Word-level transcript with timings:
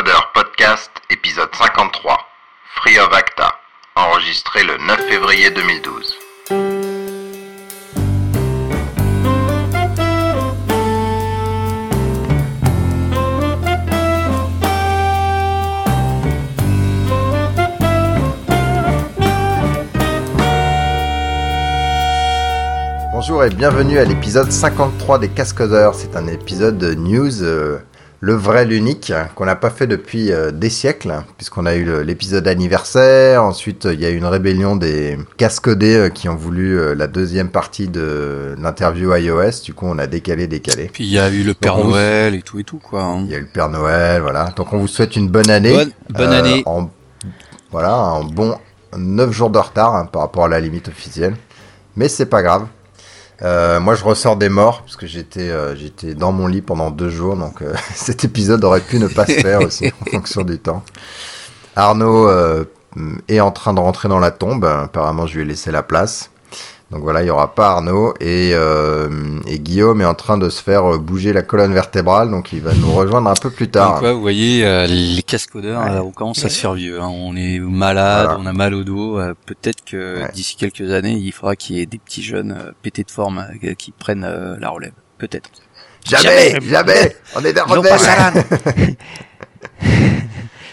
Cascodeur 0.00 0.32
Podcast, 0.32 0.90
épisode 1.10 1.50
53. 1.54 2.16
Free 2.76 2.98
of 3.00 3.12
Acta, 3.12 3.54
enregistré 3.96 4.62
le 4.62 4.78
9 4.78 4.98
février 5.06 5.50
2012. 5.50 6.16
Bonjour 23.12 23.44
et 23.44 23.50
bienvenue 23.50 23.98
à 23.98 24.04
l'épisode 24.04 24.50
53 24.50 25.18
des 25.18 25.28
Cascodeurs. 25.28 25.94
C'est 25.94 26.16
un 26.16 26.26
épisode 26.26 26.78
de 26.78 26.94
news, 26.94 27.42
euh, 27.42 27.80
le 28.22 28.34
vrai, 28.34 28.66
l'unique, 28.66 29.12
qu'on 29.34 29.46
n'a 29.46 29.56
pas 29.56 29.70
fait 29.70 29.86
depuis 29.86 30.30
euh, 30.30 30.50
des 30.50 30.68
siècles, 30.68 31.22
puisqu'on 31.38 31.64
a 31.64 31.74
eu 31.74 32.02
l'épisode 32.04 32.46
anniversaire. 32.48 33.42
Ensuite, 33.42 33.86
euh, 33.86 33.94
il 33.94 34.00
y 34.00 34.04
a 34.04 34.10
eu 34.10 34.16
une 34.16 34.26
rébellion 34.26 34.76
des 34.76 35.16
Cascodés 35.38 35.96
euh, 35.96 36.08
qui 36.10 36.28
ont 36.28 36.36
voulu 36.36 36.78
euh, 36.78 36.94
la 36.94 37.06
deuxième 37.06 37.48
partie 37.48 37.88
de 37.88 38.54
l'interview 38.60 39.14
iOS. 39.14 39.62
Du 39.64 39.72
coup, 39.72 39.86
on 39.86 39.98
a 39.98 40.06
décalé, 40.06 40.46
décalé. 40.48 40.90
Puis 40.92 41.04
il 41.04 41.12
y 41.12 41.18
a 41.18 41.30
eu 41.30 41.42
le 41.42 41.54
Père 41.54 41.76
Donc, 41.76 41.86
Noël 41.86 42.34
et 42.34 42.42
tout 42.42 42.58
et 42.58 42.64
tout 42.64 42.78
quoi. 42.78 43.02
hein. 43.04 43.22
Il 43.24 43.30
y 43.30 43.34
a 43.34 43.38
eu 43.38 43.42
le 43.42 43.46
Père 43.46 43.70
Noël, 43.70 44.20
voilà. 44.20 44.52
Donc, 44.54 44.70
on 44.74 44.78
vous 44.78 44.88
souhaite 44.88 45.16
une 45.16 45.28
bonne 45.28 45.48
année. 45.48 45.72
Bonne, 45.72 45.92
bonne 46.10 46.32
année. 46.32 46.62
En, 46.66 46.90
voilà, 47.72 47.96
en 47.96 48.24
bon 48.24 48.54
9 48.98 49.30
jours 49.32 49.48
de 49.50 49.58
retard 49.58 49.94
hein, 49.94 50.04
par 50.04 50.20
rapport 50.22 50.44
à 50.44 50.48
la 50.48 50.60
limite 50.60 50.88
officielle. 50.88 51.36
Mais 51.96 52.08
c'est 52.08 52.26
pas 52.26 52.42
grave. 52.42 52.66
Euh, 53.42 53.80
moi, 53.80 53.94
je 53.94 54.04
ressors 54.04 54.36
des 54.36 54.48
morts 54.48 54.82
parce 54.82 54.96
que 54.96 55.06
j'étais 55.06 55.48
euh, 55.48 55.74
j'étais 55.74 56.14
dans 56.14 56.32
mon 56.32 56.46
lit 56.46 56.60
pendant 56.60 56.90
deux 56.90 57.08
jours, 57.08 57.36
donc 57.36 57.62
euh, 57.62 57.74
cet 57.94 58.24
épisode 58.24 58.64
aurait 58.64 58.80
pu 58.80 58.98
ne 58.98 59.08
pas 59.08 59.26
se 59.26 59.32
faire 59.32 59.62
aussi 59.62 59.92
en 60.00 60.04
fonction 60.10 60.42
du 60.42 60.58
temps. 60.58 60.82
Arnaud 61.76 62.28
euh, 62.28 62.64
est 63.28 63.40
en 63.40 63.50
train 63.50 63.72
de 63.72 63.80
rentrer 63.80 64.08
dans 64.08 64.18
la 64.18 64.30
tombe. 64.30 64.64
Apparemment, 64.64 65.26
je 65.26 65.36
lui 65.36 65.42
ai 65.42 65.44
laissé 65.46 65.70
la 65.70 65.82
place. 65.82 66.30
Donc 66.90 67.02
voilà, 67.02 67.22
il 67.22 67.28
y 67.28 67.30
aura 67.30 67.54
pas 67.54 67.68
Arnaud 67.70 68.14
et, 68.18 68.50
euh, 68.52 69.08
et 69.46 69.60
Guillaume 69.60 70.00
est 70.00 70.04
en 70.06 70.14
train 70.14 70.36
de 70.38 70.50
se 70.50 70.60
faire 70.60 70.94
euh, 70.94 70.98
bouger 70.98 71.32
la 71.32 71.42
colonne 71.42 71.72
vertébrale, 71.72 72.30
donc 72.30 72.52
il 72.52 72.60
va 72.62 72.72
nous 72.74 72.90
rejoindre 72.90 73.30
un 73.30 73.34
peu 73.34 73.48
plus 73.48 73.68
tard. 73.70 73.94
Donc, 73.94 74.02
ouais, 74.02 74.12
vous 74.12 74.20
voyez, 74.20 74.66
euh, 74.66 74.86
les 74.88 75.22
cascodeurs, 75.22 75.80
Ouais. 75.82 75.98
on 76.00 76.10
commence 76.10 76.44
à 76.44 76.48
se 76.48 76.58
faire 76.58 76.72
vieux. 76.74 77.00
hein. 77.00 77.06
On 77.08 77.36
est 77.36 77.60
malade, 77.60 78.24
Voilà. 78.26 78.40
on 78.42 78.46
a 78.46 78.52
mal 78.52 78.74
au 78.74 78.82
dos. 78.82 79.20
euh, 79.20 79.34
Peut-être 79.46 79.84
que 79.84 80.22
Ouais. 80.22 80.30
d'ici 80.34 80.56
quelques 80.56 80.90
années, 80.90 81.12
il 81.12 81.30
faudra 81.30 81.54
qu'il 81.54 81.76
y 81.76 81.80
ait 81.80 81.86
des 81.86 81.98
petits 81.98 82.24
jeunes 82.24 82.56
euh, 82.58 82.72
pétés 82.82 83.04
de 83.04 83.10
forme 83.12 83.46
euh, 83.64 83.74
qui 83.74 83.92
prennent 83.92 84.24
euh, 84.24 84.56
la 84.58 84.70
relève. 84.70 84.92
Peut-être. 85.18 85.48
Jamais, 86.08 86.58
jamais, 86.62 87.14
on 87.36 87.44
est 87.44 87.54
Saran. 87.98 88.32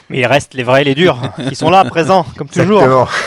Mais 0.10 0.20
il 0.20 0.26
reste 0.26 0.54
les 0.56 0.64
vrais 0.64 0.82
et 0.82 0.86
les 0.86 0.96
durs, 0.96 1.20
qui 1.50 1.54
sont 1.56 1.70
là, 1.70 1.84
présents, 1.86 2.26
comme 2.38 2.48
toujours. 2.48 2.82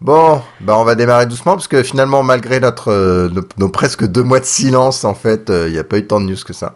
Bon, 0.00 0.40
bah 0.60 0.76
on 0.78 0.84
va 0.84 0.94
démarrer 0.94 1.26
doucement 1.26 1.54
parce 1.54 1.66
que 1.66 1.82
finalement, 1.82 2.22
malgré 2.22 2.60
notre 2.60 2.92
euh, 2.92 3.28
nos, 3.56 3.68
presque 3.68 4.06
deux 4.06 4.22
mois 4.22 4.38
de 4.38 4.44
silence, 4.44 5.04
en 5.04 5.14
fait, 5.14 5.50
euh, 5.50 5.66
il 5.66 5.72
n'y 5.72 5.78
a 5.78 5.84
pas 5.84 5.98
eu 5.98 6.06
tant 6.06 6.20
de 6.20 6.26
news 6.26 6.36
que 6.46 6.52
ça. 6.52 6.74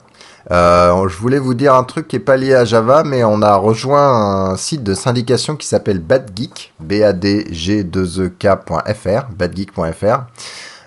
Euh, 0.51 1.09
je 1.09 1.17
voulais 1.19 1.39
vous 1.39 1.55
dire 1.55 1.75
un 1.75 1.85
truc 1.85 2.09
qui 2.09 2.17
est 2.17 2.19
pas 2.21 2.37
lié 2.37 2.55
à 2.55 2.65
Java, 2.65 3.05
mais 3.05 3.23
on 3.23 3.41
a 3.43 3.55
rejoint 3.55 4.51
un 4.51 4.57
site 4.57 4.83
de 4.83 4.95
syndication 4.95 5.55
qui 5.55 5.69
s'appelle 5.69 6.01
BadGeek, 6.01 6.75
b 6.81 6.95
a 7.05 7.13
d 7.13 7.47
g 7.53 7.85
2 7.85 8.21
e 8.21 8.29
k.fr, 8.37 9.31
badgeek.fr. 9.37 10.25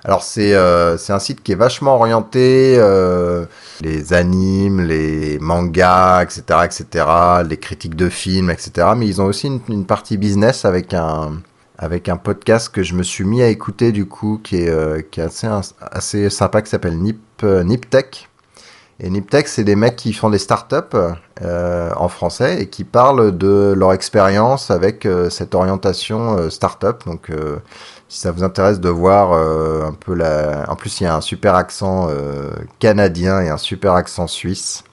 Alors 0.03 0.21
c'est 0.21 0.53
euh, 0.53 0.97
un 1.09 1.19
site 1.19 1.41
qui 1.41 1.53
est 1.53 1.55
vachement 1.55 1.95
orienté 1.95 2.75
euh, 2.77 3.45
les 3.81 4.13
animes, 4.13 4.81
les 4.81 5.39
mangas, 5.39 6.23
etc., 6.23 6.59
etc., 6.65 7.05
les 7.47 7.57
critiques 7.57 7.95
de 7.95 8.09
films, 8.09 8.51
etc. 8.51 8.89
Mais 8.97 9.07
ils 9.07 9.21
ont 9.21 9.25
aussi 9.25 9.49
une 9.69 9.85
partie 9.85 10.17
business 10.17 10.65
avec 10.65 10.93
un 10.93 11.31
avec 11.77 12.09
un 12.09 12.17
podcast 12.17 12.69
que 12.69 12.83
je 12.83 12.93
me 12.93 13.03
suis 13.03 13.23
mis 13.25 13.41
à 13.41 13.47
écouter 13.47 13.91
du 13.91 14.05
coup, 14.05 14.39
qui 14.43 14.57
est 14.57 14.69
euh, 14.69 15.01
qui 15.01 15.19
est 15.19 15.23
assez 15.23 15.47
assez 15.79 16.29
sympa, 16.29 16.61
qui 16.61 16.69
s'appelle 16.69 16.97
Nip 16.97 17.19
euh, 17.43 17.63
Niptech. 17.63 18.29
Et 19.01 19.09
Niptech, 19.09 19.49
c'est 19.49 19.65
des 19.65 19.75
mecs 19.75 19.97
qui 19.97 20.13
font 20.13 20.29
des 20.29 20.37
startups 20.37 20.97
euh, 21.41 21.91
en 21.97 22.07
français 22.07 22.61
et 22.61 22.67
qui 22.69 22.85
parlent 22.85 23.37
de 23.37 23.73
leur 23.75 23.91
expérience 23.91 24.71
avec 24.71 25.05
euh, 25.05 25.29
cette 25.29 25.53
orientation 25.53 26.49
startup. 26.49 27.03
Donc 27.05 27.29
si 28.07 28.19
ça 28.19 28.31
vous 28.31 28.43
intéresse 28.43 28.79
de 28.79 28.87
voir 28.87 29.33
un 29.33 29.91
peu 29.91 30.13
la... 30.13 30.63
En 30.69 30.77
plus, 30.77 31.01
il 31.01 31.03
y 31.03 31.07
a 31.07 31.15
un 31.15 31.19
super 31.19 31.55
accent 31.55 32.07
canadien 32.79 33.41
et 33.41 33.49
un 33.49 33.57
super 33.57 33.93
accent 33.95 34.27
suisse. 34.27 34.85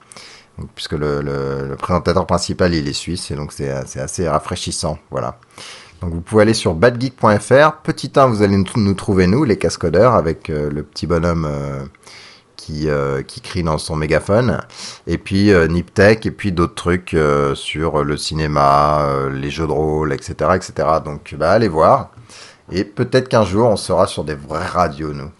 Puisque 0.75 0.93
le, 0.93 1.22
le- 1.22 1.76
présentateur 1.76 2.26
principal, 2.26 2.75
il 2.75 2.88
est 2.88 2.93
suisse, 2.93 3.31
et 3.31 3.37
donc 3.37 3.53
c'est 3.53 3.70
assez 3.70 4.28
rafraîchissant. 4.28 4.99
Voilà. 5.10 5.37
Donc 6.02 6.12
vous 6.12 6.20
pouvez 6.20 6.42
aller 6.42 6.54
sur 6.54 6.74
badgeek.fr. 6.74 7.76
Petit 7.84 8.12
1, 8.16 8.26
vous 8.26 8.42
allez 8.42 8.56
nous, 8.56 8.94
trouver, 8.94 9.28
nous, 9.28 9.44
les 9.44 9.56
cascodeurs, 9.56 10.14
avec 10.14 10.50
euh, 10.50 10.68
le 10.68 10.82
petit 10.82 11.06
bonhomme 11.06 11.46
euh, 11.48 11.84
qui, 12.56 12.88
euh, 12.88 13.22
qui 13.22 13.40
crie 13.40 13.62
dans 13.62 13.78
son 13.78 13.94
mégaphone. 13.94 14.60
Et 15.06 15.16
puis 15.16 15.52
Niptech, 15.52 16.26
et 16.26 16.32
puis 16.32 16.50
d'autres 16.50 16.74
trucs 16.74 17.16
sur 17.54 18.02
le 18.02 18.16
cinéma, 18.16 19.06
les 19.30 19.50
jeux 19.50 19.66
de 19.68 19.72
rôle, 19.72 20.12
etc. 20.12 20.50
etc. 20.56 20.88
Donc 21.04 21.34
bah, 21.38 21.52
allez 21.52 21.68
voir. 21.68 22.10
Et 22.72 22.84
peut-être 22.84 23.28
qu'un 23.28 23.44
jour, 23.44 23.69
on 23.69 23.76
sera 23.76 24.08
sur 24.08 24.24
des 24.24 24.34
vraies 24.34 24.66
radios, 24.66 25.12
nous. 25.12 25.30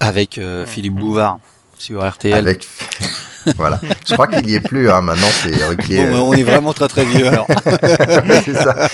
Avec 0.00 0.40
Philippe 0.66 0.96
Bouvard 0.96 1.38
sur 1.84 2.02
RTL. 2.02 2.32
Avec... 2.32 2.66
voilà. 3.56 3.78
Je 4.08 4.14
crois 4.14 4.26
qu'il 4.26 4.48
y 4.48 4.54
est 4.54 4.60
plus, 4.60 4.90
hein. 4.90 5.02
maintenant 5.02 5.26
c'est 5.42 5.64
Ruquier. 5.66 6.06
Bon, 6.06 6.30
on 6.30 6.32
est 6.32 6.42
vraiment 6.42 6.72
très 6.72 6.88
très 6.88 7.04
vieux 7.04 7.28
alors. 7.28 7.46
c'est 8.44 8.54
ça. 8.54 8.88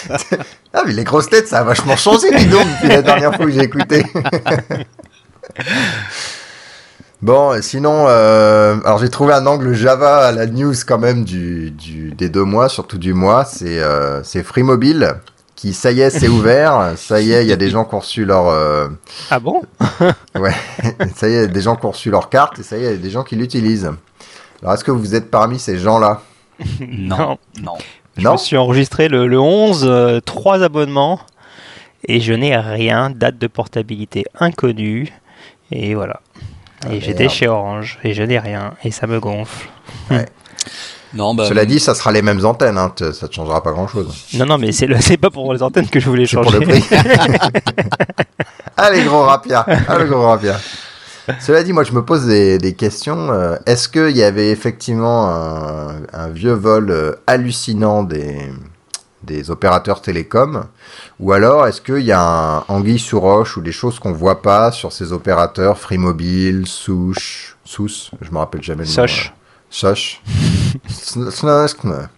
Ah, 0.74 0.82
mais 0.84 0.92
les 0.92 1.04
grosses 1.04 1.30
têtes, 1.30 1.46
ça 1.46 1.60
a 1.60 1.62
vachement 1.62 1.96
changé, 1.96 2.34
dis 2.36 2.46
donc, 2.46 2.66
depuis 2.66 2.88
la 2.88 3.02
dernière 3.02 3.36
fois 3.36 3.46
que 3.46 3.52
j'ai 3.52 3.62
écouté. 3.62 4.04
bon, 7.22 7.62
sinon, 7.62 8.06
euh, 8.08 8.76
alors 8.84 8.98
j'ai 8.98 9.08
trouvé 9.08 9.34
un 9.34 9.46
angle 9.46 9.72
Java 9.72 10.26
à 10.26 10.32
la 10.32 10.46
news 10.46 10.74
quand 10.84 10.98
même 10.98 11.22
du, 11.22 11.70
du, 11.70 12.10
des 12.10 12.28
deux 12.28 12.44
mois, 12.44 12.68
surtout 12.68 12.98
du 12.98 13.14
mois. 13.14 13.44
C'est 13.44 13.78
euh, 13.78 14.24
c'est 14.24 14.42
Free 14.42 14.64
Mobile 14.64 15.14
qui, 15.60 15.74
ça 15.74 15.92
y 15.92 16.00
est, 16.00 16.10
c'est 16.10 16.28
ouvert. 16.28 16.94
Ça 16.96 17.20
y 17.20 17.32
est, 17.32 17.44
il 17.44 17.48
y 17.48 17.52
a 17.52 17.56
des 17.56 17.68
gens 17.70 17.84
qui 17.84 17.94
ont 17.94 17.98
reçu 18.00 18.24
leur. 18.24 18.48
euh, 18.48 18.88
Ah 19.30 19.38
bon 19.40 19.62
Ouais, 20.34 20.54
ça 21.14 21.28
y 21.28 21.34
est, 21.34 21.48
des 21.48 21.60
gens 21.60 21.76
qui 21.76 21.84
ont 21.86 21.90
reçu 21.90 22.10
leur 22.10 22.30
carte 22.30 22.58
et 22.58 22.62
ça 22.62 22.78
y 22.78 22.84
est, 22.84 22.88
il 22.88 22.90
y 22.92 22.94
a 22.94 22.96
des 22.96 23.10
gens 23.10 23.24
qui 23.24 23.36
l'utilisent. 23.36 23.90
Alors, 24.62 24.74
est-ce 24.74 24.84
que 24.84 24.90
vous 24.90 25.14
êtes 25.14 25.30
parmi 25.30 25.58
ces 25.58 25.78
gens-là? 25.78 26.22
Non, 26.80 27.38
non. 27.62 27.76
Je 28.16 28.22
Non? 28.24 28.32
me 28.32 28.36
suis 28.38 28.56
enregistré 28.56 29.08
le, 29.08 29.26
le 29.26 29.38
11, 29.38 29.84
euh, 29.88 30.20
trois 30.20 30.62
abonnements, 30.62 31.20
et 32.06 32.20
je 32.20 32.32
n'ai 32.32 32.56
rien, 32.56 33.10
date 33.10 33.38
de 33.38 33.46
portabilité 33.46 34.24
inconnue, 34.38 35.12
et 35.70 35.94
voilà. 35.94 36.20
Et 36.90 36.96
Ah, 36.96 37.00
j'étais 37.00 37.28
chez 37.28 37.48
Orange, 37.48 37.98
et 38.04 38.14
je 38.14 38.22
n'ai 38.22 38.38
rien, 38.38 38.72
et 38.84 38.90
ça 38.90 39.06
me 39.06 39.20
gonfle. 39.20 39.68
Non, 41.14 41.34
bah, 41.34 41.46
Cela 41.48 41.64
dit, 41.64 41.80
ça 41.80 41.94
sera 41.94 42.12
les 42.12 42.22
mêmes 42.22 42.44
antennes, 42.44 42.78
hein, 42.78 42.92
ça 43.12 43.26
ne 43.26 43.32
changera 43.32 43.62
pas 43.62 43.72
grand-chose. 43.72 44.14
Non, 44.34 44.46
non, 44.46 44.58
mais 44.58 44.70
c'est 44.72 45.16
pas 45.16 45.30
pour 45.30 45.52
les 45.52 45.62
antennes 45.62 45.88
que 45.88 45.98
je 46.00 46.08
voulais 46.08 46.26
pour 46.26 46.44
changer. 46.44 46.60
le 46.60 46.66
prix. 46.66 46.84
Allez, 48.76 49.02
gros 49.04 49.22
rapia. 49.22 49.60
Allez, 49.88 50.06
gros 50.06 50.22
rapia. 50.26 50.56
Cela 51.38 51.62
dit, 51.62 51.72
moi, 51.72 51.84
je 51.84 51.92
me 51.92 52.04
pose 52.04 52.26
des, 52.26 52.58
des 52.58 52.74
questions. 52.74 53.30
euh, 53.30 53.56
Est-ce 53.66 53.88
qu'il 53.88 54.16
y 54.16 54.22
avait 54.22 54.50
effectivement 54.50 55.28
un, 55.28 55.96
un 56.12 56.28
vieux 56.28 56.54
vol 56.54 56.90
euh, 56.90 57.12
hallucinant 57.26 58.02
des, 58.02 58.50
des 59.22 59.50
opérateurs 59.50 60.00
télécoms 60.02 60.64
Ou 61.20 61.32
alors, 61.32 61.66
est-ce 61.66 61.80
qu'il 61.82 62.00
y 62.04 62.10
a 62.12 62.20
un 62.20 62.64
anguille 62.68 62.98
sous 62.98 63.20
roche 63.20 63.56
ou 63.56 63.60
des 63.60 63.70
choses 63.72 63.98
qu'on 63.98 64.12
voit 64.12 64.42
pas 64.42 64.72
sur 64.72 64.92
ces 64.92 65.12
opérateurs 65.12 65.78
Free 65.78 65.98
Mobile, 65.98 66.64
Souche, 66.66 67.56
Sous, 67.64 67.88
je 68.20 68.30
me 68.30 68.38
rappelle 68.38 68.62
jamais 68.62 68.82
le 68.84 68.88
nom. 68.88 68.92
Soch. 69.70 70.20
euh. 70.28 70.90
Sn- 70.90 71.30
Sn- 71.30 72.08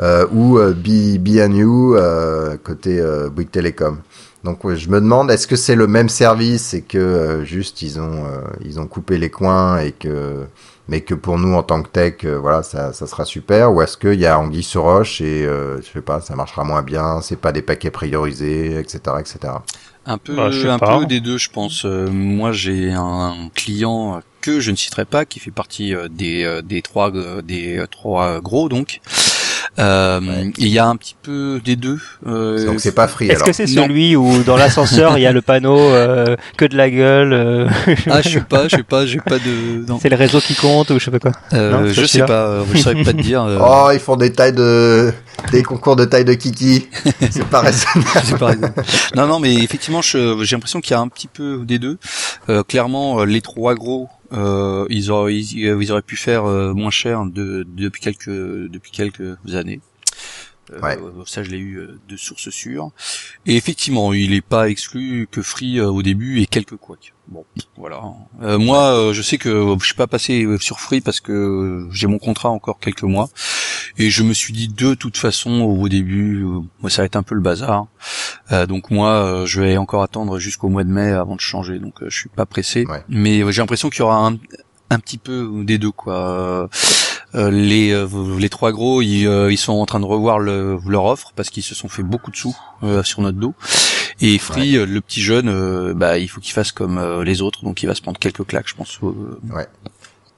euh, 0.00 0.26
ou 0.32 0.58
euh, 0.58 0.72
B- 0.72 1.18
côté 2.56 2.98
euh, 3.00 3.28
Bouygues 3.28 3.50
Télécom. 3.50 3.98
Donc 4.44 4.68
je 4.74 4.88
me 4.88 5.00
demande 5.00 5.30
est-ce 5.30 5.46
que 5.46 5.54
c'est 5.54 5.76
le 5.76 5.86
même 5.86 6.08
service 6.08 6.74
et 6.74 6.82
que 6.82 6.98
euh, 6.98 7.44
juste 7.44 7.82
ils 7.82 8.00
ont 8.00 8.24
euh, 8.26 8.40
ils 8.64 8.80
ont 8.80 8.86
coupé 8.88 9.16
les 9.18 9.30
coins 9.30 9.78
et 9.78 9.92
que 9.92 10.46
mais 10.88 11.02
que 11.02 11.14
pour 11.14 11.38
nous 11.38 11.54
en 11.54 11.62
tant 11.62 11.80
que 11.82 11.88
tech 11.88 12.24
voilà 12.24 12.64
ça, 12.64 12.92
ça 12.92 13.06
sera 13.06 13.24
super 13.24 13.72
ou 13.72 13.82
est-ce 13.82 13.96
qu'il 13.96 14.18
y 14.18 14.26
a 14.26 14.36
anguille 14.36 14.64
sur 14.64 14.82
roche 14.82 15.20
et 15.20 15.44
je 15.80 15.86
sais 15.92 16.00
pas 16.00 16.20
ça 16.20 16.34
marchera 16.34 16.64
moins 16.64 16.82
bien 16.82 17.20
c'est 17.20 17.36
pas 17.36 17.52
des 17.52 17.62
paquets 17.62 17.92
priorisés 17.92 18.78
etc 18.80 18.98
etc 19.20 19.54
Un 20.04 20.18
peu, 20.18 20.34
Bah, 20.34 20.50
un 20.50 20.78
pas. 20.78 20.98
peu 20.98 21.06
des 21.06 21.20
deux, 21.20 21.38
je 21.38 21.48
pense. 21.50 21.84
Euh, 21.84 22.08
moi, 22.10 22.52
j'ai 22.52 22.90
un 22.92 23.50
client 23.54 24.20
que 24.40 24.58
je 24.58 24.72
ne 24.72 24.76
citerai 24.76 25.04
pas, 25.04 25.24
qui 25.24 25.38
fait 25.38 25.52
partie 25.52 25.94
euh, 25.94 26.08
des 26.08 26.42
euh, 26.44 26.62
des 26.62 26.82
trois 26.82 27.12
des 27.42 27.84
trois 27.90 28.40
gros 28.40 28.68
donc, 28.68 29.00
Euh, 29.78 30.20
Ouais. 30.20 30.52
Il 30.58 30.68
y 30.68 30.78
a 30.78 30.86
un 30.86 30.96
petit 30.96 31.16
peu 31.22 31.60
des 31.64 31.76
deux. 31.76 31.98
Euh, 32.26 32.66
Donc 32.66 32.80
c'est 32.80 32.92
pas 32.94 33.08
free 33.08 33.28
Est-ce 33.28 33.42
que 33.42 33.52
c'est 33.52 33.66
celui 33.66 34.16
où 34.16 34.42
dans 34.44 34.56
l'ascenseur 34.56 35.16
il 35.16 35.22
y 35.22 35.26
a 35.26 35.32
le 35.32 35.40
panneau 35.40 35.78
euh, 35.78 36.36
que 36.58 36.66
de 36.66 36.76
la 36.76 36.90
gueule 36.90 37.32
euh, 37.32 37.68
ah, 38.10 38.20
je 38.20 38.28
sais 38.28 38.40
pas, 38.42 38.64
je 38.68 38.76
sais 38.76 38.82
pas, 38.82 39.06
j'ai 39.06 39.20
pas 39.20 39.38
de. 39.38 39.86
non. 39.88 39.98
C'est 40.00 40.10
le 40.10 40.16
réseau 40.16 40.40
qui 40.40 40.54
compte 40.54 40.90
ou 40.90 40.98
je 40.98 41.04
sais 41.06 41.10
pas 41.10 41.18
quoi. 41.18 41.32
Euh, 41.54 41.70
Non, 41.72 41.86
je 41.92 42.04
sais 42.04 42.24
pas, 42.24 42.44
euh, 42.46 42.64
je 42.72 42.78
saurais 42.78 43.02
pas 43.02 43.12
te 43.12 43.22
dire. 43.22 43.42
euh, 43.44 43.58
Oh, 43.60 43.88
ils 43.92 43.98
font 44.00 44.16
des 44.16 44.32
tailles 44.32 44.52
de 44.52 45.12
des 45.50 45.62
concours 45.62 45.96
de 45.96 46.04
taille 46.04 46.24
de 46.26 46.34
kiki. 46.34 46.88
C'est 47.30 47.46
pas 47.46 47.60
raisonnable. 47.62 48.72
Non, 49.16 49.26
non, 49.26 49.40
mais 49.40 49.54
effectivement, 49.54 50.02
j'ai 50.02 50.34
l'impression 50.50 50.80
qu'il 50.80 50.92
y 50.92 50.94
a 50.94 51.00
un 51.00 51.08
petit 51.08 51.28
peu 51.28 51.60
des 51.64 51.78
deux. 51.78 51.98
Euh, 52.48 52.62
clairement, 52.62 53.24
les 53.24 53.40
trois 53.40 53.74
gros, 53.74 54.08
ils 54.32 55.10
auraient, 55.10 55.36
ils, 55.36 55.66
euh, 55.66 55.82
ils 55.82 55.92
auraient 55.92 56.02
pu 56.02 56.16
faire 56.16 56.44
euh, 56.44 56.72
moins 56.72 56.90
cher 56.90 57.24
de, 57.26 57.66
depuis 57.68 58.00
quelques, 58.00 58.28
depuis 58.28 58.90
quelques 58.90 59.36
années. 59.54 59.80
Euh, 60.72 60.80
Ouais. 60.80 60.98
Ça, 61.26 61.42
je 61.42 61.50
l'ai 61.50 61.58
eu 61.58 61.76
euh, 61.78 61.98
de 62.08 62.16
sources 62.16 62.50
sûres. 62.50 62.90
Et 63.46 63.56
effectivement, 63.56 64.12
il 64.12 64.30
n'est 64.30 64.40
pas 64.40 64.68
exclu 64.68 65.28
que 65.30 65.42
Free 65.42 65.78
euh, 65.78 65.86
au 65.90 66.02
début 66.02 66.40
et 66.40 66.46
quelques 66.46 66.76
couacs. 66.76 67.12
Bon, 67.28 67.44
voilà. 67.76 68.00
Euh, 68.42 68.58
moi, 68.58 68.96
euh, 68.96 69.12
je 69.12 69.22
sais 69.22 69.38
que 69.38 69.76
je 69.80 69.84
suis 69.84 69.94
pas 69.94 70.06
passé 70.06 70.46
sur 70.60 70.80
Free 70.80 71.00
parce 71.00 71.20
que 71.20 71.88
j'ai 71.92 72.06
mon 72.06 72.18
contrat 72.18 72.50
encore 72.50 72.78
quelques 72.78 73.02
mois. 73.04 73.28
Et 73.98 74.10
je 74.10 74.22
me 74.22 74.32
suis 74.32 74.52
dit 74.52 74.68
de 74.68 74.94
toute 74.94 75.16
façon 75.16 75.60
au 75.62 75.88
début, 75.88 76.44
moi 76.80 76.90
ça 76.90 77.02
va 77.02 77.06
être 77.06 77.16
un 77.16 77.22
peu 77.22 77.34
le 77.34 77.40
bazar. 77.42 77.86
Euh, 78.50 78.66
donc 78.66 78.90
moi, 78.90 79.44
je 79.46 79.60
vais 79.60 79.76
encore 79.76 80.02
attendre 80.02 80.38
jusqu'au 80.38 80.68
mois 80.68 80.84
de 80.84 80.90
mai 80.90 81.10
avant 81.10 81.36
de 81.36 81.40
changer. 81.40 81.78
Donc 81.78 81.94
je 82.06 82.16
suis 82.16 82.28
pas 82.28 82.46
pressé. 82.46 82.86
Ouais. 82.86 83.02
Mais 83.08 83.40
j'ai 83.52 83.60
l'impression 83.62 83.90
qu'il 83.90 84.00
y 84.00 84.02
aura 84.02 84.26
un, 84.26 84.38
un 84.90 84.98
petit 84.98 85.18
peu 85.18 85.50
des 85.64 85.78
deux 85.78 85.92
quoi. 85.92 86.68
Euh, 87.34 87.50
les 87.50 87.92
euh, 87.92 88.06
les 88.38 88.48
trois 88.50 88.72
gros, 88.72 89.00
ils, 89.00 89.26
euh, 89.26 89.50
ils 89.50 89.56
sont 89.56 89.72
en 89.72 89.86
train 89.86 90.00
de 90.00 90.04
revoir 90.04 90.38
le- 90.38 90.78
leur 90.86 91.04
offre 91.06 91.32
parce 91.34 91.48
qu'ils 91.50 91.62
se 91.62 91.74
sont 91.74 91.88
fait 91.88 92.02
beaucoup 92.02 92.30
de 92.30 92.36
sous 92.36 92.54
euh, 92.82 93.02
sur 93.02 93.22
notre 93.22 93.38
dos. 93.38 93.54
Et 94.20 94.38
Free, 94.38 94.72
le 94.86 95.00
petit 95.00 95.22
jeune, 95.22 95.92
bah 95.94 96.18
il 96.18 96.28
faut 96.28 96.40
qu'il 96.40 96.52
fasse 96.52 96.72
comme 96.72 96.98
euh, 96.98 97.24
les 97.24 97.40
autres, 97.42 97.64
donc 97.64 97.82
il 97.82 97.86
va 97.86 97.94
se 97.94 98.02
prendre 98.02 98.18
quelques 98.18 98.46
claques, 98.46 98.68
je 98.68 98.74
pense. 98.74 98.98
euh, 99.02 99.12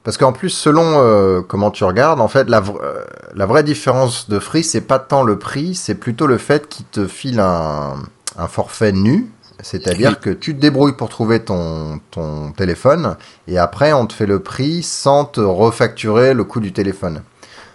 Parce 0.05 0.17
qu'en 0.19 0.33
plus, 0.33 0.51
selon 0.51 0.83
euh, 0.99 1.41
comment 1.43 1.71
tu 1.71 1.83
regardes, 1.85 2.21
en 2.21 2.29
fait, 2.29 2.49
la, 2.49 2.61
vr- 2.61 2.79
euh, 2.83 3.03
la 3.35 3.47
vraie 3.47 3.65
différence 3.65 4.29
de 4.29 4.39
Free, 4.39 4.63
c'est 4.63 4.83
pas 4.83 4.99
tant 4.99 5.23
le 5.23 5.39
prix, 5.39 5.75
c'est 5.75 5.95
plutôt 5.97 6.27
le 6.27 6.39
fait 6.39 6.69
qu'il 6.69 6.85
te 6.87 7.07
file 7.07 7.41
un, 7.41 7.95
un 8.37 8.49
forfait 8.49 8.93
nu. 8.93 9.31
C'est-à-dire 9.61 10.21
que 10.21 10.31
tu 10.31 10.55
te 10.55 10.61
débrouilles 10.61 10.97
pour 10.97 11.09
trouver 11.09 11.41
ton, 11.41 12.01
ton 12.11 12.53
téléphone 12.53 13.17
et 13.49 13.59
après 13.59 13.93
on 13.93 14.07
te 14.07 14.13
fait 14.13 14.27
le 14.27 14.41
prix 14.41 14.83
sans 14.83 15.25
te 15.25 15.41
refacturer 15.41 16.35
le 16.35 16.45
coût 16.45 16.61
du 16.61 16.73
téléphone. 16.73 17.23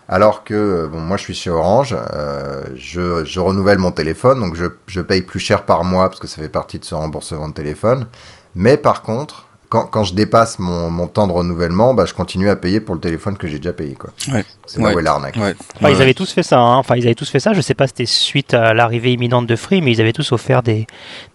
Alors 0.08 0.44
que 0.44 0.90
bon, 0.92 1.00
moi 1.00 1.18
je 1.18 1.24
suis 1.24 1.36
chez 1.36 1.52
Orange, 1.52 1.96
euh, 2.14 2.64
je, 2.76 3.24
je 3.26 3.40
renouvelle 3.40 3.78
mon 3.78 3.92
téléphone, 3.92 4.40
donc 4.40 4.56
je, 4.56 4.66
je 4.88 5.02
paye 5.02 5.22
plus 5.22 5.40
cher 5.40 5.66
par 5.66 5.84
mois 5.84 6.10
parce 6.10 6.20
que 6.20 6.28
ça 6.28 6.42
fait 6.42 6.50
partie 6.50 6.80
de 6.80 6.86
ce 6.86 6.96
remboursement 6.96 7.48
de 7.48 7.54
téléphone. 7.54 8.08
Mais 8.56 8.76
par 8.76 9.04
contre, 9.04 9.49
quand, 9.70 9.86
quand 9.86 10.04
je 10.04 10.14
dépasse 10.16 10.58
mon, 10.60 10.90
mon 10.90 11.06
temps 11.08 11.28
de 11.28 11.32
renouvellement, 11.32 11.94
bah, 11.94 12.06
je 12.06 12.14
continue 12.16 12.50
à 12.50 12.56
payer 12.56 12.80
pour 12.82 12.96
le 12.96 13.02
téléphone 13.02 13.38
que 13.38 13.48
j'ai 13.48 13.58
déjà 13.58 13.72
payé. 13.72 13.94
quoi. 13.94 14.10
Ouais. 14.34 14.44
C'est 14.66 14.80
là 14.82 14.88
Ouais. 14.88 14.96
où 14.96 15.00
est 15.00 15.04
l'arnaque. 15.04 15.36
Ouais. 15.38 15.54
Enfin, 15.78 15.90
ils 15.92 16.02
avaient 16.02 16.14
tous 16.16 16.32
fait 16.32 16.42
ça. 16.44 16.60
hein. 16.60 16.78
Enfin, 16.78 16.96
ils 16.96 17.06
avaient 17.06 17.14
tous 17.16 17.30
fait 17.30 17.40
ça. 17.40 17.54
Je 17.54 17.62
sais 17.62 17.76
pas, 17.76 17.86
si 17.86 17.94
c'était 17.96 18.06
suite 18.08 18.54
à 18.56 18.74
l'arrivée 18.74 19.14
imminente 19.14 19.46
de 19.48 19.56
Free, 19.56 19.82
mais 19.82 19.92
ils 19.92 20.02
avaient 20.02 20.12
tous 20.14 20.32
offert 20.32 20.64
des, 20.64 20.88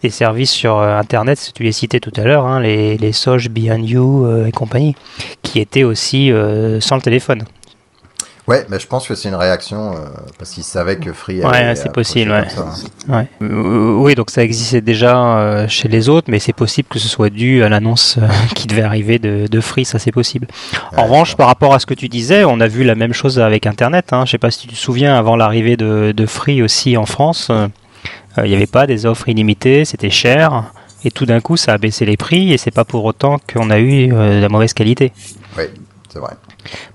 des 0.03 0.11
services 0.11 0.51
sur 0.51 0.79
euh, 0.79 0.99
Internet. 0.99 1.39
Si 1.39 1.53
tu 1.53 1.63
les 1.63 1.73
citais 1.73 2.01
tout 2.01 2.13
à 2.17 2.23
l'heure, 2.25 2.45
hein, 2.47 2.61
les, 2.61 2.97
les 2.99 3.13
Soj, 3.13 3.49
Beyond 3.51 3.83
You 3.85 4.27
euh, 4.27 4.47
et 4.47 4.53
compagnie, 4.53 4.97
qui 5.43 5.61
étaient 5.61 5.85
aussi 5.85 6.33
euh, 6.33 6.81
sans 6.81 6.97
le 6.97 7.03
téléphone. 7.03 7.45
Ouais, 8.47 8.67
mais 8.69 8.79
je 8.79 8.87
pense 8.87 9.09
que 9.09 9.15
c'est 9.15 9.31
une 9.31 9.35
réaction 9.35 9.93
euh, 9.93 10.01
parce 10.39 10.51
qu'ils 10.51 10.65
savaient 10.65 10.99
que 10.99 11.15
Free 11.15 11.43
Ouais, 11.43 11.75
c'est 11.77 11.91
possible, 11.91 12.31
ouais. 12.31 12.47
ça, 12.51 12.67
hein. 13.09 13.17
Ouais. 13.17 13.27
Euh, 13.41 13.95
oui, 13.95 14.15
donc 14.15 14.31
ça 14.31 14.43
existait 14.43 14.83
déjà 14.83 15.39
euh, 15.39 15.67
chez 15.67 15.89
les 15.89 16.11
autres, 16.11 16.31
mais 16.31 16.39
c'est 16.39 16.53
possible 16.53 16.89
que 16.91 16.99
ce 16.99 17.09
soit 17.09 17.31
dû 17.31 17.63
à 17.65 17.71
l'annonce 17.71 18.19
euh, 18.19 18.29
qui 18.55 18.67
devait 18.67 18.83
arriver 18.83 19.19
de, 19.19 19.47
de 19.51 19.61
Free, 19.61 19.87
ça 19.87 19.99
c'est 19.99 20.13
possible. 20.13 20.47
Ouais, 20.93 20.99
en 20.99 21.05
revanche, 21.05 21.37
par 21.37 21.47
rapport 21.47 21.73
à 21.73 21.79
ce 21.79 21.87
que 21.87 21.95
tu 21.95 22.11
disais, 22.11 22.45
on 22.45 22.61
a 22.61 22.69
vu 22.69 22.85
la 22.85 22.95
même 22.95 23.15
chose 23.15 23.39
avec 23.39 23.67
Internet. 23.67 24.13
Hein. 24.13 24.25
Je 24.27 24.33
sais 24.33 24.39
pas 24.39 24.51
si 24.51 24.67
tu 24.67 24.75
te 24.75 24.79
souviens, 24.79 25.17
avant 25.17 25.37
l'arrivée 25.37 25.79
de, 25.79 26.13
de 26.13 26.27
Free 26.27 26.63
aussi 26.63 26.99
en 26.99 27.07
France, 27.07 27.51
il 28.37 28.45
n'y 28.45 28.55
avait 28.55 28.67
pas 28.67 28.87
des 28.87 29.07
offres 29.07 29.29
illimitées, 29.31 29.87
c'était 29.87 30.11
cher. 30.11 30.65
Et 31.07 31.11
tout 31.11 31.25
d'un 31.25 31.41
coup, 31.41 31.57
ça 31.57 31.73
a 31.73 31.79
baissé 31.79 32.05
les 32.05 32.17
prix, 32.19 32.53
et 32.53 32.59
c'est 32.59 32.71
pas 32.71 32.85
pour 32.85 33.05
autant 33.05 33.39
qu'on 33.51 33.71
a 33.71 33.79
eu 33.79 34.09
de 34.09 34.41
la 34.41 34.49
mauvaise 34.51 34.75
qualité. 34.75 35.13
C'est 36.11 36.19
vrai. 36.19 36.33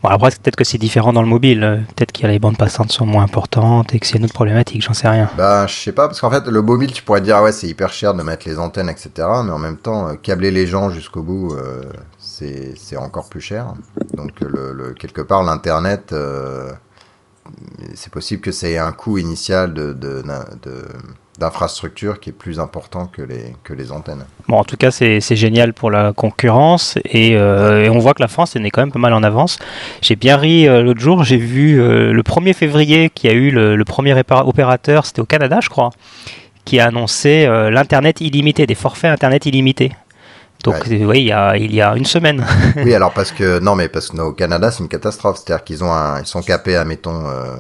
Bon, 0.04 0.10
après, 0.10 0.30
peut-être 0.32 0.56
que 0.56 0.64
c'est 0.64 0.78
différent 0.78 1.14
dans 1.14 1.22
le 1.22 1.28
mobile. 1.28 1.64
euh, 1.64 1.78
Peut-être 1.96 2.12
que 2.12 2.26
les 2.28 2.40
bandes 2.40 2.58
passantes 2.58 2.92
sont 2.92 3.06
moins 3.06 3.24
importantes 3.24 3.94
et 3.94 4.00
que 4.00 4.06
c'est 4.08 4.18
une 4.18 4.26
autre 4.26 4.34
problématique, 4.34 4.82
j'en 4.82 4.94
sais 4.94 5.08
rien. 5.08 5.30
Bah, 5.38 5.68
je 5.68 5.74
sais 5.76 5.92
pas, 5.92 6.08
parce 6.08 6.20
qu'en 6.22 6.32
fait, 6.32 6.46
le 6.48 6.62
mobile, 6.62 6.92
tu 6.92 7.04
pourrais 7.04 7.22
dire, 7.22 7.38
ah 7.38 7.44
ouais, 7.44 7.52
c'est 7.52 7.68
hyper 7.68 7.92
cher 7.92 8.14
de 8.14 8.24
mettre 8.24 8.48
les 8.48 8.60
antennes, 8.60 8.90
etc. 8.90 9.28
Mais 9.44 9.52
en 9.52 9.58
même 9.60 9.78
temps, 9.78 10.10
euh, 10.10 10.14
câbler 10.16 10.52
les 10.52 10.68
gens 10.68 10.90
jusqu'au 10.90 11.22
bout, 11.24 11.54
euh, 11.54 11.82
c'est 12.18 12.98
encore 12.98 13.28
plus 13.30 13.42
cher. 13.42 13.74
Donc, 14.14 14.32
euh, 14.42 14.94
quelque 14.94 15.22
part, 15.22 15.44
l'Internet, 15.44 16.14
c'est 17.96 18.12
possible 18.12 18.42
que 18.42 18.52
c'est 18.52 18.78
un 18.78 18.92
coût 18.92 19.18
initial 19.18 19.74
de, 19.74 19.94
de- 19.94 20.24
d'infrastructure 21.40 22.20
qui 22.20 22.30
est 22.32 22.34
plus 22.34 22.60
important 22.60 23.08
que 23.08 23.22
les, 23.22 23.54
que 23.64 23.74
les 23.74 23.92
antennes. 23.92 24.26
Bon, 24.48 24.58
en 24.58 24.64
tout 24.64 24.78
cas, 24.78 24.92
c'est 24.92 25.20
génial 25.36 25.74
pour 25.74 25.90
la 25.90 26.14
concurrence 26.14 26.98
et, 27.06 27.36
euh, 27.36 27.86
et 27.86 27.90
on 27.90 28.00
voit 28.00 28.14
que 28.14 28.22
la 28.22 28.28
France 28.28 28.56
est 28.56 28.70
quand 28.70 28.82
même 28.82 28.92
pas 28.92 29.00
mal 29.00 29.14
en 29.14 29.24
avance. 29.24 29.58
J'ai 30.02 30.16
bien 30.16 30.38
ri 30.38 30.68
euh, 30.68 30.82
l'autre 30.82 31.00
jour, 31.00 31.24
j'ai 31.24 31.38
vu 31.38 31.80
euh, 31.82 32.12
le 32.12 32.22
1er 32.24 32.54
février 32.54 33.10
qui 33.10 33.28
a 33.28 33.34
eu 33.34 33.52
le, 33.52 33.76
le 33.76 33.86
premier 33.86 34.14
opérateur, 34.30 35.06
c'était 35.06 35.22
au 35.22 35.26
Canada, 35.26 35.60
je 35.62 35.70
crois, 35.70 35.92
qui 36.66 36.80
a 36.80 36.88
annoncé 36.88 37.48
l'internet 37.72 38.22
illimité, 38.22 38.68
des 38.68 38.76
forfaits 38.76 39.12
internet 39.12 39.46
illimités. 39.46 39.92
Donc, 40.66 40.76
Ouais. 40.88 41.06
oui, 41.06 41.20
il 41.22 41.28
y 41.28 41.32
a, 41.32 41.56
il 41.56 41.74
y 41.74 41.82
a 41.82 41.96
une 41.96 42.04
semaine. 42.06 42.46
oui, 42.76 42.94
alors 42.94 43.14
parce 43.14 43.32
que, 43.32 43.60
non, 43.68 43.76
mais 43.76 43.88
parce 43.88 44.10
que 44.10 44.20
au 44.20 44.34
Canada, 44.34 44.70
c'est 44.72 44.84
une 44.84 44.90
catastrophe. 44.90 45.38
C'est-à-dire 45.38 45.64
qu'ils 45.64 45.86
ont 45.86 45.92
un, 45.94 46.20
ils 46.20 46.26
sont 46.28 46.42
capés 46.42 46.76
à, 46.76 46.84
mettons, 46.84 47.28
euh, 47.30 47.56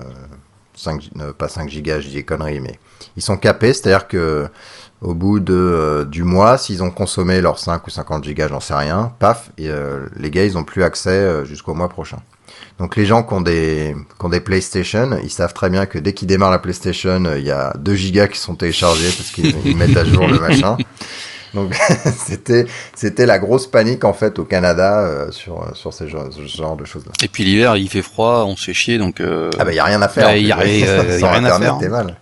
5, 0.76 1.02
gi- 1.02 1.12
euh, 1.22 1.31
pas 1.31 1.48
5 1.48 1.70
gigas, 1.70 2.02
je 2.02 2.10
dis 2.10 2.16
des 2.16 2.24
conneries, 2.24 2.60
mais 2.60 2.78
ils 3.18 3.24
sont 3.24 3.38
capés, 3.38 3.74
c'est-à-dire 3.74 4.07
que 4.07 4.48
au 5.01 5.13
bout 5.13 5.40
de, 5.40 5.54
euh, 5.54 6.06
du 6.06 6.24
mois, 6.24 6.57
s'ils 6.57 6.84
ont 6.84 6.92
consommé 6.92 7.40
leurs 7.40 7.60
5 7.60 7.88
ou 7.88 7.90
50 7.90 8.24
gigas, 8.24 8.50
j'en 8.50 8.60
sais 8.60 8.74
rien, 8.74 9.13
paf, 9.19 9.50
et, 9.57 9.69
euh, 9.69 10.07
les 10.18 10.30
gars, 10.30 10.44
ils 10.44 10.57
ont 10.57 10.66
plus 10.66 10.84
accès 10.84 11.10
euh, 11.10 11.46
jusqu'au 11.46 11.74
mois 11.74 11.88
prochain. 11.88 12.18
Donc 12.80 12.96
les 12.96 13.06
gens 13.06 13.24
qui 13.24 13.34
ont 13.34 13.42
des, 13.42 13.96
qui 14.18 14.25
ont 14.25 14.30
des 14.30 14.40
PlayStation, 14.40 15.18
ils 15.24 15.30
savent 15.30 15.54
très 15.54 15.69
bien 15.69 15.86
que 15.86 16.00
dès 16.00 16.13
qu'ils 16.13 16.28
démarrent 16.28 16.51
la 16.51 16.60
PlayStation, 16.60 17.24
euh, 17.25 17.38
il 17.40 17.46
y 17.46 17.51
a 17.51 17.74
2 17.78 17.96
gigas 17.96 18.28
qui 18.28 18.40
sont 18.40 18.56
téléchargés 18.56 19.10
parce 19.16 19.30
qu'ils 19.31 19.56
ils 19.66 19.78
mettent 19.78 19.98
à 19.98 20.06
jour 20.06 20.28
le 20.28 20.40
machin. 20.40 20.78
Donc 21.54 21.75
c'était 22.18 22.66
c'était 22.95 23.25
la 23.25 23.40
grosse 23.40 23.68
panique 23.68 24.06
en 24.06 24.13
fait 24.13 24.40
au 24.40 24.45
Canada 24.45 25.00
euh, 25.00 25.31
sur 25.31 25.75
sur 25.75 25.94
ces 25.94 26.06
ce 26.07 26.45
genre 26.45 26.78
de 26.78 26.86
choses 26.86 27.06
là. 27.06 27.12
Et 27.24 27.28
puis 27.28 27.44
l'hiver, 27.44 27.75
il 27.78 27.90
fait 27.90 28.02
froid, 28.02 28.45
on 28.48 28.56
se 28.56 28.66
fait 28.66 28.74
chier, 28.74 28.98
donc 28.98 29.19
euh, 29.19 29.50
Ah 29.57 29.66
bah 29.66 29.74
y 29.74 29.80
a 29.80 29.84
rien 29.84 30.02
à 30.02 30.07
faire. 30.07 30.25
Bah, 30.25 30.38
y 30.38 30.52
euh, 30.52 30.56
y 31.18 31.19
Sans 31.19 31.28
a 31.28 31.31
rien 31.31 31.45
à 31.45 31.59
faire. 31.59 31.90
mal. 31.90 32.16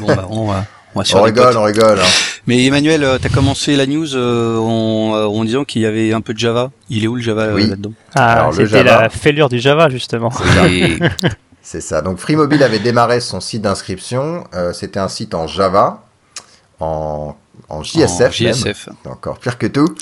Bon, 0.00 0.06
bah, 0.06 0.26
on 0.30 0.46
va, 0.46 0.64
on 0.94 0.98
va 1.00 1.04
sur 1.04 1.18
On 1.18 1.24
les 1.24 1.30
rigole, 1.32 1.46
potes. 1.48 1.56
on 1.56 1.62
rigole. 1.64 1.98
hein. 2.00 2.06
Mais 2.46 2.64
Emmanuel, 2.64 3.04
euh, 3.04 3.18
t'as 3.20 3.28
commencé 3.28 3.76
la 3.76 3.86
news 3.86 4.14
euh, 4.16 4.56
en, 4.58 5.14
euh, 5.14 5.24
en 5.26 5.44
disant 5.44 5.64
qu'il 5.64 5.82
y 5.82 5.86
avait 5.86 6.12
un 6.12 6.20
peu 6.20 6.34
de 6.34 6.38
Java. 6.38 6.70
Il 6.90 7.04
est 7.04 7.08
où 7.08 7.14
le 7.16 7.22
Java 7.22 7.42
euh, 7.42 7.54
Oui. 7.54 7.68
là-dedans? 7.68 7.92
Ah, 8.14 8.50
c'était 8.54 8.82
la 8.82 9.08
fêlure 9.08 9.48
du 9.48 9.58
Java, 9.60 9.88
justement. 9.88 10.30
C'est 11.62 11.80
ça. 11.80 12.02
Donc 12.02 12.18
Free 12.18 12.34
Mobile 12.36 12.62
avait 12.64 12.80
démarré 12.80 13.20
son 13.20 13.40
site 13.40 13.62
d'inscription. 13.62 14.44
Euh, 14.54 14.72
C'était 14.72 14.98
un 14.98 15.06
site 15.08 15.34
en 15.34 15.46
Java, 15.46 16.02
en 16.80 17.36
en 17.68 17.82
JSF, 17.84 18.22
en. 18.28 18.30
JSF. 18.30 18.88
Encore 19.06 19.38
pire 19.38 19.56
que 19.58 19.66
tout. 19.68 19.94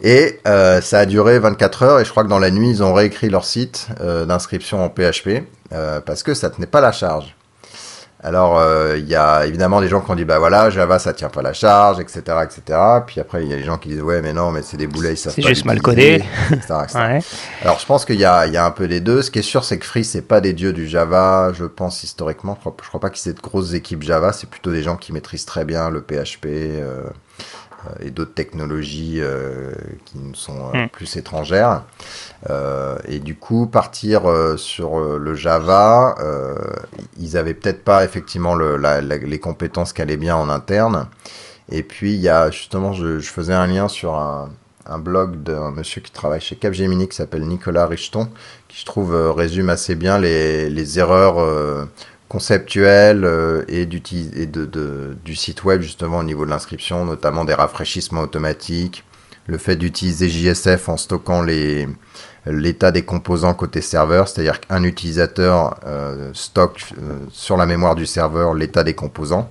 Et 0.00 0.40
euh, 0.48 0.80
ça 0.80 1.00
a 1.00 1.06
duré 1.06 1.38
24 1.38 1.82
heures 1.82 2.00
et 2.00 2.04
je 2.04 2.10
crois 2.10 2.24
que 2.24 2.28
dans 2.28 2.38
la 2.38 2.50
nuit, 2.50 2.70
ils 2.70 2.82
ont 2.82 2.94
réécrit 2.94 3.28
leur 3.28 3.44
site 3.44 3.88
euh, 4.00 4.24
d'inscription 4.24 4.82
en 4.82 4.88
PHP 4.88 5.42
euh, 5.72 6.00
parce 6.00 6.22
que 6.22 6.32
ça 6.34 6.48
tenait 6.50 6.66
pas 6.66 6.80
la 6.80 6.92
charge. 6.92 7.34
Alors, 8.24 8.58
euh, 8.58 8.96
il 8.96 9.06
y 9.06 9.14
a 9.14 9.44
évidemment 9.44 9.82
des 9.82 9.88
gens 9.88 10.00
qui 10.00 10.10
ont 10.10 10.14
dit, 10.14 10.24
bah 10.24 10.38
voilà, 10.38 10.70
Java, 10.70 10.98
ça 10.98 11.12
tient 11.12 11.28
pas 11.28 11.42
la 11.42 11.52
charge, 11.52 12.00
etc., 12.00 12.22
etc. 12.42 12.78
Puis 13.06 13.20
après, 13.20 13.44
il 13.44 13.50
y 13.50 13.52
a 13.52 13.56
des 13.56 13.64
gens 13.64 13.76
qui 13.76 13.90
disent, 13.90 14.00
ouais, 14.00 14.22
mais 14.22 14.32
non, 14.32 14.50
mais 14.50 14.62
c'est 14.62 14.78
des 14.78 14.86
boulets, 14.86 15.12
ils 15.12 15.16
savent 15.18 15.34
C'est 15.34 15.42
juste 15.42 15.66
mal 15.66 15.82
codé. 15.82 16.24
etc., 16.50 16.74
etc. 16.84 16.98
Ouais. 16.98 17.20
Alors, 17.60 17.78
je 17.78 17.84
pense 17.84 18.06
qu'il 18.06 18.18
y 18.18 18.24
a, 18.24 18.46
il 18.46 18.54
y 18.54 18.56
a 18.56 18.64
un 18.64 18.70
peu 18.70 18.88
des 18.88 19.00
deux. 19.00 19.20
Ce 19.20 19.30
qui 19.30 19.40
est 19.40 19.42
sûr, 19.42 19.62
c'est 19.62 19.78
que 19.78 19.84
Free, 19.84 20.04
c'est 20.04 20.22
pas 20.22 20.40
des 20.40 20.54
dieux 20.54 20.72
du 20.72 20.88
Java, 20.88 21.52
je 21.52 21.66
pense 21.66 22.02
historiquement. 22.02 22.54
Je 22.54 22.60
crois, 22.60 22.74
je 22.82 22.88
crois 22.88 23.00
pas 23.00 23.10
qu'ils 23.10 23.30
aient 23.30 23.34
de 23.34 23.42
grosses 23.42 23.74
équipes 23.74 24.02
Java. 24.02 24.32
C'est 24.32 24.48
plutôt 24.48 24.72
des 24.72 24.82
gens 24.82 24.96
qui 24.96 25.12
maîtrisent 25.12 25.44
très 25.44 25.66
bien 25.66 25.90
le 25.90 26.00
PHP 26.00 26.46
euh, 26.46 27.02
et 28.00 28.10
d'autres 28.10 28.34
technologies 28.34 29.18
euh, 29.20 29.72
qui 30.04 30.18
nous 30.18 30.34
sont 30.34 30.70
euh, 30.74 30.84
Mm. 30.84 30.88
plus 30.90 31.16
étrangères. 31.16 31.82
Euh, 32.50 32.96
et 33.06 33.20
du 33.20 33.34
coup, 33.36 33.66
partir 33.66 34.28
euh, 34.28 34.56
sur 34.56 34.98
euh, 34.98 35.18
le 35.18 35.34
Java, 35.34 36.14
euh, 36.20 36.54
ils 37.18 37.36
avaient 37.36 37.54
peut-être 37.54 37.84
pas 37.84 38.04
effectivement 38.04 38.54
le, 38.54 38.76
la- 38.76 39.00
la- 39.00 39.16
les 39.18 39.38
compétences 39.38 39.92
qui 39.92 40.02
allaient 40.02 40.16
bien 40.16 40.36
en 40.36 40.48
interne. 40.48 41.06
Et 41.70 41.82
puis, 41.82 42.14
il 42.14 42.20
y 42.20 42.28
a 42.28 42.50
justement, 42.50 42.92
je, 42.92 43.18
je 43.20 43.30
faisais 43.30 43.54
un 43.54 43.66
lien 43.66 43.88
sur 43.88 44.14
un, 44.14 44.50
un 44.86 44.98
blog 44.98 45.42
d'un 45.42 45.70
monsieur 45.70 46.02
qui 46.02 46.12
travaille 46.12 46.40
chez 46.42 46.56
Capgemini 46.56 47.08
qui 47.08 47.16
s'appelle 47.16 47.46
Nicolas 47.46 47.86
Richton, 47.86 48.28
qui 48.68 48.78
je 48.80 48.84
trouve 48.84 49.14
euh, 49.14 49.32
résume 49.32 49.70
assez 49.70 49.94
bien 49.94 50.18
les, 50.18 50.68
les 50.68 50.98
erreurs 50.98 51.36
euh, 52.24 52.28
conceptuelles 52.28 53.24
euh, 53.24 53.64
et, 53.68 53.82
et 53.82 54.46
de, 54.46 54.64
de, 54.66 55.16
du 55.24 55.34
site 55.34 55.64
web 55.64 55.80
justement 55.82 56.18
au 56.18 56.24
niveau 56.24 56.44
de 56.44 56.50
l'inscription, 56.50 57.04
notamment 57.04 57.44
des 57.44 57.54
rafraîchissements 57.54 58.22
automatiques, 58.22 59.04
le 59.46 59.58
fait 59.58 59.76
d'utiliser 59.76 60.28
JSF 60.28 60.88
en 60.88 60.96
stockant 60.96 61.42
les 61.42 61.88
l'état 62.46 62.90
des 62.90 63.02
composants 63.02 63.54
côté 63.54 63.80
serveur, 63.80 64.28
c'est-à-dire 64.28 64.60
qu'un 64.60 64.82
utilisateur 64.82 65.78
euh, 65.86 66.30
stocke 66.34 66.92
euh, 66.98 67.18
sur 67.30 67.56
la 67.56 67.66
mémoire 67.66 67.94
du 67.94 68.06
serveur 68.06 68.54
l'état 68.54 68.84
des 68.84 68.94
composants. 68.94 69.50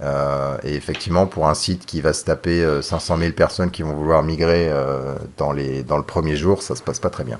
Euh, 0.00 0.56
et 0.64 0.74
effectivement, 0.74 1.26
pour 1.26 1.48
un 1.48 1.54
site 1.54 1.86
qui 1.86 2.00
va 2.00 2.12
se 2.12 2.24
taper 2.24 2.66
500 2.82 3.18
000 3.18 3.32
personnes 3.32 3.70
qui 3.70 3.82
vont 3.82 3.92
vouloir 3.92 4.22
migrer 4.22 4.70
dans, 5.36 5.52
les, 5.52 5.84
dans 5.84 5.96
le 5.96 6.02
premier 6.02 6.36
jour, 6.36 6.62
ça 6.62 6.74
se 6.74 6.82
passe 6.82 6.98
pas 6.98 7.10
très 7.10 7.24
bien. 7.24 7.38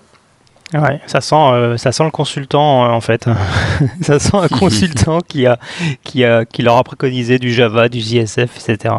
Ouais, 0.75 1.01
ça 1.07 1.21
sent, 1.21 1.77
ça 1.77 1.93
sent 1.93 2.05
le 2.05 2.11
consultant 2.11 2.93
en 2.93 3.01
fait. 3.01 3.27
ça 4.01 4.19
sent 4.19 4.37
un 4.37 4.49
consultant 4.59 5.21
qui 5.21 5.47
a, 5.47 5.59
qui 6.03 6.25
a, 6.25 6.45
qui 6.45 6.63
leur 6.63 6.77
a 6.77 6.85
préconisé 6.85 7.39
du 7.39 7.53
Java, 7.53 7.89
du 7.89 8.01
JSF, 8.01 8.57
etc. 8.57 8.95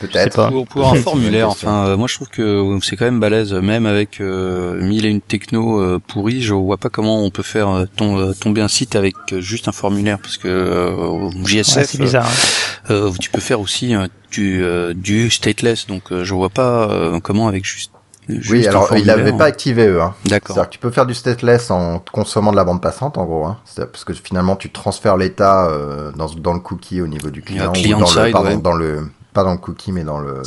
Peut-être. 0.00 0.48
Pour, 0.48 0.66
pour, 0.66 0.92
un 0.92 0.94
formulaire, 1.02 1.48
enfin, 1.48 1.86
euh, 1.86 1.96
moi 1.96 2.08
je 2.08 2.14
trouve 2.14 2.28
que 2.28 2.78
c'est 2.82 2.96
quand 2.96 3.04
même 3.04 3.20
balèze, 3.20 3.52
même 3.52 3.86
avec 3.86 4.20
euh, 4.20 4.80
mille 4.80 5.06
et 5.06 5.08
une 5.08 5.20
techno 5.20 5.80
euh, 5.80 6.00
pourrie, 6.04 6.42
je 6.42 6.54
vois 6.54 6.76
pas 6.76 6.88
comment 6.88 7.24
on 7.24 7.30
peut 7.30 7.42
faire 7.42 7.68
euh, 7.68 8.32
tomber 8.34 8.60
un 8.60 8.68
site 8.68 8.96
avec 8.96 9.14
juste 9.38 9.68
un 9.68 9.72
formulaire, 9.72 10.18
parce 10.18 10.38
que 10.38 10.94
JSF, 11.44 11.98
bizarre, 11.98 12.30
tu 13.20 13.30
peux 13.30 13.40
faire 13.40 13.60
aussi 13.60 13.94
du, 14.30 14.64
du 14.94 15.30
stateless, 15.30 15.86
donc 15.86 16.02
je 16.10 16.34
vois 16.34 16.50
pas 16.50 17.18
comment 17.22 17.48
avec 17.48 17.64
juste 17.64 17.92
oui, 18.28 18.66
alors 18.66 18.96
il 18.96 19.06
n'avait 19.06 19.32
pas 19.32 19.46
activé 19.46 19.86
eux. 19.86 20.00
Hein. 20.00 20.14
D'accord. 20.26 20.54
C'est-à-dire 20.54 20.70
que 20.70 20.74
tu 20.74 20.78
peux 20.78 20.90
faire 20.90 21.06
du 21.06 21.14
stateless 21.14 21.70
en 21.70 21.98
consommant 22.12 22.52
de 22.52 22.56
la 22.56 22.64
bande 22.64 22.80
passante, 22.80 23.18
en 23.18 23.24
gros. 23.24 23.44
Hein. 23.46 23.58
Parce 23.76 24.04
que 24.04 24.12
finalement, 24.12 24.56
tu 24.56 24.70
transfères 24.70 25.16
l'état 25.16 25.66
euh, 25.66 26.12
dans, 26.12 26.28
dans 26.34 26.54
le 26.54 26.60
cookie 26.60 27.00
au 27.00 27.08
niveau 27.08 27.30
du 27.30 27.42
client, 27.42 27.72
ou 27.72 27.98
dans, 27.98 28.06
side, 28.06 28.26
le, 28.26 28.30
pardon, 28.30 28.48
ouais. 28.50 28.56
dans 28.58 28.74
le 28.74 29.08
pas 29.32 29.44
dans 29.44 29.52
le 29.52 29.58
cookie, 29.58 29.92
mais 29.92 30.04
dans 30.04 30.20
le 30.20 30.42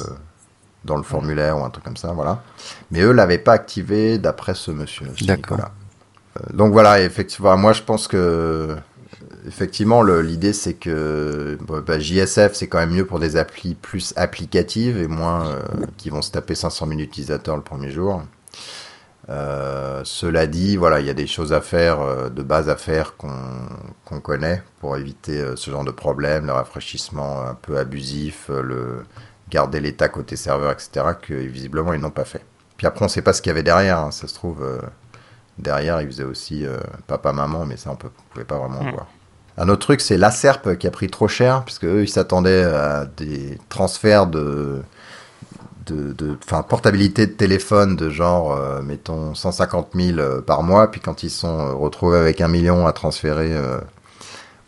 dans 0.85 0.95
le 0.95 1.03
formulaire 1.03 1.57
ou 1.57 1.63
un 1.63 1.69
truc 1.69 1.83
comme 1.83 1.97
ça, 1.97 2.11
voilà. 2.13 2.43
Mais 2.91 3.01
eux 3.01 3.11
l'avaient 3.11 3.39
pas 3.39 3.53
activé 3.53 4.19
d'après 4.19 4.53
ce 4.53 4.71
monsieur. 4.71 5.07
D'accord. 5.21 5.57
Euh, 5.59 6.53
donc 6.53 6.71
voilà, 6.71 7.01
effectivement, 7.01 7.57
moi 7.57 7.73
je 7.73 7.81
pense 7.81 8.07
que 8.07 8.75
effectivement 9.47 10.01
l'idée 10.03 10.53
c'est 10.53 10.73
que 10.73 11.57
bah, 11.87 11.99
JSF 11.99 12.53
c'est 12.53 12.67
quand 12.67 12.79
même 12.79 12.91
mieux 12.91 13.05
pour 13.05 13.19
des 13.19 13.35
applis 13.37 13.75
plus 13.75 14.13
applicatives 14.17 14.97
et 14.97 15.07
moins 15.07 15.47
euh, 15.47 15.61
qui 15.97 16.09
vont 16.09 16.21
se 16.21 16.31
taper 16.31 16.55
500 16.55 16.87
000 16.87 16.99
utilisateurs 16.99 17.55
le 17.55 17.61
premier 17.63 17.91
jour. 17.91 18.21
Euh, 19.27 20.01
cela 20.03 20.45
dit, 20.45 20.77
voilà, 20.77 20.99
il 20.99 21.07
y 21.07 21.09
a 21.09 21.15
des 21.15 21.25
choses 21.25 21.51
à 21.51 21.59
faire, 21.61 21.99
euh, 22.01 22.29
de 22.29 22.43
base 22.43 22.69
à 22.69 22.75
faire 22.75 23.15
qu'on 23.17 23.33
qu'on 24.05 24.19
connaît 24.19 24.61
pour 24.79 24.97
éviter 24.97 25.39
euh, 25.41 25.55
ce 25.55 25.71
genre 25.71 25.83
de 25.83 25.89
problème, 25.91 26.45
le 26.45 26.51
rafraîchissement 26.53 27.41
un 27.41 27.55
peu 27.55 27.77
abusif, 27.79 28.49
le 28.49 29.03
garder 29.49 29.79
l'état 29.79 30.09
côté 30.09 30.35
serveur, 30.35 30.71
etc., 30.71 31.07
que 31.19 31.33
visiblement 31.33 31.93
ils 31.93 31.99
n'ont 32.01 32.11
pas 32.11 32.25
fait. 32.25 32.45
Puis 32.77 32.85
après, 32.85 33.01
on 33.03 33.05
ne 33.07 33.09
sait 33.11 33.23
pas 33.23 33.33
ce 33.33 33.41
qu'il 33.41 33.49
y 33.49 33.53
avait 33.53 33.63
derrière. 33.63 33.97
hein. 33.99 34.11
Ça 34.11 34.27
se 34.27 34.33
trouve, 34.35 34.63
derrière, 35.57 36.01
ils 36.01 36.07
faisaient 36.07 36.23
aussi 36.23 36.65
papa-maman, 37.07 37.65
mais 37.65 37.77
ça, 37.77 37.89
on 37.91 37.93
ne 37.93 38.09
pouvait 38.31 38.45
pas 38.45 38.57
vraiment 38.59 38.83
Mm. 38.83 38.91
voir. 38.91 39.07
Un 39.57 39.69
autre 39.69 39.81
truc, 39.81 40.01
c'est 40.01 40.17
l'Acerp 40.17 40.77
qui 40.77 40.87
a 40.87 40.91
pris 40.91 41.09
trop 41.09 41.27
cher, 41.27 41.63
puisque 41.63 41.85
eux, 41.85 42.03
ils 42.03 42.09
s'attendaient 42.09 42.63
à 42.63 43.05
des 43.05 43.57
transferts 43.69 44.27
de 44.27 44.81
de, 45.93 46.37
enfin, 46.43 46.63
portabilité 46.63 47.27
de 47.27 47.31
téléphone 47.31 47.95
de 47.95 48.09
genre, 48.09 48.53
euh, 48.53 48.81
mettons, 48.81 49.35
150 49.35 49.89
000 49.93 50.19
euh, 50.19 50.41
par 50.41 50.63
mois, 50.63 50.89
puis 50.89 51.01
quand 51.01 51.23
ils 51.23 51.29
sont 51.29 51.59
euh, 51.59 51.73
retrouvés 51.73 52.17
avec 52.17 52.41
un 52.41 52.47
million 52.47 52.87
à 52.87 52.93
transférer 52.93 53.53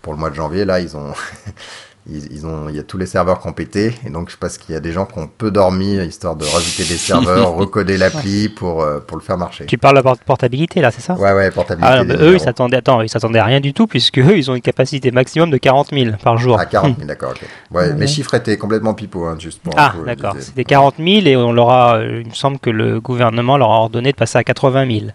pour 0.01 0.13
le 0.13 0.19
mois 0.19 0.29
de 0.29 0.35
janvier, 0.35 0.65
là, 0.65 0.79
ils 0.79 0.95
ont, 0.95 1.13
ils, 2.09 2.31
ils 2.31 2.45
ont, 2.45 2.69
il 2.69 2.75
y 2.75 2.79
a 2.79 2.83
tous 2.83 2.97
les 2.97 3.05
serveurs 3.05 3.39
qui 3.41 3.47
ont 3.47 3.53
pété, 3.53 3.93
et 4.05 4.09
donc 4.09 4.29
je 4.29 4.37
pense 4.37 4.57
qu'il 4.57 4.73
y 4.73 4.77
a 4.77 4.79
des 4.81 4.91
gens 4.91 5.05
qui 5.05 5.19
ont 5.19 5.27
peu 5.27 5.51
dormi, 5.51 5.95
histoire 5.97 6.35
de 6.35 6.45
rajouter 6.45 6.83
des 6.83 6.97
serveurs, 6.97 7.53
recoder 7.55 7.97
l'appli 7.97 8.49
pour, 8.49 8.81
euh, 8.81 8.99
pour 8.99 9.17
le 9.17 9.23
faire 9.23 9.37
marcher. 9.37 9.65
Tu 9.65 9.77
parles 9.77 9.97
de 9.97 10.01
port- 10.01 10.17
portabilité 10.17 10.81
là, 10.81 10.91
c'est 10.91 11.01
ça? 11.01 11.15
Ouais, 11.15 11.33
ouais, 11.33 11.51
portabilité. 11.51 11.93
Ah, 11.93 12.03
non, 12.03 12.15
eux, 12.15 12.33
ils 12.35 12.39
s'attendaient, 12.39 12.77
attends, 12.77 13.01
ils 13.01 13.09
s'attendaient 13.09 13.39
à 13.39 13.45
rien 13.45 13.59
du 13.59 13.73
tout, 13.73 13.87
puisque 13.87 14.19
eux, 14.19 14.37
ils 14.37 14.49
ont 14.51 14.55
une 14.55 14.61
capacité 14.61 15.11
maximum 15.11 15.49
de 15.49 15.57
40 15.57 15.89
000 15.91 16.15
par 16.23 16.37
jour. 16.37 16.59
À 16.59 16.65
40 16.65 16.95
000, 16.97 17.07
d'accord, 17.07 17.31
ok. 17.31 17.41
Ouais, 17.71 17.87
Ouais. 17.87 17.93
mes 17.93 18.07
chiffres 18.07 18.33
étaient 18.33 18.57
complètement 18.57 18.93
pipeaux, 18.93 19.25
hein, 19.25 19.35
juste 19.39 19.61
pour. 19.61 19.73
Ah, 19.77 19.93
d'accord. 20.05 20.35
C'était 20.39 20.63
40 20.63 20.95
000 20.97 21.09
et 21.25 21.35
on 21.35 21.51
leur 21.51 21.69
a, 21.69 21.97
euh, 21.97 22.21
il 22.23 22.29
me 22.29 22.33
semble 22.33 22.59
que 22.59 22.69
le 22.69 22.99
gouvernement 22.99 23.57
leur 23.57 23.71
a 23.71 23.75
ordonné 23.79 24.11
de 24.11 24.17
passer 24.17 24.37
à 24.37 24.43
80 24.43 24.87
000. 24.99 25.05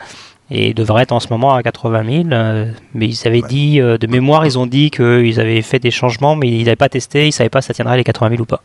Et 0.54 0.68
ils 0.68 0.75
devraient 0.75 1.04
être 1.04 1.12
en 1.12 1.21
ce 1.21 1.28
moment 1.30 1.54
à 1.54 1.62
80 1.62 2.04
000. 2.04 2.25
euh, 2.32 2.66
mais 2.94 3.09
ils 3.09 3.26
avaient 3.26 3.40
Ouais. 3.42 3.49
dit, 3.49 3.80
euh, 3.80 3.97
de 3.97 4.06
mémoire, 4.06 4.44
ils 4.44 4.59
ont 4.59 4.66
dit 4.66 4.90
qu'ils 4.90 5.40
avaient 5.40 5.62
fait 5.62 5.78
des 5.78 5.90
changements, 5.90 6.37
mais 6.37 6.49
ils 6.49 6.64
n'avaient 6.64 6.76
pas 6.76 6.90
testé, 6.90 7.23
ils 7.23 7.26
ne 7.28 7.30
savaient 7.32 7.49
pas 7.49 7.62
si 7.62 7.68
ça 7.68 7.75
tiendrait 7.75 7.97
les 7.97 8.04
80 8.04 8.28
000 8.30 8.42
ou 8.42 8.44
pas. 8.44 8.62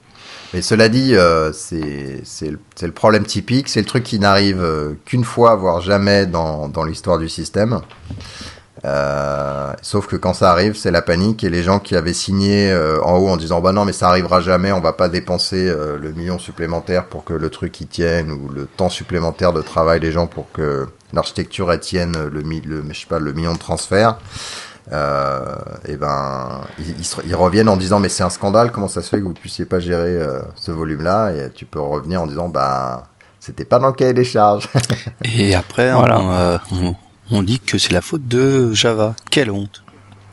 Mais 0.53 0.61
cela 0.61 0.89
dit, 0.89 1.15
euh, 1.15 1.53
c'est 1.53 2.49
le, 2.51 2.59
le 2.81 2.91
problème 2.91 3.25
typique, 3.25 3.69
c'est 3.69 3.79
le 3.79 3.85
truc 3.85 4.03
qui 4.03 4.19
n'arrive 4.19 4.61
euh, 4.61 4.93
qu'une 5.05 5.23
fois, 5.23 5.55
voire 5.55 5.79
jamais 5.79 6.25
dans, 6.25 6.67
dans 6.67 6.83
l'histoire 6.83 7.19
du 7.19 7.29
système. 7.29 7.79
Sauf 9.81 10.07
que 10.07 10.15
quand 10.15 10.33
ça 10.33 10.51
arrive, 10.51 10.75
c'est 10.75 10.91
la 10.91 11.01
panique 11.01 11.43
et 11.43 11.49
les 11.49 11.63
gens 11.63 11.79
qui 11.79 11.95
avaient 11.95 12.13
signé 12.13 12.73
en 13.03 13.17
haut 13.17 13.27
en 13.27 13.35
disant 13.37 13.59
bah 13.59 13.71
non 13.73 13.83
mais 13.85 13.91
ça 13.91 14.07
arrivera 14.07 14.39
jamais, 14.39 14.71
on 14.71 14.79
va 14.79 14.93
pas 14.93 15.09
dépenser 15.09 15.65
le 15.65 16.11
million 16.13 16.37
supplémentaire 16.39 17.05
pour 17.05 17.23
que 17.25 17.33
le 17.33 17.49
truc 17.49 17.81
y 17.81 17.87
tienne 17.87 18.31
ou 18.31 18.49
le 18.49 18.65
temps 18.65 18.89
supplémentaire 18.89 19.51
de 19.51 19.61
travail 19.61 19.99
des 19.99 20.11
gens 20.11 20.27
pour 20.27 20.49
que 20.53 20.87
l'architecture 21.13 21.71
elle 21.71 21.79
tienne 21.79 22.15
le, 22.31 22.41
mi- 22.41 22.61
le 22.61 22.83
je 22.89 22.99
sais 22.99 23.05
pas 23.07 23.19
le 23.19 23.33
million 23.33 23.53
de 23.53 23.59
transferts. 23.59 24.17
Euh, 24.93 25.55
et 25.85 25.97
ben 25.97 26.61
ils, 26.79 26.95
ils 26.99 27.03
se- 27.05 27.19
ils 27.25 27.35
reviennent 27.35 27.67
en 27.67 27.75
disant 27.75 27.99
mais 27.99 28.07
c'est 28.07 28.23
un 28.23 28.29
scandale 28.29 28.71
comment 28.71 28.87
ça 28.87 29.01
se 29.01 29.09
fait 29.09 29.17
que 29.19 29.23
vous 29.23 29.33
puissiez 29.33 29.65
pas 29.65 29.81
gérer 29.81 30.15
euh, 30.15 30.39
ce 30.55 30.71
volume 30.71 31.01
là 31.01 31.31
et 31.31 31.51
tu 31.53 31.65
peux 31.65 31.81
revenir 31.81 32.21
en 32.21 32.25
disant 32.27 32.47
bah 32.47 33.03
c'était 33.41 33.65
pas 33.65 33.79
dans 33.79 33.87
le 33.87 33.93
cahier 33.93 34.13
des 34.13 34.23
charges 34.23 34.69
Et 35.25 35.55
après, 35.55 35.91
Voilà. 35.93 36.19
on, 36.21 36.31
euh, 36.31 36.57
on, 36.71 36.95
on 37.31 37.43
dit 37.43 37.59
que 37.59 37.77
c'est 37.77 37.91
la 37.91 38.01
faute 38.01 38.27
de 38.29 38.71
Java. 38.73 39.13
Quelle 39.29 39.51
honte. 39.51 39.83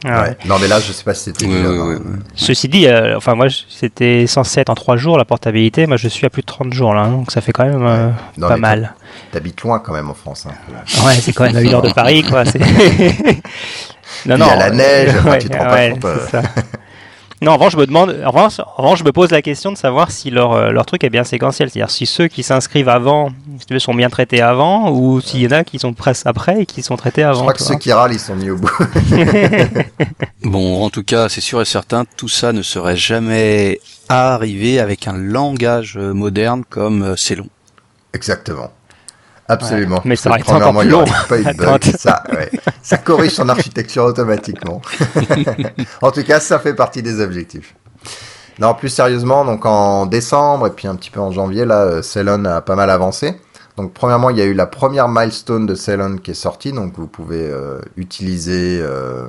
Ah 0.06 0.22
Ouais. 0.22 0.36
non 0.44 0.58
mais 0.60 0.68
là 0.68 0.80
je 0.80 0.92
sais 0.92 1.02
pas 1.02 1.14
si 1.14 1.24
c'était 1.24 1.46
hein. 1.46 1.98
Ceci 2.34 2.68
dit, 2.68 2.86
euh, 2.86 3.16
enfin 3.16 3.34
moi, 3.34 3.46
c'était 3.70 4.26
censé 4.26 4.60
être 4.60 4.68
en 4.70 4.74
3 4.74 4.96
jours 4.96 5.16
la 5.16 5.24
portabilité. 5.24 5.86
Moi, 5.86 5.96
je 5.96 6.08
suis 6.08 6.26
à 6.26 6.30
plus 6.30 6.42
de 6.42 6.46
30 6.46 6.72
jours 6.74 6.92
là, 6.94 7.02
hein, 7.02 7.10
donc 7.12 7.30
ça 7.30 7.40
fait 7.40 7.52
quand 7.52 7.64
même 7.64 7.82
euh, 7.86 8.10
Non, 8.36 8.48
pas 8.48 8.56
mal. 8.58 8.94
t'habites 9.32 9.62
loin 9.62 9.78
quand 9.78 9.92
même 9.94 10.10
en 10.10 10.14
France 10.14 10.46
hein. 10.46 10.54
Ouais, 11.06 11.14
c'est 11.14 11.32
quand 11.32 11.44
même 11.44 11.56
à 11.56 11.60
1 11.60 11.72
heure 11.72 11.82
de 11.82 11.92
Paris, 11.92 12.22
quoi. 12.22 12.44
c'est- 12.44 12.58
non, 14.26 14.36
il 14.36 14.38
y 14.38 14.42
a 14.42 14.56
la 14.56 14.70
neige, 14.70 15.10
enfin, 15.18 15.38
tu 15.38 15.48
te 15.48 15.56
rends 15.56 15.64
pas 15.64 15.90
compte, 15.90 16.04
euh. 16.04 16.42
Non, 17.42 17.52
en 17.52 17.54
revanche, 17.56 17.72
je 17.72 17.76
me 17.78 17.86
demande, 17.86 18.16
en 18.24 18.30
revanche, 18.30 18.60
en 18.60 18.82
revanche, 18.82 19.00
je 19.00 19.04
me 19.04 19.12
pose 19.12 19.30
la 19.30 19.42
question 19.42 19.72
de 19.72 19.76
savoir 19.76 20.10
si 20.10 20.30
leur, 20.30 20.52
euh, 20.52 20.70
leur 20.70 20.86
truc 20.86 21.04
est 21.04 21.10
bien 21.10 21.24
séquentiel. 21.24 21.68
C'est-à-dire 21.68 21.90
si 21.90 22.06
ceux 22.06 22.28
qui 22.28 22.42
s'inscrivent 22.42 22.88
avant, 22.88 23.30
si 23.58 23.66
tu 23.66 23.74
veux, 23.74 23.80
sont 23.80 23.92
bien 23.94 24.08
traités 24.08 24.40
avant, 24.40 24.90
ou 24.90 25.20
s'il 25.20 25.40
y 25.42 25.46
en 25.46 25.50
a 25.50 25.64
qui 25.64 25.78
sont 25.78 25.92
presque 25.92 26.26
après 26.26 26.62
et 26.62 26.66
qui 26.66 26.82
sont 26.82 26.96
traités 26.96 27.22
je 27.22 27.26
avant. 27.26 27.40
crois 27.42 27.52
que 27.52 27.62
ceux 27.62 27.76
qui 27.76 27.92
râlent 27.92 28.12
ils 28.12 28.20
sont 28.20 28.36
mis 28.36 28.50
au 28.50 28.56
bout 28.56 28.70
Bon, 30.42 30.84
en 30.84 30.90
tout 30.90 31.02
cas, 31.02 31.28
c'est 31.28 31.40
sûr 31.40 31.60
et 31.60 31.64
certain, 31.64 32.04
tout 32.16 32.28
ça 32.28 32.52
ne 32.52 32.62
serait 32.62 32.96
jamais 32.96 33.80
arrivé 34.08 34.78
avec 34.80 35.08
un 35.08 35.16
langage 35.16 35.96
euh, 35.96 36.12
moderne 36.12 36.62
comme 36.68 37.02
euh, 37.02 37.16
c'est 37.16 37.34
long. 37.36 37.48
exactement 38.12 38.70
absolument. 39.48 39.96
Ouais, 39.96 40.02
mais 40.04 40.16
ça 40.16 40.30
aurait 40.30 40.40
été 40.40 40.52
encore 40.52 40.78
plus 40.80 41.44
bug. 41.54 41.84
ça, 41.98 42.22
ouais. 42.32 42.50
ça 42.82 42.98
corrige 42.98 43.32
son 43.32 43.48
architecture 43.48 44.04
automatiquement. 44.04 44.80
En 46.02 46.10
tout 46.10 46.22
cas 46.22 46.40
ça 46.40 46.58
fait 46.58 46.74
partie 46.74 47.02
des 47.02 47.20
objectifs. 47.20 47.74
Non 48.58 48.74
plus 48.74 48.88
sérieusement 48.88 49.44
donc 49.44 49.66
en 49.66 50.06
décembre 50.06 50.68
et 50.68 50.70
puis 50.70 50.86
un 50.86 50.94
petit 50.96 51.10
peu 51.10 51.20
en 51.20 51.32
janvier 51.32 51.64
là 51.64 51.82
euh, 51.82 52.02
Ceylon 52.02 52.44
a 52.44 52.60
pas 52.60 52.76
mal 52.76 52.90
avancé. 52.90 53.34
Donc 53.76 53.92
premièrement 53.92 54.30
il 54.30 54.38
y 54.38 54.42
a 54.42 54.44
eu 54.44 54.54
la 54.54 54.66
première 54.66 55.08
milestone 55.08 55.66
de 55.66 55.74
Ceylon 55.74 56.16
qui 56.18 56.30
est 56.30 56.34
sortie. 56.34 56.72
Donc 56.72 56.94
vous 56.96 57.08
pouvez 57.08 57.48
euh, 57.48 57.80
utiliser 57.96 58.78
euh, 58.80 59.26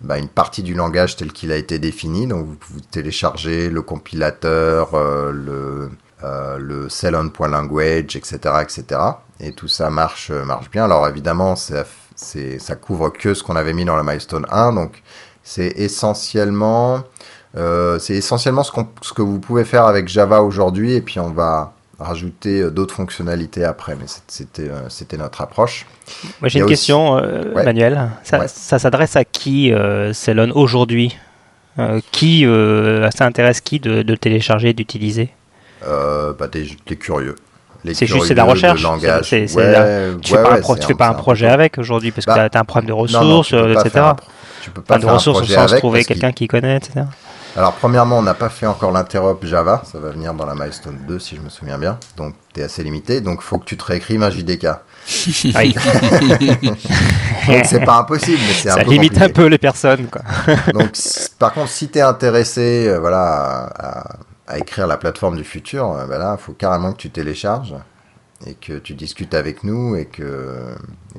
bah, 0.00 0.18
une 0.18 0.28
partie 0.28 0.62
du 0.62 0.74
langage 0.74 1.16
tel 1.16 1.32
qu'il 1.32 1.52
a 1.52 1.56
été 1.56 1.78
défini. 1.78 2.26
Donc 2.26 2.46
vous 2.46 2.54
pouvez 2.54 2.80
télécharger 2.80 3.70
le 3.70 3.82
compilateur, 3.82 4.94
euh, 4.94 5.32
le, 5.32 5.90
euh, 6.24 6.58
le 6.58 6.88
Ceylon.language, 6.88 8.16
etc., 8.16 8.38
etc. 8.62 9.00
Et 9.40 9.52
tout 9.52 9.68
ça 9.68 9.88
marche, 9.90 10.30
euh, 10.30 10.44
marche 10.44 10.68
bien. 10.70 10.84
Alors 10.84 11.06
évidemment, 11.06 11.54
ça, 11.54 11.84
ça 12.16 12.74
couvre 12.74 13.10
que 13.10 13.34
ce 13.34 13.42
qu'on 13.44 13.54
avait 13.56 13.72
mis 13.72 13.84
dans 13.84 13.96
la 13.96 14.02
milestone 14.02 14.44
1. 14.50 14.72
Donc 14.72 15.02
c'est 15.44 15.72
essentiellement, 15.76 17.02
euh, 17.56 17.98
c'est 18.00 18.14
essentiellement 18.14 18.64
ce, 18.64 18.72
que 18.72 19.22
vous 19.22 19.38
pouvez 19.38 19.64
faire 19.64 19.84
avec 19.86 20.08
Java 20.08 20.42
aujourd'hui. 20.42 20.94
Et 20.94 21.00
puis 21.00 21.20
on 21.20 21.30
va 21.30 21.72
rajouter 22.00 22.68
d'autres 22.70 22.94
fonctionnalités 22.94 23.64
après. 23.64 23.96
Mais 23.96 24.06
c'était, 24.26 25.16
notre 25.18 25.40
approche. 25.40 25.86
Moi, 26.40 26.48
j'ai 26.48 26.58
une 26.58 26.64
aussi- 26.64 26.72
question, 26.74 27.16
euh, 27.18 27.52
Ouais. 27.54 27.64
Manuel. 27.64 28.10
Ça, 28.24 28.40
Ouais. 28.40 28.48
ça 28.48 28.78
s'adresse 28.80 29.14
à 29.16 29.24
qui, 29.24 29.72
Ceylon, 30.12 30.50
aujourd'hui? 30.54 31.16
Qui, 32.10 32.44
ça 33.12 33.24
intéresse 33.24 33.60
qui 33.60 33.78
de, 33.78 34.02
de 34.02 34.14
télécharger 34.16 34.72
d'utiliser? 34.72 35.30
Euh, 35.86 36.32
bah, 36.38 36.46
des 36.48 36.66
curieux. 36.96 37.34
C'est 37.94 38.06
juste 38.06 38.26
c'est 38.26 38.34
de 38.34 38.38
la 38.38 38.44
recherche. 38.44 38.80
de 38.80 38.84
langage. 38.86 39.28
C'est- 39.30 39.46
c'est 39.46 39.56
Ouais, 39.56 39.70
la- 39.72 40.14
Tu 40.20 40.32
fais 40.34 40.38
ouais, 40.42 40.48
un 40.48 40.60
pro- 40.60 40.76
tu 40.76 40.86
fais 40.86 40.94
pas 40.94 41.08
un 41.08 41.14
projet 41.14 41.46
peu- 41.46 41.52
avec 41.52 41.78
aujourd'hui 41.78 42.10
parce 42.10 42.26
que 42.26 42.30
Bah, 42.34 42.48
tu 42.50 42.58
as 42.58 42.60
un 42.60 42.64
problème 42.64 42.88
de 42.88 42.92
Non, 42.92 42.98
non, 43.24 43.38
ressources, 43.38 43.48
tu 43.48 43.54
euh, 43.54 43.72
etc. 43.80 43.98
un 44.00 44.16
Tu 44.62 44.70
peux 44.70 44.82
pas 44.82 44.94
Enfin, 44.94 44.98
de 44.98 45.04
faire 45.04 45.12
un 45.12 45.16
ressources 45.16 45.38
au 45.38 45.42
projet 45.42 45.56
avec 45.56 45.78
trouver 45.78 45.98
qu'il- 46.00 46.08
quelqu'un 46.16 46.32
qui 46.32 46.48
connaît, 46.48 46.76
etc. 46.76 47.06
Alors, 47.56 47.72
premièrement, 47.74 48.18
on 48.18 48.22
n'a 48.22 48.34
pas 48.34 48.48
fait 48.50 48.66
encore 48.66 48.90
l'interop 48.92 49.44
Java. 49.44 49.82
Ça 49.90 49.98
va 49.98 50.10
venir 50.10 50.34
dans 50.34 50.44
la 50.44 50.54
milestone 50.54 50.98
2, 51.08 51.18
si 51.18 51.36
je 51.36 51.40
me 51.40 51.48
souviens 51.48 51.78
bien. 51.78 51.98
Donc, 52.16 52.34
tu 52.52 52.60
es 52.60 52.64
assez 52.64 52.82
limité. 52.82 53.20
Donc, 53.20 53.40
faut 53.42 53.58
que 53.58 53.64
tu 53.64 53.76
te 53.76 53.84
réécrives 53.84 54.22
un 54.22 54.30
JDK. 54.30 54.66
Donc, 56.62 57.64
c'est 57.64 57.84
pas 57.84 57.98
impossible, 57.98 58.38
mais 58.46 58.52
c'est 58.52 58.70
un 58.70 58.74
Ça 58.74 58.84
peu 58.84 58.90
limite 58.90 59.20
un 59.20 59.28
peu 59.30 59.46
les 59.46 59.58
personnes. 59.58 60.06
Quoi. 60.06 60.22
Donc, 60.72 60.90
par 61.38 61.52
contre, 61.54 61.68
si 61.70 61.88
tu 61.88 61.98
es 61.98 62.02
intéressé 62.02 62.86
euh, 62.88 62.98
voilà, 62.98 63.70
à, 63.78 63.98
à- 64.00 64.16
à 64.48 64.58
écrire 64.58 64.86
la 64.86 64.96
plateforme 64.96 65.36
du 65.36 65.44
futur, 65.44 65.92
euh, 65.92 66.06
ben 66.06 66.18
là, 66.18 66.36
il 66.38 66.42
faut 66.42 66.54
carrément 66.54 66.92
que 66.92 66.96
tu 66.96 67.10
télécharges 67.10 67.76
et 68.46 68.54
que 68.54 68.78
tu 68.78 68.94
discutes 68.94 69.34
avec 69.34 69.62
nous 69.62 69.94
et 69.94 70.06
que, 70.06 70.74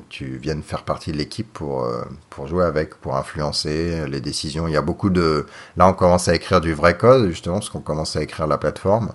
tu 0.08 0.38
viennes 0.38 0.62
faire 0.62 0.82
partie 0.82 1.12
de 1.12 1.16
l'équipe 1.16 1.50
pour, 1.52 1.84
euh, 1.84 2.02
pour 2.30 2.48
jouer 2.48 2.64
avec, 2.64 2.96
pour 2.96 3.16
influencer 3.16 4.08
les 4.08 4.20
décisions. 4.20 4.66
Il 4.66 4.74
y 4.74 4.76
a 4.76 4.82
beaucoup 4.82 5.10
de... 5.10 5.46
Là, 5.76 5.86
on 5.86 5.92
commence 5.92 6.26
à 6.26 6.34
écrire 6.34 6.60
du 6.60 6.74
vrai 6.74 6.96
code, 6.96 7.28
justement, 7.28 7.56
parce 7.56 7.70
qu'on 7.70 7.80
commence 7.80 8.16
à 8.16 8.22
écrire 8.22 8.48
la 8.48 8.58
plateforme. 8.58 9.12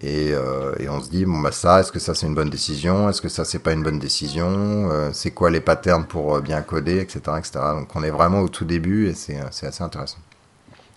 Et, 0.00 0.32
euh, 0.32 0.74
on 0.88 1.00
se 1.00 1.10
dit, 1.10 1.26
bon, 1.26 1.40
bah 1.40 1.52
ça, 1.52 1.80
est-ce 1.80 1.92
que 1.92 1.98
ça 1.98 2.14
c'est 2.14 2.26
une 2.26 2.34
bonne 2.34 2.50
décision? 2.50 3.10
Est-ce 3.10 3.20
que 3.20 3.28
ça 3.28 3.44
c'est 3.44 3.58
pas 3.58 3.72
une 3.72 3.82
bonne 3.82 3.98
décision? 3.98 4.88
C'est 5.12 5.32
quoi 5.32 5.50
les 5.50 5.60
patterns 5.60 6.06
pour 6.06 6.40
bien 6.40 6.62
coder, 6.62 6.98
etc., 7.00 7.20
etc. 7.38 7.60
Donc 7.74 7.94
on 7.94 8.02
est 8.02 8.10
vraiment 8.10 8.40
au 8.40 8.48
tout 8.48 8.64
début 8.64 9.08
et 9.08 9.14
c'est 9.14 9.38
assez 9.38 9.82
intéressant. 9.82 10.18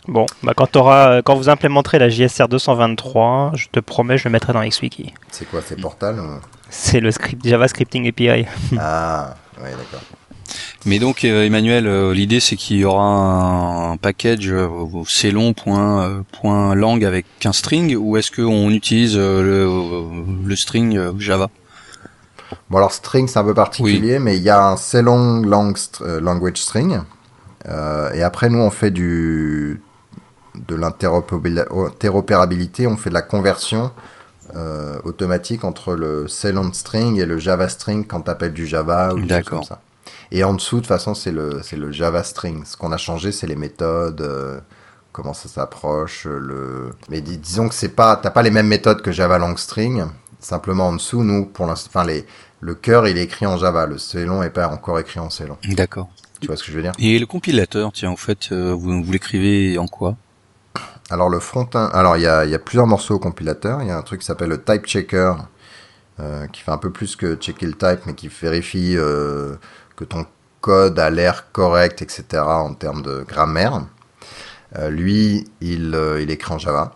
Bon, 0.08 0.26
bah 0.44 0.54
quand, 0.56 0.68
t'auras- 0.68 1.22
quand 1.22 1.36
vous 1.36 1.50
implémenterez 1.50 2.00
la 2.00 2.08
JSR 2.10 2.48
223, 2.48 3.52
je 3.56 3.68
te 3.72 3.80
promets, 3.80 4.18
je 4.18 4.26
le 4.26 4.32
mettrai 4.32 4.54
dans 4.54 4.66
XWiki. 4.66 5.14
C'est 5.32 5.46
quoi 5.50 5.62
C'est 5.66 5.80
Portal 5.80 6.20
ou... 6.20 6.40
C'est 6.70 7.00
le 7.02 7.12
script 7.12 7.46
Java 7.46 7.68
Scripting 7.68 8.08
API. 8.08 8.46
Ah, 8.80 9.36
ouais, 9.62 9.72
d'accord. 9.72 10.02
Mais 10.86 11.00
donc 11.00 11.26
euh, 11.26 11.46
Emmanuel, 11.46 11.88
euh, 11.88 12.14
l'idée 12.14 12.40
c'est 12.40 12.56
qu'il 12.56 12.78
y 12.78 12.86
aura 12.86 13.04
un, 13.04 13.92
un 13.92 13.98
package 13.98 14.48
euh, 14.50 14.70
clong.lang 15.06 17.04
avec 17.04 17.26
un 17.46 17.52
string 17.52 17.96
ou 17.98 18.16
est-ce 18.16 18.32
qu'on 18.32 18.70
utilise 18.70 19.16
euh, 19.18 19.42
le, 19.44 20.48
le 20.48 20.56
string 20.56 20.98
euh, 20.98 21.12
Java? 21.20 21.50
Bon, 22.70 22.78
alors 22.78 22.94
string 22.94 23.28
c'est 23.28 23.40
un 23.40 23.44
peu 23.44 23.54
particulier, 23.54 24.20
mais 24.20 24.38
il 24.38 24.44
y 24.44 24.50
a 24.50 24.64
un 24.66 24.78
Celong 24.78 25.44
lang 25.46 25.76
st- 25.76 26.02
euh, 26.02 26.22
language 26.22 26.58
string. 26.58 27.00
Euh, 27.68 28.14
et 28.14 28.24
après, 28.24 28.50
nous, 28.50 28.60
on 28.60 28.70
fait 28.70 28.92
du 28.92 29.82
de 30.68 30.76
l'interopérabilité, 30.76 32.88
on 32.88 32.98
fait 32.98 33.10
de 33.10 33.14
la 33.14 33.22
conversion 33.22 33.92
euh, 34.56 34.98
automatique 35.04 35.64
entre 35.64 35.94
le 35.94 36.28
Ceylon 36.28 36.72
string 36.74 37.20
et 37.20 37.26
le 37.26 37.38
Java 37.38 37.70
string 37.70 38.08
quand 38.08 38.22
tu 38.22 38.32
appelles 38.32 38.54
du 38.54 38.66
Java 38.66 39.14
ou 39.14 39.22
des 39.22 39.44
comme 39.44 39.64
ça. 39.64 39.82
Et 40.32 40.44
en 40.44 40.54
dessous, 40.54 40.78
de 40.78 40.82
toute 40.82 40.88
façon, 40.88 41.14
c'est 41.14 41.32
le, 41.32 41.62
c'est 41.64 41.78
le 41.78 41.92
Java 41.92 42.24
string. 42.24 42.64
Ce 42.66 42.78
qu'on 42.78 42.92
a 42.92 42.98
changé, 42.98 43.32
c'est 43.32 43.48
les 43.48 43.56
méthodes, 43.56 44.22
euh, 44.22 44.60
comment 45.12 45.34
ça 45.34 45.50
s'approche. 45.50 46.26
Le... 46.26 46.92
Mais 47.10 47.22
dis- 47.22 47.38
disons 47.38 47.70
que 47.70 47.76
c'est 47.76 47.90
pas, 47.90 48.16
t'as 48.16 48.32
pas 48.32 48.42
les 48.42 48.52
mêmes 48.52 48.68
méthodes 48.68 49.02
que 49.02 49.12
Java 49.12 49.38
long 49.38 49.56
string. 49.58 50.06
Simplement 50.40 50.90
en 50.90 50.94
dessous, 50.94 51.24
nous, 51.24 51.46
pour 51.46 51.66
l'instant, 51.66 52.04
les, 52.04 52.26
le 52.60 52.76
cœur, 52.76 53.08
il 53.08 53.18
est 53.18 53.24
écrit 53.24 53.46
en 53.46 53.58
Java. 53.58 53.86
Le 53.86 53.98
Ceylon 53.98 54.44
est 54.44 54.50
pas 54.50 54.68
encore 54.68 55.00
écrit 55.00 55.20
en 55.20 55.30
Ceylon. 55.30 55.58
D'accord. 55.70 56.10
Tu 56.40 56.48
vois 56.48 56.56
ce 56.56 56.64
que 56.64 56.72
je 56.72 56.76
veux 56.76 56.84
dire? 56.84 56.94
Et 57.00 57.18
le 57.18 57.26
compilateur, 57.26 57.92
tiens, 57.92 58.12
en 58.12 58.16
fait, 58.16 58.52
euh, 58.52 58.72
vous, 58.72 59.04
vous 59.04 59.12
l'écrivez 59.12 59.78
en 59.78 59.88
quoi? 59.88 60.16
Alors 61.10 61.30
le 61.30 61.40
front 61.40 61.70
alors 61.74 62.18
il 62.18 62.24
y 62.24 62.28
a, 62.28 62.60
plusieurs 62.60 62.88
morceaux 62.88 63.16
au 63.16 63.20
compilateur. 63.20 63.82
Il 63.82 63.88
y 63.88 63.92
a 63.92 63.98
un 63.98 64.02
truc 64.02 64.22
qui 64.22 64.26
s'appelle 64.26 64.50
le 64.50 64.62
type 64.62 64.86
checker, 64.86 65.34
euh, 66.20 66.48
qui 66.48 66.62
fait 66.62 66.72
un 66.72 66.78
peu 66.78 66.92
plus 66.92 67.16
que 67.16 67.36
checker 67.36 67.66
le 67.66 67.74
type, 67.74 68.06
mais 68.06 68.14
qui 68.14 68.28
vérifie 68.28 68.96
euh, 68.98 69.56
que 69.96 70.04
ton 70.04 70.26
code 70.60 71.00
a 71.00 71.10
l'air 71.10 71.52
correct, 71.54 72.02
etc. 72.02 72.26
en 72.44 72.74
termes 72.74 73.04
de 73.04 73.24
grammaire. 73.26 73.86
Euh, 74.78 74.90
lui, 74.90 75.50
il, 75.62 75.96
écrit 76.30 76.54
en 76.54 76.58
Java. 76.58 76.94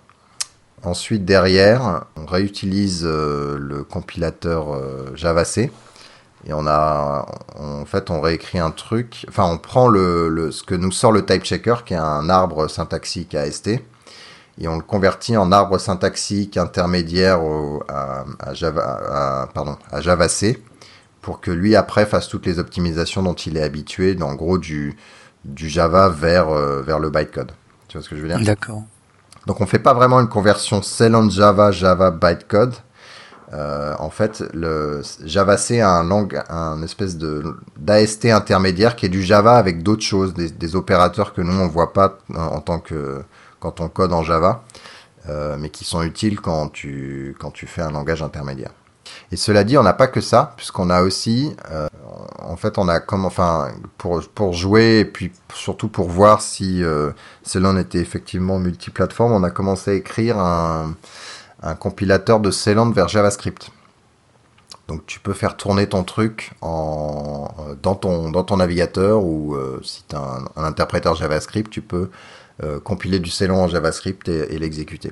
Ensuite, 0.84 1.24
derrière, 1.24 2.06
on 2.18 2.26
réutilise 2.26 3.06
le 3.06 3.86
compilateur 3.90 4.78
JavaC. 5.16 5.72
Et 6.48 6.54
on 6.54 6.66
a, 6.66 7.28
en 7.56 7.86
fait, 7.86 8.10
on 8.10 8.20
réécrit 8.20 8.58
un 8.60 8.72
truc. 8.72 9.26
Enfin, 9.30 9.46
on 9.46 9.58
prend 9.60 9.88
le- 9.88 10.50
ce 10.52 10.64
que 10.64 10.74
nous 10.76 10.92
sort 10.92 11.12
le 11.12 11.24
type 11.24 11.44
checker, 11.44 11.76
qui 11.86 11.94
est 11.94 11.98
un 11.98 12.30
arbre 12.30 12.68
syntaxique 12.68 13.36
AST, 13.36 13.80
et 14.64 14.68
on 14.68 14.76
le 14.78 14.84
convertit 14.84 15.36
en 15.38 15.52
arbre 15.52 15.78
syntaxique 15.80 16.56
intermédiaire 16.58 17.44
au- 17.44 17.84
à, 17.90 18.26
à 18.40 18.54
Java, 18.54 18.82
à- 18.84 19.48
pardon, 19.54 19.76
à 19.92 20.02
JavaC, 20.02 20.58
pour 21.22 21.42
que 21.42 21.52
lui 21.52 21.76
après 21.76 22.06
fasse 22.06 22.28
toutes 22.28 22.46
les 22.46 22.60
optimisations 22.60 23.24
dont 23.24 23.34
il 23.34 23.58
est 23.58 23.64
habitué, 23.64 24.18
en 24.22 24.36
gros 24.36 24.58
du, 24.58 24.96
du 25.46 25.68
Java 25.70 26.10
vers, 26.10 26.50
euh, 26.50 26.82
vers 26.82 27.00
le 27.00 27.10
bytecode. 27.10 27.52
Tu 27.88 27.98
vois 27.98 28.04
ce 28.04 28.10
que 28.10 28.16
je 28.16 28.22
veux 28.22 28.28
dire? 28.28 28.40
D'accord. 28.40 28.84
donc 29.48 29.60
on 29.62 29.66
fait 29.66 29.80
pas 29.80 29.94
vraiment 29.94 30.20
une 30.20 30.30
conversion 30.30 30.82
Ceylon 30.82 31.30
Java 31.30 31.72
Java 31.72 32.12
bytecode. 32.12 32.74
Euh, 33.54 33.94
en 34.00 34.10
fait, 34.10 34.44
le 34.54 35.02
Java 35.26 35.58
C 35.58 35.82
a 35.82 35.90
un 35.92 36.06
langue, 36.06 36.42
un 36.50 36.82
espèce 36.84 37.18
de 37.18 37.44
d'AST 37.78 38.26
intermédiaire 38.28 38.96
qui 38.96 39.06
est 39.08 39.10
du 39.10 39.22
Java 39.22 39.58
avec 39.58 39.84
d'autres 39.84 40.04
choses, 40.04 40.34
des, 40.34 40.50
des 40.50 40.76
opérateurs 40.78 41.34
que 41.34 41.42
nous 41.42 41.60
on 41.60 41.68
voit 41.68 41.92
pas 41.92 42.18
en, 42.34 42.40
en 42.40 42.62
tant 42.62 42.80
que 42.80 43.22
quand 43.62 43.80
on 43.80 43.88
code 43.88 44.12
en 44.12 44.24
Java, 44.24 44.64
euh, 45.30 45.56
mais 45.58 45.70
qui 45.70 45.86
sont 45.86 46.04
utiles 46.04 46.42
quand 46.42 46.68
tu 46.70 47.36
fais 47.68 47.82
un 47.82 47.92
langage 47.92 48.22
intermédiaire. 48.22 48.72
Et 49.32 49.38
cela 49.38 49.64
dit, 49.64 49.78
on 49.78 49.84
n'a 49.84 49.94
pas 49.94 50.08
que 50.08 50.22
ça, 50.22 50.54
puisqu'on 50.58 50.90
a 50.90 51.02
aussi, 51.02 51.56
euh, 51.72 51.88
en 52.40 52.58
fait, 52.58 52.78
on 52.78 52.88
a 52.90 53.00
comme, 53.00 53.26
enfin, 53.26 53.72
pour, 53.98 54.22
pour 54.36 54.54
jouer 54.54 55.00
et 55.00 55.06
puis 55.06 55.32
surtout 55.54 55.88
pour 55.88 56.10
voir 56.10 56.42
si 56.42 56.84
euh, 56.84 57.12
Ceylon 57.44 57.78
était 57.78 58.00
effectivement 58.00 58.60
multiplateforme, 58.60 59.32
on 59.32 59.44
a 59.44 59.52
commencé 59.52 59.92
à 59.92 59.94
écrire 59.94 60.38
un, 60.38 60.96
compilateur 61.80 62.40
de 62.40 62.50
Ceylon 62.50 62.90
vers 62.90 63.08
JavaScript. 63.08 63.70
Donc 64.88 65.06
tu 65.06 65.20
peux 65.20 65.34
faire 65.34 65.56
tourner 65.56 65.88
ton 65.88 66.04
truc 66.04 66.54
en, 66.62 67.48
dans, 67.82 67.96
ton, 67.96 68.58
navigateur 68.58 69.24
ou 69.24 69.56
euh, 69.56 69.80
si 69.84 70.04
tu 70.10 70.16
as 70.16 70.40
un, 70.56 70.64
interpréteur 70.64 71.16
JavaScript, 71.16 71.72
tu 71.72 71.82
peux 71.82 72.10
euh, 72.10 72.10
compiler 72.84 73.20
du 73.20 73.30
Ceylon 73.30 73.64
en 73.64 73.68
JavaScript 73.68 74.28
et, 74.30 74.60
l'exécuter. 74.60 75.12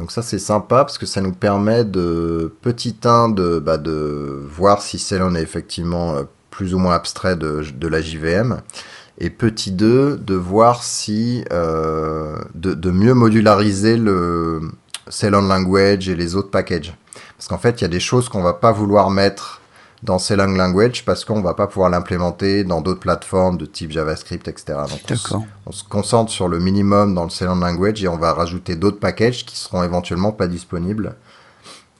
Donc 0.00 0.12
ça 0.12 0.22
c'est 0.22 0.38
sympa 0.38 0.84
parce 0.84 0.96
que 0.96 1.04
ça 1.04 1.20
nous 1.20 1.32
permet 1.32 1.84
de 1.84 2.54
petit 2.62 2.96
1 3.04 3.28
de, 3.28 3.58
bah, 3.58 3.76
de 3.76 4.42
voir 4.48 4.80
si 4.80 4.98
Ceylon 4.98 5.34
est 5.34 5.42
effectivement 5.42 6.14
euh, 6.14 6.22
plus 6.48 6.72
ou 6.72 6.78
moins 6.78 6.94
abstrait 6.94 7.36
de, 7.36 7.62
de 7.74 7.86
la 7.86 8.00
JVM 8.00 8.62
et 9.18 9.28
petit 9.28 9.72
2 9.72 10.16
de 10.16 10.34
voir 10.34 10.82
si 10.82 11.44
euh, 11.52 12.38
de, 12.54 12.90
mieux 12.90 13.12
modulariser 13.12 13.98
le 13.98 14.62
Ceylon 15.10 15.42
Language 15.42 16.08
et 16.08 16.14
les 16.14 16.34
autres 16.34 16.50
packages. 16.50 16.94
Parce 17.36 17.48
qu'en 17.48 17.58
fait 17.58 17.82
il 17.82 17.82
y 17.82 17.84
a 17.84 17.88
des 17.88 18.00
choses 18.00 18.30
qu'on 18.30 18.42
va 18.42 18.54
pas 18.54 18.72
vouloir 18.72 19.10
mettre 19.10 19.59
dans 20.02 20.18
Ceylon 20.18 20.52
Language 20.52 21.04
parce 21.04 21.24
qu'on 21.24 21.42
va 21.42 21.54
pas 21.54 21.66
pouvoir 21.66 21.90
l'implémenter 21.90 22.64
dans 22.64 22.80
d'autres 22.80 23.00
plateformes 23.00 23.58
de 23.58 23.66
type 23.66 23.90
JavaScript, 23.90 24.48
etc. 24.48 24.78
Donc 24.88 25.42
on 25.66 25.72
se 25.72 25.84
concentre 25.84 26.32
sur 26.32 26.48
le 26.48 26.58
minimum 26.58 27.14
dans 27.14 27.24
le 27.24 27.30
Ceylon 27.30 27.56
Language 27.56 28.02
et 28.02 28.08
on 28.08 28.16
va 28.16 28.32
rajouter 28.32 28.76
d'autres 28.76 29.00
packages 29.00 29.44
qui 29.44 29.56
seront 29.56 29.82
éventuellement 29.82 30.32
pas 30.32 30.46
disponibles 30.46 31.16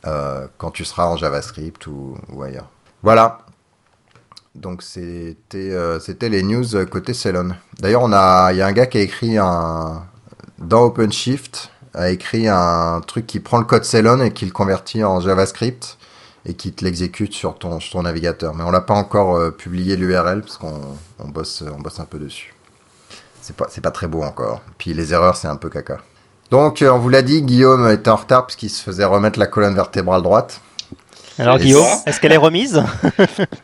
euh, 0.06 0.46
quand 0.56 0.70
tu 0.70 0.84
seras 0.84 1.06
en 1.06 1.16
JavaScript 1.16 1.86
ou, 1.86 2.16
ou 2.32 2.42
ailleurs. 2.42 2.68
Voilà. 3.02 3.38
Donc 4.54 4.82
c'était 4.82 5.70
euh, 5.70 6.00
c'était 6.00 6.28
les 6.28 6.42
news 6.42 6.74
euh, 6.74 6.84
côté 6.84 7.14
Ceylon. 7.14 7.50
D'ailleurs, 7.78 8.02
on 8.02 8.12
a 8.12 8.52
il 8.52 8.58
y 8.58 8.62
a 8.62 8.66
un 8.66 8.72
gars 8.72 8.86
qui 8.86 8.98
a 8.98 9.02
écrit 9.02 9.36
un 9.38 10.04
dans 10.58 10.82
OpenShift 10.82 11.70
a 11.94 12.10
écrit 12.10 12.46
un 12.46 13.00
truc 13.06 13.26
qui 13.26 13.40
prend 13.40 13.58
le 13.58 13.64
code 13.64 13.84
Ceylon 13.84 14.20
et 14.20 14.32
qui 14.32 14.44
le 14.44 14.52
convertit 14.52 15.02
en 15.02 15.20
JavaScript 15.20 15.98
et 16.46 16.54
qui 16.54 16.72
te 16.72 16.84
l'exécute 16.84 17.32
sur 17.32 17.58
ton, 17.58 17.80
sur 17.80 17.92
ton 17.92 18.02
navigateur. 18.02 18.54
Mais 18.54 18.64
on 18.64 18.70
l'a 18.70 18.80
pas 18.80 18.94
encore 18.94 19.36
euh, 19.36 19.50
publié 19.50 19.96
l'URL 19.96 20.40
parce 20.40 20.56
qu'on 20.56 20.80
on 21.18 21.28
bosse, 21.28 21.62
on 21.62 21.80
bosse 21.80 22.00
un 22.00 22.04
peu 22.04 22.18
dessus. 22.18 22.54
C'est 23.42 23.56
pas, 23.56 23.66
c'est 23.70 23.80
pas 23.80 23.90
très 23.90 24.06
beau 24.06 24.22
encore. 24.22 24.62
Puis 24.78 24.94
les 24.94 25.12
erreurs, 25.12 25.36
c'est 25.36 25.48
un 25.48 25.56
peu 25.56 25.68
caca. 25.68 25.98
Donc, 26.50 26.82
euh, 26.82 26.90
on 26.90 26.98
vous 26.98 27.08
l'a 27.08 27.22
dit, 27.22 27.42
Guillaume 27.42 27.88
était 27.90 28.10
en 28.10 28.16
retard 28.16 28.42
parce 28.42 28.56
qu'il 28.56 28.70
se 28.70 28.82
faisait 28.82 29.04
remettre 29.04 29.38
la 29.38 29.46
colonne 29.46 29.74
vertébrale 29.74 30.22
droite. 30.22 30.60
Alors 31.38 31.58
Guillaume, 31.58 31.86
est-ce 32.06 32.20
qu'elle 32.20 32.32
est 32.32 32.36
remise? 32.36 32.82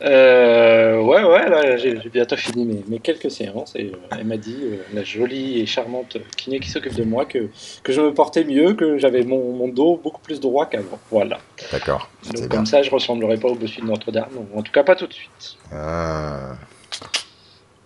Euh, 0.01 1.01
ouais, 1.01 1.23
ouais, 1.23 1.49
là, 1.49 1.77
j'ai 1.77 1.95
bientôt 2.11 2.35
fini 2.35 2.65
mes, 2.65 2.83
mes 2.87 2.99
quelques 2.99 3.29
séances 3.29 3.73
et 3.75 3.91
euh, 3.93 4.17
elle 4.17 4.25
m'a 4.25 4.37
dit, 4.37 4.57
euh, 4.61 4.77
la 4.93 5.03
jolie 5.03 5.59
et 5.59 5.65
charmante 5.65 6.17
kiné 6.35 6.59
qui 6.59 6.69
s'occupe 6.69 6.93
de 6.95 7.03
moi, 7.03 7.25
que, 7.25 7.49
que 7.83 7.91
je 7.91 8.01
me 8.01 8.13
portais 8.13 8.43
mieux, 8.43 8.73
que 8.73 8.97
j'avais 8.97 9.23
mon, 9.23 9.53
mon 9.53 9.67
dos 9.67 9.99
beaucoup 10.01 10.21
plus 10.21 10.39
droit 10.39 10.67
qu'avant. 10.67 10.99
Voilà. 11.11 11.39
D'accord. 11.71 12.09
Donc 12.25 12.35
bien. 12.35 12.47
comme 12.47 12.65
ça, 12.65 12.83
je 12.83 12.91
ressemblerai 12.91 13.37
pas 13.37 13.49
au 13.49 13.55
bossu 13.55 13.81
de 13.81 13.85
Notre-Dame, 13.85 14.29
ou 14.35 14.59
en 14.59 14.61
tout 14.61 14.71
cas 14.71 14.83
pas 14.83 14.95
tout 14.95 15.07
de 15.07 15.13
suite. 15.13 15.57
Ah. 15.71 16.53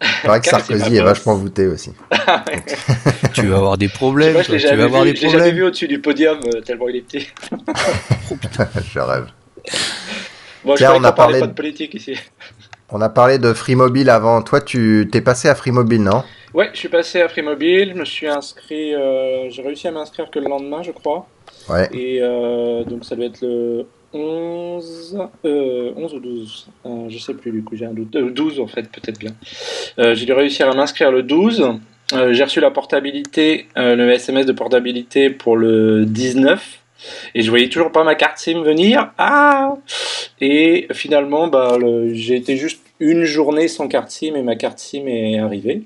Il 0.01 0.07
paraît 0.23 0.41
que 0.41 0.47
Sarkozy 0.49 0.95
est 0.95 0.99
bon. 0.99 1.05
vachement 1.05 1.35
voûté 1.35 1.67
aussi. 1.67 1.91
tu 3.33 3.47
vas 3.47 3.57
avoir 3.57 3.77
des 3.77 3.89
problèmes. 3.89 4.33
pas, 4.33 4.43
je 4.43 4.51
l'ai 4.51 4.57
tu 4.59 4.67
vas 4.75 4.87
jamais, 4.87 5.11
vu, 5.11 5.29
jamais 5.29 5.51
vu 5.51 5.63
au-dessus 5.63 5.87
du 5.87 5.99
podium 5.99 6.39
euh, 6.45 6.61
tellement 6.61 6.87
il 6.89 6.97
est 6.97 7.01
petit. 7.01 7.27
Je 8.93 8.99
rêve. 8.99 9.27
Je 9.67 10.73
croyais 10.73 10.87
on 10.99 11.03
a 11.03 11.11
parlé 11.11 11.39
pas 11.39 11.47
de- 11.47 11.53
politique 11.53 11.93
ici. 11.95 12.15
On 12.93 12.99
a 13.01 13.09
parlé 13.09 13.39
de 13.39 13.53
Free 13.53 13.75
Mobile 13.75 14.09
avant. 14.09 14.41
Toi, 14.41 14.59
tu 14.61 15.07
t'es 15.11 15.21
passé 15.21 15.47
à 15.47 15.55
Free 15.55 15.71
Mobile, 15.71 16.03
non? 16.03 16.23
Ouais, 16.53 16.69
je 16.73 16.79
suis 16.79 16.89
passé 16.89 17.21
à 17.21 17.29
Free 17.29 17.41
Mobile, 17.41 17.93
je 17.95 17.99
me 17.99 18.03
suis 18.03 18.27
inscrit, 18.27 18.93
euh, 18.93 19.49
j'ai 19.49 19.61
réussi 19.61 19.87
à 19.87 19.91
m'inscrire 19.91 20.29
que 20.29 20.39
le 20.39 20.49
lendemain, 20.49 20.83
je 20.83 20.91
crois. 20.91 21.25
Ouais. 21.69 21.87
Et 21.93 22.19
euh, 22.21 22.83
donc 22.83 23.05
ça 23.05 23.15
doit 23.15 23.25
être 23.27 23.39
le 23.41 23.85
11, 24.13 25.17
euh, 25.45 25.93
11 25.95 26.13
ou 26.15 26.19
12, 26.19 26.67
euh, 26.85 26.89
je 27.07 27.17
sais 27.17 27.33
plus 27.33 27.51
du 27.51 27.63
coup, 27.63 27.77
j'ai 27.77 27.85
un 27.85 27.93
doute. 27.93 28.13
Euh, 28.17 28.29
12 28.29 28.59
en 28.59 28.67
fait, 28.67 28.83
peut-être 28.91 29.17
bien. 29.19 29.31
Euh, 29.99 30.13
j'ai 30.13 30.25
dû 30.25 30.33
réussir 30.33 30.69
à 30.69 30.73
m'inscrire 30.75 31.11
le 31.11 31.23
12. 31.23 31.65
Euh, 32.13 32.33
j'ai 32.33 32.43
reçu 32.43 32.59
la 32.59 32.71
portabilité, 32.71 33.67
le 33.77 34.09
SMS 34.11 34.45
de 34.45 34.51
portabilité 34.51 35.29
pour 35.29 35.55
le 35.55 36.05
19. 36.05 36.79
Et 37.35 37.41
je 37.41 37.49
voyais 37.49 37.69
toujours 37.69 37.91
pas 37.91 38.03
ma 38.03 38.15
carte 38.15 38.37
SIM 38.37 38.61
venir. 38.63 39.11
Ah 39.17 39.75
Et 40.39 40.87
finalement, 40.93 41.47
bah, 41.47 41.77
j'ai 42.13 42.35
été 42.35 42.57
juste 42.57 42.81
une 42.99 43.23
journée 43.23 43.67
sans 43.67 43.87
carte 43.87 44.11
SIM 44.11 44.35
et 44.35 44.43
ma 44.43 44.55
carte 44.55 44.77
SIM 44.77 45.07
est 45.07 45.39
arrivée. 45.39 45.81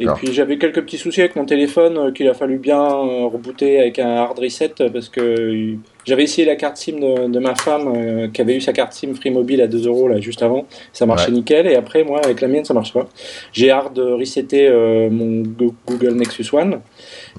Et 0.00 0.06
puis 0.16 0.32
j'avais 0.32 0.56
quelques 0.56 0.80
petits 0.82 0.96
soucis 0.96 1.20
avec 1.20 1.36
mon 1.36 1.44
téléphone 1.44 1.98
euh, 1.98 2.12
qu'il 2.12 2.26
a 2.28 2.32
fallu 2.34 2.56
bien 2.56 2.80
euh, 2.82 3.26
rebooter 3.26 3.78
avec 3.78 3.98
un 3.98 4.16
hard 4.16 4.38
reset 4.38 4.72
euh, 4.80 4.88
parce 4.88 5.10
que 5.10 5.74
j'avais 6.06 6.22
essayé 6.22 6.46
la 6.46 6.56
carte 6.56 6.78
SIM 6.78 6.94
de, 6.98 7.28
de 7.28 7.38
ma 7.40 7.54
femme 7.56 7.92
euh, 7.94 8.28
qui 8.28 8.40
avait 8.40 8.56
eu 8.56 8.62
sa 8.62 8.72
carte 8.72 8.94
SIM 8.94 9.12
Free 9.14 9.28
Mobile 9.30 9.60
à 9.60 9.66
2 9.66 9.86
euros 9.86 10.08
là 10.08 10.18
juste 10.18 10.42
avant. 10.42 10.66
Ça 10.94 11.04
marchait 11.04 11.26
Ouais. 11.26 11.32
nickel 11.32 11.66
et 11.66 11.74
après 11.76 12.04
moi 12.04 12.22
avec 12.24 12.40
la 12.40 12.48
mienne 12.48 12.64
ça 12.64 12.72
marche 12.72 12.94
pas. 12.94 13.06
J'ai 13.52 13.70
hard 13.70 13.98
reseté 13.98 14.66
euh, 14.66 15.10
mon 15.10 15.42
Go- 15.42 15.74
Google 15.86 16.14
Nexus 16.14 16.46
One 16.54 16.80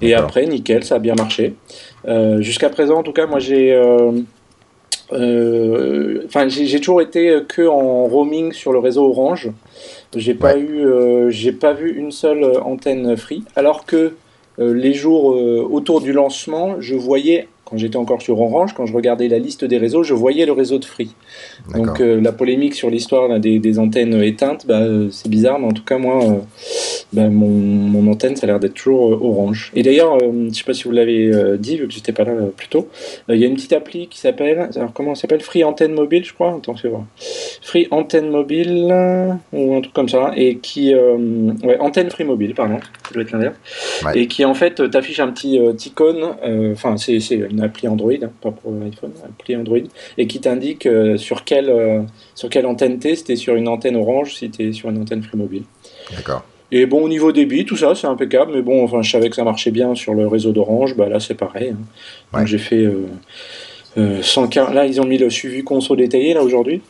et 0.00 0.14
après 0.14 0.46
nickel 0.46 0.84
ça 0.84 0.94
a 0.94 0.98
bien 1.00 1.16
marché. 1.16 1.54
Euh, 2.06 2.40
Jusqu'à 2.40 2.70
présent 2.70 2.98
en 2.98 3.02
tout 3.02 3.12
cas 3.12 3.26
moi 3.26 3.38
j'ai 3.38 3.72
euh, 3.72 4.12
euh, 5.12 6.22
Enfin, 6.26 6.48
j'ai 6.48 6.78
toujours 6.78 7.00
été 7.00 7.38
que 7.48 7.66
en 7.66 8.04
roaming 8.04 8.52
sur 8.52 8.72
le 8.72 8.78
réseau 8.78 9.08
Orange. 9.08 9.50
J'ai 10.14 10.34
pas 10.34 10.58
eu, 10.58 10.84
j'ai 11.30 11.52
pas 11.52 11.72
vu 11.72 11.96
une 11.96 12.12
seule 12.12 12.44
antenne 12.62 13.16
free. 13.16 13.42
Alors 13.56 13.86
que 13.86 14.14
les 14.58 14.92
jours 14.92 15.24
autour 15.70 16.02
du 16.02 16.12
lancement, 16.12 16.80
je 16.80 16.94
voyais, 16.94 17.48
quand 17.64 17.78
j'étais 17.78 17.96
encore 17.96 18.20
sur 18.20 18.38
Orange, 18.38 18.74
quand 18.74 18.84
je 18.84 18.92
regardais 18.92 19.28
la 19.28 19.38
liste 19.38 19.64
des 19.64 19.78
réseaux, 19.78 20.02
je 20.02 20.12
voyais 20.12 20.44
le 20.44 20.52
réseau 20.52 20.78
de 20.78 20.84
free. 20.84 21.14
Donc 21.74 22.00
euh, 22.00 22.20
la 22.20 22.32
polémique 22.32 22.74
sur 22.74 22.88
l'histoire 22.90 23.28
là, 23.28 23.38
des, 23.38 23.58
des 23.58 23.78
antennes 23.78 24.22
éteintes, 24.22 24.66
bah, 24.66 24.80
euh, 24.80 25.08
c'est 25.10 25.28
bizarre, 25.28 25.58
mais 25.58 25.66
en 25.66 25.72
tout 25.72 25.84
cas 25.84 25.98
moi, 25.98 26.24
euh, 26.24 26.34
bah, 27.12 27.28
mon, 27.28 27.48
mon 27.48 28.10
antenne, 28.10 28.36
ça 28.36 28.44
a 28.44 28.48
l'air 28.48 28.60
d'être 28.60 28.74
toujours 28.74 29.22
orange. 29.22 29.70
Et 29.74 29.82
d'ailleurs, 29.82 30.18
je 30.18 30.54
sais 30.54 30.64
pas 30.64 30.72
si 30.74 30.84
vous 30.84 30.92
l'avez 30.92 31.30
dit, 31.58 31.76
vu 31.76 31.86
que 31.86 31.92
j'étais 31.92 32.12
pas 32.12 32.24
là 32.24 32.32
plus 32.56 32.68
tôt, 32.68 32.88
il 33.28 33.36
y 33.36 33.44
a 33.44 33.46
une 33.46 33.54
petite 33.54 33.72
appli 33.72 34.08
qui 34.08 34.18
s'appelle, 34.18 34.70
alors 34.76 34.92
comment 34.92 35.10
elle 35.10 35.16
s'appelle? 35.16 35.40
Free 35.40 35.64
Antenne 35.64 35.92
Mobile, 35.92 36.24
je 36.24 36.32
crois? 36.32 36.54
Attends, 36.56 36.74
fais 36.74 36.88
voir. 36.88 37.04
Free 37.62 37.86
Antenne 37.90 38.30
Mobile 38.30 38.84
ou 39.52 39.74
un 39.74 39.80
truc 39.80 39.92
comme 39.92 40.08
ça, 40.08 40.32
et 40.36 40.56
qui, 40.56 40.94
ouais, 40.94 41.78
Antenne 41.80 42.10
Free 42.10 42.24
Mobile, 42.24 42.54
pardon, 42.54 42.78
ça 43.06 43.12
doit 43.14 43.22
être 43.22 43.32
l'inverse, 43.32 43.56
Ouais. 44.04 44.20
et 44.20 44.26
qui 44.26 44.44
en 44.44 44.54
fait 44.54 44.90
t'affiche 44.90 45.20
un 45.20 45.28
petit 45.28 45.58
icône, 45.86 46.24
enfin 46.72 46.96
c'est 46.96 47.20
c'est 47.20 47.36
une 47.36 47.60
appli 47.60 47.88
Android, 47.88 48.12
hein, 48.22 48.30
pas 48.40 48.50
pour 48.52 48.72
iPhone, 48.84 49.10
appli 49.24 49.56
Android, 49.56 49.78
et 50.16 50.26
qui 50.26 50.40
t'indique 50.40 50.88
sur 51.16 51.44
quelle 51.60 51.70
euh, 51.70 52.02
sur 52.34 52.48
quelle 52.48 52.66
antenne 52.66 52.98
t'es, 52.98 53.16
si 53.16 53.24
t'es 53.24 53.36
sur 53.36 53.54
une 53.54 53.68
antenne 53.68 53.96
orange, 53.96 54.34
si 54.34 54.50
t'es 54.50 54.72
sur 54.72 54.90
une 54.90 54.98
antenne 55.02 55.22
Free 55.22 55.36
Mobile. 55.38 55.62
D'accord. 56.14 56.42
Et 56.70 56.84
bon, 56.86 57.02
au 57.02 57.08
niveau 57.08 57.32
débit, 57.32 57.64
tout 57.64 57.76
ça, 57.76 57.94
c'est 57.94 58.06
impeccable, 58.06 58.52
mais 58.54 58.62
bon, 58.62 58.84
enfin, 58.84 59.00
je 59.00 59.10
savais 59.10 59.30
que 59.30 59.36
ça 59.36 59.44
marchait 59.44 59.70
bien 59.70 59.94
sur 59.94 60.12
le 60.14 60.26
réseau 60.28 60.52
d'Orange, 60.52 60.94
bah 60.96 61.08
là, 61.08 61.18
c'est 61.18 61.34
pareil. 61.34 61.70
hein. 61.70 62.38
Donc 62.38 62.46
j'ai 62.46 62.58
fait 62.58 62.76
euh, 62.84 63.06
euh, 63.96 64.22
115. 64.22 64.74
Là, 64.74 64.84
ils 64.84 65.00
ont 65.00 65.06
mis 65.06 65.16
le 65.18 65.30
suivi 65.30 65.62
conso 65.64 65.96
détaillé, 65.96 66.34
là, 66.34 66.42
aujourd'hui. 66.42 66.82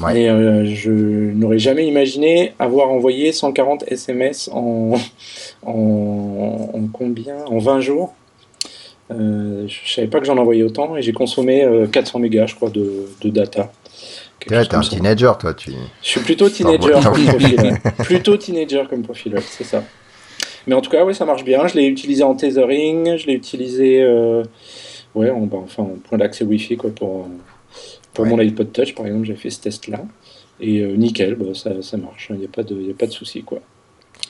Ouais. 0.00 0.22
Et 0.22 0.30
euh, 0.30 0.64
je 0.64 0.90
n'aurais 0.92 1.58
jamais 1.58 1.86
imaginé 1.86 2.52
avoir 2.58 2.90
envoyé 2.90 3.32
140 3.32 3.84
SMS 3.88 4.48
en, 4.52 4.94
en, 5.66 6.70
en 6.72 6.86
combien 6.92 7.44
En 7.46 7.58
20 7.58 7.80
jours. 7.80 8.14
Euh, 9.10 9.66
je 9.66 9.92
savais 9.92 10.06
pas 10.06 10.20
que 10.20 10.26
j'en 10.26 10.38
envoyais 10.38 10.62
autant 10.62 10.96
et 10.96 11.02
j'ai 11.02 11.12
consommé 11.12 11.62
euh, 11.64 11.86
400 11.86 12.20
mégas, 12.20 12.46
je 12.46 12.54
crois, 12.54 12.70
de, 12.70 13.08
de 13.20 13.28
data. 13.30 13.70
Ouais, 14.50 14.64
t'es 14.66 14.74
un 14.74 14.82
ça. 14.82 14.90
teenager, 14.90 15.32
toi. 15.38 15.54
Tu... 15.54 15.70
Je 16.02 16.08
suis 16.08 16.20
plutôt 16.20 16.48
teenager 16.48 16.92
comme 17.02 17.24
profil. 17.26 17.60
ouais. 17.60 17.80
Plutôt 18.04 18.36
teenager 18.36 18.82
comme 18.88 19.02
profil, 19.02 19.34
ouais, 19.34 19.40
c'est 19.42 19.64
ça. 19.64 19.82
Mais 20.66 20.74
en 20.74 20.80
tout 20.80 20.90
cas, 20.90 21.04
oui, 21.04 21.14
ça 21.14 21.24
marche 21.24 21.44
bien. 21.44 21.66
Je 21.66 21.74
l'ai 21.74 21.86
utilisé 21.86 22.22
en 22.22 22.34
tethering, 22.34 23.16
je 23.16 23.26
l'ai 23.26 23.34
utilisé 23.34 24.02
euh, 24.02 24.42
ouais, 25.14 25.30
en, 25.30 25.40
bah, 25.40 25.58
enfin, 25.62 25.82
en 25.82 25.96
point 26.08 26.18
d'accès 26.18 26.44
Wi-Fi 26.44 26.76
quoi, 26.76 26.90
pour, 26.90 27.20
euh, 27.20 27.28
pour 28.14 28.24
Ouais. 28.24 28.30
mon 28.30 28.38
iPod 28.38 28.72
Touch, 28.72 28.94
par 28.94 29.06
exemple, 29.06 29.24
j'ai 29.26 29.34
fait 29.36 29.50
ce 29.50 29.60
test-là. 29.60 30.00
Et 30.60 30.80
euh, 30.80 30.94
nickel, 30.96 31.34
bah, 31.34 31.46
ça, 31.54 31.70
ça 31.82 31.96
marche, 31.96 32.28
il 32.30 32.36
n'y 32.38 32.44
a 32.44 32.48
pas 32.48 32.62
de, 32.62 32.74
il 32.74 32.86
y 32.86 32.90
a 32.90 32.94
pas 32.94 33.06
de 33.06 33.12
souci. 33.12 33.42
Quoi. 33.42 33.58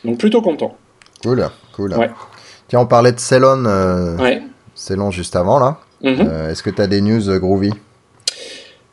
Donc 0.04 0.18
plutôt 0.18 0.40
content. 0.40 0.76
Cool, 1.22 1.46
cool. 1.74 1.94
Ouais. 1.94 2.10
Tiens, 2.68 2.80
on 2.80 2.86
parlait 2.86 3.12
de 3.12 3.20
Cellon, 3.20 3.64
euh, 3.66 4.16
Ouais. 4.16 4.42
Juste 5.10 5.36
avant, 5.36 5.58
là. 5.58 5.78
Mhm. 6.02 6.16
Euh, 6.20 6.50
Est-ce 6.50 6.62
que 6.62 6.70
t'as 6.70 6.86
des 6.86 7.00
news 7.02 7.38
groovy? 7.38 7.70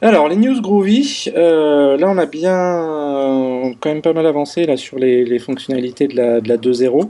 Alors, 0.01 0.29
les 0.29 0.37
news 0.37 0.61
groovy, 0.61 1.25
euh, 1.35 1.97
là 1.97 2.07
on 2.09 2.17
a 2.17 2.25
bien 2.25 2.55
euh, 2.55 3.73
quand 3.81 3.89
même 3.89 4.01
pas 4.01 4.13
mal 4.13 4.25
avancé 4.25 4.65
là, 4.65 4.77
sur 4.77 4.97
les, 4.97 5.25
les 5.25 5.39
fonctionnalités 5.39 6.07
de 6.07 6.15
la, 6.15 6.39
de 6.39 6.47
la 6.47 6.55
2.0. 6.55 7.09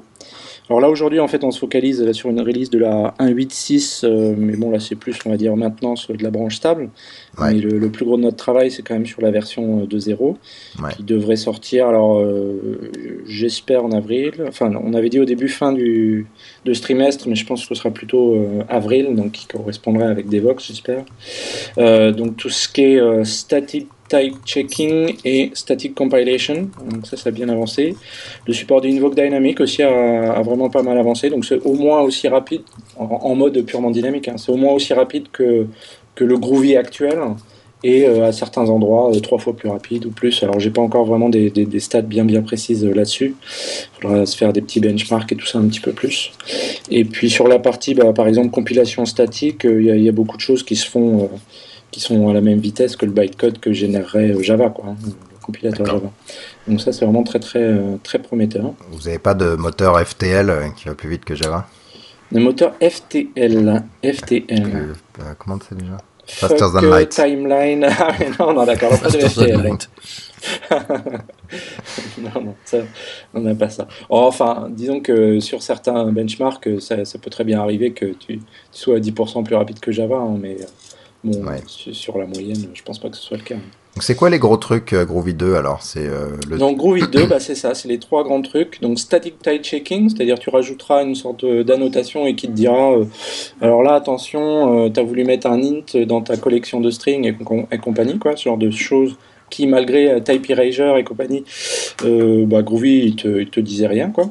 Alors 0.70 0.82
là 0.82 0.90
aujourd'hui 0.90 1.20
en 1.20 1.28
fait 1.28 1.44
on 1.44 1.50
se 1.50 1.58
focalise 1.60 2.12
sur 2.12 2.30
une 2.30 2.42
release 2.42 2.70
de 2.70 2.78
la 2.78 3.16
1.8.6, 3.20 4.06
euh, 4.06 4.36
mais 4.38 4.56
bon 4.56 4.70
là 4.70 4.80
c'est 4.80 4.96
plus 4.96 5.18
on 5.26 5.32
va 5.32 5.38
dire 5.38 5.56
maintenance 5.56 6.12
de 6.12 6.22
la 6.24 6.30
branche 6.30 6.58
stable. 6.58 6.90
Ouais. 7.40 7.54
Mais 7.54 7.60
le, 7.60 7.80
le 7.80 7.90
plus 7.90 8.06
gros 8.06 8.18
de 8.18 8.22
notre 8.22 8.38
travail 8.38 8.70
c'est 8.70 8.84
quand 8.84 8.94
même 8.94 9.08
sur 9.08 9.22
la 9.22 9.32
version 9.32 9.82
euh, 9.82 9.86
2.0 9.88 10.36
Ouais. 10.84 10.92
qui 10.96 11.04
devrait 11.04 11.38
sortir 11.38 11.88
alors 11.88 12.20
euh, 12.20 12.92
j'espère 13.28 13.84
en 13.84 13.92
avril. 13.92 14.32
Enfin 14.48 14.72
on 14.84 14.94
avait 14.94 15.10
dit 15.10 15.20
au 15.20 15.26
début 15.26 15.48
fin 15.50 15.72
du, 15.74 16.28
de 16.66 16.74
ce 16.74 16.82
trimestre 16.84 17.28
mais 17.28 17.36
je 17.36 17.46
pense 17.48 17.62
que 17.64 17.70
ce 17.70 17.76
sera 17.76 17.90
plutôt 17.90 18.36
euh, 18.36 18.64
avril 18.70 19.16
donc 19.16 19.32
qui 19.32 19.48
correspondrait 19.48 20.06
avec 20.08 20.30
Devox 20.30 20.68
j'espère. 20.68 21.04
Euh, 21.80 22.12
donc 22.12 22.38
tout 22.38 22.50
ce 22.50 22.70
qui 22.70 22.82
est 22.82 23.00
euh, 23.00 23.24
static 23.24 23.88
type 24.10 24.36
checking 24.46 25.16
et 25.24 25.52
static 25.54 25.96
compilation, 25.96 26.70
donc 26.90 27.06
ça 27.06 27.16
ça 27.16 27.30
a 27.30 27.32
bien 27.32 27.48
avancé. 27.50 27.96
Le 28.48 28.54
support 28.54 28.82
d'Invoke 28.82 29.16
Dynamic 29.16 29.60
aussi 29.62 29.84
a, 29.84 30.42
vraiment 30.42 30.70
pas 30.70 30.84
mal 30.84 30.98
avancé, 30.98 31.30
donc 31.30 31.46
c'est 31.46 31.62
au 31.64 31.74
moins 31.74 32.02
aussi 32.02 32.28
rapide, 32.28 32.62
en, 32.98 33.36
mode 33.36 33.62
purement 33.66 33.92
dynamique, 33.92 34.28
hein, 34.28 34.36
c'est 34.38 34.52
au 34.52 34.58
moins 34.58 34.74
aussi 34.74 34.94
rapide 34.94 35.28
que, 35.32 35.68
que 36.16 36.24
le 36.24 36.38
Groovy 36.38 36.76
actuel, 36.76 37.20
et 37.84 38.06
euh, 38.06 38.28
à 38.28 38.32
certains 38.32 38.70
endroits 38.70 39.16
euh, 39.16 39.20
trois 39.20 39.40
fois 39.40 39.56
plus 39.56 39.70
rapide 39.70 40.06
ou 40.06 40.12
plus. 40.12 40.44
Alors 40.44 40.60
j'ai 40.60 40.70
pas 40.70 40.82
encore 40.82 41.06
vraiment 41.06 41.30
des, 41.30 41.50
des, 41.50 41.80
stats 41.80 42.02
bien 42.02 42.26
bien 42.26 42.42
précises 42.42 42.86
euh, 42.86 42.94
là-dessus, 42.94 43.36
il 43.42 44.02
faudra 44.02 44.26
se 44.26 44.36
faire 44.36 44.54
des 44.54 44.62
petits 44.62 44.80
benchmarks 44.80 45.32
et 45.32 45.36
tout 45.36 45.46
ça 45.46 45.60
un 45.60 45.68
petit 45.68 45.80
peu 45.80 45.92
plus. 45.92 46.32
Et 46.92 47.06
puis 47.06 47.30
sur 47.30 47.48
la 47.48 47.60
partie, 47.60 47.94
bah, 47.94 48.12
par 48.14 48.28
exemple, 48.28 48.50
compilation 48.50 49.06
statique, 49.06 49.64
il 49.64 50.04
y, 50.04 50.10
a- 50.10 50.12
beaucoup 50.12 50.38
de 50.38 50.42
choses 50.42 50.64
qui 50.64 50.76
se 50.76 50.90
font, 50.90 51.30
qui 51.92 52.00
sont 52.00 52.30
à 52.30 52.34
la 52.34 52.42
même 52.42 52.60
vitesse 52.60 52.96
que 52.96 53.06
le 53.06 53.12
bytecode 53.12 53.60
que 53.60 53.74
générerait 53.74 54.32
euh, 54.32 54.42
Java, 54.44 54.70
quoi, 54.70 54.86
hein, 54.90 54.96
le 55.06 55.12
compilateur. 55.42 55.86
Java. 55.86 56.12
Donc 56.68 56.82
ça, 56.82 56.92
c'est 56.94 57.06
vraiment 57.06 57.24
très 57.24 57.40
très 57.40 57.62
euh, 57.64 57.98
très 58.04 58.20
prometteur. 58.20 58.74
Vous 58.92 59.08
avez 59.08 59.20
pas 59.20 59.34
de 59.34 59.56
moteur 59.56 60.00
FTL 60.00 60.50
euh, 60.50 60.70
qui 60.76 60.86
va 60.88 60.96
plus 60.96 61.10
vite 61.10 61.26
que 61.26 61.36
Java? 61.36 61.68
Le 62.32 62.40
moteur 62.42 62.74
FTL, 62.80 63.84
FTL. 64.04 64.46
Que- 64.48 65.22
euh, 65.22 65.34
Comment 65.40 65.58
c'est 65.68 65.76
déjà? 65.78 65.98
Faster 66.28 66.58
Fuck, 66.60 66.74
than 66.74 66.90
light. 66.90 67.10
Timeline. 67.10 67.86
Ah, 68.00 68.12
mais 68.20 68.30
non, 68.40 68.54
non, 68.54 68.64
d'accord, 68.66 68.92
pas 69.00 69.10
de 69.10 69.18
Faster 69.20 69.52
than 69.52 69.58
FTL. 69.60 69.64
light. 69.64 69.90
non, 72.20 72.42
non, 72.42 72.56
ça, 72.66 72.78
on 73.34 73.42
n'a 73.42 73.56
pas 73.56 73.70
ça. 73.70 73.88
Oh, 74.10 74.20
enfin, 74.28 74.68
disons 74.70 75.00
que 75.00 75.40
sur 75.40 75.62
certains 75.64 76.12
benchmarks, 76.12 76.70
ça, 76.82 77.04
ça 77.06 77.18
peut 77.20 77.30
très 77.30 77.44
bien 77.44 77.60
arriver 77.62 77.92
que 77.92 78.06
tu, 78.06 78.38
tu 78.38 78.42
sois 78.72 78.98
à 78.98 79.00
10% 79.00 79.44
plus 79.44 79.56
rapide 79.56 79.80
que 79.80 79.92
Java, 79.92 80.18
hein, 80.18 80.38
mais 80.40 80.58
euh, 80.62 80.66
bon, 81.24 81.44
Ouais. 81.46 81.62
sur 81.68 82.18
la 82.18 82.26
moyenne, 82.26 82.70
je 82.74 82.84
pense 82.84 83.00
pas 83.00 83.10
que 83.10 83.18
ce 83.18 83.24
soit 83.24 83.38
le 83.38 83.44
cas. 83.44 83.56
Donc 83.56 84.04
c'est 84.04 84.16
quoi 84.16 84.30
les 84.30 84.38
gros 84.40 84.56
trucs 84.56 84.94
euh, 84.94 85.04
Groovy 85.04 85.34
2 85.34 85.56
alors 85.56 85.82
C'est 85.82 86.08
euh, 86.08 86.38
le 86.48 86.58
Donc 86.58 86.78
Groovy 86.78 87.02
2, 87.12 87.26
bah, 87.26 87.40
c'est 87.40 87.56
ça, 87.56 87.74
c'est 87.74 87.88
les 87.88 87.98
trois 87.98 88.24
grands 88.24 88.42
trucs. 88.42 88.80
Donc 88.82 89.00
static 89.00 89.40
type 89.42 89.64
checking, 89.64 90.10
c'est-à-dire 90.10 90.38
tu 90.40 90.50
rajouteras 90.50 91.04
une 91.04 91.16
sorte 91.16 91.44
euh, 91.44 91.64
d'annotation 91.64 92.26
et 92.28 92.36
qui 92.36 92.48
te 92.48 92.52
dira, 92.54 92.94
euh, 92.94 93.06
alors 93.62 93.82
là 93.84 93.94
attention, 93.96 94.90
tu 94.92 95.00
as 95.00 95.04
voulu 95.04 95.26
mettre 95.26 95.48
un 95.48 95.62
int 95.62 96.06
dans 96.06 96.22
ta 96.22 96.38
collection 96.38 96.80
de 96.82 96.92
strings 96.92 97.26
et, 97.26 97.36
et 97.72 97.78
compagnie, 97.80 98.20
quoi, 98.20 98.38
ce 98.38 98.44
genre 98.44 98.58
de 98.58 98.70
choses 98.72 99.18
qui 99.50 99.66
malgré 99.66 100.22
type 100.24 100.48
erasure 100.52 100.96
et 100.98 101.04
compagnie, 101.04 101.44
bah, 102.04 102.62
Groovy 102.62 103.00
il 103.06 103.16
te, 103.16 103.40
il 103.40 103.50
te 103.50 103.60
disait 103.60 103.88
rien, 103.88 104.12
quoi. 104.12 104.30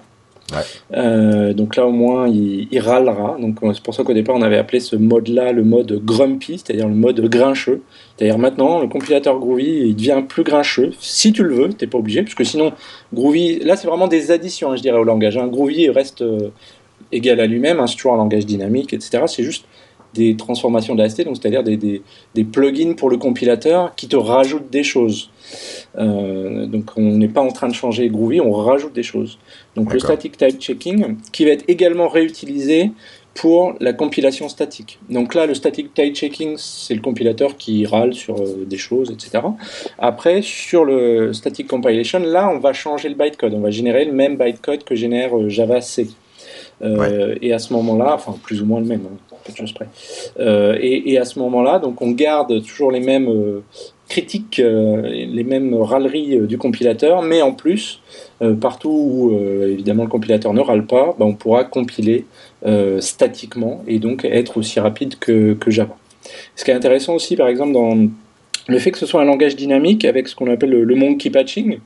Euh, 0.95 1.53
donc 1.53 1.77
là 1.77 1.87
au 1.87 1.91
moins 1.91 2.29
il, 2.29 2.79
râlera. 2.79 3.37
Donc 3.41 3.59
c'est 3.75 3.83
pour 3.83 3.95
ça 3.95 4.05
qu'au 4.05 4.15
départ 4.15 4.37
on 4.37 4.43
avait 4.43 4.57
appelé 4.57 4.81
ce 4.81 4.97
mode-là 4.97 5.53
le 5.53 5.63
mode 5.63 6.05
grumpy, 6.05 6.59
c'est-à-dire 6.59 6.89
le 6.89 6.95
mode 6.95 7.21
grincheux. 7.21 7.83
C'est-à-dire 8.17 8.39
maintenant 8.39 8.81
le 8.81 8.89
compilateur 8.89 9.39
Groovy 9.39 9.89
il 9.89 9.97
devient 9.97 10.23
plus 10.27 10.45
grincheux. 10.45 10.93
Si 11.01 11.33
tu 11.33 11.43
le 11.43 11.55
veux, 11.55 11.69
t'es 11.71 11.87
pas 11.87 11.99
obligé, 11.99 12.23
parce 12.23 12.35
que 12.35 12.45
sinon 12.45 12.73
Groovy, 13.13 13.61
là 13.61 13.77
c'est 13.77 13.89
vraiment 13.89 14.09
des 14.09 14.31
additions, 14.31 14.71
hein, 14.71 14.77
je 14.77 14.83
dirais 14.83 14.99
au 14.99 15.05
langage. 15.05 15.37
Hein. 15.37 15.49
Groovy 15.49 15.91
reste 15.91 16.23
euh, 16.23 16.51
égal 17.13 17.41
à 17.41 17.47
lui-même, 17.47 17.81
hein, 17.81 17.87
c'est 17.87 18.09
un 18.09 18.17
langage 18.17 18.47
dynamique, 18.47 18.93
etc. 18.93 19.25
C'est 19.27 19.45
juste 19.45 19.65
des 20.19 20.37
transformations 20.37 20.95
de 20.95 21.25
donc 21.25 21.37
c'est-à-dire 21.37 21.63
des, 21.63 21.77
des, 21.77 22.03
des, 22.35 22.45
plugins 22.45 22.95
pour 22.95 23.09
le 23.09 23.17
compilateur 23.17 23.95
qui 23.95 24.09
te 24.09 24.17
rajoutent 24.17 24.71
des 24.71 24.83
choses. 24.83 25.31
Euh, 25.97 26.67
donc 26.67 26.91
on 26.97 27.17
n'est 27.17 27.29
pas 27.29 27.41
en 27.41 27.53
train 27.53 27.69
de 27.69 27.75
changer 27.75 28.09
Groovy, 28.09 28.41
on 28.41 28.53
rajoute 28.53 28.93
des 28.93 29.05
choses. 29.05 29.39
Donc 29.77 29.93
le 29.93 30.01
static 30.01 30.37
type 30.37 30.61
checking 30.61 31.17
qui 31.33 31.45
va 31.45 31.53
être 31.53 31.65
également 31.69 32.09
réutilisé 32.09 32.91
pour 33.35 33.75
la 33.79 33.93
compilation 33.93 34.49
statique. 34.49 34.99
Donc 35.09 35.35
là, 35.37 35.47
le 35.47 35.55
static 35.55 35.95
type 35.95 36.15
checking, 36.17 36.57
c'est 36.57 36.95
le 36.95 37.01
compilateur 37.01 37.57
qui 37.57 37.87
râle 37.87 38.13
sur 38.13 38.35
euh, 38.41 38.67
des 38.67 38.79
choses, 38.79 39.13
etc. 39.13 39.45
Après, 39.99 40.43
sur 40.43 40.85
le 40.85 41.33
static 41.33 41.69
compilation, 41.69 42.19
là, 42.19 42.51
on 42.53 42.59
va 42.59 42.73
changer 42.73 43.09
le 43.09 43.15
bytecode. 43.15 43.55
On 43.55 43.61
va 43.61 43.71
générer 43.71 44.05
le 44.05 44.13
même 44.13 44.37
bytecode 44.37 44.83
que 44.83 44.97
génère 44.97 45.39
euh, 45.39 45.49
Java 45.49 45.81
C. 45.81 46.09
Et 46.83 47.53
à 47.53 47.59
ce 47.59 47.73
moment-là, 47.73 48.15
enfin 48.15 48.35
plus 48.43 48.63
ou 48.63 48.67
moins 48.67 48.81
le 48.81 48.87
même, 48.87 49.03
hein, 49.07 49.53
chose 49.57 49.73
près. 49.73 49.89
et, 50.39 51.13
et, 51.13 51.19
à 51.19 51.25
ce 51.25 51.39
moment-là, 51.39 51.79
donc 51.79 52.03
on 52.03 52.11
garde 52.11 52.63
toujours 52.63 52.93
les 52.93 53.01
mêmes 53.01 53.63
critique 54.09 54.59
euh, 54.59 55.03
les 55.03 55.45
mêmes 55.45 55.75
râleries 55.75 56.37
euh, 56.37 56.47
du 56.47 56.59
compilateur, 56.59 57.23
mais 57.23 57.43
en 57.43 57.53
plus, 57.53 58.01
euh, 58.43 58.55
partout 58.55 58.89
où 58.91 59.39
évidemment 59.65 60.05
le 60.05 60.09
compilateur 60.09 60.55
ne 60.55 60.61
râle 60.61 60.87
pas, 60.87 61.15
bah, 61.19 61.25
on 61.25 61.35
pourra 61.35 61.65
compiler 61.65 62.25
statiquement 62.99 63.85
et 63.87 64.01
donc 64.01 64.25
être 64.25 64.57
aussi 64.57 64.81
rapide 64.81 65.17
que, 65.19 65.57
Java. 65.69 65.97
Ce 66.57 66.65
qui 66.65 66.73
est 66.73 66.75
intéressant 66.75 67.15
aussi, 67.15 67.37
par 67.37 67.47
exemple, 67.47 67.73
dans 67.73 67.97
le 68.67 68.79
fait 68.79 68.91
que 68.91 68.99
ce 68.99 69.07
soit 69.07 69.21
un 69.23 69.25
langage 69.25 69.55
dynamique 69.55 70.05
avec 70.05 70.27
ce 70.27 70.35
qu'on 70.35 70.51
appelle 70.51 70.71
le, 70.71 70.85
le 70.85 70.95
monkey 70.97 71.31
patching, 71.31 71.79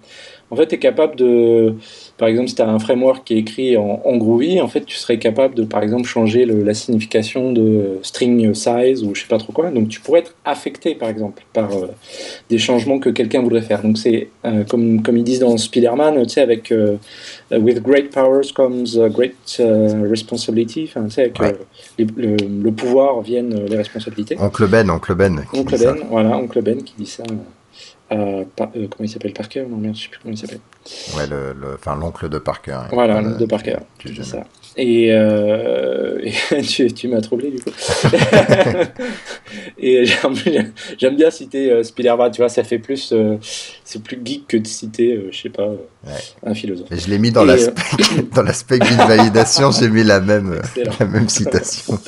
en 0.53 0.57
fait, 0.57 0.67
tu 0.67 0.75
es 0.75 0.79
capable 0.79 1.17
de, 1.17 1.77
par 2.19 2.29
exemple, 2.29 2.49
si 2.51 2.57
tu 2.57 2.61
as 2.61 2.69
un 2.69 2.79
framework 2.79 3.25
qui 3.25 3.33
est 3.33 3.39
écrit 3.39 3.75
en, 3.79 4.17
Groovy, 4.19 4.61
en 4.61 4.69
fait, 4.69 4.85
tu 4.85 4.97
serais 4.97 5.19
capable 5.19 5.55
de, 5.55 5.65
par 5.65 5.83
exemple, 5.83 6.05
changer 6.05 6.45
la 6.45 6.75
signification 6.75 7.53
de 7.53 7.99
string 8.03 8.53
size 8.53 9.03
ou 9.03 9.15
je 9.15 9.23
sais 9.23 9.29
pas 9.29 9.39
trop 9.39 9.55
quoi. 9.55 9.71
Donc, 9.71 9.89
tu 9.89 10.01
pourrais 10.01 10.21
être 10.21 10.35
affecté, 10.45 10.95
par 10.95 11.09
exemple, 11.09 11.43
par 11.55 11.73
euh, 11.73 11.87
des 12.51 12.59
changements 12.59 12.99
que 12.99 13.09
quelqu'un 13.09 13.41
voudrait 13.41 13.63
faire. 13.63 13.81
Donc, 13.81 13.97
c'est 13.97 14.29
euh, 14.45 14.63
comme, 14.65 15.03
comme 15.03 15.17
ils 15.17 15.25
disent 15.25 15.41
dans 15.41 15.57
Spider-Man, 15.57 16.23
tu 16.25 16.29
sais, 16.29 16.43
avec 16.43 16.71
euh, 16.71 16.99
With 17.51 17.83
great 17.83 18.11
powers 18.11 18.53
comes 18.55 18.85
great 19.09 19.59
responsibility. 19.59 20.85
Enfin, 20.85 21.05
tu 21.05 21.13
sais, 21.13 21.23
avec 21.23 21.39
le, 21.99 22.71
pouvoir 22.73 23.23
viennent 23.23 23.65
les 23.65 23.77
responsabilités. 23.79 24.37
Oncle 24.39 24.67
Ben, 24.67 24.91
Oncle 24.91 25.15
Ben. 25.15 25.47
Oncle 25.55 25.79
Ben, 25.79 25.97
voilà, 26.11 26.37
Oncle 26.37 26.61
Ben 26.61 26.83
qui 26.83 26.93
dit 26.99 27.07
ça. 27.07 27.25
Euh, 28.13 28.45
comment 28.57 28.89
il 29.01 29.09
s'appelle 29.09 29.33
Parker 29.33 29.65
Non, 29.69 29.77
merde, 29.77 29.97
je 29.97 30.03
sais 30.03 30.09
plus 30.09 30.19
comment 30.21 30.35
il 30.35 30.39
s'appelle. 30.39 30.61
Ouais, 31.17 31.27
le, 31.27 31.75
enfin 31.75 31.97
l'oncle 31.97 32.29
de 32.29 32.39
Parker. 32.39 32.81
Voilà, 32.93 33.21
l'oncle 33.21 33.39
de 33.39 33.47
Parker. 33.47 33.77
C'est 34.05 34.25
ça. 34.25 34.45
Et, 34.77 35.13
euh, 35.13 36.19
tu, 36.97 37.09
m'as 37.09 37.21
troublé 37.21 37.51
du 37.51 37.61
coup. 37.61 37.71
et 39.79 40.05
j'aime 40.99 41.17
bien 41.17 41.31
citer 41.31 41.71
euh, 41.71 41.83
Spider-Man, 41.83 42.31
tu 42.31 42.41
vois, 42.41 42.49
ça 42.49 42.65
fait 42.65 42.79
plus, 42.79 43.13
euh, 43.13 43.37
c'est 43.85 44.03
plus 44.03 44.19
geek 44.25 44.47
que 44.49 44.57
de 44.57 44.67
citer, 44.67 45.13
euh, 45.13 45.29
je 45.31 45.43
sais 45.43 45.51
pas, 45.51 45.69
un 46.45 46.55
philosophe. 46.55 46.89
Je 46.91 47.11
l'ai 47.11 47.19
mis 47.19 47.31
dans 47.31 47.45
l'aspect, 47.45 47.83
dans 48.35 48.43
l'aspect 48.43 48.79
validation, 48.79 49.71
j'ai 49.73 49.91
mis 49.91 50.05
la 50.05 50.21
même, 50.21 50.61
la 50.77 51.07
même 51.07 51.29
citation. 51.29 51.99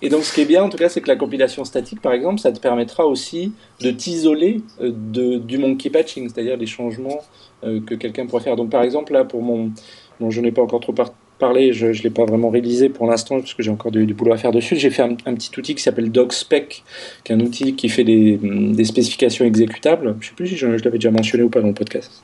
et 0.00 0.08
donc, 0.08 0.24
ce 0.24 0.32
qui 0.32 0.42
est 0.42 0.46
bien, 0.46 0.62
en 0.62 0.68
tout 0.68 0.78
cas, 0.78 0.88
c'est 0.88 1.00
que 1.00 1.08
la 1.08 1.16
compilation 1.16 1.64
statique, 1.64 2.00
par 2.00 2.12
exemple, 2.12 2.40
ça 2.40 2.52
te 2.52 2.60
permettra 2.60 3.06
aussi 3.06 3.52
de 3.80 3.90
t'isoler 3.90 4.62
de, 4.80 5.38
du 5.38 5.58
monkey 5.58 5.90
patching, 5.90 6.30
c'est-à-dire 6.32 6.56
des 6.56 6.66
changements 6.66 7.20
que 7.62 7.94
quelqu'un 7.94 8.26
pourrait 8.26 8.42
faire. 8.42 8.56
Donc, 8.56 8.70
par 8.70 8.82
exemple, 8.82 9.12
là, 9.12 9.24
pour 9.24 9.42
mon, 9.42 9.72
bon, 10.20 10.30
je 10.30 10.40
n'ai 10.40 10.52
pas 10.52 10.62
encore 10.62 10.80
trop 10.80 10.92
parlé 10.92 11.12
parler, 11.40 11.72
je 11.72 11.86
ne 11.86 11.92
l'ai 11.92 12.10
pas 12.10 12.24
vraiment 12.24 12.50
réalisé 12.50 12.88
pour 12.88 13.08
l'instant 13.08 13.40
parce 13.40 13.54
que 13.54 13.62
j'ai 13.62 13.70
encore 13.70 13.90
du, 13.90 14.04
boulot 14.14 14.32
à 14.32 14.36
faire 14.36 14.52
dessus. 14.52 14.76
J'ai 14.76 14.90
fait 14.90 15.02
un, 15.02 15.14
petit 15.14 15.50
outil 15.58 15.74
qui 15.74 15.82
s'appelle 15.82 16.12
DocSpec, 16.12 16.84
qui 17.24 17.32
est 17.32 17.34
un 17.34 17.40
outil 17.40 17.74
qui 17.74 17.88
fait 17.88 18.04
des, 18.04 18.38
spécifications 18.84 19.44
exécutables. 19.44 20.14
Je 20.20 20.26
ne 20.26 20.30
sais 20.30 20.34
plus 20.36 20.48
si 20.48 20.56
je, 20.56 20.66
l'avais 20.66 20.98
déjà 20.98 21.10
mentionné 21.10 21.42
ou 21.42 21.48
pas 21.48 21.60
dans 21.60 21.68
le 21.68 21.74
podcast. 21.74 22.22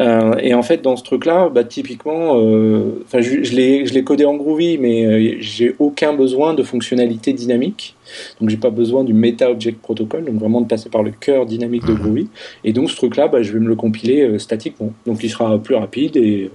Euh, 0.00 0.36
et 0.40 0.54
en 0.54 0.62
fait, 0.62 0.82
dans 0.82 0.96
ce 0.96 1.02
truc-là, 1.02 1.48
bah, 1.48 1.64
typiquement, 1.64 2.38
euh, 2.38 3.04
je, 3.12 3.42
je 3.42 3.54
l'ai 3.54 4.04
codé 4.04 4.24
en 4.24 4.34
Groovy, 4.34 4.78
mais 4.78 5.06
euh, 5.06 5.36
j'ai 5.40 5.74
aucun 5.78 6.12
besoin 6.12 6.54
de 6.54 6.62
fonctionnalité 6.62 7.32
dynamique. 7.32 7.96
Donc 8.40 8.50
j'ai 8.50 8.58
pas 8.58 8.70
besoin 8.70 9.04
du 9.04 9.14
Meta 9.14 9.50
Object 9.50 9.80
Protocol, 9.80 10.24
donc 10.24 10.34
vraiment 10.34 10.60
de 10.60 10.66
passer 10.66 10.90
par 10.90 11.02
le 11.02 11.12
cœur 11.12 11.46
dynamique 11.46 11.86
de 11.86 11.92
mhm. 11.92 11.98
Groovy. 11.98 12.28
Et 12.64 12.72
donc 12.72 12.90
ce 12.90 12.96
truc-là, 12.96 13.28
bah, 13.28 13.42
je 13.42 13.52
vais 13.52 13.60
me 13.60 13.68
le 13.68 13.76
compiler 13.76 14.38
statiquement. 14.38 14.92
Donc 15.06 15.24
il 15.24 15.30
sera 15.30 15.58
plus 15.58 15.74
rapide 15.74 16.16
et, 16.16 16.50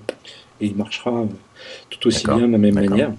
et 0.61 0.65
il 0.65 0.75
marchera 0.75 1.25
tout 1.89 2.07
aussi 2.07 2.25
bien 2.25 2.47
de 2.47 2.51
la 2.51 2.57
même 2.57 2.73
manière. 2.73 3.11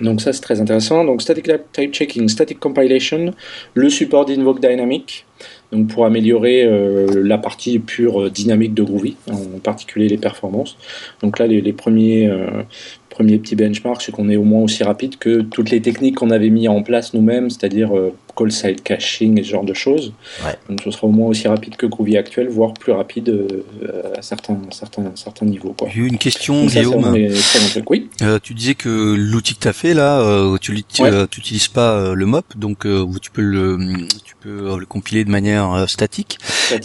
Donc 0.00 0.20
ça 0.20 0.32
c'est 0.32 0.40
très 0.40 0.60
intéressant. 0.60 1.04
Donc 1.04 1.22
static 1.22 1.50
type 1.72 1.92
checking, 1.92 2.28
static 2.28 2.60
compilation, 2.60 3.34
le 3.74 3.90
support 3.90 4.26
d'Invoke 4.26 4.60
Dynamic, 4.60 5.26
donc 5.72 5.88
pour 5.88 6.06
améliorer 6.06 6.64
euh, 6.64 7.22
la 7.24 7.38
partie 7.38 7.78
pure 7.78 8.22
euh, 8.22 8.30
dynamique 8.30 8.74
de 8.74 8.82
Groovy, 8.82 9.16
en 9.30 9.58
particulier 9.58 10.08
les 10.08 10.16
performances. 10.18 10.76
Donc 11.22 11.38
là 11.38 11.46
les, 11.46 11.60
les 11.60 11.72
premiers, 11.72 12.28
euh, 12.28 12.62
premier 13.10 13.38
petit 13.38 13.56
benchmark, 13.56 14.00
c'est 14.00 14.12
qu'on 14.12 14.28
est 14.28 14.36
au 14.36 14.44
moins 14.44 14.62
aussi 14.62 14.84
rapide 14.84 15.18
que 15.18 15.40
toutes 15.40 15.70
les 15.70 15.82
techniques 15.82 16.16
qu'on 16.16 16.30
avait 16.30 16.50
mis 16.50 16.68
en 16.68 16.82
place 16.82 17.12
nous-mêmes, 17.12 17.50
c'est-à-dire 17.50 17.96
euh, 17.96 18.14
call 18.38 18.52
side 18.52 18.82
caching 18.82 19.38
et 19.38 19.44
ce 19.44 19.50
genre 19.50 19.64
de 19.64 19.74
choses. 19.74 20.12
Donc 20.68 20.80
ce 20.84 20.90
sera 20.90 21.06
au 21.06 21.10
moins 21.10 21.28
aussi 21.28 21.48
rapide 21.48 21.76
que 21.76 21.86
Groovy 21.86 22.16
actuel, 22.16 22.48
voire 22.48 22.74
plus 22.74 22.92
rapide 22.92 23.28
euh, 23.28 24.14
à 24.16 24.22
certains, 24.22 24.58
certains, 24.70 25.12
certains 25.16 25.46
niveaux. 25.46 25.74
J'ai 25.92 26.02
une 26.02 26.18
question, 26.18 26.66
Guillaume. 26.66 27.12
oui. 27.88 28.08
Euh, 28.22 28.38
tu 28.42 28.54
disais 28.54 28.74
que 28.74 29.14
l'outil 29.14 29.54
que 29.54 29.60
tu 29.60 29.68
as 29.68 29.72
fait 29.72 29.94
là, 29.94 30.56
tu 30.60 30.72
n'utilises 30.72 31.68
pas 31.68 32.14
le 32.14 32.26
MOP, 32.26 32.56
donc 32.56 32.86
tu 33.20 33.30
peux 33.30 33.42
le 33.42 33.78
tu 34.24 34.36
peux 34.36 34.78
le 34.78 34.86
compiler 34.86 35.24
de 35.24 35.30
manière 35.30 35.88
statique. 35.88 36.38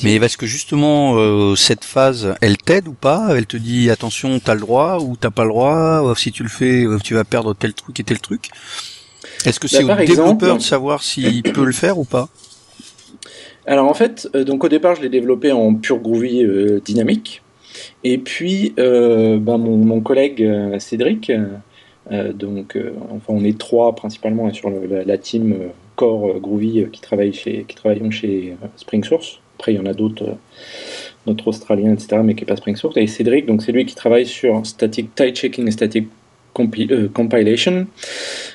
Mais 0.03 0.15
est-ce 0.15 0.37
que 0.37 0.47
justement 0.47 1.55
cette 1.55 1.83
phase, 1.83 2.33
elle 2.41 2.57
t'aide 2.57 2.87
ou 2.87 2.93
pas? 2.93 3.29
Elle 3.35 3.45
te 3.45 3.57
dit 3.57 3.91
attention, 3.91 4.39
tu 4.39 4.49
as 4.49 4.55
le 4.55 4.61
droit 4.61 4.99
ou 4.99 5.15
t'as 5.15 5.29
pas 5.29 5.43
le 5.43 5.49
droit? 5.49 6.13
Si 6.17 6.31
tu 6.31 6.43
le 6.43 6.49
fais, 6.49 6.85
euh, 6.85 6.99
tu 6.99 7.13
vas 7.13 7.23
perdre 7.23 7.53
tel 7.53 7.73
truc 7.73 7.99
et 7.99 8.03
tel 8.03 8.19
truc. 8.19 8.49
Est-ce 9.45 9.59
que 9.59 9.67
c'est 9.67 9.83
bah, 9.83 9.97
au 10.01 10.05
développeur 10.05 10.57
de 10.57 10.61
savoir 10.61 11.03
s'il 11.03 11.43
peut 11.53 11.65
le 11.65 11.71
faire 11.71 11.97
ou 11.97 12.05
pas? 12.05 12.29
Alors 13.65 13.87
en 13.87 13.93
fait, 13.93 14.29
euh, 14.35 14.43
donc 14.43 14.63
au 14.63 14.69
départ, 14.69 14.95
je 14.95 15.01
l'ai 15.01 15.09
développé 15.09 15.51
en 15.51 15.73
pure 15.73 15.99
Groovy 15.99 16.43
euh, 16.43 16.81
dynamique. 16.83 17.41
Et 18.03 18.17
puis, 18.17 18.73
bah, 18.77 19.57
mon, 19.57 20.01
collègue 20.01 20.47
Cédric, 20.77 21.31
donc, 22.11 22.77
enfin, 23.09 23.25
on 23.29 23.43
est 23.43 23.57
trois 23.57 23.95
principalement 23.95 24.53
sur 24.53 24.69
la, 24.69 25.17
team 25.17 25.55
Core 25.95 26.39
Groovy 26.39 26.85
qui 26.91 27.01
travaille 27.01 27.33
chez, 27.33 27.65
qui 27.67 27.75
travaillons 27.75 28.11
chez 28.11 28.55
Spring 28.75 29.03
Source. 29.03 29.39
Après, 29.57 29.73
il 29.73 29.77
y 29.77 29.79
en 29.79 29.87
a 29.87 29.93
d'autres 29.93 30.37
notre 31.25 31.47
Australien, 31.47 31.93
etc., 31.93 32.21
mais 32.23 32.35
qui 32.35 32.41
n'est 32.41 32.47
pas 32.47 32.55
Spring 32.55 32.75
Source. 32.75 32.97
Et 32.97 33.07
Cédric, 33.07 33.45
donc 33.45 33.61
c'est 33.61 33.71
lui 33.71 33.85
qui 33.85 33.95
travaille 33.95 34.25
sur 34.25 34.65
static 34.65 35.15
type 35.15 35.35
checking 35.35 35.67
et 35.67 35.71
static 35.71 36.07
euh, 36.59 37.07
compilation, 37.09 37.87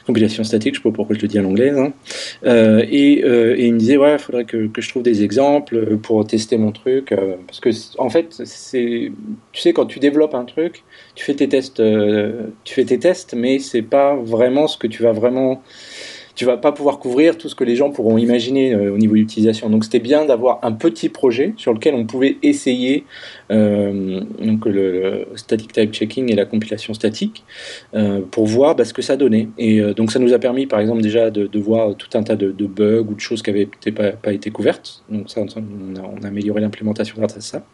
compilation 0.07 0.45
statique, 0.45 0.75
je 0.75 0.81
sais 0.81 0.83
pas 0.83 0.95
pourquoi 0.95 1.17
je 1.17 1.21
le 1.21 1.29
dis 1.29 1.39
en 1.39 1.45
anglais. 1.45 1.71
Hein. 1.71 1.93
Euh, 2.45 2.85
et, 2.89 3.25
euh, 3.25 3.57
et, 3.57 3.67
il 3.67 3.75
me 3.75 3.79
disait, 3.79 3.97
ouais, 3.97 4.13
il 4.13 4.19
faudrait 4.19 4.45
que, 4.45 4.69
que, 4.69 4.81
je 4.81 4.89
trouve 4.89 5.03
des 5.03 5.23
exemples 5.23 5.97
pour 5.99 6.27
tester 6.27 6.57
mon 6.59 6.73
truc. 6.73 7.15
parce 7.47 7.61
que, 7.61 7.71
en 7.99 8.09
fait, 8.09 8.41
c'est, 8.45 9.11
tu 9.53 9.61
sais, 9.61 9.73
quand 9.73 9.87
tu 9.87 9.99
développes 9.99 10.35
un 10.35 10.45
truc, 10.45 10.85
tu 11.15 11.25
fais 11.25 11.35
tes 11.35 11.49
tests, 11.49 11.83
tu 12.65 12.75
fais 12.75 12.85
tes 12.85 12.99
tests, 12.99 13.35
mais 13.35 13.59
c'est 13.59 13.83
pas 13.83 14.17
vraiment 14.17 14.69
ce 14.69 14.79
que 14.79 14.87
tu 14.87 15.03
vas 15.03 15.13
vraiment 15.13 15.63
tu 16.39 16.45
vas 16.45 16.57
pas 16.57 16.71
pouvoir 16.71 17.01
couvrir 17.01 17.37
tout 17.37 17.49
ce 17.49 17.57
que 17.57 17.65
les 17.65 17.75
gens 17.75 17.91
pourront 17.91 18.17
imaginer 18.17 18.73
euh, 18.73 18.95
au 18.95 18.97
niveau 18.97 19.17
d'utilisation. 19.17 19.69
Donc 19.71 19.83
c'était 19.83 19.99
bien 19.99 20.25
d'avoir 20.25 20.61
un 20.63 20.71
petit 20.71 21.09
projet 21.09 21.53
sur 21.57 21.75
lequel 21.75 21.97
on 21.97 22.07
pouvait 22.07 22.37
essayer 22.45 23.05
euh, 23.51 24.21
donc 24.41 24.65
le, 24.65 25.27
static 25.35 25.73
type 25.73 25.93
checking 25.93 26.31
et 26.31 26.37
la 26.37 26.45
compilation 26.45 26.95
statique 26.95 27.43
euh, 27.95 28.21
pour 28.31 28.47
voir 28.47 28.77
bah, 28.77 28.85
ce 28.85 28.95
que 28.95 29.03
ça 29.03 29.17
donnait. 29.17 29.49
Et 29.59 29.83
donc 29.95 30.13
ça 30.13 30.21
nous 30.21 30.33
a 30.33 30.39
permis 30.39 30.67
par 30.67 30.79
exemple 30.79 31.03
déjà 31.03 31.33
de, 31.33 31.59
voir 31.59 31.97
tout 31.97 32.17
un 32.17 32.23
tas 32.23 32.37
de, 32.37 32.53
bugs 32.53 33.07
ou 33.09 33.15
de 33.15 33.21
choses 33.21 33.43
qui 33.43 33.51
n'avaient 33.51 33.69
pas, 33.91 34.13
pas, 34.13 34.33
été 34.33 34.51
couvertes. 34.51 35.03
Donc 35.11 35.29
ça, 35.29 35.41
on 35.41 35.97
a, 35.97 36.03
on 36.03 36.23
a 36.23 36.29
amélioré 36.29 36.61
l'implémentation 36.61 37.17
grâce 37.19 37.37
à 37.37 37.41
ça. 37.41 37.67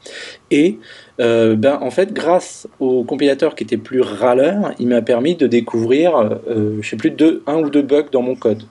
Et 0.51 0.79
euh, 1.21 1.55
ben, 1.57 1.79
en 1.81 1.91
fait, 1.91 2.13
grâce 2.13 2.69
au 2.81 3.05
compilateur 3.05 3.55
qui 3.55 3.65
était 3.65 3.77
plus 3.77 4.01
râleur, 4.01 4.73
il 4.79 4.89
m'a 4.89 5.03
permis 5.03 5.37
de 5.37 5.47
découvrir, 5.47 6.17
euh, 6.17 6.79
je 6.81 6.89
sais 6.89 6.97
plus, 6.97 7.11
deux, 7.11 7.43
un 7.47 7.57
ou 7.59 7.71
deux 7.71 7.83
bugs 7.83 8.07
dans 8.11 8.23
mon 8.23 8.35
code. 8.35 8.65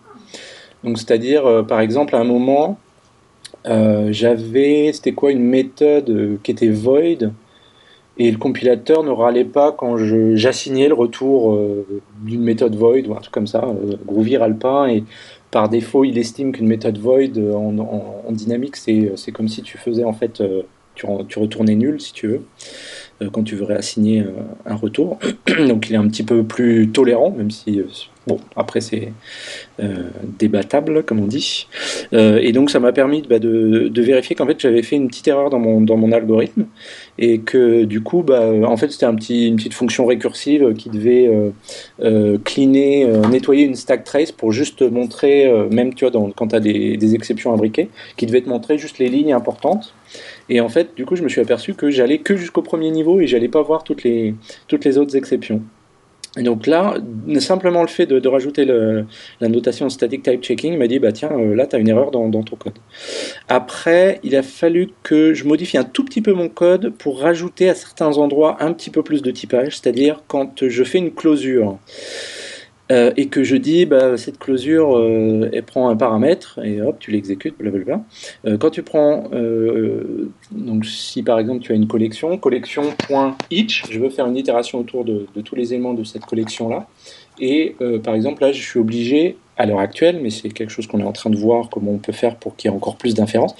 Donc, 0.84 0.97
c'est-à-dire, 0.97 1.45
euh, 1.45 1.63
par 1.63 1.79
exemple, 1.79 2.15
à 2.15 2.19
un 2.19 2.25
moment, 2.25 2.77
j'avais, 3.65 4.91
c'était 4.93 5.13
quoi, 5.13 5.32
une 5.32 5.43
méthode 5.43 6.38
qui 6.43 6.51
était 6.51 6.69
void 6.69 7.32
et 8.17 8.29
le 8.29 8.38
compilateur 8.38 9.03
ne 9.03 9.10
râlait 9.10 9.45
pas 9.45 9.71
quand 9.71 9.97
j'assignais 10.36 10.88
le 10.88 10.93
retour 10.93 11.53
euh, 11.53 11.86
d'une 12.21 12.43
méthode 12.43 12.75
void 12.75 13.01
ou 13.08 13.13
un 13.13 13.19
truc 13.19 13.34
comme 13.34 13.47
ça. 13.47 13.63
Euh, 13.65 13.95
Groovy 14.06 14.38
râle 14.38 14.58
pas 14.58 14.91
et 14.91 15.03
par 15.49 15.69
défaut, 15.69 16.03
il 16.03 16.17
estime 16.17 16.51
qu'une 16.51 16.67
méthode 16.67 16.97
void 16.97 17.38
euh, 17.38 17.53
en, 17.53 17.77
en- 17.79 18.32
dynamique, 18.32 18.75
c'est 18.75 19.32
comme 19.34 19.47
si 19.47 19.62
tu 19.62 19.77
faisais 19.77 20.03
en 20.03 20.13
fait, 20.13 20.41
euh, 20.41 20.63
tu, 20.95 21.06
re- 21.06 21.25
tu 21.27 21.39
retournais 21.39 21.75
nul 21.75 21.99
si 21.99 22.13
tu 22.13 22.27
veux, 22.27 22.41
euh, 23.21 23.29
quand 23.32 23.43
tu 23.43 23.56
veux 23.56 23.65
réassigner 23.65 24.21
euh, 24.21 24.32
un 24.65 24.75
retour. 24.75 25.19
Donc 25.67 25.89
il 25.89 25.93
est 25.93 25.97
un 25.97 26.08
petit 26.08 26.23
peu 26.23 26.43
plus 26.43 26.89
tolérant, 26.89 27.32
même 27.32 27.51
si, 27.51 27.79
euh, 27.79 27.86
bon, 28.27 28.39
après 28.56 28.82
c'est 28.82 29.12
débattable, 30.39 31.03
comme 31.03 31.19
on 31.19 31.25
dit. 31.25 31.67
Et 32.13 32.51
donc 32.53 32.69
ça 32.69 32.79
m'a 32.79 32.93
permis 32.93 33.21
bah, 33.23 33.39
de, 33.39 33.91
vérifier 34.01 34.36
qu'en 34.36 34.45
fait 34.45 34.60
j'avais 34.60 34.82
fait 34.82 34.95
une 34.95 35.08
petite 35.08 35.27
erreur 35.27 35.49
dans 35.49 35.60
mon, 35.60 35.82
dans 35.82 35.97
mon 35.97 36.12
algorithme 36.12 36.65
et 37.17 37.39
que 37.39 37.84
du 37.84 38.01
coup, 38.01 38.23
bah, 38.23 38.49
en 38.65 38.77
fait 38.77 38.91
c'était 38.91 39.06
un 39.06 39.15
petit, 39.15 39.47
une 39.47 39.58
petite 39.58 39.73
fonction 39.73 40.06
récursive 40.06 40.73
qui 40.75 40.89
devait 40.89 41.29
cleaner, 42.45 43.08
nettoyer 43.29 43.65
une 43.65 43.75
stack 43.75 44.06
trace 44.06 44.32
pour 44.32 44.53
juste 44.53 44.79
te 44.79 44.84
montrer, 44.86 45.51
même 45.71 45.93
tu 45.93 46.08
vois, 46.08 46.32
quand 46.36 46.47
tu 46.47 46.56
as 46.56 46.60
des, 46.62 46.95
des 46.95 47.15
exceptions 47.15 47.53
imbriquées, 47.53 47.89
qui 48.15 48.25
devait 48.25 48.41
te 48.41 48.49
montrer 48.49 48.77
juste 48.77 48.99
les 48.99 49.10
lignes 49.10 49.34
importantes. 49.34 49.93
Et 50.49 50.62
en 50.62 50.69
fait, 50.69 50.95
du 50.95 51.06
coup, 51.06 51.15
je 51.15 51.23
me 51.23 51.29
suis 51.29 51.41
aperçu 51.41 51.73
que 51.73 51.89
j'allais 51.89 52.19
que 52.19 52.36
jusqu'au 52.36 52.62
premier 52.62 52.91
niveau 52.91 53.19
et 53.19 53.27
j'allais 53.27 53.47
pas 53.47 53.62
voir 53.62 53.84
toutes 53.84 54.03
les, 54.03 54.36
toutes 54.67 54.86
les 54.86 54.97
autres 54.97 55.15
exceptions. 55.15 55.62
Et 56.36 56.41
donc 56.41 56.65
là, 56.65 56.95
simplement 57.39 57.82
le 57.82 57.88
fait 57.88 58.08
de, 58.08 58.27
rajouter 58.27 58.65
la 58.65 59.47
notation 59.47 59.88
static 59.89 60.23
type 60.23 60.41
checking 60.41 60.77
m'a 60.77 60.88
dit 60.88 60.97
bah 60.97 61.12
tiens 61.12 61.32
euh, 61.32 61.53
là 61.53 61.67
tu 61.67 61.75
as 61.75 61.79
une 61.79 61.89
erreur 61.89 62.10
dans 62.10 62.29
ton 62.41 62.56
code. 62.56 62.73
Après, 63.49 64.19
il 64.23 64.36
a 64.36 64.41
fallu 64.41 64.89
que 65.03 65.36
je 65.36 65.45
modifie 65.45 65.77
un 65.77 65.84
tout 65.84 66.03
petit 66.03 66.21
peu 66.21 66.34
mon 66.34 66.49
code 66.49 66.89
pour 66.89 67.19
rajouter 67.19 67.69
à 67.69 67.75
certains 67.75 68.17
endroits 68.17 68.58
un 68.62 68.73
petit 68.73 68.89
peu 68.89 69.03
plus 69.03 69.21
de 69.21 69.29
typage, 69.29 69.77
c'est-à-dire 69.77 70.23
quand 70.27 70.67
je 70.67 70.84
fais 70.84 70.97
une 70.97 71.12
closure 71.12 71.77
euh, 72.91 73.12
et 73.15 73.28
que 73.28 73.46
je 73.46 73.56
dis 73.56 73.86
bah, 73.86 74.17
cette 74.17 74.38
closure 74.38 74.98
euh, 74.98 75.50
elle 75.54 75.63
prend 75.63 75.88
un 75.88 75.96
paramètre 75.96 76.60
et 76.62 76.82
hop 76.82 76.98
tu 77.00 77.12
l'exécutes 77.12 77.58
blablabla. 77.58 78.02
Euh, 78.46 78.58
quand 78.58 78.72
tu 78.72 78.84
prends 78.84 79.30
donc 80.52 80.86
si 80.86 81.24
par 81.24 81.39
exemple 81.39 81.62
tu 81.62 81.72
as 81.72 81.76
une 81.76 81.88
collection 81.88 82.38
collection.each 82.38 83.86
je 83.89 84.00
veux 84.00 84.10
faire 84.10 84.28
une 84.28 84.36
itération 84.36 84.80
autour 84.80 85.06
de, 85.06 85.28
de 85.34 85.41
tous 85.41 85.56
les 85.56 85.74
éléments 85.74 85.93
de 85.93 86.04
cette 86.04 86.26
collection 86.26 86.67
là 86.67 86.88
et 87.39 87.76
par 88.04 88.15
exemple 88.15 88.41
là 88.41 88.52
je 88.52 88.62
suis 88.62 88.80
obligé 88.80 89.38
à 89.56 89.65
l'heure 89.65 89.80
actuelle 89.80 90.19
mais 90.22 90.30
c'est 90.30 90.50
quelque 90.50 90.69
chose 90.69 90.88
qu'on 90.88 91.00
est 91.00 91.06
en 91.06 91.13
train 91.13 91.30
de 91.30 91.38
voir 91.38 91.69
comment 91.69 91.91
on 91.91 92.00
peut 92.00 92.12
faire 92.12 92.36
pour 92.36 92.56
qu'il 92.58 92.69
y 92.69 92.74
ait 92.74 92.76
encore 92.76 92.98
plus 92.98 93.13
d'inférences. 93.13 93.56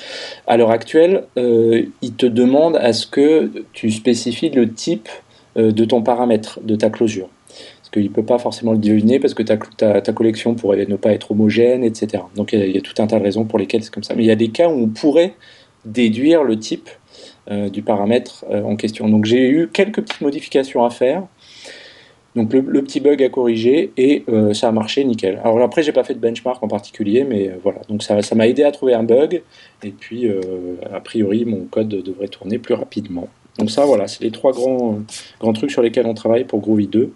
À 0.48 0.58
l'heure 0.58 0.72
actuelle 0.72 1.24
il 1.38 2.14
te 2.18 2.26
demande 2.26 2.76
à 2.76 2.92
ce 2.92 3.08
que 3.08 3.50
tu 3.72 3.90
spécifies 3.90 4.50
le 4.50 4.70
type 4.72 5.08
de 5.56 5.86
ton 5.86 6.02
paramètre 6.02 6.60
de 6.62 6.76
ta 6.76 6.90
closure 6.90 7.30
qu'il 7.94 8.04
ne 8.04 8.10
peut 8.10 8.26
pas 8.26 8.40
forcément 8.40 8.74
le 8.74 8.80
deviner 8.80 9.20
parce 9.20 9.34
que 9.34 9.44
ta, 9.44 9.58
ta, 9.58 10.02
ta, 10.02 10.14
collection 10.14 10.56
pourrait 10.56 10.86
ne 10.88 10.96
pas 10.96 11.14
être 11.14 11.32
homogène, 11.32 11.84
etc. 11.84 12.24
Donc 12.36 12.54
il 12.54 12.72
y, 12.72 12.78
a, 12.78 12.82
tout 12.82 13.00
un 13.02 13.08
tas 13.08 13.20
de 13.20 13.24
raisons 13.24 13.46
pour 13.46 13.60
lesquelles 13.60 13.84
c'est 13.84 13.94
comme 13.94 14.04
ça. 14.04 14.16
Mais 14.16 14.24
il 14.24 14.28
y 14.28 14.32
a 14.32 14.36
des 14.36 14.50
cas 14.50 14.68
où 14.68 14.74
on 14.74 14.88
pourrait 14.88 15.36
déduire 15.86 16.44
le 16.44 16.58
type 16.58 16.90
euh, 17.52 17.70
du 17.70 17.82
paramètre 17.82 18.46
euh, 18.50 18.64
en 18.64 18.76
question. 18.76 19.08
Donc 19.10 19.26
j'ai 19.26 19.48
eu 19.48 19.68
quelques 19.68 20.02
petites 20.02 20.22
modifications 20.22 20.84
à 20.84 20.90
faire. 20.90 21.24
Donc 22.36 22.52
le, 22.52 22.82
petit 22.82 23.00
bug 23.00 23.22
à 23.22 23.30
corriger 23.30 23.92
et 23.96 24.24
euh, 24.28 24.56
ça 24.56 24.70
a 24.70 24.72
marché 24.72 25.04
nickel. 25.04 25.40
Alors 25.44 25.62
après 25.62 25.84
j'ai 25.84 25.92
pas 25.92 26.04
fait 26.04 26.16
de 26.16 26.20
benchmark 26.20 26.64
en 26.64 26.68
particulier, 26.68 27.24
mais 27.24 27.52
voilà. 27.62 27.82
Donc 27.90 28.02
ça 28.02 28.18
m'a 28.34 28.48
aidé 28.48 28.64
à 28.64 28.72
trouver 28.72 28.96
un 28.96 29.04
bug 29.04 29.44
et 29.84 29.92
puis 29.92 30.28
a 30.92 31.00
priori 31.00 31.46
mon 31.46 31.66
code 31.66 31.90
devrait 31.90 32.30
tourner 32.30 32.58
plus 32.58 32.74
rapidement. 32.74 33.28
Donc 33.60 33.70
ça, 33.70 33.86
voilà, 33.86 34.08
c'est 34.08 34.24
les 34.24 34.32
trois 34.32 34.52
grands, 34.52 35.00
grands 35.40 35.54
trucs 35.54 35.70
sur 35.70 35.84
lesquels 35.84 36.08
on 36.08 36.16
travaille 36.16 36.44
pour 36.44 36.60
Groovy 36.60 36.88
2. 36.88 37.14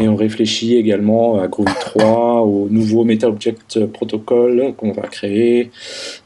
Et 0.00 0.08
on 0.08 0.16
réfléchit 0.16 0.76
également 0.76 1.40
à 1.40 1.48
Groovy 1.48 1.72
3, 1.80 2.40
au 2.42 2.68
nouveau 2.68 3.04
Meta 3.04 3.28
Object 3.28 3.86
Protocol 3.86 4.74
qu'on 4.76 4.92
va 4.92 5.02
créer. 5.02 5.70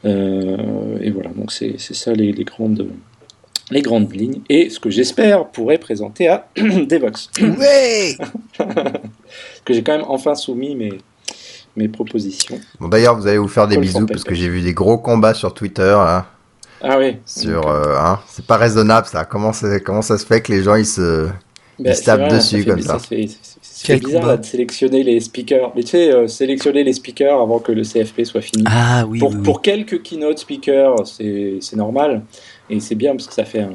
Euh, 0.03 0.97
et 1.01 1.09
voilà, 1.11 1.29
donc 1.29 1.51
c'est 1.51 1.79
ça 1.79 2.11
les, 2.11 2.33
les, 2.33 2.43
grandes, 2.43 2.89
les 3.71 3.81
grandes 3.81 4.13
lignes. 4.13 4.41
Et 4.49 4.69
ce 4.69 4.79
que 4.79 4.89
j'espère 4.89 5.47
pourrait 5.47 5.77
présenter 5.77 6.27
à 6.27 6.49
Devox. 6.57 7.29
Ouais 7.41 8.17
Que 9.63 9.73
j'ai 9.73 9.83
quand 9.83 9.97
même 9.97 10.05
enfin 10.07 10.35
soumis 10.35 10.75
mes, 10.75 10.93
mes 11.77 11.87
propositions. 11.87 12.59
Bon, 12.79 12.89
D'ailleurs, 12.89 13.17
vous 13.17 13.25
allez 13.25 13.37
vous 13.37 13.47
faire 13.47 13.67
des 13.69 13.77
bisous 13.77 14.05
parce 14.05 14.25
que 14.25 14.35
j'ai 14.35 14.49
vu 14.49 14.61
des 14.61 14.73
gros 14.73 14.97
combats 14.97 15.33
sur 15.33 15.53
Twitter. 15.53 15.83
Là. 15.83 16.27
Ah 16.81 16.97
oui. 16.97 17.17
Sur, 17.25 17.67
euh, 17.67 17.95
hein, 17.97 18.19
c'est 18.27 18.45
pas 18.45 18.57
raisonnable 18.57 19.07
ça. 19.07 19.25
Comment, 19.25 19.51
comment 19.85 20.01
ça 20.01 20.17
se 20.17 20.25
fait 20.25 20.41
que 20.41 20.51
les 20.51 20.63
gens 20.63 20.75
ils 20.75 20.85
se, 20.85 21.27
ben, 21.77 21.91
ils 21.91 21.95
se 21.95 22.03
tapent 22.03 22.21
vrai, 22.21 22.29
dessus 22.29 22.63
ça 22.63 22.69
comme 22.69 22.81
fait, 22.81 23.27
ça, 23.27 23.39
ça 23.39 23.59
C'est 23.61 23.97
bizarre 23.97 24.25
là, 24.25 24.37
de 24.37 24.45
sélectionner 24.45 25.03
les 25.03 25.19
speakers. 25.19 25.71
Mais 25.75 25.83
tu 25.83 25.89
sais, 25.89 26.13
euh, 26.13 26.27
sélectionner 26.27 26.83
les 26.83 26.93
speakers 26.93 27.41
avant 27.41 27.59
que 27.59 27.71
le 27.71 27.83
CFP 27.83 28.23
soit 28.23 28.41
fini. 28.41 28.63
Ah 28.67 29.05
oui. 29.07 29.19
Pour, 29.19 29.31
oui, 29.31 29.37
pour 29.43 29.61
quelques 29.61 30.01
keynote 30.01 30.39
speakers, 30.39 31.05
c'est 31.07 31.75
normal. 31.75 32.21
Et 32.69 32.79
c'est 32.79 32.95
bien 32.95 33.11
parce 33.11 33.27
que 33.27 33.33
ça 33.33 33.45
fait 33.45 33.61
un, 33.61 33.73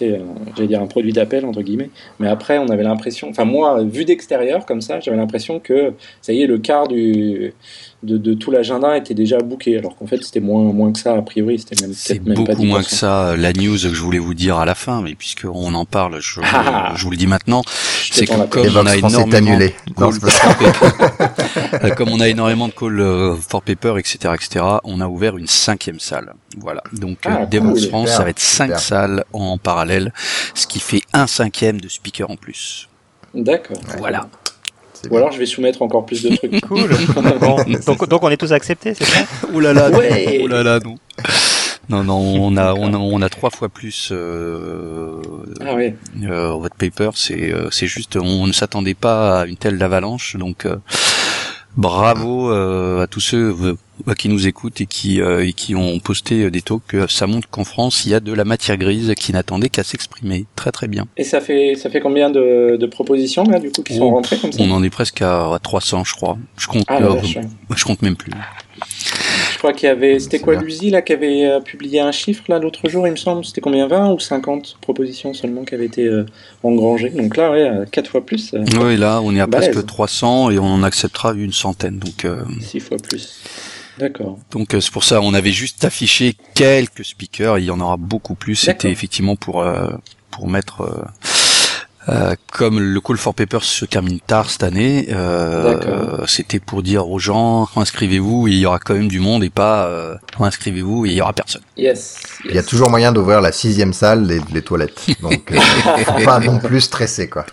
j'allais 0.00 0.68
dire 0.68 0.82
un 0.82 0.86
produit 0.86 1.12
d'appel 1.12 1.44
entre 1.44 1.62
guillemets 1.62 1.90
mais 2.18 2.28
après 2.28 2.58
on 2.58 2.68
avait 2.68 2.82
l'impression 2.82 3.28
enfin 3.30 3.44
moi 3.44 3.82
vu 3.82 4.04
d'extérieur 4.04 4.66
comme 4.66 4.80
ça 4.80 5.00
j'avais 5.00 5.16
l'impression 5.16 5.60
que 5.60 5.92
ça 6.20 6.32
y 6.32 6.42
est 6.42 6.46
le 6.46 6.58
quart 6.58 6.88
du 6.88 7.52
de, 8.02 8.16
de 8.16 8.34
tout 8.34 8.50
l'agenda 8.52 8.96
était 8.96 9.14
déjà 9.14 9.38
booké 9.38 9.76
alors 9.76 9.96
qu'en 9.96 10.06
fait 10.06 10.22
c'était 10.22 10.40
moins 10.40 10.62
moins 10.72 10.92
que 10.92 11.00
ça 11.00 11.14
a 11.14 11.22
priori 11.22 11.58
c'était 11.58 11.84
même 11.84 11.94
c'est 11.94 12.24
même 12.24 12.36
beaucoup 12.36 12.52
pas 12.52 12.62
moins 12.62 12.82
que 12.82 12.90
ça 12.90 13.36
la 13.36 13.52
news 13.52 13.74
que 13.74 13.92
je 13.92 14.00
voulais 14.00 14.20
vous 14.20 14.34
dire 14.34 14.56
à 14.58 14.64
la 14.64 14.76
fin 14.76 15.02
mais 15.02 15.16
puisque 15.16 15.44
on 15.44 15.74
en 15.74 15.84
parle 15.84 16.20
je, 16.20 16.40
ah, 16.44 16.92
je 16.94 17.02
vous 17.04 17.10
le 17.10 17.16
dis 17.16 17.26
maintenant 17.26 17.62
c'est 18.10 18.26
que 18.26 18.46
comme 18.46 18.76
on 18.76 18.86
a 18.86 18.96
énormément 18.96 19.36
annulé. 19.36 19.74
Non, 19.98 20.10
pas 21.80 21.90
comme 21.96 22.10
on 22.10 22.20
a 22.20 22.28
énormément 22.28 22.68
de 22.68 22.72
calls 22.72 23.00
euh, 23.00 23.36
for 23.36 23.62
paper 23.62 23.94
etc 23.98 24.34
etc 24.34 24.64
on 24.84 25.00
a 25.00 25.08
ouvert 25.08 25.36
une 25.36 25.46
cinquième 25.46 26.00
salle. 26.00 26.34
Voilà. 26.56 26.82
Donc 26.92 27.18
ah, 27.24 27.46
euh, 27.52 27.60
cool, 27.60 27.80
France 27.80 28.10
ça 28.10 28.22
va 28.22 28.30
être 28.30 28.40
cinq 28.40 28.66
super. 28.66 28.80
salles 28.80 29.24
en 29.32 29.58
parallèle 29.58 30.12
ce 30.54 30.66
qui 30.66 30.80
fait 30.80 31.02
un 31.12 31.26
cinquième 31.26 31.80
de 31.80 31.88
speaker 31.88 32.30
en 32.30 32.36
plus. 32.36 32.88
D'accord. 33.34 33.80
Voilà 33.98 34.28
ou 35.10 35.16
alors 35.16 35.32
je 35.32 35.38
vais 35.38 35.46
soumettre 35.46 35.82
encore 35.82 36.06
plus 36.06 36.22
de 36.22 36.34
trucs. 36.36 36.60
cool. 36.68 36.88
bon, 37.40 37.56
donc, 37.86 38.08
donc, 38.08 38.22
on 38.22 38.30
est 38.30 38.36
tous 38.36 38.52
acceptés, 38.52 38.94
c'est 38.94 39.04
ça? 39.04 39.20
Ouh 39.52 39.60
là 39.60 39.72
là, 39.72 39.90
ouais. 39.90 40.40
ouh 40.42 40.46
là 40.48 40.62
là, 40.62 40.78
non. 40.84 40.96
Non, 41.88 42.04
non, 42.04 42.18
on 42.18 42.56
a, 42.58 42.74
on 42.74 42.92
a, 42.92 42.98
on 42.98 43.22
a 43.22 43.28
trois 43.30 43.48
fois 43.48 43.70
plus 43.70 44.10
euh, 44.12 45.22
ah 45.60 45.74
oui. 45.74 45.94
euh, 46.24 46.50
votre 46.52 46.76
paper. 46.76 47.10
C'est, 47.14 47.50
euh, 47.50 47.70
c'est 47.70 47.86
juste, 47.86 48.16
on 48.16 48.46
ne 48.46 48.52
s'attendait 48.52 48.94
pas 48.94 49.40
à 49.40 49.46
une 49.46 49.56
telle 49.56 49.82
avalanche. 49.82 50.36
Donc, 50.36 50.66
euh, 50.66 50.76
bravo 51.78 52.50
euh, 52.50 53.02
à 53.02 53.06
tous 53.06 53.20
ceux 53.20 53.54
euh, 53.62 54.14
qui 54.14 54.28
nous 54.28 54.46
écoutent 54.48 54.80
et 54.80 54.86
qui, 54.86 55.22
euh, 55.22 55.46
et 55.46 55.52
qui 55.52 55.74
ont 55.74 55.98
posté 56.00 56.50
des 56.50 56.60
talks. 56.60 57.08
Ça 57.08 57.26
montre 57.26 57.48
qu'en 57.48 57.64
France, 57.64 58.04
il 58.04 58.10
y 58.10 58.14
a 58.14 58.20
de 58.20 58.32
la 58.32 58.44
matière 58.44 58.76
grise 58.76 59.14
qui 59.16 59.32
n'attendait 59.32 59.68
qu'à 59.68 59.84
s'exprimer. 59.84 60.44
Très 60.56 60.72
très 60.72 60.88
bien. 60.88 61.06
Et 61.16 61.24
ça 61.24 61.40
fait, 61.40 61.76
ça 61.76 61.88
fait 61.88 62.00
combien 62.00 62.30
de, 62.30 62.76
de 62.76 62.86
propositions 62.86 63.44
là 63.44 63.60
du 63.60 63.70
coup 63.70 63.82
qui 63.82 63.94
oh, 63.94 63.98
sont 63.98 64.10
rentrées 64.10 64.38
comme 64.38 64.52
ça? 64.52 64.60
On 64.60 64.70
en 64.72 64.82
est 64.82 64.90
presque 64.90 65.22
à, 65.22 65.54
à 65.54 65.58
300, 65.62 66.04
je 66.04 66.14
crois. 66.14 66.36
Je 66.58 66.66
compte, 66.66 66.84
ah, 66.88 66.98
je 67.74 67.84
compte 67.84 68.02
même 68.02 68.16
plus. 68.16 68.32
Je 69.58 69.62
crois 69.64 69.72
qu'il 69.72 69.88
y 69.88 69.90
avait, 69.90 70.20
c'était 70.20 70.38
quoi 70.38 70.54
l'USI 70.54 70.90
là 70.90 71.02
qui 71.02 71.12
avait 71.12 71.44
euh, 71.44 71.58
publié 71.58 71.98
un 71.98 72.12
chiffre 72.12 72.44
là 72.46 72.60
l'autre 72.60 72.88
jour, 72.88 73.08
il 73.08 73.10
me 73.10 73.16
semble? 73.16 73.44
C'était 73.44 73.60
combien 73.60 73.88
20 73.88 74.12
ou 74.12 74.20
50 74.20 74.76
propositions 74.80 75.34
seulement 75.34 75.64
qui 75.64 75.74
avaient 75.74 75.86
été 75.86 76.04
euh, 76.04 76.24
engrangées? 76.62 77.10
Donc 77.10 77.36
là, 77.36 77.50
ouais, 77.50 77.84
4 77.90 78.08
fois 78.08 78.24
plus. 78.24 78.54
Euh, 78.54 78.64
oui, 78.80 78.96
là, 78.96 79.20
on 79.20 79.34
est 79.34 79.40
à 79.40 79.48
balèze. 79.48 79.70
presque 79.70 79.84
300 79.84 80.50
et 80.52 80.60
on 80.60 80.74
en 80.74 80.84
acceptera 80.84 81.32
une 81.32 81.52
centaine. 81.52 81.98
Donc, 81.98 82.24
euh, 82.24 82.44
6 82.60 82.78
fois 82.78 82.98
plus. 82.98 83.40
D'accord. 83.98 84.38
Donc 84.52 84.68
c'est 84.78 84.92
pour 84.92 85.02
ça, 85.02 85.20
on 85.22 85.34
avait 85.34 85.50
juste 85.50 85.84
affiché 85.84 86.36
quelques 86.54 87.04
speakers. 87.04 87.58
Il 87.58 87.64
y 87.64 87.72
en 87.72 87.80
aura 87.80 87.96
beaucoup 87.96 88.36
plus. 88.36 88.54
C'était 88.54 88.92
effectivement 88.92 89.34
pour 89.34 89.66
pour 90.30 90.46
mettre 90.46 90.88
euh, 92.08 92.34
comme 92.52 92.80
le 92.80 93.00
Call 93.00 93.18
for 93.18 93.34
Papers 93.34 93.64
se 93.64 93.84
termine 93.84 94.20
tard 94.20 94.48
cette 94.48 94.62
année, 94.62 95.08
euh, 95.10 96.24
c'était 96.26 96.58
pour 96.58 96.82
dire 96.82 97.08
aux 97.08 97.18
gens 97.18 97.68
inscrivez-vous, 97.76 98.48
il 98.48 98.58
y 98.58 98.66
aura 98.66 98.78
quand 98.78 98.94
même 98.94 99.08
du 99.08 99.20
monde 99.20 99.44
et 99.44 99.50
pas 99.50 99.86
euh, 99.86 100.14
inscrivez-vous 100.40 101.06
et 101.06 101.10
il 101.10 101.14
y 101.14 101.20
aura 101.20 101.32
personne. 101.32 101.62
Yes. 101.76 101.86
yes. 101.86 102.22
Il 102.46 102.54
y 102.54 102.58
a 102.58 102.62
toujours 102.62 102.88
moyen 102.88 103.12
d'ouvrir 103.12 103.40
la 103.40 103.52
sixième 103.52 103.92
salle 103.92 104.26
des, 104.26 104.40
des 104.40 104.62
toilettes, 104.62 105.06
donc 105.20 105.52
euh, 105.52 105.60
faut 106.04 106.12
pas 106.24 106.40
non 106.40 106.58
plus 106.58 106.80
stresser 106.80 107.28
quoi. 107.28 107.44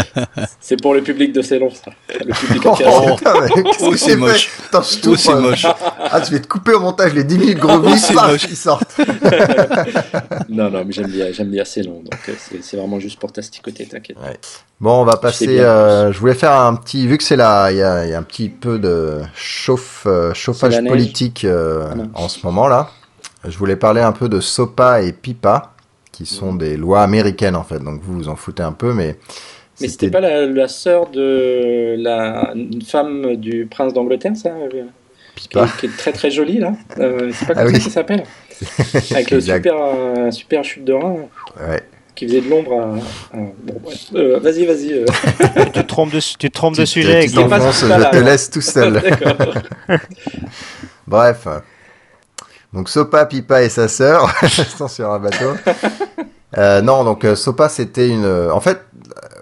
C'est 0.60 0.80
pour 0.80 0.94
le 0.94 1.02
public 1.02 1.32
de 1.32 1.42
Célon 1.42 1.70
ça. 1.70 1.90
Le 2.24 2.32
public 2.32 2.62
oh, 2.64 2.76
oh, 3.80 3.96
c'est 3.96 4.16
moche. 4.16 4.50
Oh, 4.72 5.16
c'est 5.16 5.34
moche. 5.34 5.66
Ah, 5.98 6.20
tu 6.20 6.32
vas 6.32 6.38
te 6.38 6.46
couper 6.46 6.72
au 6.72 6.80
montage 6.80 7.12
les 7.14 7.24
10 7.24 7.38
minutes 7.38 7.58
gros 7.58 7.80
oh, 7.84 7.96
c'est 7.96 8.14
moche. 8.14 8.46
qui 8.46 8.56
sortent. 8.56 8.98
non 10.48 10.70
non 10.70 10.84
mais 10.84 10.92
j'aime 10.92 11.10
bien 11.10 11.26
j'aime 11.32 11.50
bien 11.50 11.64
Célon 11.64 12.02
donc 12.02 12.20
euh, 12.28 12.32
c'est 12.62 12.76
vraiment 12.76 12.98
juste 13.00 13.18
pour 13.18 13.32
t'asticoter 13.32 13.86
t'inquiète. 13.90 14.16
Ouais. 14.18 14.38
Bon, 14.80 15.02
on 15.02 15.04
va 15.04 15.16
passer. 15.18 15.60
Euh, 15.60 16.10
je 16.12 16.18
voulais 16.18 16.34
faire 16.34 16.52
un 16.52 16.74
petit, 16.76 17.06
vu 17.06 17.18
que 17.18 17.24
c'est 17.24 17.36
là, 17.36 17.70
il 17.70 17.76
y, 17.76 17.78
y 17.78 17.82
a, 17.82 18.18
un 18.18 18.22
petit 18.22 18.48
peu 18.48 18.78
de 18.78 19.18
chauffe, 19.34 20.04
euh, 20.06 20.32
chauffage 20.32 20.82
politique 20.84 21.44
euh, 21.44 21.84
voilà. 21.86 22.04
en 22.14 22.28
ce 22.28 22.44
moment 22.46 22.66
là. 22.68 22.90
Je 23.46 23.56
voulais 23.58 23.76
parler 23.76 24.00
un 24.00 24.12
peu 24.12 24.28
de 24.28 24.40
SOPA 24.40 25.02
et 25.02 25.12
PIPA, 25.12 25.72
qui 26.12 26.26
sont 26.26 26.54
des 26.54 26.76
lois 26.76 27.02
américaines 27.02 27.56
en 27.56 27.64
fait. 27.64 27.78
Donc 27.78 28.00
vous 28.02 28.14
vous 28.14 28.28
en 28.28 28.36
foutez 28.36 28.62
un 28.62 28.72
peu, 28.72 28.92
mais 28.94 29.16
Mais 29.80 29.88
c'était 29.88 30.10
pas 30.10 30.20
la, 30.20 30.46
la 30.46 30.68
sœur 30.68 31.10
de 31.10 31.96
la 31.98 32.52
une 32.54 32.82
femme 32.82 33.36
du 33.36 33.66
prince 33.70 33.92
d'Angleterre, 33.94 34.36
ça 34.36 34.50
qui, 34.70 35.48
Pipa. 35.48 35.64
est, 35.64 35.76
qui 35.78 35.86
est 35.86 35.96
très 35.96 36.12
très 36.12 36.30
jolie 36.30 36.58
là. 36.58 36.72
Euh, 36.98 37.30
c'est 37.32 37.46
pas 37.46 37.54
Ah 37.56 37.64
comme 37.64 37.72
oui. 37.72 37.74
ça 37.74 37.80
qu'il 37.80 37.92
s'appelle. 37.92 38.24
Avec 39.12 39.30
le 39.30 39.40
super, 39.40 39.74
euh, 39.76 40.30
super 40.30 40.64
chute 40.64 40.84
de 40.84 40.92
rein 40.92 41.16
Ouais. 41.68 41.82
Qui 42.20 42.26
faisait 42.26 42.42
de 42.42 42.50
l'ombre 42.50 42.72
à. 42.78 43.36
à- 43.36 43.40
Bon, 43.62 43.80
bref. 43.82 44.08
Euh, 44.14 44.38
vas-y, 44.40 44.66
vas-y. 44.66 44.92
euh. 44.92 45.06
tu 45.64 45.70
te 45.72 45.80
trompes 45.80 46.12
de, 46.12 46.20
tu 46.20 46.36
te 46.50 46.54
trompes 46.54 46.76
de 46.76 46.84
sujet. 46.84 47.24
tu 47.24 47.30
je 47.30 47.86
là, 47.86 48.04
te 48.10 48.16
laisse 48.18 48.50
tout 48.50 48.60
seul. 48.60 49.02
Bref. 51.06 51.48
Donc 52.74 52.90
Sopa, 52.90 53.24
Pipa 53.24 53.62
et 53.62 53.70
sa 53.70 53.88
sœur 53.88 54.30
sont 54.76 54.86
sur 54.88 55.10
un 55.10 55.18
bateau. 55.18 55.54
Euh, 56.58 56.82
non, 56.82 57.04
donc 57.04 57.26
Sopa, 57.34 57.70
c'était 57.70 58.08
une. 58.08 58.26
En 58.52 58.60
fait, 58.60 58.82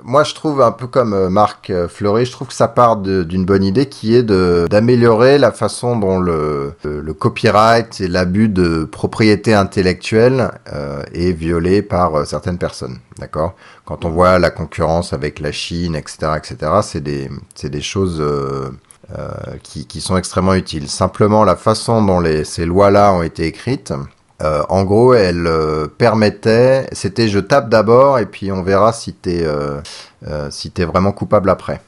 moi, 0.08 0.24
je 0.24 0.34
trouve 0.34 0.62
un 0.62 0.72
peu 0.72 0.86
comme 0.86 1.12
euh, 1.12 1.28
Marc 1.28 1.70
euh, 1.70 1.86
Fleury, 1.86 2.24
je 2.24 2.32
trouve 2.32 2.48
que 2.48 2.54
ça 2.54 2.66
part 2.66 2.96
d'une 2.96 3.44
bonne 3.44 3.62
idée 3.62 3.86
qui 3.86 4.14
est 4.14 4.22
d'améliorer 4.22 5.38
la 5.38 5.52
façon 5.52 5.96
dont 5.96 6.18
le, 6.18 6.72
le, 6.82 7.00
le 7.00 7.14
copyright 7.14 8.00
et 8.00 8.08
l'abus 8.08 8.48
de 8.48 8.84
propriété 8.84 9.54
intellectuelle 9.54 10.50
euh, 10.72 11.02
est 11.12 11.32
violé 11.32 11.82
par 11.82 12.14
euh, 12.14 12.24
certaines 12.24 12.58
personnes. 12.58 12.98
D'accord? 13.18 13.54
Quand 13.84 14.04
on 14.06 14.10
voit 14.10 14.38
la 14.38 14.50
concurrence 14.50 15.12
avec 15.12 15.40
la 15.40 15.52
Chine, 15.52 15.94
etc., 15.94 16.32
etc., 16.38 16.72
c'est 16.82 17.02
des 17.02 17.30
des 17.62 17.82
choses. 17.82 18.20
euh, 18.20 18.70
euh, 19.18 19.30
qui, 19.62 19.86
qui 19.86 20.02
sont 20.02 20.18
extrêmement 20.18 20.52
utiles. 20.54 20.86
Simplement, 20.86 21.42
la 21.42 21.56
façon 21.56 22.04
dont 22.04 22.20
les, 22.20 22.44
ces 22.44 22.66
lois-là 22.66 23.14
ont 23.14 23.22
été 23.22 23.46
écrites, 23.46 23.94
euh, 24.40 24.62
en 24.68 24.84
gros, 24.84 25.14
elles 25.14 25.46
euh, 25.46 25.88
permettaient, 25.88 26.88
c'était 26.92 27.28
je 27.28 27.40
tape 27.40 27.68
d'abord 27.68 28.18
et 28.20 28.26
puis 28.26 28.52
on 28.52 28.62
verra 28.62 28.92
si 28.92 29.12
t'es 29.12 29.42
euh, 29.42 29.80
euh, 30.28 30.48
si 30.50 30.70
t'es 30.70 30.84
vraiment 30.84 31.12
coupable 31.12 31.50
après. 31.50 31.80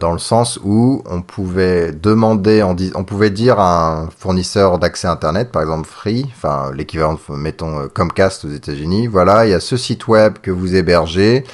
Dans 0.00 0.12
le 0.12 0.18
sens 0.18 0.58
où 0.64 1.02
on 1.04 1.20
pouvait 1.20 1.92
demander, 1.92 2.62
on 2.62 3.04
pouvait 3.04 3.28
dire 3.28 3.60
à 3.60 3.98
un 3.98 4.08
fournisseur 4.08 4.78
d'accès 4.78 5.08
Internet, 5.08 5.52
par 5.52 5.60
exemple 5.60 5.86
Free, 5.86 6.24
enfin 6.34 6.72
l'équivalent, 6.74 7.18
mettons 7.28 7.86
Comcast 7.94 8.46
aux 8.46 8.48
États-Unis, 8.48 9.08
voilà, 9.08 9.44
il 9.44 9.50
y 9.50 9.54
a 9.54 9.60
ce 9.60 9.76
site 9.76 10.08
web 10.08 10.38
que 10.40 10.50
vous 10.50 10.74
hébergez 10.74 11.44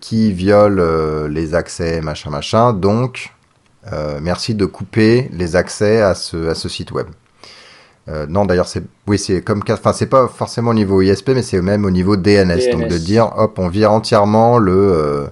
qui 0.00 0.32
viole 0.32 1.26
les 1.26 1.54
accès, 1.54 2.00
machin, 2.00 2.30
machin, 2.30 2.72
donc 2.72 3.34
merci 4.22 4.54
de 4.54 4.64
couper 4.64 5.28
les 5.30 5.54
accès 5.54 6.00
à 6.00 6.14
ce 6.14 6.68
site 6.70 6.92
web. 6.92 7.08
Euh, 8.08 8.26
non, 8.28 8.46
d'ailleurs, 8.46 8.68
c'est 8.68 8.82
oui, 9.06 9.18
c'est 9.18 9.42
comme 9.42 9.62
enfin, 9.70 9.92
c'est 9.92 10.06
pas 10.06 10.28
forcément 10.28 10.70
au 10.70 10.74
niveau 10.74 11.02
ISP, 11.02 11.30
mais 11.30 11.42
c'est 11.42 11.60
même 11.60 11.84
au 11.84 11.90
niveau 11.90 12.16
DNS. 12.16 12.70
Donc 12.72 12.88
de 12.88 12.98
dire, 12.98 13.32
hop, 13.36 13.58
on 13.58 13.68
vire 13.68 13.92
entièrement 13.92 14.58
le 14.58 14.72
euh, 14.72 15.26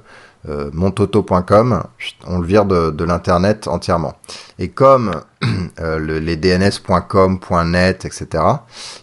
euh, 0.48 0.70
montoto.com, 0.74 1.82
on 2.26 2.38
le 2.38 2.46
vire 2.46 2.66
de, 2.66 2.90
de 2.90 3.04
l'internet 3.04 3.66
entièrement. 3.66 4.14
Et 4.58 4.68
comme 4.68 5.22
le- 5.80 6.18
les 6.18 6.36
DNS.com, 6.36 7.38
.net, 7.64 8.04
etc., 8.04 8.44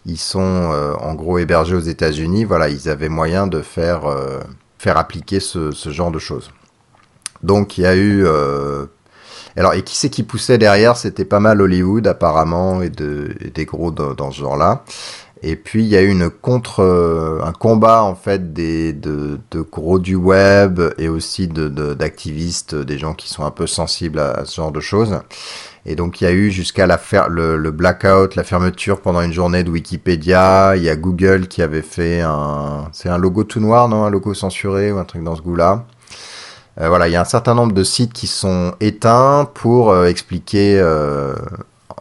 ils 0.05 0.17
sont 0.19 0.69
en 1.01 1.13
gros 1.15 1.39
hébergés 1.39 1.75
aux 1.75 1.79
États-Unis, 1.79 2.45
voilà, 2.45 2.69
ils 2.69 2.89
avaient 2.89 3.09
moyen 3.09 3.47
de 3.47 3.61
faire 3.61 4.03
faire 4.77 4.97
appliquer 4.97 5.39
ce, 5.39 5.71
ce 5.71 5.89
genre 5.89 6.11
de 6.11 6.19
choses. 6.19 6.51
Donc 7.41 7.77
il 7.77 7.81
y 7.81 7.87
a 7.87 7.95
eu 7.95 8.25
alors, 9.57 9.73
et 9.73 9.83
qui 9.83 9.95
c'est 9.95 10.09
qui 10.09 10.23
poussait 10.23 10.57
derrière? 10.57 10.97
C'était 10.97 11.25
pas 11.25 11.39
mal 11.39 11.61
Hollywood, 11.61 12.07
apparemment, 12.07 12.81
et, 12.81 12.89
de, 12.89 13.35
et 13.39 13.49
des 13.49 13.65
gros 13.65 13.91
dans, 13.91 14.31
ce 14.31 14.39
genre-là. 14.39 14.83
Et 15.45 15.55
puis, 15.57 15.83
il 15.83 15.89
y 15.89 15.97
a 15.97 16.01
eu 16.01 16.17
euh, 16.79 17.41
un 17.43 17.51
combat, 17.51 18.03
en 18.03 18.15
fait, 18.15 18.53
des, 18.53 18.93
de, 18.93 19.39
gros 19.71 19.99
du 19.99 20.15
web 20.15 20.81
et 20.97 21.09
aussi 21.09 21.47
d'activistes, 21.47 22.75
des 22.75 22.97
gens 22.97 23.13
qui 23.13 23.29
sont 23.29 23.43
un 23.43 23.51
peu 23.51 23.67
sensibles 23.67 24.19
à, 24.19 24.45
ce 24.45 24.55
genre 24.55 24.71
de 24.71 24.79
choses. 24.79 25.19
Et 25.85 25.95
donc, 25.95 26.21
il 26.21 26.23
y 26.23 26.27
a 26.27 26.31
eu 26.31 26.49
jusqu'à 26.49 26.87
le, 26.87 27.57
le 27.57 27.71
blackout, 27.71 28.35
la 28.35 28.43
fermeture 28.43 29.01
pendant 29.01 29.21
une 29.21 29.33
journée 29.33 29.63
de 29.63 29.69
Wikipédia. 29.69 30.77
Il 30.77 30.83
y 30.83 30.89
a 30.89 30.95
Google 30.95 31.47
qui 31.47 31.61
avait 31.61 31.81
fait 31.81 32.21
un, 32.21 32.87
c'est 32.93 33.09
un 33.09 33.17
logo 33.17 33.43
tout 33.43 33.59
noir, 33.59 33.89
non? 33.89 34.05
Un 34.05 34.09
logo 34.09 34.33
censuré 34.33 34.93
ou 34.93 34.97
un 34.97 35.03
truc 35.03 35.23
dans 35.23 35.35
ce 35.35 35.41
goût-là. 35.41 35.85
Euh, 36.81 36.89
voilà, 36.89 37.07
il 37.07 37.11
y 37.11 37.15
a 37.15 37.21
un 37.21 37.25
certain 37.25 37.53
nombre 37.53 37.73
de 37.73 37.83
sites 37.83 38.13
qui 38.13 38.27
sont 38.27 38.73
éteints 38.79 39.47
pour 39.53 39.91
euh, 39.91 40.07
expliquer, 40.07 40.79
euh, 40.79 41.35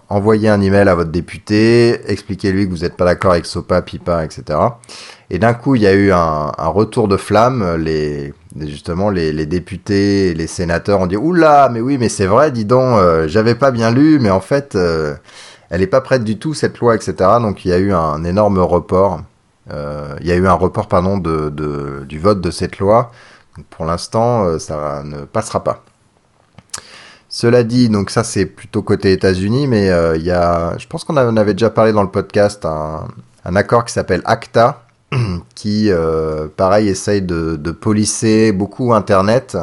envoyer 0.08 0.48
un 0.48 0.60
email 0.62 0.88
à 0.88 0.94
votre 0.94 1.10
député, 1.10 2.00
expliquer-lui 2.10 2.66
que 2.66 2.70
vous 2.70 2.78
n'êtes 2.78 2.96
pas 2.96 3.04
d'accord 3.04 3.32
avec 3.32 3.44
SOPA, 3.44 3.82
PIPA, 3.82 4.24
etc. 4.24 4.58
Et 5.28 5.38
d'un 5.38 5.52
coup, 5.52 5.74
il 5.74 5.82
y 5.82 5.86
a 5.86 5.92
eu 5.92 6.10
un, 6.12 6.50
retour 6.58 7.06
de 7.08 7.18
flamme. 7.18 7.76
Les, 7.76 8.32
justement, 8.60 9.10
les, 9.10 9.46
députés 9.46 10.34
les 10.34 10.46
sénateurs 10.46 11.00
ont 11.00 11.06
dit 11.06 11.16
Oula, 11.16 11.68
mais 11.70 11.80
oui, 11.80 11.98
mais 11.98 12.08
c'est 12.08 12.26
vrai, 12.26 12.50
dis 12.50 12.64
donc, 12.66 12.98
j'avais 13.26 13.54
pas 13.54 13.70
bien 13.70 13.90
lu, 13.90 14.18
mais 14.20 14.30
en 14.30 14.40
fait, 14.40 14.76
elle 15.70 15.82
est 15.82 15.86
pas 15.86 16.02
prête 16.02 16.22
du 16.24 16.38
tout, 16.38 16.52
cette 16.52 16.78
loi, 16.78 16.94
etc. 16.94 17.14
Donc, 17.40 17.64
il 17.64 17.70
y 17.70 17.72
a 17.72 17.78
eu 17.78 17.94
un 17.94 18.24
énorme 18.24 18.58
report. 18.58 19.22
Il 19.70 20.26
y 20.26 20.32
a 20.32 20.34
eu 20.36 20.46
un 20.46 20.52
report, 20.52 20.88
pardon, 20.88 21.16
du 21.16 22.18
vote 22.18 22.42
de 22.42 22.50
cette 22.50 22.78
loi. 22.78 23.10
Pour 23.70 23.84
l'instant, 23.84 24.44
euh, 24.44 24.58
ça 24.58 25.02
ne 25.04 25.24
passera 25.24 25.62
pas. 25.62 25.84
Cela 27.28 27.64
dit, 27.64 27.88
donc 27.88 28.10
ça 28.10 28.24
c'est 28.24 28.46
plutôt 28.46 28.82
côté 28.82 29.12
États-Unis, 29.12 29.66
mais 29.66 29.90
euh, 29.90 30.16
il 30.16 30.22
y 30.22 30.30
a, 30.30 30.76
je 30.78 30.86
pense 30.86 31.04
qu'on 31.04 31.16
en 31.16 31.36
avait 31.36 31.54
déjà 31.54 31.70
parlé 31.70 31.92
dans 31.92 32.02
le 32.02 32.10
podcast, 32.10 32.64
un, 32.66 33.06
accord 33.56 33.84
qui 33.84 33.92
s'appelle 33.92 34.22
ACTA, 34.24 34.82
qui, 35.54 35.90
euh, 35.90 36.48
pareil, 36.54 36.88
essaye 36.88 37.22
de, 37.22 37.56
policer 37.72 38.52
beaucoup 38.52 38.92
Internet, 38.94 39.56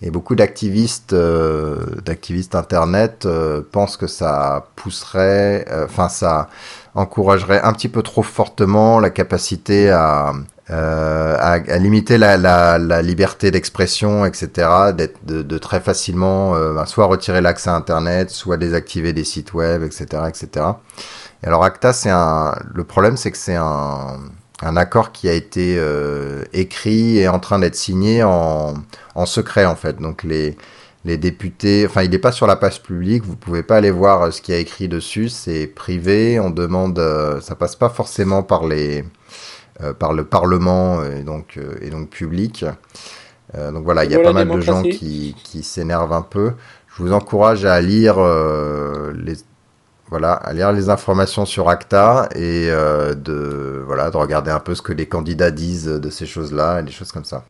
et 0.00 0.10
beaucoup 0.10 0.34
d'activistes, 0.34 1.14
d'activistes 1.14 2.54
Internet 2.54 3.26
pensent 3.72 3.96
que 3.96 4.06
ça 4.06 4.66
pousserait, 4.76 5.66
enfin 5.84 6.10
ça 6.10 6.48
encouragerait 6.94 7.62
un 7.62 7.72
petit 7.72 7.88
peu 7.88 8.02
trop 8.02 8.22
fortement 8.22 9.00
la 9.00 9.08
capacité 9.08 9.90
à, 9.90 10.32
euh, 10.70 11.36
à, 11.38 11.52
à 11.52 11.78
limiter 11.78 12.18
la, 12.18 12.36
la, 12.36 12.78
la 12.78 13.02
liberté 13.02 13.50
d'expression, 13.50 14.24
etc., 14.24 14.48
d'être 14.96 15.24
de, 15.26 15.42
de 15.42 15.58
très 15.58 15.80
facilement 15.80 16.54
euh, 16.54 16.72
bah, 16.74 16.86
soit 16.86 17.06
retirer 17.06 17.40
l'accès 17.40 17.70
à 17.70 17.74
Internet, 17.74 18.30
soit 18.30 18.56
désactiver 18.56 19.12
des 19.12 19.24
sites 19.24 19.52
web, 19.54 19.82
etc., 19.82 20.06
etc. 20.28 20.66
Et 21.42 21.46
alors 21.46 21.64
ACTA, 21.64 21.92
c'est 21.92 22.10
un, 22.10 22.54
le 22.74 22.84
problème, 22.84 23.16
c'est 23.16 23.30
que 23.30 23.36
c'est 23.38 23.56
un, 23.56 24.18
un 24.62 24.76
accord 24.76 25.12
qui 25.12 25.28
a 25.28 25.32
été 25.32 25.76
euh, 25.78 26.44
écrit 26.52 27.18
et 27.18 27.28
en 27.28 27.38
train 27.40 27.58
d'être 27.58 27.76
signé 27.76 28.22
en, 28.22 28.74
en 29.14 29.26
secret 29.26 29.66
en 29.66 29.76
fait. 29.76 30.00
Donc 30.00 30.22
les 30.24 30.56
les 31.04 31.18
députés, 31.18 31.86
enfin 31.86 32.02
il 32.02 32.10
n'est 32.10 32.18
pas 32.18 32.32
sur 32.32 32.46
la 32.46 32.56
page 32.56 32.82
publique, 32.82 33.24
vous 33.24 33.36
pouvez 33.36 33.62
pas 33.62 33.76
aller 33.76 33.90
voir 33.90 34.22
euh, 34.22 34.30
ce 34.30 34.40
qu'il 34.40 34.54
y 34.54 34.56
a 34.58 34.60
écrit 34.60 34.88
dessus, 34.88 35.28
c'est 35.28 35.66
privé, 35.66 36.40
on 36.40 36.50
demande, 36.50 36.98
euh, 36.98 37.40
ça 37.42 37.54
passe 37.54 37.76
pas 37.76 37.90
forcément 37.90 38.42
par 38.42 38.66
les 38.66 39.04
par 39.98 40.12
le 40.12 40.24
Parlement 40.24 41.02
et 41.04 41.22
donc, 41.22 41.56
euh, 41.56 41.74
et 41.80 41.90
donc 41.90 42.10
public. 42.10 42.64
Euh, 43.54 43.70
donc 43.72 43.84
voilà, 43.84 44.04
il 44.04 44.10
y 44.10 44.14
a 44.14 44.18
Voilà 44.18 44.32
pas 44.32 44.44
mal 44.44 44.56
de 44.56 44.60
gens 44.60 44.82
qui, 44.82 45.34
qui 45.42 45.62
s'énervent 45.62 46.12
un 46.12 46.22
peu. 46.22 46.52
Je 46.88 47.02
vous 47.02 47.12
encourage 47.12 47.64
à 47.64 47.80
lire 47.80 48.16
euh, 48.18 49.12
les 49.16 49.36
voilà, 50.10 50.34
à 50.34 50.52
lire 50.52 50.70
les 50.72 50.90
informations 50.90 51.46
sur 51.46 51.68
ACTA 51.68 52.28
et 52.34 52.68
euh, 52.70 53.14
de 53.14 53.82
voilà 53.86 54.10
de 54.10 54.16
regarder 54.16 54.50
un 54.50 54.60
peu 54.60 54.74
ce 54.74 54.82
que 54.82 54.92
les 54.92 55.06
candidats 55.06 55.50
disent 55.50 55.86
de 55.86 56.10
ces 56.10 56.26
choses-là 56.26 56.80
et 56.80 56.82
des 56.82 56.92
choses 56.92 57.10
comme 57.10 57.24
ça. 57.24 57.44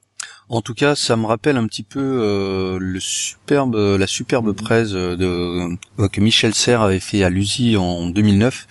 En 0.51 0.61
tout 0.61 0.75
cas, 0.75 0.95
ça 0.95 1.17
me 1.17 1.25
rappelle 1.25 1.57
un 1.57 1.67
petit 1.67 1.83
peu 1.83 2.01
euh, 2.01 2.79
le 2.79 3.01
superbe, 3.01 3.77
la 3.77 4.07
superbe 4.07 4.53
presse 4.53 4.91
de, 4.91 5.75
euh, 5.99 6.09
que 6.09 6.21
Michel 6.21 6.55
Serres 6.55 6.83
avait 6.83 7.01
fait 7.01 7.25
à 7.25 7.31
l'USI 7.31 7.79
en 7.79 8.09
2009, 8.09 8.67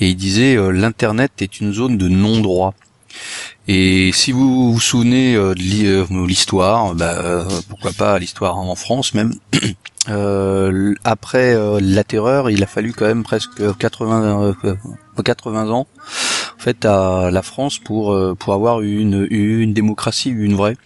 et 0.00 0.08
il 0.08 0.16
disait 0.16 0.56
euh, 0.56 0.70
l'internet 0.70 1.32
est 1.40 1.60
une 1.60 1.72
zone 1.72 1.96
de 1.96 2.08
non-droit. 2.08 2.74
Et 3.68 4.12
si 4.12 4.30
vous 4.30 4.72
vous 4.72 4.80
souvenez 4.80 5.34
euh, 5.34 5.54
de 5.54 5.86
euh, 5.86 6.26
l'histoire, 6.26 6.94
bah, 6.94 7.18
euh, 7.18 7.44
pourquoi 7.68 7.90
pas 7.92 8.18
l'histoire 8.18 8.58
en 8.58 8.74
France 8.76 9.12
même. 9.14 9.34
après 11.02 11.56
la 11.80 12.04
terreur, 12.04 12.48
il 12.48 12.62
a 12.62 12.68
fallu 12.68 12.92
quand 12.92 13.06
même 13.06 13.24
presque 13.24 13.76
80, 13.76 14.54
euh, 14.64 14.74
80 15.20 15.70
ans 15.70 15.88
en 16.56 16.62
fait 16.62 16.84
à 16.84 17.30
la 17.32 17.42
France 17.42 17.80
pour 17.80 18.16
pour 18.38 18.54
avoir 18.54 18.82
une 18.82 19.26
une 19.28 19.74
démocratie 19.74 20.30
une 20.30 20.54
vraie. 20.54 20.76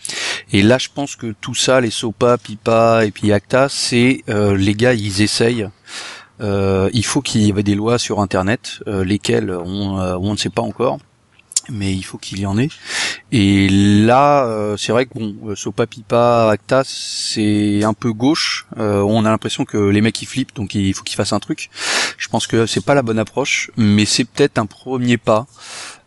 Et 0.53 0.63
là 0.63 0.79
je 0.79 0.89
pense 0.95 1.17
que 1.17 1.35
tout 1.39 1.55
ça 1.55 1.83
les 1.83 1.91
SOPA 1.91 2.39
PIPA 2.39 3.05
et 3.05 3.11
puis 3.11 3.31
ACTA 3.31 3.69
c'est 3.69 4.25
les 4.27 4.75
gars 4.75 4.95
ils 4.95 5.21
essayent. 5.21 5.69
Il 6.41 7.05
faut 7.05 7.21
qu'il 7.21 7.43
y 7.43 7.51
ait 7.51 7.63
des 7.63 7.75
lois 7.75 7.99
sur 7.99 8.21
internet 8.21 8.81
lesquelles 8.87 9.51
on 9.51 10.33
ne 10.33 10.37
sait 10.39 10.49
pas 10.49 10.63
encore 10.63 10.99
mais 11.71 11.93
il 11.93 12.03
faut 12.03 12.19
qu'il 12.19 12.41
y 12.41 12.47
en 12.47 12.59
ait 12.59 12.69
et 13.33 13.69
là 13.69 14.45
euh, 14.45 14.77
c'est 14.77 14.93
vrai 14.93 15.07
que 15.07 15.15
bon 15.15 15.35
euh, 15.47 15.55
SOPA 15.55 15.87
PIPA 15.87 16.51
ACTA 16.51 16.83
c'est 16.85 17.85
un 17.85 17.95
peu 17.95 18.13
gauche 18.13 18.67
Euh, 18.79 19.01
on 19.03 19.25
a 19.25 19.31
l'impression 19.31 19.65
que 19.65 19.77
les 19.77 20.01
mecs 20.01 20.21
ils 20.23 20.27
flippent 20.27 20.55
donc 20.55 20.75
il 20.75 20.95
faut 20.95 21.03
qu'ils 21.03 21.17
fassent 21.17 21.33
un 21.33 21.41
truc 21.41 21.71
je 22.19 22.29
pense 22.29 22.47
que 22.47 22.67
c'est 22.67 22.85
pas 22.85 22.95
la 22.95 23.03
bonne 23.03 23.19
approche, 23.19 23.71
mais 23.77 24.05
c'est 24.05 24.25
peut-être 24.25 24.59
un 24.59 24.67
premier 24.67 25.17
pas 25.17 25.47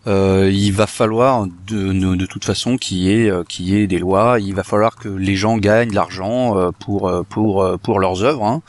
il 0.05 0.71
va 0.71 0.85
falloir 0.85 1.47
de, 1.67 1.93
de, 2.15 2.25
toute 2.25 2.43
façon 2.43 2.77
qu'il 2.77 2.97
y 2.97 3.09
ait 3.09 3.31
qu'il 3.47 3.87
des 3.87 3.99
lois. 3.99 4.37
Il 4.39 4.53
va 4.53 4.63
falloir 4.63 4.97
que 4.97 5.07
les 5.07 5.35
gens 5.37 5.57
gagnent 5.57 5.91
de 5.91 5.95
l'argent 5.95 6.71
pour 6.79 7.11
pour 7.29 7.79
pour 7.81 7.99
leurs 7.99 8.21
œuvres. 8.23 8.43
Hein. 8.43 8.61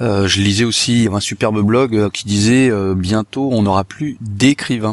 Je 0.00 0.40
lisais 0.40 0.64
aussi 0.64 1.08
un 1.10 1.20
superbe 1.20 1.62
blog 1.62 2.10
qui 2.10 2.26
disait 2.26 2.70
bientôt 2.94 3.48
on 3.52 3.62
n'aura 3.62 3.84
plus 3.84 4.18
d'écrivains. 4.20 4.92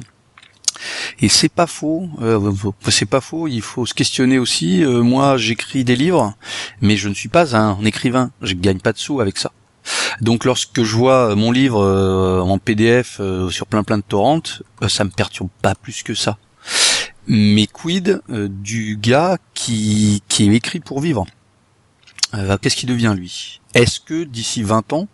Et 1.19 1.29
c'est 1.29 1.49
pas 1.49 1.67
faux, 1.67 2.09
euh, 2.21 2.51
c'est 2.89 3.05
pas 3.05 3.21
faux. 3.21 3.47
Il 3.47 3.61
faut 3.61 3.85
se 3.85 3.93
questionner 3.93 4.39
aussi. 4.39 4.83
Euh, 4.83 5.01
moi, 5.01 5.37
j'écris 5.37 5.83
des 5.83 5.95
livres, 5.95 6.33
mais 6.81 6.97
je 6.97 7.09
ne 7.09 7.13
suis 7.13 7.29
pas 7.29 7.55
un 7.55 7.83
écrivain. 7.85 8.31
Je 8.41 8.53
gagne 8.53 8.79
pas 8.79 8.93
de 8.93 8.97
sous 8.97 9.19
avec 9.21 9.37
ça. 9.37 9.51
Donc, 10.21 10.45
lorsque 10.45 10.83
je 10.83 10.95
vois 10.95 11.35
mon 11.35 11.51
livre 11.51 11.81
euh, 11.81 12.41
en 12.41 12.57
PDF 12.57 13.21
sur 13.49 13.67
plein 13.67 13.83
plein 13.83 13.97
de 13.97 14.03
torrents, 14.03 14.41
ça 14.87 15.03
me 15.03 15.09
perturbe 15.09 15.49
pas 15.61 15.75
plus 15.75 16.03
que 16.03 16.13
ça. 16.13 16.37
Mais 17.27 17.67
quid 17.67 18.21
du 18.29 18.97
gars 19.01 19.37
qui 19.53 20.23
qui 20.27 20.53
écrit 20.53 20.79
pour 20.79 21.01
vivre? 21.01 21.25
Qu'est-ce 22.61 22.75
qui 22.75 22.85
devient 22.85 23.15
lui? 23.17 23.61
Est-ce 23.73 23.99
que 23.99 24.23
d'ici 24.23 24.63
20 24.63 24.93
ans, 24.93 25.07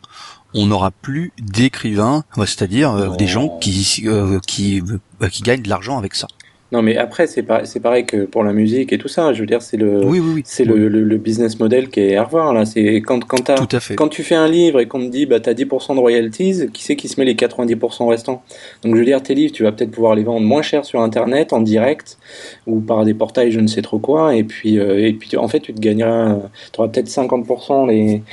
on 0.53 0.67
n'aura 0.67 0.91
plus 0.91 1.31
d'écrivains, 1.39 2.23
c'est-à-dire 2.37 3.15
des 3.17 3.27
gens 3.27 3.57
qui 3.59 4.01
qui 4.47 4.81
bah, 5.19 5.29
qui 5.29 5.43
gagnent 5.43 5.61
de 5.61 5.69
l'argent 5.69 5.97
avec 5.97 6.15
ça. 6.15 6.27
Non, 6.73 6.81
mais 6.81 6.97
après, 6.97 7.27
c'est 7.27 7.45
c'est 7.65 7.79
pareil 7.79 8.03
que 8.03 8.25
pour 8.25 8.43
la 8.43 8.51
musique 8.51 8.91
et 8.93 8.97
tout 8.97 9.07
ça. 9.07 9.31
Je 9.31 9.41
veux 9.41 9.45
dire, 9.45 9.61
c'est 9.61 9.77
le, 9.77 10.03
oui, 10.03 10.19
oui, 10.19 10.41
c'est 10.43 10.65
le, 10.65 10.87
le, 10.87 11.17
business 11.17 11.59
model 11.59 11.89
qui 11.89 11.99
est 11.99 12.15
à 12.15 12.23
revoir 12.23 12.51
là. 12.51 12.65
C'est 12.65 12.95
quand 12.95 13.23
quand, 13.25 13.51
quand 13.95 14.07
tu 14.07 14.23
fais 14.23 14.33
un 14.33 14.47
livre 14.47 14.79
et 14.79 14.87
qu'on 14.87 15.01
te 15.01 15.11
dit 15.11 15.27
bah 15.27 15.39
t'as 15.39 15.53
10% 15.53 15.93
de 15.93 15.99
royalties, 15.99 16.71
qui 16.73 16.83
c'est 16.83 16.95
qui 16.95 17.09
se 17.09 17.19
met 17.19 17.27
les 17.27 17.35
90% 17.35 18.09
restants? 18.09 18.41
Donc 18.81 18.95
je 18.95 18.99
veux 18.99 19.05
dire, 19.05 19.21
tes 19.21 19.35
livres, 19.35 19.53
tu 19.53 19.61
vas 19.61 19.71
peut-être 19.71 19.91
pouvoir 19.91 20.15
les 20.15 20.23
vendre 20.23 20.47
moins 20.47 20.63
cher 20.63 20.83
sur 20.83 20.99
internet, 21.01 21.53
en 21.53 21.61
direct 21.61 22.17
ou 22.65 22.79
par 22.79 23.05
des 23.05 23.13
portails, 23.13 23.51
je 23.51 23.59
ne 23.59 23.67
sais 23.67 23.83
trop 23.83 23.99
quoi. 23.99 24.35
Et 24.35 24.43
puis 24.43 24.79
euh, 24.79 25.07
et 25.07 25.13
puis 25.13 25.37
en 25.37 25.47
fait, 25.47 25.59
tu 25.59 25.75
te 25.75 25.79
gagneras, 25.79 26.39
tu 26.73 26.79
auras 26.79 26.89
peut-être 26.89 27.07
50% 27.07 27.87
les 27.87 28.23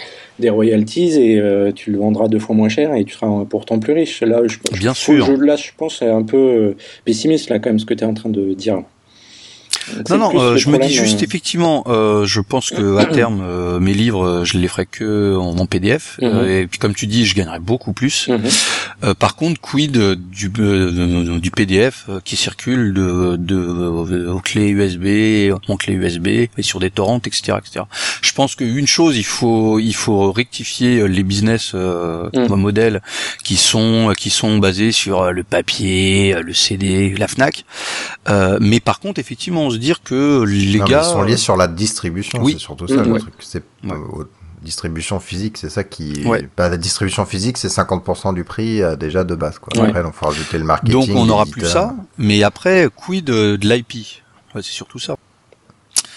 des 0.41 0.51
royalties 0.51 1.21
et 1.21 1.39
euh, 1.39 1.73
tu 1.73 1.93
le 1.93 1.99
vendras 1.99 2.29
deux 2.29 2.39
fois 2.39 2.55
moins 2.55 2.69
cher 2.69 2.95
et 2.95 3.05
tu 3.05 3.15
seras 3.15 3.45
pourtant 3.49 3.79
plus 3.79 3.93
riche. 3.93 4.23
Là, 4.23 4.43
je, 4.47 4.59
Bien 4.79 4.95
sûr. 4.95 5.27
Je, 5.27 5.33
là, 5.33 5.57
je 5.57 5.71
pense, 5.77 5.99
c'est 5.99 6.09
un 6.09 6.23
peu 6.23 6.75
pessimiste 7.05 7.51
là 7.51 7.59
quand 7.59 7.71
même 7.71 7.79
ce 7.79 7.87
que 7.87 7.95
tu 7.95 8.05
es 8.05 8.07
en 8.07 8.15
train 8.15 8.31
de 8.31 8.55
dire 8.55 8.83
non, 10.11 10.19
non, 10.19 10.41
euh, 10.41 10.57
je 10.57 10.69
me 10.69 10.79
dis 10.79 10.93
juste 10.93 11.21
euh, 11.21 11.25
effectivement, 11.25 11.85
euh, 11.87 12.25
je 12.25 12.41
pense 12.41 12.71
que 12.71 12.97
à 12.97 13.05
terme, 13.13 13.41
euh, 13.43 13.81
mes 13.81 13.95
livres, 13.95 14.45
je 14.45 14.59
les 14.59 14.69
ferai 14.69 14.87
que 14.87 15.37
en, 15.37 15.67
PDF. 15.67 16.19
Mhm. 16.21 16.49
et 16.49 16.67
puis 16.67 16.79
comme 16.79 16.95
tu 16.95 17.07
dis, 17.07 17.27
je 17.27 17.35
gagnerai 17.35 17.61
beaucoup 17.61 17.93
plus. 17.93 18.29
Mhm. 18.29 19.15
par 19.15 19.37
contre, 19.37 19.61
quid 19.61 19.93
du, 19.93 20.49
du 20.49 21.51
PDF 21.51 22.09
qui 22.25 22.37
circule 22.37 22.93
de, 22.93 23.37
de, 23.37 24.29
aux 24.29 24.41
clés 24.41 24.69
USB, 24.69 25.53
en 25.69 25.77
clé 25.77 25.95
USB 25.95 26.27
et 26.27 26.63
sur 26.63 26.81
des 26.81 26.91
torrents, 26.91 27.19
etc., 27.19 27.59
etc. 27.59 27.85
Je 28.23 28.33
pense 28.33 28.57
qu'une 28.57 28.87
chose, 28.87 29.17
il 29.17 29.25
faut, 29.25 29.79
il 29.79 29.95
faut 29.95 30.33
rectifier 30.33 31.07
les 31.07 31.23
business 31.23 31.75
mhm. 31.75 32.55
modèles 32.57 33.03
qui 33.45 33.57
sont, 33.57 34.13
qui 34.17 34.31
sont 34.31 34.59
basés 34.59 34.93
sur 34.93 35.31
le 35.31 35.45
papier, 35.45 36.35
le 36.43 36.55
CD, 36.55 37.15
la 37.17 37.29
Fnac. 37.29 37.65
mais 38.61 38.81
par 38.81 38.99
contre, 38.99 39.21
effectivement, 39.21 39.65
on 39.65 39.71
se 39.71 39.79
dire 39.81 40.03
que 40.03 40.45
les 40.45 40.79
gars 40.79 41.03
ils 41.05 41.13
sont 41.13 41.23
liés 41.23 41.37
sur 41.37 41.57
la 41.57 41.67
distribution. 41.67 42.41
Oui. 42.43 42.53
C'est 42.53 42.59
surtout 42.61 42.87
ça 42.87 43.03
le 43.03 43.19
truc. 43.19 43.35
C'est 43.41 43.65
euh, 43.87 44.25
distribution 44.63 45.21
physique, 45.21 45.59
c'est 45.59 45.71
ça 45.71 45.85
qui. 45.85 46.25
Bah, 46.57 46.69
la 46.69 46.77
distribution 46.77 47.25
physique, 47.25 47.59
c'est 47.59 47.69
50% 47.69 48.35
du 48.35 48.45
prix 48.45 48.83
euh, 48.83 48.97
déjà 48.97 49.25
de 49.25 49.35
base. 49.35 49.59
Quoi. 49.59 49.85
Après, 49.85 50.03
il 50.05 50.13
faut 50.13 50.27
rajouter 50.27 50.59
le 50.59 50.65
marketing. 50.65 50.93
Donc 50.93 51.17
on 51.17 51.27
n'aura 51.27 51.47
plus 51.47 51.67
ça. 51.67 51.95
Mais 52.19 52.43
après, 52.43 52.89
quid 52.95 53.25
de, 53.25 53.57
de 53.57 53.69
l'IP 53.69 54.07
C'est 54.55 54.63
surtout 54.63 54.99
ça. 54.99 55.17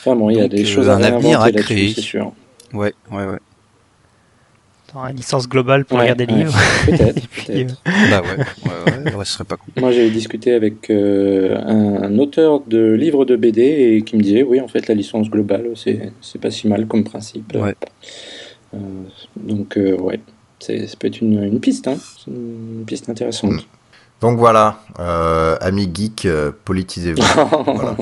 Enfin 0.05 0.16
bon, 0.16 0.30
il 0.30 0.38
y 0.38 0.41
a 0.41 0.47
des 0.47 0.64
euh, 0.64 0.66
choses 0.66 0.89
un 0.89 1.01
à 1.01 1.07
avenir 1.07 1.41
à 1.41 1.51
créer. 1.51 1.93
Sûr. 1.93 2.34
Ouais, 2.74 2.93
ouais, 3.11 3.26
ouais 3.26 3.39
une 4.96 5.16
licence 5.16 5.48
globale 5.48 5.86
pour 5.86 6.00
lire 6.00 6.16
des 6.16 6.26
livres. 6.26 6.54
Peut-être. 6.86 7.22
peut 7.48 7.66
bah 8.10 8.22
ouais, 8.22 9.04
ouais, 9.04 9.16
ouais, 9.16 9.26
ce 9.26 9.34
serait 9.34 9.44
pas 9.44 9.58
cool. 9.58 9.74
Moi, 9.78 9.91
j'ai 9.91 10.10
discuté 10.10 10.54
avec 10.54 10.89
euh, 10.89 11.58
un, 11.66 12.18
auteur 12.20 12.62
de 12.68 12.91
livres 12.94 13.26
de 13.26 13.36
BD 13.36 13.62
et 13.62 14.02
qui 14.04 14.16
me 14.16 14.22
disait, 14.22 14.44
oui, 14.44 14.62
en 14.62 14.68
fait, 14.68 14.88
la 14.88 14.96
licence 14.96 15.30
globale, 15.30 15.66
c'est 15.76 16.41
pas 16.41 16.52
si 16.52 16.68
mal 16.68 16.88
comme 16.88 17.04
principe. 17.04 17.54
Ouais. 17.56 17.76
Euh, 18.74 18.78
donc, 19.36 19.78
euh, 19.78 19.96
ouais, 19.98 20.20
ça 20.60 20.74
peut 21.00 21.08
être 21.08 21.22
une, 21.22 21.44
une 21.44 21.60
piste, 21.60 21.88
hein. 21.88 21.98
une 22.28 22.84
piste 22.86 23.10
intéressante. 23.10 23.52
Hmm. 23.52 23.60
Donc 24.22 24.38
voilà, 24.38 24.80
amis 25.60 25.89
geeks, 25.94 26.30
politisez-vous. 26.64 27.22
voilà. 27.66 27.98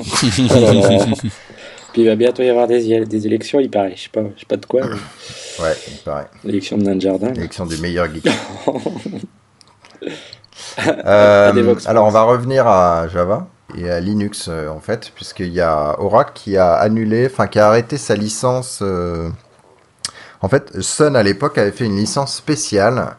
Puis 1.92 2.02
il 2.02 2.08
va 2.08 2.16
bientôt 2.16 2.42
y 2.42 2.48
avoir 2.48 2.66
des, 2.66 3.04
des 3.04 3.26
élections, 3.26 3.60
il 3.60 3.70
paraît. 3.70 3.92
Je 3.96 4.04
sais 4.04 4.08
pas, 4.08 4.22
je 4.34 4.40
sais 4.40 4.46
pas 4.46 4.56
de 4.56 4.66
quoi. 4.66 4.82
Ouais, 5.60 5.76
il 5.86 5.98
paraît. 5.98 6.28
L'élection 6.44 6.78
de 6.78 6.98
Jardin. 6.98 7.30
L'élection 7.32 7.66
du 7.66 7.76
meilleur 7.76 8.06
geek. 8.12 8.26
euh, 11.04 11.74
alors 11.84 12.06
on 12.06 12.10
va 12.10 12.22
revenir 12.22 12.66
à 12.66 13.06
Java 13.08 13.48
et 13.76 13.90
à 13.90 14.00
Linux 14.00 14.46
euh, 14.48 14.68
en 14.68 14.80
fait, 14.80 15.12
puisqu'il 15.14 15.52
y 15.52 15.60
a 15.60 16.00
Oracle 16.00 16.32
qui 16.34 16.56
a 16.56 16.72
annulé, 16.72 17.28
enfin 17.30 17.46
qui 17.46 17.58
a 17.58 17.68
arrêté 17.68 17.98
sa 17.98 18.16
licence. 18.16 18.78
Euh... 18.80 19.28
En 20.40 20.48
fait, 20.48 20.80
Sun 20.80 21.14
à 21.16 21.22
l'époque 21.22 21.58
avait 21.58 21.70
fait 21.70 21.84
une 21.84 21.96
licence 21.96 22.34
spéciale 22.34 23.14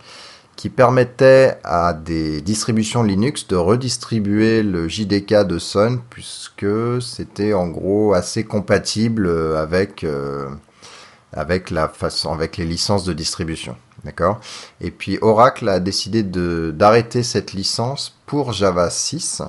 qui 0.64 0.70
permettait 0.70 1.58
à 1.66 1.92
des 1.92 2.40
distributions 2.40 3.04
Linux 3.04 3.48
de 3.50 3.58
redistribuer 3.58 4.64
le 4.64 4.88
JDK 4.88 5.46
de 5.46 5.60
Sun 5.60 6.00
puisque 6.10 7.02
c'était 7.02 7.52
en 7.52 7.68
gros 7.68 8.14
assez 8.14 8.46
compatible 8.46 9.30
avec 9.58 10.06
euh, 10.06 10.48
avec 11.34 11.70
la 11.70 11.90
façon 11.90 12.32
avec 12.32 12.56
les 12.56 12.64
licences 12.64 13.04
de 13.04 13.12
distribution. 13.12 13.76
D'accord? 14.06 14.40
Et 14.80 14.90
puis 14.90 15.18
Oracle 15.22 15.68
a 15.68 15.82
décidé 15.82 16.24
d'arrêter 16.24 17.24
cette 17.24 17.52
licence 17.52 18.18
pour 18.26 18.54
Java 18.54 18.90
6. 18.90 19.42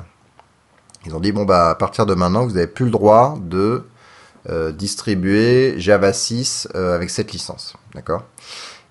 Ils 1.06 1.14
ont 1.14 1.20
dit 1.20 1.30
bon 1.30 1.44
bah 1.44 1.70
à 1.70 1.74
partir 1.76 2.06
de 2.06 2.14
maintenant, 2.14 2.44
vous 2.44 2.54
n'avez 2.54 2.66
plus 2.66 2.86
le 2.86 2.90
droit 2.90 3.38
de 3.40 3.84
euh, 4.50 4.72
distribuer 4.72 5.76
Java 5.78 6.12
6 6.12 6.70
euh, 6.74 6.92
avec 6.96 7.08
cette 7.08 7.30
licence. 7.30 7.76
D'accord? 7.94 8.24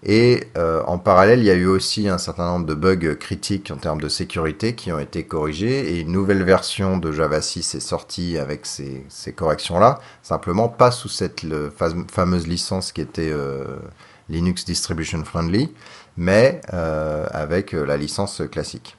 Et 0.05 0.47
euh, 0.57 0.83
en 0.85 0.97
parallèle, 0.97 1.39
il 1.39 1.45
y 1.45 1.49
a 1.49 1.53
eu 1.53 1.65
aussi 1.65 2.09
un 2.09 2.17
certain 2.17 2.45
nombre 2.45 2.65
de 2.65 2.73
bugs 2.73 3.15
critiques 3.15 3.71
en 3.71 3.77
termes 3.77 4.01
de 4.01 4.09
sécurité 4.09 4.75
qui 4.75 4.91
ont 4.91 4.99
été 4.99 5.23
corrigés 5.23 5.93
et 5.93 6.01
une 6.01 6.11
nouvelle 6.11 6.43
version 6.43 6.97
de 6.97 7.13
Java 7.13 7.41
6 7.41 7.75
est 7.75 7.79
sortie 7.79 8.37
avec 8.37 8.65
ces, 8.65 9.05
ces 9.07 9.31
corrections-là, 9.31 9.99
simplement 10.21 10.67
pas 10.67 10.91
sous 10.91 11.07
cette 11.07 11.45
fameuse 12.11 12.47
licence 12.47 12.91
qui 12.91 12.99
était 12.99 13.31
euh, 13.31 13.77
Linux 14.27 14.65
Distribution 14.65 15.23
Friendly, 15.23 15.71
mais 16.17 16.59
euh, 16.73 17.25
avec 17.31 17.71
la 17.71 17.95
licence 17.95 18.41
classique. 18.51 18.97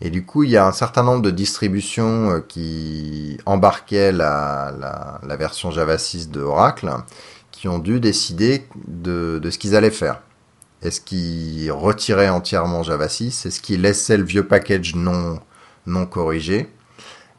Et 0.00 0.10
du 0.10 0.24
coup, 0.24 0.42
il 0.42 0.50
y 0.50 0.56
a 0.56 0.66
un 0.66 0.72
certain 0.72 1.04
nombre 1.04 1.22
de 1.22 1.30
distributions 1.30 2.42
qui 2.48 3.38
embarquaient 3.46 4.10
la, 4.10 4.74
la, 4.76 5.20
la 5.24 5.36
version 5.36 5.70
Java 5.70 5.96
6 5.96 6.30
de 6.30 6.40
Oracle 6.40 6.90
qui 7.52 7.68
ont 7.68 7.78
dû 7.78 8.00
décider 8.00 8.66
de, 8.88 9.38
de 9.40 9.50
ce 9.50 9.58
qu'ils 9.58 9.76
allaient 9.76 9.90
faire. 9.90 10.22
Est-ce 10.82 11.00
qu'il 11.00 11.70
retirait 11.72 12.30
entièrement 12.30 12.82
Java 12.82 13.08
6 13.08 13.46
Est-ce 13.46 13.60
qu'il 13.60 13.82
laissait 13.82 14.16
le 14.16 14.24
vieux 14.24 14.46
package 14.46 14.94
non, 14.94 15.40
corrigé 16.06 16.68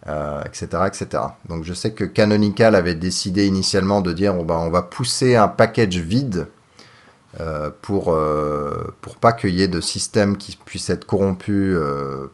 euh, 0.08 0.44
etc.. 0.44 1.22
Donc 1.48 1.64
je 1.64 1.74
sais 1.74 1.92
que 1.92 2.04
Canonical 2.04 2.74
avait 2.74 2.96
décidé 2.96 3.46
initialement 3.46 4.02
de 4.02 4.14
dire 4.14 4.34
bah, 4.44 4.58
on 4.58 4.72
va 4.72 4.82
pousser 4.82 5.36
un 5.36 5.48
package 5.48 5.98
vide 5.98 6.48
euh, 7.40 7.70
pour, 7.84 8.12
euh, 8.12 8.96
pour 9.02 9.18
pas 9.18 9.32
qu'il 9.32 9.52
y 9.52 9.62
ait 9.62 9.68
de 9.68 9.80
système 9.80 10.38
qui 10.38 10.58
puisse 10.58 10.90
être 10.90 11.06
corrompu 11.06 11.76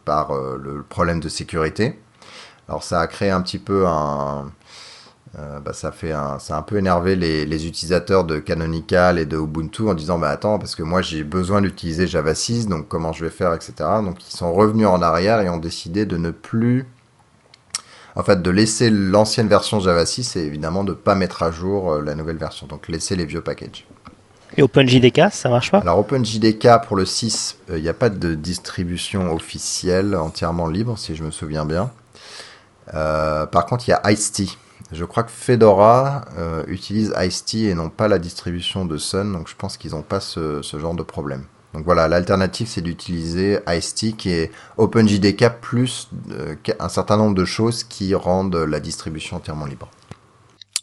par 0.05 0.33
le 0.33 0.81
problème 0.83 1.19
de 1.19 1.29
sécurité. 1.29 1.99
Alors 2.69 2.83
ça 2.83 3.01
a 3.01 3.07
créé 3.07 3.31
un 3.31 3.41
petit 3.41 3.59
peu 3.59 3.85
un, 3.85 4.51
euh, 5.39 5.59
bah, 5.59 5.73
ça 5.73 5.91
fait 5.91 6.11
un, 6.11 6.39
ça 6.39 6.55
a 6.55 6.59
un 6.59 6.61
peu 6.63 6.77
énervé 6.77 7.15
les, 7.15 7.45
les, 7.45 7.67
utilisateurs 7.67 8.23
de 8.23 8.39
Canonical 8.39 9.19
et 9.19 9.25
de 9.25 9.37
Ubuntu 9.37 9.87
en 9.87 9.93
disant 9.93 10.17
bah 10.17 10.29
attends 10.29 10.57
parce 10.57 10.73
que 10.75 10.81
moi 10.81 11.03
j'ai 11.03 11.23
besoin 11.23 11.61
d'utiliser 11.61 12.07
Java 12.07 12.33
6 12.33 12.67
donc 12.67 12.87
comment 12.87 13.13
je 13.13 13.23
vais 13.23 13.29
faire 13.29 13.53
etc 13.53 13.73
donc 14.03 14.27
ils 14.27 14.35
sont 14.35 14.51
revenus 14.51 14.87
en 14.87 15.01
arrière 15.01 15.41
et 15.41 15.49
ont 15.49 15.57
décidé 15.57 16.07
de 16.07 16.17
ne 16.17 16.31
plus 16.31 16.87
en 18.17 18.23
fait 18.23 18.41
de 18.41 18.49
laisser 18.49 18.89
l'ancienne 18.89 19.47
version 19.47 19.79
Java 19.79 20.05
6 20.05 20.37
et 20.37 20.39
évidemment 20.41 20.83
de 20.83 20.93
pas 20.93 21.13
mettre 21.13 21.43
à 21.43 21.51
jour 21.51 21.91
euh, 21.91 22.01
la 22.01 22.15
nouvelle 22.15 22.37
version. 22.37 22.65
Donc 22.65 22.87
laisser 22.87 23.15
les 23.15 23.25
vieux 23.25 23.41
packages. 23.41 23.85
Et 24.57 24.63
OpenJDK 24.63 25.31
ça 25.31 25.49
marche 25.49 25.69
pas? 25.69 25.79
Alors 25.79 25.99
OpenJDK 25.99 26.67
pour 26.87 26.97
le 26.97 27.05
6 27.05 27.57
il 27.69 27.81
n'y 27.81 27.89
a 27.89 27.93
pas 27.93 28.09
de 28.09 28.33
distribution 28.33 29.31
officielle 29.33 30.15
entièrement 30.15 30.67
libre 30.67 30.97
si 30.97 31.15
je 31.15 31.23
me 31.23 31.29
souviens 31.29 31.65
bien. 31.65 31.91
Euh, 32.95 33.45
par 33.45 33.67
contre 33.67 33.87
il 33.87 33.91
y 33.91 33.93
a 33.93 34.11
Ice-T 34.11 34.47
je 34.91 35.05
crois 35.05 35.23
que 35.23 35.31
Fedora 35.31 36.25
euh, 36.37 36.63
utilise 36.67 37.13
Ice-T 37.19 37.63
et 37.63 37.73
non 37.73 37.89
pas 37.89 38.07
la 38.07 38.19
distribution 38.19 38.85
de 38.85 38.97
Sun, 38.97 39.33
donc 39.33 39.49
je 39.49 39.55
pense 39.55 39.77
qu'ils 39.77 39.91
n'ont 39.91 40.01
pas 40.01 40.19
ce, 40.19 40.61
ce, 40.61 40.79
genre 40.79 40.93
de 40.93 41.03
problème. 41.03 41.43
Donc 41.73 41.83
voilà, 41.83 42.07
l'alternative 42.07 42.67
c'est 42.67 42.81
d'utiliser 42.81 43.59
IST 43.67 44.15
qui 44.15 44.31
est 44.31 44.51
OpenJDK 44.77 45.59
plus 45.61 46.09
euh, 46.31 46.55
un 46.79 46.89
certain 46.89 47.17
nombre 47.17 47.35
de 47.35 47.45
choses 47.45 47.83
qui 47.83 48.15
rendent 48.15 48.55
la 48.55 48.79
distribution 48.79 49.37
entièrement 49.37 49.65
libre. 49.65 49.89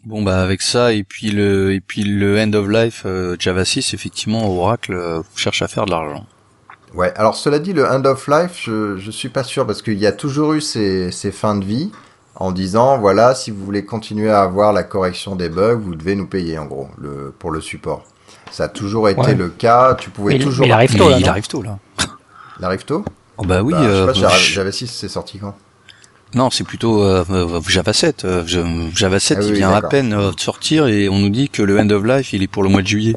Bon 0.05 0.23
bah 0.23 0.43
avec 0.43 0.61
ça 0.61 0.93
et 0.93 1.03
puis 1.03 1.31
le 1.31 1.73
et 1.73 1.81
puis 1.81 2.05
le 2.05 2.39
end 2.39 2.53
of 2.53 2.69
life 2.69 3.05
euh, 3.07 3.37
Java 3.39 3.65
6 3.65 3.95
effectivement 3.95 4.47
Oracle 4.47 4.93
euh, 4.93 5.23
cherche 5.35 5.63
à 5.63 5.69
faire 5.69 5.87
de 5.87 5.93
l'argent. 5.93 6.27
Ouais, 6.93 7.13
alors 7.17 7.35
cela 7.35 7.59
dit 7.59 7.73
le 7.73 7.91
end 7.91 8.05
of 8.05 8.29
life 8.29 8.61
je 8.63 8.99
je 8.99 9.11
suis 9.11 9.31
pas 9.31 9.43
sûr 9.43 9.67
parce 9.67 9.81
qu'il 9.81 9.99
y 9.99 10.07
a 10.07 10.13
toujours 10.13 10.53
eu 10.53 10.61
ces 10.61 11.11
ces 11.11 11.33
fins 11.33 11.57
de 11.57 11.65
vie 11.65 11.91
en 12.37 12.53
disant 12.53 12.99
voilà 12.99 13.35
si 13.35 13.51
vous 13.51 13.65
voulez 13.65 13.85
continuer 13.85 14.31
à 14.31 14.43
avoir 14.43 14.73
la 14.73 14.83
correction 14.83 15.37
des 15.37 15.49
bugs 15.49 15.75
vous 15.81 15.95
devez 15.95 16.15
nous 16.17 16.27
payer 16.27 16.59
en 16.59 16.65
gros 16.67 16.89
le 16.99 17.33
pour 17.39 17.51
le 17.51 17.61
support. 17.61 18.05
Ça 18.51 18.65
a 18.65 18.69
toujours 18.69 19.09
été 19.09 19.21
Ouais. 19.21 19.35
le 19.35 19.49
cas, 19.49 19.95
tu 19.95 20.11
pouvais 20.11 20.35
Mais 20.35 20.39
toujours 20.45 20.63
mais 20.63 20.69
il 20.69 20.73
arrive 20.73 20.97
tôt, 20.97 21.09
là, 21.09 21.19
il 21.19 21.29
arrive 21.29 21.47
tôt 21.49 21.63
là. 21.63 21.79
Il 22.61 22.65
arrive 22.65 22.85
tôt 22.85 23.05
Oh 23.37 23.45
bah 23.45 23.63
oui. 23.63 23.73
Bah, 23.73 23.81
je 23.83 23.89
sais 23.89 23.95
euh, 23.95 24.07
pas, 24.07 24.13
Java, 24.13 24.37
je- 24.39 24.53
Java 24.53 24.73
6 24.73 24.87
c'est 24.87 25.09
sorti 25.09 25.39
quand 25.39 25.55
Non, 26.35 26.51
c'est 26.51 26.63
plutôt 26.65 27.03
euh, 27.03 27.25
euh, 27.31 27.61
Java 27.67 27.93
7. 27.93 28.25
Euh, 28.25 28.45
Java 28.95 29.19
7, 29.19 29.39
Ah 29.39 29.43
oui, 29.43 29.49
il 29.49 29.55
vient 29.55 29.73
à 29.73 29.83
peine 29.83 30.13
euh, 30.13 30.31
de 30.31 30.39
sortir 30.41 30.87
et 30.87 31.09
on 31.09 31.19
nous 31.19 31.31
dit 31.31 31.49
que 31.49 31.63
le 31.63 31.79
end 31.81 31.91
of 31.91 32.05
life, 32.05 32.33
il 32.33 32.43
est 32.45 32.47
pour 32.49 32.63
le 32.63 32.69
mois 32.69 32.83
de 32.83 32.87
juillet. 32.87 33.17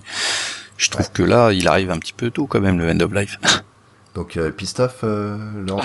Je 0.77 0.89
trouve 0.89 1.05
Ouais. 1.05 1.11
que 1.13 1.23
là, 1.23 1.51
il 1.51 1.67
arrive 1.67 1.91
un 1.91 1.97
petit 1.99 2.13
peu 2.13 2.31
tôt 2.31 2.47
quand 2.47 2.61
même 2.61 2.79
le 2.79 2.89
end 2.89 2.99
of 3.01 3.11
life. 3.13 3.37
Donc 4.15 4.37
euh, 4.37 4.49
pissed 4.49 4.79
off 4.79 5.01
euh, 5.03 5.37
le 5.55 5.73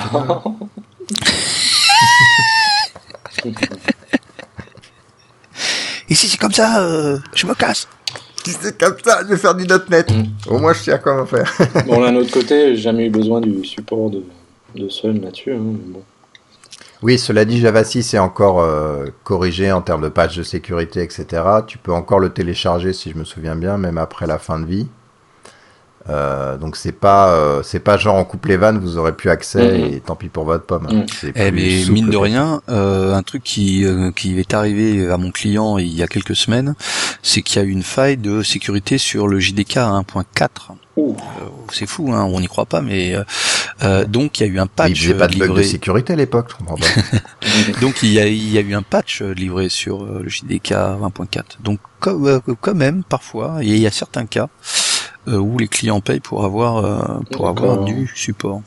Si 6.09 6.15
c'est 6.29 6.39
comme 6.39 6.53
ça, 6.53 6.81
euh, 6.83 7.19
je 7.35 7.47
me 7.47 7.55
casse. 7.55 7.89
Si 8.45 8.51
c'est 8.61 8.79
comme 8.79 8.97
ça, 9.05 9.21
je 9.23 9.29
vais 9.29 9.37
faire 9.37 9.55
du 9.55 9.65
.NET. 9.89 10.11
Mm. 10.11 10.25
Au 10.49 10.59
moins, 10.59 10.73
je 10.73 10.81
sais 10.81 10.93
à 10.93 10.99
comment 10.99 11.27
faire. 11.27 11.53
Bon, 11.87 12.01
d'un 12.01 12.15
autre 12.17 12.31
côté, 12.33 12.75
j'ai 12.75 12.83
jamais 12.83 13.07
eu 13.07 13.11
besoin 13.11 13.41
du 13.41 13.65
support 13.65 14.11
de, 14.11 14.25
de 14.75 14.89
Sun 14.89 15.21
là-dessus. 15.23 15.53
hein, 15.53 15.59
bon. 15.61 16.03
Oui, 17.03 17.19
cela 17.19 17.45
dit, 17.45 17.59
Java 17.61 17.83
6 17.83 18.15
est 18.15 18.19
encore 18.19 18.61
euh, 18.61 19.07
corrigé 19.25 19.73
en 19.73 19.83
termes 19.83 20.03
de 20.03 20.09
patch 20.09 20.37
de 20.37 20.45
sécurité, 20.45 21.03
etc. 21.03 21.27
Tu 21.67 21.77
peux 21.79 21.93
encore 21.93 22.21
le 22.21 22.31
télécharger, 22.31 22.93
si 22.93 23.11
je 23.11 23.17
me 23.17 23.25
souviens 23.25 23.57
bien, 23.57 23.77
même 23.77 23.99
après 23.99 24.29
la 24.29 24.39
fin 24.39 24.61
de 24.61 24.67
vie. 24.67 24.87
Euh, 26.09 26.57
donc 26.57 26.77
c'est 26.77 26.93
pas 26.93 27.33
euh, 27.33 27.63
c'est 27.63 27.79
pas 27.79 27.97
genre 27.97 28.17
on 28.17 28.25
coupe 28.25 28.47
les 28.47 28.57
vannes, 28.57 28.79
vous 28.79 28.97
aurez 28.99 29.13
plus 29.13 29.31
accès 29.31 29.63
Mhm. 29.79 29.95
et 29.95 30.01
tant 30.01 30.17
pis 30.17 30.29
pour 30.29 30.45
votre 30.45 30.65
pomme. 30.65 30.89
C'est 31.21 31.33
Eh 31.37 31.51
mais 31.53 31.81
souple 31.83 31.93
mine 31.93 32.11
de 32.11 32.17
rien, 32.17 32.61
euh, 32.69 33.15
un 33.15 33.23
truc 33.23 33.43
qui 33.45 33.85
euh, 33.85 34.11
qui 34.11 34.39
est 34.39 34.53
arrivé 34.55 35.09
à 35.11 35.17
mon 35.17 35.31
client 35.31 35.79
il 35.79 35.95
y 35.95 36.03
a 36.03 36.07
quelques 36.09 36.35
semaines, 36.35 36.75
c'est 37.23 37.43
qu'il 37.43 37.63
y 37.63 37.65
a 37.65 37.69
eu 37.69 37.71
une 37.71 37.85
faille 37.85 38.17
de 38.17 38.43
sécurité 38.43 38.99
sur 38.99 39.29
le 39.29 39.39
JDK 39.39 39.77
1.4. 39.77 40.49
Ouh. 40.97 41.17
Euh, 41.41 41.45
c'est 41.73 41.87
fou, 41.87 42.13
hein, 42.13 42.25
on 42.31 42.41
n'y 42.41 42.49
croit 42.49 42.67
pas, 42.67 42.83
mais 42.83 43.15
euh, 43.15 43.23
euh, 43.83 44.05
donc 44.05 44.41
il 44.41 44.47
y 44.47 44.51
a 44.51 44.53
eu 44.53 44.59
un 44.59 44.65
Il 44.65 44.69
patch 44.69 45.01
faisait 45.01 45.15
pas 45.15 45.27
de 45.29 45.33
bug 45.39 45.41
de 45.43 45.47
livré. 45.55 45.65
sécurité 45.65 46.13
à 46.13 46.17
l'époque, 46.17 46.49
je 46.51 46.57
comprends 46.57 46.75
pas. 46.77 46.87
Donc 47.81 48.03
il 48.03 48.13
y 48.13 48.21
a, 48.21 48.27
il 48.27 48.51
y 48.53 48.59
a 48.59 48.61
eu 48.61 48.75
un 48.75 48.83
patch 48.83 49.23
livré 49.23 49.69
sur 49.71 50.05
le 50.05 50.29
JDK 50.29 50.73
1.4. 50.73 51.43
Donc 51.61 51.79
quand 52.01 52.75
même 52.75 53.05
parfois, 53.05 53.59
et 53.63 53.69
il 53.69 53.79
y 53.79 53.87
a 53.87 53.91
certains 53.91 54.27
cas 54.27 54.49
euh, 54.49 54.49
où 55.27 55.59
les 55.59 55.69
clients 55.69 56.01
payent 56.01 56.21
pour 56.21 56.45
avoir 56.45 56.77
euh, 56.79 57.21
pour 57.31 57.49
avoir 57.49 57.85
du 57.85 58.11
support. 58.15 58.63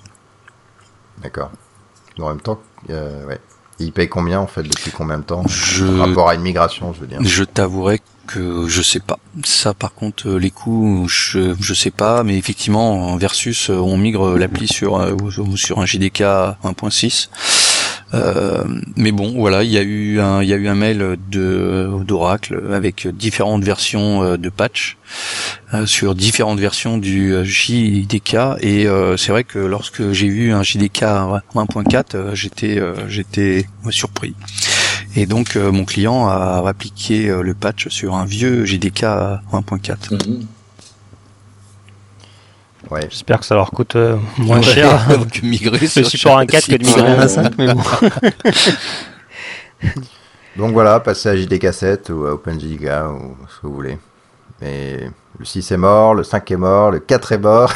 D'accord. 1.21 1.51
En 2.19 2.29
même 2.29 2.41
temps, 2.41 2.59
euh, 2.89 3.25
ouais. 3.25 3.39
Il 3.77 3.91
paye 3.91 4.07
combien 4.07 4.39
en 4.39 4.47
fait 4.47 4.63
depuis 4.63 4.91
combien 4.91 5.17
de 5.17 5.23
temps 5.23 5.43
Je 5.47 5.85
Par 5.85 6.07
rapport 6.07 6.29
à 6.29 6.35
une 6.35 6.41
migration, 6.43 6.93
je 6.93 7.01
veux 7.01 7.07
dire? 7.07 7.19
je 7.21 7.43
t'avouerai 7.43 7.99
que 8.25 8.67
je 8.69 8.81
sais 8.81 9.01
pas. 9.01 9.19
Ça 9.43 9.73
par 9.73 9.93
contre 9.93 10.29
euh, 10.29 10.37
les 10.37 10.49
coûts 10.49 11.07
je 11.09 11.53
je 11.59 11.73
sais 11.73 11.91
pas 11.91 12.23
mais 12.23 12.37
effectivement 12.37 13.09
en 13.11 13.17
versus 13.17 13.69
euh, 13.69 13.73
on 13.73 13.97
migre 13.97 14.37
l'appli 14.37 14.67
sur 14.67 14.97
euh, 14.97 15.15
sur 15.55 15.79
un 15.79 15.85
JDK 15.85 16.21
1.6 16.21 17.27
Euh, 18.13 18.63
mais 18.95 19.11
bon, 19.11 19.33
voilà, 19.35 19.63
il 19.63 19.71
y 19.71 19.77
a 19.77 19.81
eu 19.81 20.19
un, 20.19 20.41
il 20.41 20.47
y 20.47 20.53
a 20.53 20.57
eu 20.57 20.67
un 20.67 20.75
mail 20.75 21.17
de 21.31 21.89
d'Oracle 22.05 22.61
avec 22.71 23.07
différentes 23.07 23.63
versions 23.63 24.23
euh, 24.23 24.37
de 24.37 24.49
patch 24.49 24.97
euh, 25.73 25.85
sur 25.85 26.15
différentes 26.15 26.59
versions 26.59 26.97
du 26.97 27.33
JDK 27.43 28.35
et 28.61 28.87
euh, 28.87 29.17
c'est 29.17 29.31
vrai 29.31 29.43
que 29.43 29.59
lorsque 29.59 30.11
j'ai 30.11 30.29
vu 30.29 30.53
un 30.53 30.61
JDK 30.63 31.01
1.4, 31.55 32.15
euh, 32.15 32.35
j'étais 32.35 32.79
j'étais 33.07 33.65
surpris. 33.89 34.35
Et 35.15 35.25
donc 35.25 35.55
mon 35.55 35.85
client 35.85 36.27
a 36.27 36.61
appliqué 36.67 37.27
le 37.27 37.53
patch 37.53 37.87
sur 37.87 38.15
un 38.15 38.25
vieux 38.25 38.65
JDK 38.65 39.03
1.4. 39.53 40.11
Mhm. 40.11 40.45
Ouais. 42.91 43.07
J'espère 43.09 43.39
que 43.39 43.45
ça 43.45 43.55
leur 43.55 43.71
coûte 43.71 43.95
euh, 43.95 44.17
moins 44.37 44.57
Ouais, 44.57 44.63
cher 44.63 45.07
que 45.33 45.45
migrer 45.45 45.79
le 45.79 45.87
sur 45.87 46.05
support 46.05 46.39
1.4 46.41 46.67
que 46.67 46.75
de 46.77 46.85
migrer 46.85 47.01
à 47.07 47.21
un 47.21 47.25
1.5, 47.25 47.53
mais 47.57 47.73
bon. 47.73 47.81
Donc 50.57 50.71
voilà, 50.73 50.99
passez 50.99 51.29
à 51.29 51.35
JDK 51.35 51.73
7 51.73 52.09
ou 52.11 52.25
à 52.25 52.33
OpenJDK 52.33 52.83
ou 53.11 53.35
ce 53.49 53.61
que 53.61 53.67
vous 53.67 53.73
voulez. 53.73 53.97
Mais 54.61 55.09
le 55.37 55.45
6 55.45 55.69
est 55.71 55.77
mort, 55.77 56.15
le 56.15 56.23
5 56.23 56.49
est 56.51 56.55
mort, 56.55 56.91
le 56.91 56.99
4 56.99 57.31
est 57.33 57.37
mort. 57.39 57.73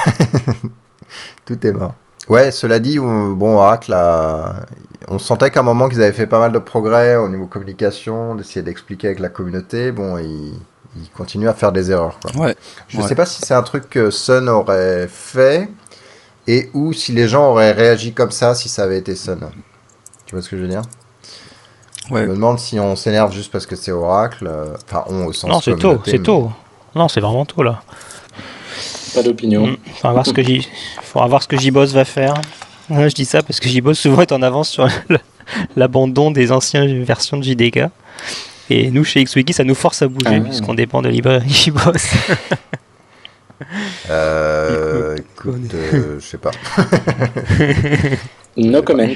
Tout 1.45 1.67
est 1.67 1.71
mort. 1.73 1.93
Ouais, 2.29 2.51
cela 2.51 2.79
dit, 2.79 2.99
on- 2.99 3.31
bon, 3.31 3.55
Oracle, 3.57 3.91
a- 3.93 4.65
on 5.09 5.19
sentait 5.19 5.49
qu'à 5.49 5.59
un 5.59 5.63
moment 5.63 5.89
qu'ils 5.89 6.01
avaient 6.01 6.13
fait 6.13 6.27
pas 6.27 6.39
mal 6.39 6.51
de 6.51 6.59
progrès 6.59 7.15
au 7.17 7.27
niveau 7.27 7.47
communication, 7.47 8.35
d'essayer 8.35 8.61
d'expliquer 8.61 9.07
avec 9.07 9.19
la 9.19 9.29
communauté. 9.29 9.91
Bon, 9.91 10.17
ils, 10.17 10.53
ils 10.97 11.09
continuent 11.09 11.47
à 11.49 11.53
faire 11.53 11.71
des 11.71 11.91
erreurs. 11.91 12.17
Quoi. 12.19 12.45
Ouais. 12.45 12.55
Je 12.87 12.97
Ouais. 12.99 13.07
sais 13.07 13.15
pas 13.15 13.25
si 13.25 13.41
c'est 13.41 13.53
un 13.53 13.63
truc 13.63 13.89
que 13.89 14.09
Sun 14.11 14.49
aurait 14.49 15.07
fait 15.11 15.69
et 16.47 16.69
ou 16.73 16.93
si 16.93 17.11
les 17.11 17.27
gens 17.27 17.51
auraient 17.51 17.71
réagi 17.71 18.13
comme 18.13 18.31
ça 18.31 18.55
si 18.55 18.69
ça 18.69 18.83
avait 18.83 18.97
été 18.97 19.15
Sun. 19.15 19.39
Tu 20.25 20.35
vois 20.35 20.41
ce 20.41 20.49
que 20.49 20.57
je 20.57 20.61
veux 20.63 20.67
dire? 20.67 20.81
Ouais. 22.09 22.23
Je 22.23 22.27
me 22.29 22.35
demande 22.35 22.59
si 22.59 22.79
on 22.79 22.95
s'énerve 22.95 23.31
juste 23.33 23.51
parce 23.51 23.65
que 23.67 23.75
c'est 23.75 23.91
Oracle. 23.91 24.47
euh, 24.47 24.75
Enfin, 24.87 25.03
on 25.07 25.25
au 25.25 25.33
sens 25.33 25.49
Non, 25.49 25.61
c'est 25.61 25.75
tôt, 25.77 26.01
c'est 26.05 26.13
mais- 26.13 26.23
tôt. 26.23 26.51
Non, 26.95 27.07
c'est 27.07 27.19
vraiment 27.21 27.45
tôt 27.45 27.61
là. 27.61 27.81
Pas 29.13 29.21
d'opinion. 29.23 29.67
Mm. 29.67 29.77
Faudra 29.95 30.13
voir 30.13 30.25
ce 30.25 30.33
que 30.33 30.43
J... 30.43 30.67
Faudra 31.03 31.27
voir 31.27 31.43
ce 31.43 31.47
que 31.47 31.57
JBoss 31.57 31.93
va 31.93 32.05
faire. 32.05 32.33
Ouais, 32.89 33.09
je 33.09 33.15
dis 33.15 33.25
ça 33.25 33.43
parce 33.43 33.59
que 33.59 33.69
JBoss 33.69 33.99
souvent 33.99 34.21
est 34.23 34.31
en 34.31 34.41
avance 34.41 34.69
sur 34.69 34.87
l'abandon 35.75 36.31
des 36.31 36.51
anciennes 36.51 37.03
versions 37.03 37.37
de 37.37 37.43
JDK. 37.43 37.85
Et 38.69 38.91
nous, 38.91 39.03
chez 39.03 39.23
XWiki, 39.23 39.53
ça 39.53 39.63
nous 39.63 39.75
force 39.75 40.01
à 40.01 40.07
bouger 40.07 40.37
Ah. 40.37 40.41
puisqu'on 40.41 40.73
dépend 40.75 41.01
de 41.01 41.09
librairie 41.09 41.49
JBoss. 41.53 42.07
Euh, 44.09 45.15
Écoute, 45.17 45.73
euh, 45.73 46.19
je 46.19 46.25
sais 46.25 46.37
pas. 46.37 46.51
No 48.57 48.81
comment. 48.81 49.07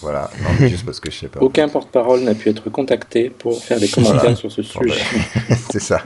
Voilà, 0.00 0.30
non, 0.42 0.48
mais 0.58 0.68
juste 0.68 0.84
parce 0.84 0.98
que 1.00 1.10
je 1.10 1.18
sais 1.18 1.28
pas. 1.28 1.40
Aucun 1.40 1.68
porte-parole 1.68 2.20
n'a 2.20 2.34
pu 2.34 2.48
être 2.48 2.68
contacté 2.70 3.30
pour 3.30 3.62
faire 3.62 3.78
des 3.78 3.88
commentaires 3.88 4.20
Voilà. 4.20 4.36
sur 4.36 4.50
ce 4.50 4.62
sujet. 4.62 4.94
c'est 5.70 5.80
ça. 5.80 6.02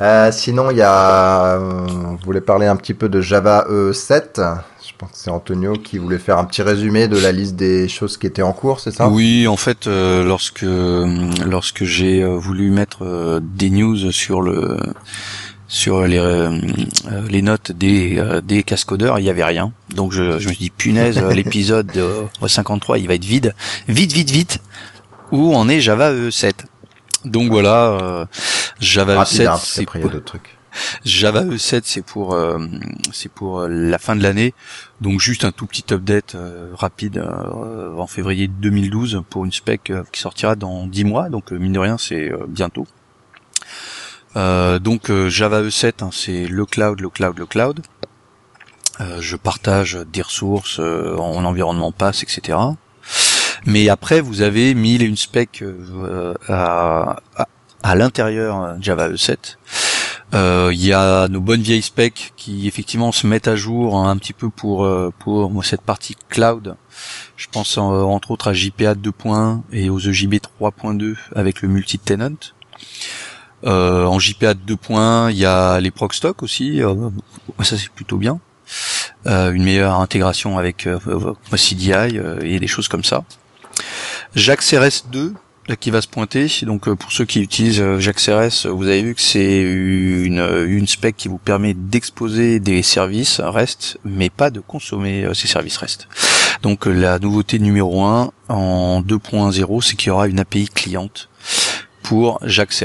Euh, 0.00 0.32
sinon, 0.32 0.70
il 0.70 0.78
y 0.78 0.82
a. 0.82 1.56
euh, 1.56 1.86
on 2.06 2.14
voulait 2.24 2.40
parler 2.40 2.66
un 2.66 2.76
petit 2.76 2.94
peu 2.94 3.08
de 3.08 3.20
Java 3.20 3.66
E7. 3.70 4.40
Je 4.94 4.98
pense 5.00 5.10
que 5.10 5.16
c'est 5.18 5.30
Antonio 5.30 5.72
qui 5.72 5.98
voulait 5.98 6.20
faire 6.20 6.38
un 6.38 6.44
petit 6.44 6.62
résumé 6.62 7.08
de 7.08 7.18
la 7.18 7.32
liste 7.32 7.56
des 7.56 7.88
choses 7.88 8.16
qui 8.16 8.28
étaient 8.28 8.42
en 8.42 8.52
cours, 8.52 8.78
c'est 8.78 8.92
ça? 8.92 9.08
Oui, 9.08 9.48
en 9.48 9.56
fait, 9.56 9.88
euh, 9.88 10.22
lorsque 10.22 10.64
lorsque 11.44 11.82
j'ai 11.82 12.22
euh, 12.22 12.36
voulu 12.36 12.70
mettre 12.70 13.04
euh, 13.04 13.40
des 13.42 13.70
news 13.70 14.12
sur 14.12 14.40
le 14.40 14.78
sur 15.66 16.02
les 16.02 16.18
euh, 16.18 16.60
euh, 17.10 17.26
les 17.28 17.42
notes 17.42 17.72
des 17.72 18.18
euh, 18.18 18.40
des 18.40 18.62
cascodeurs, 18.62 19.18
il 19.18 19.24
y 19.24 19.30
avait 19.30 19.42
rien. 19.42 19.72
Donc 19.96 20.12
je, 20.12 20.38
je 20.38 20.48
me 20.48 20.54
suis 20.54 20.66
dit 20.66 20.70
punaise, 20.70 21.18
euh, 21.18 21.32
l'épisode 21.32 21.90
euh, 21.96 22.26
53, 22.46 22.98
il 22.98 23.08
va 23.08 23.14
être 23.14 23.24
vide, 23.24 23.52
vite, 23.88 24.12
vite, 24.12 24.30
vite. 24.30 24.60
Où 25.32 25.56
en 25.56 25.68
est 25.68 25.80
Java 25.80 26.12
E7 26.12 26.52
Donc 27.24 27.50
voilà, 27.50 27.98
euh, 28.00 28.26
Java 28.78 29.16
Rapide, 29.16 29.40
E7, 29.40 29.48
hein, 29.48 29.56
c'est 29.60 30.24
trucs. 30.24 30.53
Java 31.04 31.42
E7 31.44 31.82
c'est 31.84 32.02
pour 32.02 32.34
euh, 32.34 32.58
c'est 33.12 33.30
pour 33.30 33.60
euh, 33.60 33.68
la 33.68 33.98
fin 33.98 34.16
de 34.16 34.22
l'année. 34.22 34.54
Donc 35.00 35.20
juste 35.20 35.44
un 35.44 35.52
tout 35.52 35.66
petit 35.66 35.92
update 35.92 36.34
euh, 36.34 36.70
rapide 36.74 37.22
en 37.96 38.06
février 38.06 38.48
2012 38.48 39.22
pour 39.28 39.44
une 39.44 39.52
spec 39.52 39.92
qui 40.12 40.20
sortira 40.20 40.56
dans 40.56 40.86
10 40.86 41.04
mois. 41.04 41.28
Donc 41.28 41.50
mine 41.52 41.72
de 41.72 41.78
rien 41.78 41.98
c'est 41.98 42.30
bientôt. 42.48 42.86
Donc 44.34 45.12
Java 45.28 45.62
E7 45.62 46.02
hein, 46.02 46.10
c'est 46.12 46.46
le 46.46 46.66
cloud 46.66 47.00
le 47.00 47.08
cloud 47.08 47.38
le 47.38 47.46
cloud. 47.46 47.80
Je 49.20 49.36
partage 49.36 49.98
des 50.12 50.22
ressources 50.22 50.78
en 50.78 51.44
environnement 51.44 51.92
pass 51.92 52.22
etc 52.22 52.56
mais 53.66 53.88
après 53.88 54.20
vous 54.20 54.42
avez 54.42 54.74
mille 54.74 55.02
et 55.02 55.06
une 55.06 55.16
specs 55.16 55.62
euh, 55.62 56.34
à, 56.48 57.16
à, 57.36 57.48
à 57.82 57.94
l'intérieur 57.94 58.76
Java 58.80 59.10
E7 59.10 59.30
euh, 59.32 59.36
Il 60.34 60.84
y 60.84 60.92
a 60.92 61.28
nos 61.28 61.40
bonnes 61.40 61.62
vieilles 61.62 61.82
specs 61.82 62.32
qui 62.36 62.66
effectivement 62.66 63.12
se 63.12 63.26
mettent 63.26 63.48
à 63.48 63.56
jour 63.56 63.96
hein, 63.96 64.10
un 64.10 64.16
petit 64.16 64.32
peu 64.32 64.50
pour 64.50 64.84
euh, 64.84 65.12
pour 65.18 65.64
cette 65.64 65.82
partie 65.82 66.16
cloud. 66.28 66.76
Je 67.36 67.46
pense 67.50 67.78
euh, 67.78 67.80
entre 67.80 68.32
autres 68.32 68.48
à 68.48 68.52
JPA 68.52 68.94
2.1 68.94 69.60
et 69.72 69.90
aux 69.90 69.98
EJB 69.98 70.34
3.2 70.60 71.16
avec 71.34 71.62
le 71.62 71.68
multi-tenant. 71.68 72.36
en 73.64 74.18
JPA 74.18 74.54
2 74.54 74.76
points, 74.76 75.30
il 75.30 75.38
y 75.38 75.46
a 75.46 75.80
les 75.80 75.90
proc 75.90 76.12
stock 76.14 76.42
aussi, 76.42 76.80
ça 77.62 77.76
c'est 77.78 77.88
plutôt 77.90 78.16
bien. 78.16 78.40
une 79.26 79.62
meilleure 79.62 80.00
intégration 80.00 80.58
avec 80.58 80.88
CDI 81.56 82.18
et 82.42 82.58
des 82.58 82.66
choses 82.66 82.88
comme 82.88 83.04
ça. 83.04 83.24
Jacques 84.34 84.62
CRS 84.62 85.08
2 85.12 85.34
qui 85.80 85.90
va 85.90 86.00
se 86.00 86.08
pointer. 86.08 86.46
Donc 86.62 86.92
pour 86.94 87.12
ceux 87.12 87.24
qui 87.24 87.40
utilisent 87.40 87.98
Jacques 87.98 88.20
CRS, 88.20 88.66
vous 88.66 88.86
avez 88.86 89.02
vu 89.02 89.14
que 89.14 89.20
c'est 89.20 89.60
une, 89.60 90.66
une 90.68 90.86
spec 90.86 91.16
qui 91.16 91.28
vous 91.28 91.38
permet 91.38 91.74
d'exposer 91.74 92.60
des 92.60 92.82
services 92.82 93.40
REST, 93.40 93.98
mais 94.04 94.30
pas 94.30 94.50
de 94.50 94.60
consommer 94.60 95.26
ces 95.34 95.46
services 95.46 95.76
REST. 95.76 96.08
Donc 96.62 96.86
la 96.86 97.18
nouveauté 97.18 97.58
numéro 97.58 98.04
1 98.04 98.30
en 98.48 99.02
2.0, 99.02 99.82
c'est 99.82 99.96
qu'il 99.96 100.08
y 100.08 100.10
aura 100.10 100.28
une 100.28 100.40
API 100.40 100.68
cliente 100.68 101.28
pour 102.02 102.38
Jacques. 102.42 102.84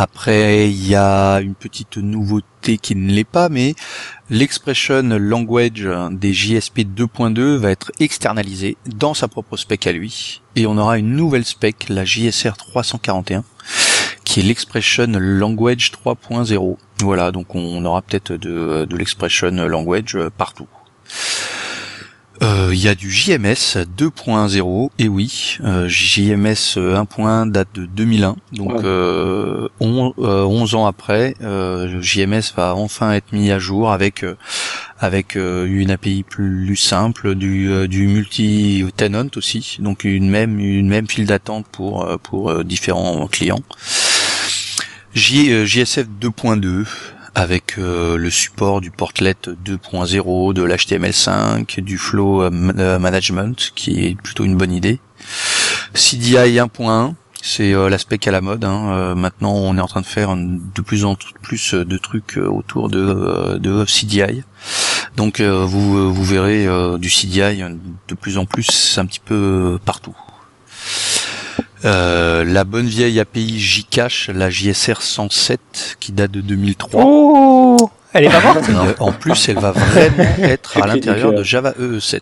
Après, 0.00 0.70
il 0.70 0.86
y 0.86 0.94
a 0.94 1.40
une 1.40 1.56
petite 1.56 1.96
nouveauté 1.96 2.78
qui 2.78 2.94
ne 2.94 3.10
l'est 3.10 3.24
pas, 3.24 3.48
mais 3.48 3.74
l'expression 4.30 5.02
language 5.02 5.88
des 6.12 6.32
JSP 6.32 6.82
2.2 6.82 7.56
va 7.56 7.72
être 7.72 7.90
externalisé 7.98 8.76
dans 8.86 9.12
sa 9.12 9.26
propre 9.26 9.56
spec 9.56 9.88
à 9.88 9.92
lui, 9.92 10.40
et 10.54 10.68
on 10.68 10.78
aura 10.78 10.98
une 10.98 11.16
nouvelle 11.16 11.44
spec, 11.44 11.86
la 11.88 12.04
JSR 12.04 12.56
341, 12.56 13.42
qui 14.22 14.38
est 14.38 14.44
l'expression 14.44 15.08
language 15.18 15.90
3.0. 15.90 16.76
Voilà, 17.00 17.32
donc 17.32 17.56
on 17.56 17.84
aura 17.84 18.00
peut-être 18.00 18.34
de, 18.34 18.86
de 18.88 18.96
l'expression 18.96 19.50
language 19.50 20.16
partout. 20.36 20.68
Euh, 22.42 22.70
il 22.72 22.78
y 22.78 22.88
a 22.88 22.94
du 22.94 23.10
JMS 23.10 23.76
2.0 23.98 24.90
et 24.98 25.08
oui, 25.08 25.58
euh, 25.64 25.88
JMS 25.88 26.76
1.1 26.76 27.50
date 27.50 27.68
de 27.74 27.86
2001, 27.86 28.36
donc 28.52 28.84
euh, 28.84 29.68
11 29.80 30.14
euh, 30.18 30.76
ans 30.76 30.86
après, 30.86 31.34
JMS 31.40 32.52
va 32.56 32.76
enfin 32.76 33.12
être 33.12 33.32
mis 33.32 33.50
à 33.50 33.58
jour 33.58 33.90
avec 33.90 34.24
avec 35.00 35.34
une 35.34 35.90
API 35.90 36.22
plus 36.22 36.76
simple, 36.76 37.34
du, 37.34 37.88
du 37.88 38.06
multi 38.06 38.84
tenant 38.96 39.28
aussi, 39.34 39.78
donc 39.80 40.04
une 40.04 40.30
même 40.30 40.60
une 40.60 40.88
même 40.88 41.08
file 41.08 41.26
d'attente 41.26 41.66
pour 41.72 42.06
pour 42.22 42.64
différents 42.64 43.26
clients. 43.26 43.62
J, 45.14 45.66
JSF 45.66 46.06
2.2 46.20 46.84
avec 47.38 47.78
euh, 47.78 48.16
le 48.16 48.30
support 48.30 48.80
du 48.80 48.90
portlet 48.90 49.36
2.0, 49.46 50.52
de 50.54 50.62
l'HTML5, 50.64 51.80
du 51.80 51.96
flow 51.96 52.42
euh, 52.42 52.50
euh, 52.78 52.98
management, 52.98 53.72
qui 53.76 54.06
est 54.06 54.20
plutôt 54.20 54.44
une 54.44 54.56
bonne 54.56 54.72
idée. 54.72 54.98
CDI 55.94 56.56
1.1, 56.58 57.14
c'est 57.40 57.72
l'aspect 57.72 58.18
à 58.26 58.32
la 58.32 58.40
mode. 58.40 58.64
Hein. 58.64 59.14
maintenant, 59.14 59.52
on 59.54 59.76
est 59.76 59.80
en 59.80 59.86
train 59.86 60.00
de 60.00 60.06
faire 60.06 60.34
de 60.36 60.82
plus 60.82 61.04
en 61.04 61.16
plus 61.40 61.74
de 61.74 61.96
trucs 61.96 62.36
autour 62.36 62.88
de, 62.88 63.56
de 63.58 63.84
CDI. 63.86 64.42
Donc, 65.16 65.40
vous, 65.40 66.12
vous 66.12 66.24
verrez 66.24 66.66
du 66.98 67.10
CDI 67.10 67.62
de 68.08 68.14
plus 68.14 68.38
en 68.38 68.46
plus 68.46 68.98
un 68.98 69.06
petit 69.06 69.20
peu 69.20 69.78
partout. 69.84 70.16
Euh, 71.84 72.44
la 72.44 72.64
bonne 72.64 72.86
vieille 72.86 73.20
API 73.20 73.60
Jcache, 73.60 74.30
la 74.30 74.50
JSR 74.50 75.00
107, 75.00 75.96
qui 76.00 76.12
date 76.12 76.30
de 76.32 76.40
2003. 76.40 77.02
Oh 77.04 77.90
Elle 78.12 78.24
est 78.24 78.30
pas 78.30 78.40
morte 78.40 78.68
euh, 78.68 78.94
En 78.98 79.12
plus, 79.12 79.48
elle 79.48 79.58
va 79.58 79.72
vraiment 79.72 80.36
être 80.42 80.82
à 80.82 80.86
l'intérieur 80.86 81.32
de 81.32 81.42
Java 81.42 81.72
EE7. 81.72 82.20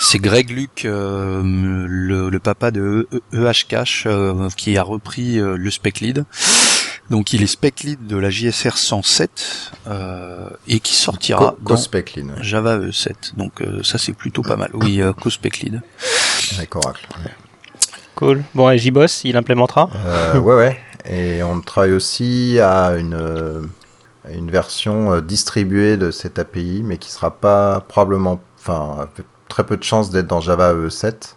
C'est 0.00 0.18
Greg 0.18 0.50
Luc, 0.50 0.84
euh, 0.84 1.42
le, 1.42 2.38
papa 2.38 2.70
de 2.70 3.08
EHCache, 3.32 4.06
e 4.06 4.48
qui 4.56 4.76
a 4.76 4.82
repris 4.82 5.36
le 5.36 5.70
spec 5.70 6.00
lead. 6.00 6.24
Donc 7.10 7.32
il 7.32 7.42
est 7.42 7.46
spec 7.46 7.80
lead 7.80 8.06
de 8.06 8.18
la 8.18 8.28
JSR 8.28 8.76
107 8.76 9.72
et 10.68 10.80
qui 10.80 10.94
sortira 10.94 11.56
co, 11.64 11.74
dans 11.74 11.80
lead, 12.16 12.26
Java 12.42 12.78
EE7. 12.78 13.36
Donc 13.38 13.62
ça 13.82 13.96
c'est 13.96 14.12
plutôt 14.12 14.42
pas 14.42 14.56
mal. 14.56 14.70
Oui, 14.74 15.00
co-spec 15.18 15.60
lead. 15.60 15.80
Avec 16.58 16.76
Oracle. 16.76 17.08
Cool. 18.18 18.42
Bon, 18.52 18.68
et 18.68 18.78
JBoss, 18.78 19.22
il 19.22 19.36
implémentera 19.36 19.88
euh, 19.94 20.40
Ouais, 20.40 20.56
ouais. 20.56 20.80
Et 21.08 21.40
on 21.44 21.60
travaille 21.60 21.92
aussi 21.92 22.58
à 22.60 22.96
une, 22.96 23.14
euh, 23.14 23.62
une 24.28 24.50
version 24.50 25.12
euh, 25.12 25.20
distribuée 25.20 25.96
de 25.96 26.10
cette 26.10 26.40
API, 26.40 26.82
mais 26.84 26.98
qui 26.98 27.12
sera 27.12 27.30
pas 27.30 27.80
probablement, 27.86 28.40
enfin, 28.58 29.08
très 29.48 29.64
peu 29.64 29.76
de 29.76 29.84
chances 29.84 30.10
d'être 30.10 30.26
dans 30.26 30.40
Java 30.40 30.74
E7. 30.74 31.36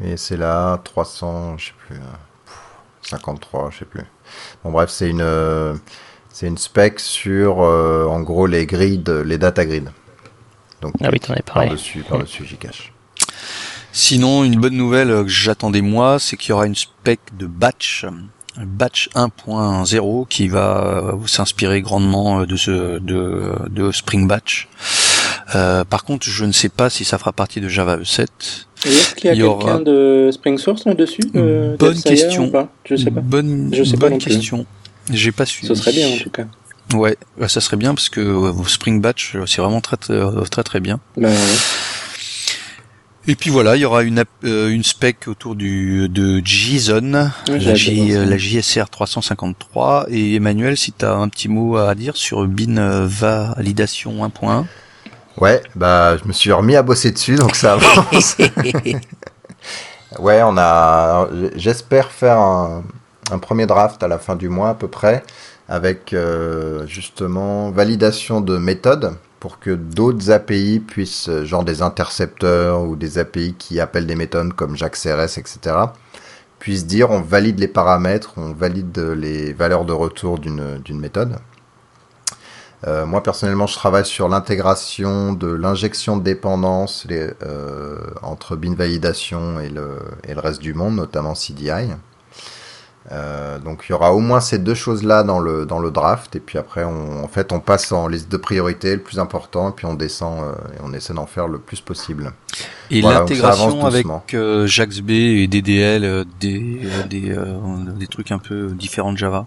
Mais 0.00 0.18
c'est 0.18 0.36
là 0.36 0.82
300, 0.84 1.56
je 1.56 1.68
sais 1.68 1.72
plus, 1.86 1.96
53, 3.00 3.70
je 3.70 3.78
sais 3.78 3.84
plus. 3.86 4.04
Bon, 4.62 4.70
bref, 4.70 4.90
c'est 4.90 5.08
une, 5.08 5.80
c'est 6.28 6.46
une 6.46 6.58
spec 6.58 7.00
sur, 7.00 7.60
en 7.60 8.20
gros, 8.20 8.46
les 8.46 8.66
grids, 8.66 9.04
les 9.24 9.38
data 9.38 9.64
grids. 9.64 9.88
Donc, 10.82 10.92
ah 11.02 11.08
oui, 11.10 11.20
t'en 11.20 11.32
es 11.32 11.40
parlé. 11.40 11.68
Par-dessus, 11.68 12.04
par-dessus, 12.06 12.44
j'y 12.44 12.58
cache. 12.58 12.92
Sinon, 13.92 14.42
une 14.44 14.58
bonne 14.58 14.76
nouvelle 14.76 15.08
que 15.08 15.28
j'attendais 15.28 15.82
moi, 15.82 16.18
c'est 16.18 16.36
qu'il 16.36 16.50
y 16.50 16.52
aura 16.52 16.66
une 16.66 16.74
spec 16.74 17.20
de 17.38 17.46
batch, 17.46 18.06
batch 18.58 19.10
1.0 19.14 20.26
qui 20.28 20.48
va 20.48 20.84
euh, 20.84 21.26
s'inspirer 21.26 21.82
grandement 21.82 22.40
euh, 22.40 22.46
de 22.46 22.56
ce 22.56 22.98
de, 22.98 23.52
de 23.68 23.92
Spring 23.92 24.26
Batch. 24.26 24.68
Euh, 25.54 25.84
par 25.84 26.04
contre, 26.04 26.26
je 26.26 26.44
ne 26.44 26.52
sais 26.52 26.68
pas 26.68 26.88
si 26.88 27.04
ça 27.04 27.18
fera 27.18 27.32
partie 27.32 27.60
de 27.60 27.68
Java 27.68 27.98
E7. 27.98 28.26
Est-ce 28.84 29.14
qu'il 29.14 29.26
y 29.26 29.30
a, 29.30 29.36
quelqu'un 29.36 29.80
de 29.80 30.30
Spring 30.32 30.58
Source 30.58 30.86
là-dessus 30.86 31.22
euh, 31.36 31.76
Bonne 31.76 32.00
question. 32.00 32.50
Je 32.84 32.96
sais 32.96 33.10
pas. 33.10 33.20
Bonne, 33.20 33.70
je 33.72 33.84
sais 33.84 33.96
bonne 33.96 34.18
question. 34.18 34.66
J'ai 35.10 35.32
pas 35.32 35.46
su. 35.46 35.66
Ce 35.66 35.74
serait 35.74 35.92
bien 35.92 36.08
en 36.08 36.16
tout 36.16 36.30
cas. 36.30 36.46
Ouais, 36.94 37.16
bah, 37.38 37.48
ça 37.48 37.60
serait 37.60 37.76
bien 37.76 37.94
parce 37.94 38.08
que 38.08 38.52
Spring 38.66 39.00
Batch, 39.00 39.36
c'est 39.46 39.60
vraiment 39.60 39.80
très 39.80 39.96
très 39.96 40.20
très, 40.50 40.62
très 40.62 40.80
bien. 40.80 41.00
Bah, 41.16 41.28
ouais. 41.28 41.34
Et 43.28 43.36
puis 43.36 43.50
voilà, 43.50 43.76
il 43.76 43.80
y 43.80 43.84
aura 43.84 44.02
une, 44.02 44.24
euh, 44.44 44.68
une 44.70 44.82
spec 44.82 45.28
autour 45.28 45.54
du 45.54 46.08
de 46.08 46.42
JSON, 46.44 47.30
la, 47.48 48.36
JSR 48.36 48.90
353. 48.90 50.06
Et 50.08 50.34
Emmanuel, 50.34 50.76
si 50.76 50.92
tu 50.92 51.04
as 51.04 51.14
un 51.14 51.28
petit 51.28 51.48
mot 51.48 51.76
à 51.76 51.94
dire 51.94 52.16
sur 52.16 52.44
bin 52.48 53.06
validation 53.06 54.26
1.1. 54.26 54.64
Ouais, 55.40 55.62
bah 55.76 56.16
je 56.16 56.26
me 56.26 56.32
suis 56.32 56.52
remis 56.52 56.74
à 56.74 56.82
bosser 56.82 57.12
dessus, 57.12 57.36
donc 57.36 57.54
ça 57.54 57.74
avance. 57.74 58.36
ouais, 60.18 60.42
on 60.42 60.56
a. 60.58 61.28
J'espère 61.54 62.10
faire 62.10 62.38
un, 62.38 62.82
un, 63.30 63.38
premier 63.38 63.66
draft 63.66 64.02
à 64.02 64.08
la 64.08 64.18
fin 64.18 64.34
du 64.34 64.48
mois 64.48 64.70
à 64.70 64.74
peu 64.74 64.88
près, 64.88 65.22
avec 65.68 66.12
euh, 66.12 66.86
justement 66.86 67.70
validation 67.70 68.40
de 68.40 68.58
méthode 68.58 69.14
pour 69.42 69.58
que 69.58 69.72
d'autres 69.72 70.30
API 70.30 70.78
puissent, 70.78 71.28
euh, 71.28 71.44
genre 71.44 71.64
des 71.64 71.82
intercepteurs 71.82 72.82
ou 72.82 72.94
des 72.94 73.18
API 73.18 73.56
qui 73.58 73.80
appellent 73.80 74.06
des 74.06 74.14
méthodes 74.14 74.52
comme 74.52 74.76
JAX-RS, 74.76 75.36
etc., 75.36 75.58
puissent 76.60 76.86
dire 76.86 77.10
on 77.10 77.20
valide 77.20 77.58
les 77.58 77.66
paramètres, 77.66 78.34
on 78.36 78.52
valide 78.52 78.96
les 79.16 79.52
valeurs 79.52 79.84
de 79.84 79.92
retour 79.92 80.38
d'une 80.38 81.00
méthode. 81.00 81.38
Euh, 82.86 83.04
moi 83.04 83.20
personnellement, 83.24 83.66
je 83.66 83.74
travaille 83.74 84.06
sur 84.06 84.28
l'intégration 84.28 85.32
de 85.32 85.48
l'injection 85.48 86.16
de 86.18 86.22
dépendance 86.22 87.04
euh, 87.10 87.98
entre 88.22 88.54
bin 88.54 88.76
validation 88.76 89.58
et 89.58 89.70
le, 89.70 89.98
et 90.22 90.34
le 90.34 90.40
reste 90.40 90.62
du 90.62 90.72
monde, 90.72 90.94
notamment 90.94 91.34
CDI. 91.34 91.90
Euh, 93.10 93.58
donc 93.58 93.84
il 93.88 93.92
y 93.92 93.94
aura 93.94 94.12
au 94.12 94.20
moins 94.20 94.40
ces 94.40 94.58
deux 94.58 94.74
choses-là 94.74 95.24
dans 95.24 95.40
le, 95.40 95.66
dans 95.66 95.80
le 95.80 95.90
draft, 95.90 96.36
et 96.36 96.40
puis 96.40 96.56
après, 96.58 96.84
on, 96.84 97.24
en 97.24 97.28
fait, 97.28 97.52
on 97.52 97.58
passe 97.58 97.90
en 97.90 98.06
liste 98.06 98.30
de 98.30 98.36
priorités, 98.36 98.94
le 98.94 99.02
plus 99.02 99.18
important, 99.18 99.70
et 99.70 99.72
puis 99.72 99.86
on 99.86 99.94
descend 99.94 100.42
euh, 100.44 100.52
et 100.76 100.80
on 100.82 100.92
essaie 100.92 101.12
d'en 101.12 101.26
faire 101.26 101.48
le 101.48 101.58
plus 101.58 101.80
possible. 101.80 102.32
Et 102.90 103.02
l'intégration 103.02 103.84
avec 103.84 104.06
euh, 104.34 104.66
JAXB 104.66 105.10
et 105.10 105.48
DDL, 105.48 106.04
euh, 106.04 106.24
des, 106.38 106.80
des, 107.08 107.36
des 107.96 108.06
trucs 108.06 108.30
un 108.30 108.38
peu 108.38 108.68
différents 108.68 109.12
de 109.12 109.18
Java 109.18 109.46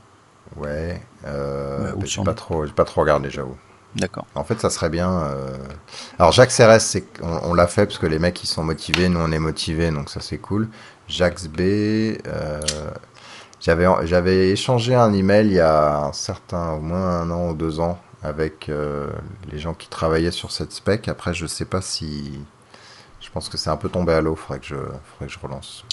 Ouais, 0.57 1.01
euh, 1.25 1.93
ouais 1.93 2.05
j'ai 2.05 2.23
pas, 2.23 2.33
trop, 2.33 2.65
pas 2.67 2.85
trop 2.85 3.01
regardé, 3.01 3.29
j'avoue. 3.29 3.57
D'accord. 3.95 4.25
En 4.35 4.43
fait, 4.43 4.59
ça 4.59 4.69
serait 4.69 4.89
bien. 4.89 5.23
Alors, 6.19 6.33
JAX-RS, 6.33 6.81
c'est 6.81 7.05
on, 7.21 7.51
on 7.51 7.53
l'a 7.53 7.67
fait 7.67 7.85
parce 7.85 7.97
que 7.97 8.05
les 8.05 8.19
mecs 8.19 8.43
ils 8.43 8.47
sont 8.47 8.63
motivés, 8.63 9.07
nous 9.07 9.21
on 9.21 9.31
est 9.31 9.39
motivés, 9.39 9.89
donc 9.91 10.09
ça 10.09 10.19
c'est 10.19 10.37
cool. 10.37 10.67
JAXB, 11.07 11.59
euh, 11.59 12.61
j'avais, 13.61 13.85
j'avais 14.03 14.49
échangé 14.49 14.95
un 14.95 15.13
email 15.13 15.47
il 15.47 15.53
y 15.53 15.59
a 15.59 16.05
un 16.05 16.13
certain, 16.13 16.73
au 16.73 16.81
moins 16.81 17.21
un 17.21 17.31
an 17.31 17.49
ou 17.49 17.53
deux 17.53 17.79
ans, 17.79 17.99
avec 18.23 18.69
euh, 18.69 19.07
les 19.51 19.59
gens 19.59 19.73
qui 19.73 19.87
travaillaient 19.87 20.31
sur 20.31 20.51
cette 20.51 20.71
spec. 20.71 21.07
Après, 21.07 21.33
je 21.33 21.45
sais 21.45 21.65
pas 21.65 21.81
si. 21.81 22.31
Je 23.21 23.29
pense 23.31 23.49
que 23.49 23.57
c'est 23.57 23.69
un 23.69 23.77
peu 23.77 23.89
tombé 23.89 24.13
à 24.13 24.21
l'eau, 24.21 24.35
faudrait 24.35 24.59
que 24.59 24.67
je, 24.67 24.75
faudrait 24.75 25.27
que 25.27 25.31
je 25.31 25.39
relance. 25.39 25.83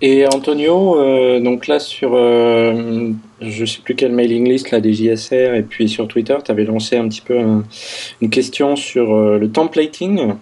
Et 0.00 0.26
Antonio, 0.26 1.00
euh, 1.00 1.40
donc 1.40 1.66
là 1.66 1.80
sur, 1.80 2.12
euh, 2.14 3.10
je 3.40 3.64
sais 3.64 3.80
plus 3.82 3.96
quelle 3.96 4.12
mailing 4.12 4.48
list 4.48 4.70
là 4.70 4.80
des 4.80 4.92
JSR 4.92 5.54
et 5.54 5.62
puis 5.62 5.88
sur 5.88 6.06
Twitter, 6.06 6.36
tu 6.44 6.52
avais 6.52 6.64
lancé 6.64 6.96
un 6.96 7.08
petit 7.08 7.20
peu 7.20 7.36
une 8.20 8.30
question 8.30 8.76
sur 8.76 9.12
euh, 9.12 9.38
le 9.38 9.50
templating. 9.50 10.34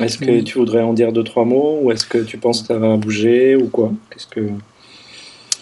Est-ce 0.00 0.16
que 0.16 0.40
tu 0.40 0.56
voudrais 0.56 0.82
en 0.82 0.94
dire 0.94 1.12
deux 1.12 1.22
trois 1.24 1.44
mots 1.44 1.80
ou 1.82 1.92
est-ce 1.92 2.06
que 2.06 2.18
tu 2.18 2.38
penses 2.38 2.62
que 2.62 2.68
ça 2.68 2.78
va 2.78 2.96
bouger 2.96 3.54
ou 3.54 3.68
quoi? 3.68 3.92
Qu'est-ce 4.10 4.26
que 4.26 4.48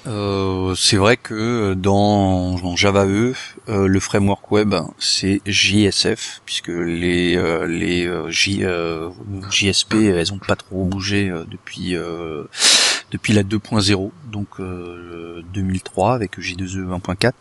Euh, 0.06 0.74
c'est 0.76 0.96
vrai 0.96 1.16
que 1.18 1.74
dans, 1.74 2.58
dans 2.58 2.74
Java 2.74 3.06
E, 3.06 3.34
euh, 3.68 3.86
le 3.86 4.00
framework 4.00 4.50
web 4.50 4.74
c'est 4.98 5.42
JSF 5.44 6.40
puisque 6.46 6.68
les 6.68 7.36
euh, 7.36 7.66
les 7.66 8.06
euh, 8.06 8.30
J, 8.30 8.64
euh, 8.64 9.10
JSP 9.50 9.94
elles 9.94 10.32
ont 10.32 10.38
pas 10.38 10.56
trop 10.56 10.84
bougé 10.84 11.28
euh, 11.28 11.44
depuis 11.50 11.94
depuis 13.10 13.32
la 13.34 13.42
2.0 13.42 14.10
donc 14.32 14.48
euh, 14.60 15.42
2003 15.52 16.14
avec 16.14 16.38
J2E 16.38 16.98
1.4 16.98 17.32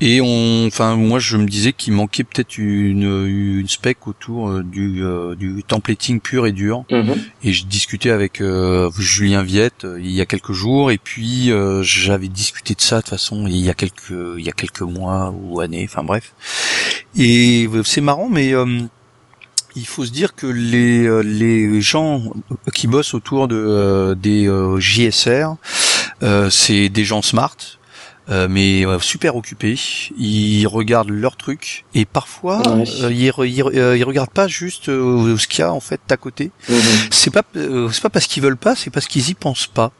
et 0.00 0.20
on, 0.20 0.66
enfin, 0.66 0.94
moi, 0.96 1.18
je 1.18 1.38
me 1.38 1.46
disais 1.46 1.72
qu'il 1.72 1.94
manquait 1.94 2.24
peut-être 2.24 2.58
une, 2.58 3.26
une 3.26 3.68
spec 3.68 4.06
autour 4.06 4.50
euh, 4.50 4.62
du, 4.62 5.02
euh, 5.02 5.34
du 5.34 5.62
templating 5.66 6.20
pur 6.20 6.46
et 6.46 6.52
dur. 6.52 6.84
Mhm. 6.90 7.14
Et 7.42 7.52
je 7.52 7.64
discutais 7.64 8.10
avec 8.10 8.40
euh, 8.40 8.90
Julien 8.98 9.42
Viette 9.42 9.86
il 9.98 10.10
y 10.10 10.20
a 10.20 10.26
quelques 10.26 10.52
jours, 10.52 10.90
et 10.90 10.98
puis 10.98 11.50
euh, 11.50 11.82
j'avais 11.82 12.28
discuté 12.28 12.74
de 12.74 12.80
ça 12.80 12.96
de 12.96 13.02
toute 13.02 13.10
façon 13.10 13.46
il 13.46 13.56
y 13.56 13.70
a 13.70 13.74
quelques, 13.74 14.10
il 14.10 14.44
y 14.44 14.48
a 14.48 14.52
quelques 14.52 14.82
mois 14.82 15.34
ou 15.34 15.60
années, 15.60 15.86
enfin 15.90 16.02
bref. 16.02 16.34
Et 17.16 17.68
c'est 17.84 18.02
marrant, 18.02 18.28
mais 18.28 18.54
euh, 18.54 18.80
il 19.76 19.86
faut 19.86 20.04
se 20.04 20.10
dire 20.10 20.34
que 20.34 20.46
les, 20.46 21.22
les 21.22 21.80
gens 21.80 22.22
qui 22.74 22.86
bossent 22.86 23.14
autour 23.14 23.48
de 23.48 24.14
des 24.14 24.50
JSR, 24.78 25.56
euh, 26.22 26.48
c'est 26.48 26.88
des 26.88 27.04
gens 27.04 27.20
smart, 27.20 27.56
euh, 28.30 28.48
mais 28.50 28.84
euh, 28.86 28.98
super 28.98 29.36
occupés. 29.36 29.78
Ils 30.18 30.66
regardent 30.66 31.10
leurs 31.10 31.36
trucs 31.36 31.84
et 31.94 32.04
parfois 32.04 32.58
Ouais. 32.76 32.84
euh, 33.02 33.12
ils, 33.12 33.30
re- 33.30 33.46
ils, 33.48 33.62
re- 33.62 33.76
euh, 33.76 33.96
ils 33.96 34.04
regardent 34.04 34.30
pas 34.30 34.48
juste 34.48 34.86
ce 34.86 35.46
qu'il 35.46 35.60
y 35.60 35.62
a 35.62 35.72
en 35.72 35.80
fait 35.80 36.00
à 36.10 36.16
côté. 36.16 36.50
Mhm. 36.68 36.76
C'est 37.10 37.30
pas 37.32 37.42
euh, 37.56 37.88
c'est 37.92 38.02
pas 38.02 38.10
parce 38.10 38.26
qu'ils 38.26 38.42
veulent 38.42 38.56
pas, 38.56 38.74
c'est 38.74 38.90
parce 38.90 39.06
qu'ils 39.06 39.28
y 39.30 39.34
pensent 39.34 39.66
pas. 39.68 39.92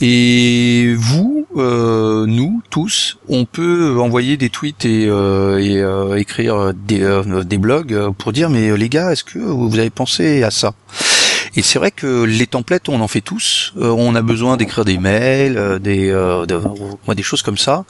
Et 0.00 0.94
vous, 0.96 1.44
euh, 1.56 2.24
nous 2.24 2.62
tous, 2.70 3.18
on 3.28 3.44
peut 3.44 3.98
envoyer 4.00 4.36
des 4.36 4.48
tweets 4.48 4.84
et, 4.84 5.06
euh, 5.08 5.58
et, 5.58 5.78
euh, 5.78 6.14
écrire 6.16 6.72
des, 6.74 7.20
des 7.44 7.58
blogs 7.58 8.10
pour 8.16 8.32
dire 8.32 8.48
mais 8.48 8.76
les 8.76 8.88
gars, 8.88 9.10
est-ce 9.12 9.24
que 9.24 9.38
vous 9.40 9.76
avez 9.78 9.90
pensé 9.90 10.44
à 10.44 10.50
ça? 10.52 10.72
Et 11.56 11.62
c'est 11.62 11.78
vrai 11.78 11.90
que 11.90 12.22
les 12.24 12.46
templates, 12.46 12.88
on 12.88 13.00
en 13.00 13.08
fait 13.08 13.20
tous. 13.20 13.72
Euh, 13.76 13.88
on 13.90 14.14
a 14.14 14.22
besoin 14.22 14.56
d'écrire 14.56 14.84
des 14.84 14.98
mails, 14.98 15.56
euh, 15.58 15.78
des, 15.78 16.08
euh, 16.10 16.46
de- 16.46 16.60
des 17.14 17.22
choses 17.22 17.42
comme 17.42 17.58
ça, 17.58 17.84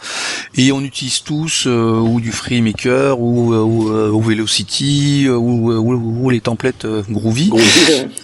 et 0.57 0.73
on 0.73 0.81
utilise 0.81 1.23
tous 1.23 1.65
euh, 1.67 1.99
ou 1.99 2.21
du 2.21 2.33
FreeMaker 2.33 3.21
ou, 3.21 3.53
euh, 3.53 3.59
ou, 3.61 3.91
euh, 3.91 4.11
ou 4.11 4.21
Velocity 4.23 5.27
ou, 5.29 5.73
ou, 5.73 6.25
ou 6.25 6.31
les 6.31 6.41
templates 6.41 6.87
Groovy. 7.11 7.51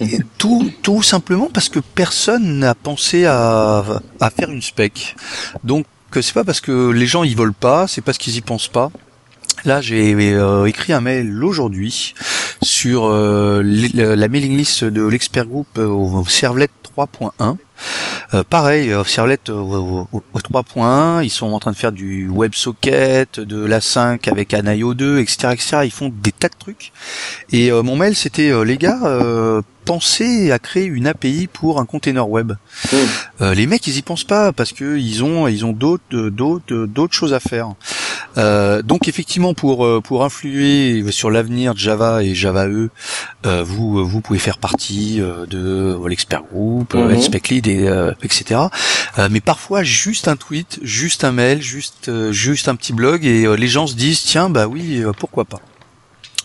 Et 0.00 0.18
Tout, 0.38 0.70
tout 0.82 1.02
simplement 1.02 1.50
parce 1.52 1.68
que 1.68 1.80
personne 1.80 2.58
n'a 2.60 2.74
pensé 2.74 3.26
à, 3.26 3.84
à 4.20 4.30
faire 4.30 4.50
une 4.50 4.62
spec. 4.62 5.16
Donc 5.64 5.84
c'est 6.18 6.32
pas 6.32 6.44
parce 6.44 6.62
que 6.62 6.90
les 6.90 7.04
gens 7.06 7.24
y 7.24 7.34
veulent 7.34 7.52
pas, 7.52 7.86
c'est 7.86 8.00
parce 8.00 8.16
qu'ils 8.16 8.36
y 8.36 8.40
pensent 8.40 8.68
pas. 8.68 8.90
Là, 9.66 9.80
j'ai 9.80 10.14
euh, 10.14 10.64
écrit 10.66 10.92
un 10.94 11.00
mail 11.00 11.42
aujourd'hui 11.44 12.14
sur 12.86 13.06
euh, 13.06 13.62
la 13.94 14.28
mailing 14.28 14.56
list 14.56 14.84
de 14.84 15.04
l'expert 15.04 15.44
group 15.46 15.66
euh, 15.76 15.86
au 15.88 16.24
Servlet 16.28 16.68
3.1. 16.96 17.56
Euh, 18.32 18.44
pareil, 18.48 18.92
euh, 18.92 19.02
Servlet 19.02 19.38
euh, 19.48 19.54
au, 19.54 20.08
au- 20.12 20.22
au 20.32 20.38
3.1, 20.38 21.24
ils 21.24 21.30
sont 21.30 21.52
en 21.52 21.58
train 21.58 21.72
de 21.72 21.76
faire 21.76 21.90
du 21.90 22.28
WebSocket, 22.32 23.40
de 23.40 23.64
la 23.64 23.80
5 23.80 24.28
avec 24.28 24.54
Anaio 24.54 24.94
2, 24.94 25.18
etc., 25.18 25.48
etc. 25.52 25.76
Ils 25.84 25.90
font 25.90 26.12
des 26.22 26.30
tas 26.30 26.48
de 26.48 26.54
trucs. 26.58 26.92
Et 27.50 27.72
euh, 27.72 27.82
mon 27.82 27.96
mail, 27.96 28.14
c'était 28.14 28.50
euh, 28.50 28.62
les 28.64 28.78
gars, 28.78 29.00
euh, 29.04 29.62
pensez 29.84 30.52
à 30.52 30.58
créer 30.60 30.84
une 30.84 31.06
API 31.08 31.48
pour 31.52 31.80
un 31.80 31.86
container 31.86 32.28
web. 32.28 32.52
Euh, 33.40 33.52
les 33.54 33.66
mecs, 33.66 33.84
ils 33.88 33.96
y 33.98 34.02
pensent 34.02 34.24
pas 34.24 34.52
parce 34.52 34.72
que 34.72 34.96
ils 34.96 35.22
ont 35.24 35.46
ils 35.48 35.64
ont 35.64 35.72
d'autres 35.72 36.28
d'autres 36.30 36.86
d'autres 36.86 37.14
choses 37.14 37.34
à 37.34 37.40
faire. 37.40 37.68
Euh, 38.38 38.82
donc 38.82 39.06
effectivement, 39.06 39.54
pour 39.54 39.86
pour 40.02 40.24
influer 40.24 41.04
sur 41.12 41.30
l'avenir 41.30 41.72
de 41.74 41.78
Java 41.78 42.24
et 42.24 42.34
Java 42.34 42.66
Euh, 43.46 43.62
vous 43.64 44.04
vous 44.04 44.20
pouvez 44.20 44.38
faire 44.38 44.58
partie 44.58 45.20
euh, 45.20 45.46
de 45.46 45.58
euh, 45.58 46.08
l'expert 46.08 46.42
group, 46.42 46.94
Mhm. 46.94 47.16
lead 47.50 47.66
et 47.66 47.88
euh, 47.88 48.12
etc. 48.22 48.60
Euh, 49.18 49.28
mais 49.30 49.40
parfois 49.40 49.82
juste 49.82 50.28
un 50.28 50.36
tweet, 50.36 50.78
juste 50.82 51.24
un 51.24 51.32
mail, 51.32 51.62
juste 51.62 52.08
euh, 52.08 52.32
juste 52.32 52.68
un 52.68 52.76
petit 52.76 52.92
blog 52.92 53.24
et 53.24 53.44
euh, 53.46 53.54
les 53.56 53.68
gens 53.68 53.86
se 53.86 53.94
disent 53.94 54.22
tiens 54.22 54.48
bah 54.50 54.66
oui 54.66 55.02
euh, 55.02 55.12
pourquoi 55.12 55.44
pas. 55.44 55.60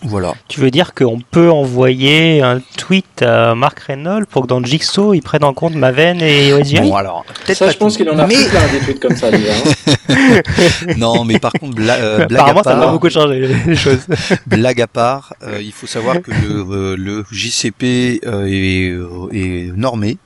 Voilà. 0.04 0.34
Tu 0.48 0.60
veux 0.60 0.70
dire 0.70 0.94
qu'on 0.94 1.20
peut 1.20 1.50
envoyer 1.50 2.42
un 2.42 2.60
tweet 2.76 3.22
à 3.22 3.54
Marc 3.54 3.80
Reynolds 3.80 4.26
pour 4.26 4.42
que 4.42 4.46
dans 4.48 4.62
Jigsaw, 4.62 5.14
ils 5.14 5.22
prennent 5.22 5.44
en 5.44 5.54
compte 5.54 5.74
Maven 5.74 6.20
et 6.20 6.52
OSGI 6.52 6.80
Bon 6.80 6.94
alors 6.96 7.24
peut-être 7.44 7.58
Ça, 7.58 7.66
pas 7.66 7.72
je 7.72 7.76
pense 7.78 7.96
qu'il 7.96 8.10
en 8.10 8.18
a 8.18 8.26
mais 8.26 8.34
fait 8.34 8.50
plein 8.50 8.68
des 8.72 8.78
tweets 8.80 9.00
comme 9.00 9.16
ça 9.16 9.30
déjà. 9.30 9.52
hein. 9.52 10.14
non 10.98 11.24
mais 11.24 11.38
par 11.38 11.52
contre 11.52 11.74
bla- 11.76 11.94
euh, 11.96 12.26
blague 12.26 12.40
à 12.40 12.42
Apparemment, 12.50 12.62
ça 12.62 12.70
part, 12.72 12.80
va 12.86 12.92
beaucoup 12.92 13.10
changer 13.10 13.48
les 13.66 13.76
choses. 13.76 14.06
Blague 14.46 14.80
à 14.80 14.86
part, 14.86 15.34
euh, 15.44 15.58
il 15.60 15.72
faut 15.72 15.86
savoir 15.86 16.20
que 16.20 16.30
le, 16.30 16.66
euh, 16.70 16.96
le 16.96 17.24
JCP 17.30 18.20
euh, 18.26 18.46
est, 18.46 18.90
euh, 18.90 19.28
est 19.32 19.72
normé 19.76 20.18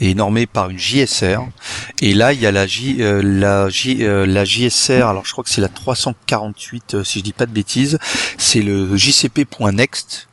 est 0.00 0.14
normé 0.14 0.46
par 0.46 0.70
une 0.70 0.78
JSR 0.78 1.40
et 2.00 2.14
là 2.14 2.32
il 2.32 2.40
y 2.40 2.46
a 2.46 2.52
la 2.52 2.66
J 2.66 2.96
euh, 3.00 3.22
la 3.22 3.68
J 3.68 3.98
euh, 4.04 4.26
la 4.26 4.44
JSR 4.44 5.06
alors 5.06 5.24
je 5.24 5.32
crois 5.32 5.44
que 5.44 5.50
c'est 5.50 5.60
la 5.60 5.68
348 5.68 6.94
euh, 6.94 7.04
si 7.04 7.20
je 7.20 7.24
dis 7.24 7.32
pas 7.32 7.46
de 7.46 7.52
bêtises. 7.52 7.98
C'est 8.38 8.62
le 8.62 8.96
JCP.next 8.96 10.28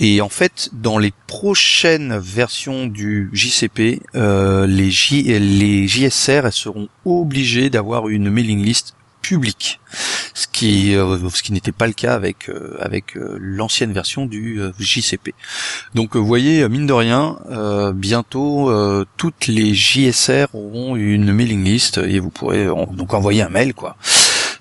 et 0.00 0.20
en 0.20 0.28
fait, 0.28 0.70
dans 0.72 0.98
les 0.98 1.12
prochaines 1.28 2.18
versions 2.18 2.86
du 2.86 3.30
JCP, 3.32 4.00
euh, 4.16 4.66
les, 4.66 4.90
J, 4.90 5.22
les 5.38 5.86
JSR 5.86 6.46
elles 6.46 6.52
seront 6.52 6.88
obligés 7.04 7.70
d'avoir 7.70 8.08
une 8.08 8.28
mailing 8.28 8.64
list 8.64 8.96
publique, 9.20 9.78
ce 10.34 10.46
qui 10.46 10.94
euh, 10.96 11.28
ce 11.28 11.42
qui 11.42 11.52
n'était 11.52 11.72
pas 11.72 11.86
le 11.86 11.92
cas 11.92 12.14
avec 12.14 12.48
euh, 12.48 12.76
avec 12.80 13.16
euh, 13.16 13.36
l'ancienne 13.40 13.92
version 13.92 14.26
du 14.26 14.60
JCP. 14.78 15.34
Donc, 15.94 16.16
vous 16.16 16.26
voyez, 16.26 16.68
mine 16.68 16.86
de 16.86 16.92
rien, 16.92 17.38
bientôt 17.94 18.72
toutes 19.16 19.46
les 19.46 19.74
JSR 19.74 20.46
auront 20.54 20.96
une 20.96 21.32
mailing 21.32 21.64
list 21.64 21.98
et 21.98 22.18
vous 22.18 22.30
pourrez 22.30 22.66
donc 22.66 23.14
envoyer 23.14 23.42
un 23.42 23.48
mail, 23.48 23.74
quoi. 23.74 23.96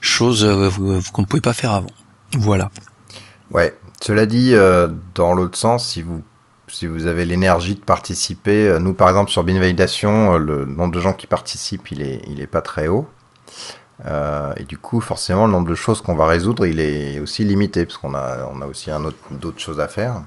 Chose 0.01 0.41
qu'on 1.13 1.21
ne 1.21 1.27
pouvait 1.27 1.41
pas 1.41 1.53
faire 1.53 1.71
avant. 1.71 1.91
Voilà. 2.33 2.71
Ouais. 3.51 3.75
Cela 4.01 4.25
dit, 4.25 4.53
dans 5.15 5.33
l'autre 5.33 5.57
sens, 5.57 5.87
si 5.87 6.01
vous 6.01 6.21
si 6.67 6.87
vous 6.87 7.05
avez 7.05 7.25
l'énergie 7.25 7.75
de 7.75 7.81
participer, 7.81 8.77
nous 8.79 8.93
par 8.93 9.09
exemple 9.09 9.29
sur 9.29 9.43
Binvalidation, 9.43 10.37
le 10.37 10.65
nombre 10.65 10.93
de 10.93 11.01
gens 11.01 11.13
qui 11.13 11.27
participent, 11.27 11.91
il 11.91 12.01
est 12.01 12.21
il 12.27 12.41
est 12.41 12.47
pas 12.47 12.61
très 12.61 12.87
haut. 12.87 13.07
Euh, 14.05 14.53
et 14.57 14.63
du 14.63 14.77
coup, 14.77 14.99
forcément, 15.01 15.45
le 15.45 15.51
nombre 15.51 15.69
de 15.69 15.75
choses 15.75 16.01
qu'on 16.01 16.15
va 16.15 16.25
résoudre, 16.27 16.65
il 16.65 16.79
est 16.79 17.19
aussi 17.19 17.43
limité 17.43 17.85
parce 17.85 17.97
qu'on 17.97 18.15
a 18.15 18.49
on 18.53 18.61
a 18.61 18.65
aussi 18.65 18.89
un 18.91 19.03
autre 19.05 19.17
d'autres 19.31 19.59
choses 19.59 19.79
à 19.79 19.87
faire. 19.87 20.21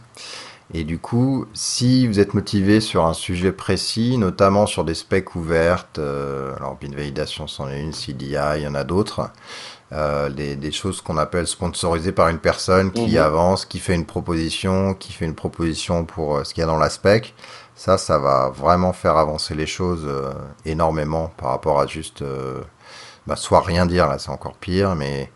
Et 0.73 0.85
du 0.85 0.99
coup, 0.99 1.47
si 1.53 2.07
vous 2.07 2.21
êtes 2.21 2.35
motivé 2.35 2.81
sur 2.81 3.05
un 3.05 3.13
sujet 3.15 3.53
précis, 3.53 4.17
notamment 4.17 4.67
sur 4.67 4.85
des 4.85 4.95
specs 4.95 5.35
ouvertes, 5.37 5.99
euh, 5.99 6.57
alors 6.57 6.77
Binvalidation 6.77 7.47
c'en 7.47 7.69
est 7.69 7.81
une, 7.83 7.93
CDI, 7.93 8.37
il 8.57 8.63
y 8.63 8.67
en 8.67 8.75
a 8.75 8.83
d'autres, 8.85 9.31
euh, 9.93 10.31
des, 10.31 10.57
des 10.57 10.73
choses 10.73 11.01
qu'on 11.03 11.19
appelle 11.19 11.47
sponsorisées 11.47 12.13
par 12.13 12.29
une 12.29 12.39
personne 12.39 12.93
qui 12.93 13.13
Mhm. 13.13 13.19
avance, 13.19 13.67
qui 13.67 13.79
fait 13.79 13.95
une 13.95 14.07
proposition, 14.07 14.95
qui 14.95 15.13
fait 15.13 15.27
une 15.27 15.35
proposition 15.35 16.05
pour 16.05 16.45
ce 16.47 16.55
qu'il 16.55 16.63
y 16.63 16.65
a 16.65 16.67
dans 16.67 16.79
la 16.79 16.91
spec. 16.91 17.35
Ça, 17.77 17.99
ça 17.99 18.19
va 18.19 18.51
vraiment 18.51 18.93
faire 18.93 19.17
avancer 19.19 19.55
les 19.55 19.67
choses 19.67 20.09
énormément 20.65 21.33
par 21.37 21.51
rapport 21.51 21.81
à 21.81 21.87
juste 21.87 22.23
bah, 23.27 23.37
soit 23.37 23.61
rien 23.61 23.87
dire, 23.87 24.09
là 24.09 24.19
c'est 24.19 24.31
encore 24.31 24.55
pire, 24.55 24.95
mais 24.95 25.31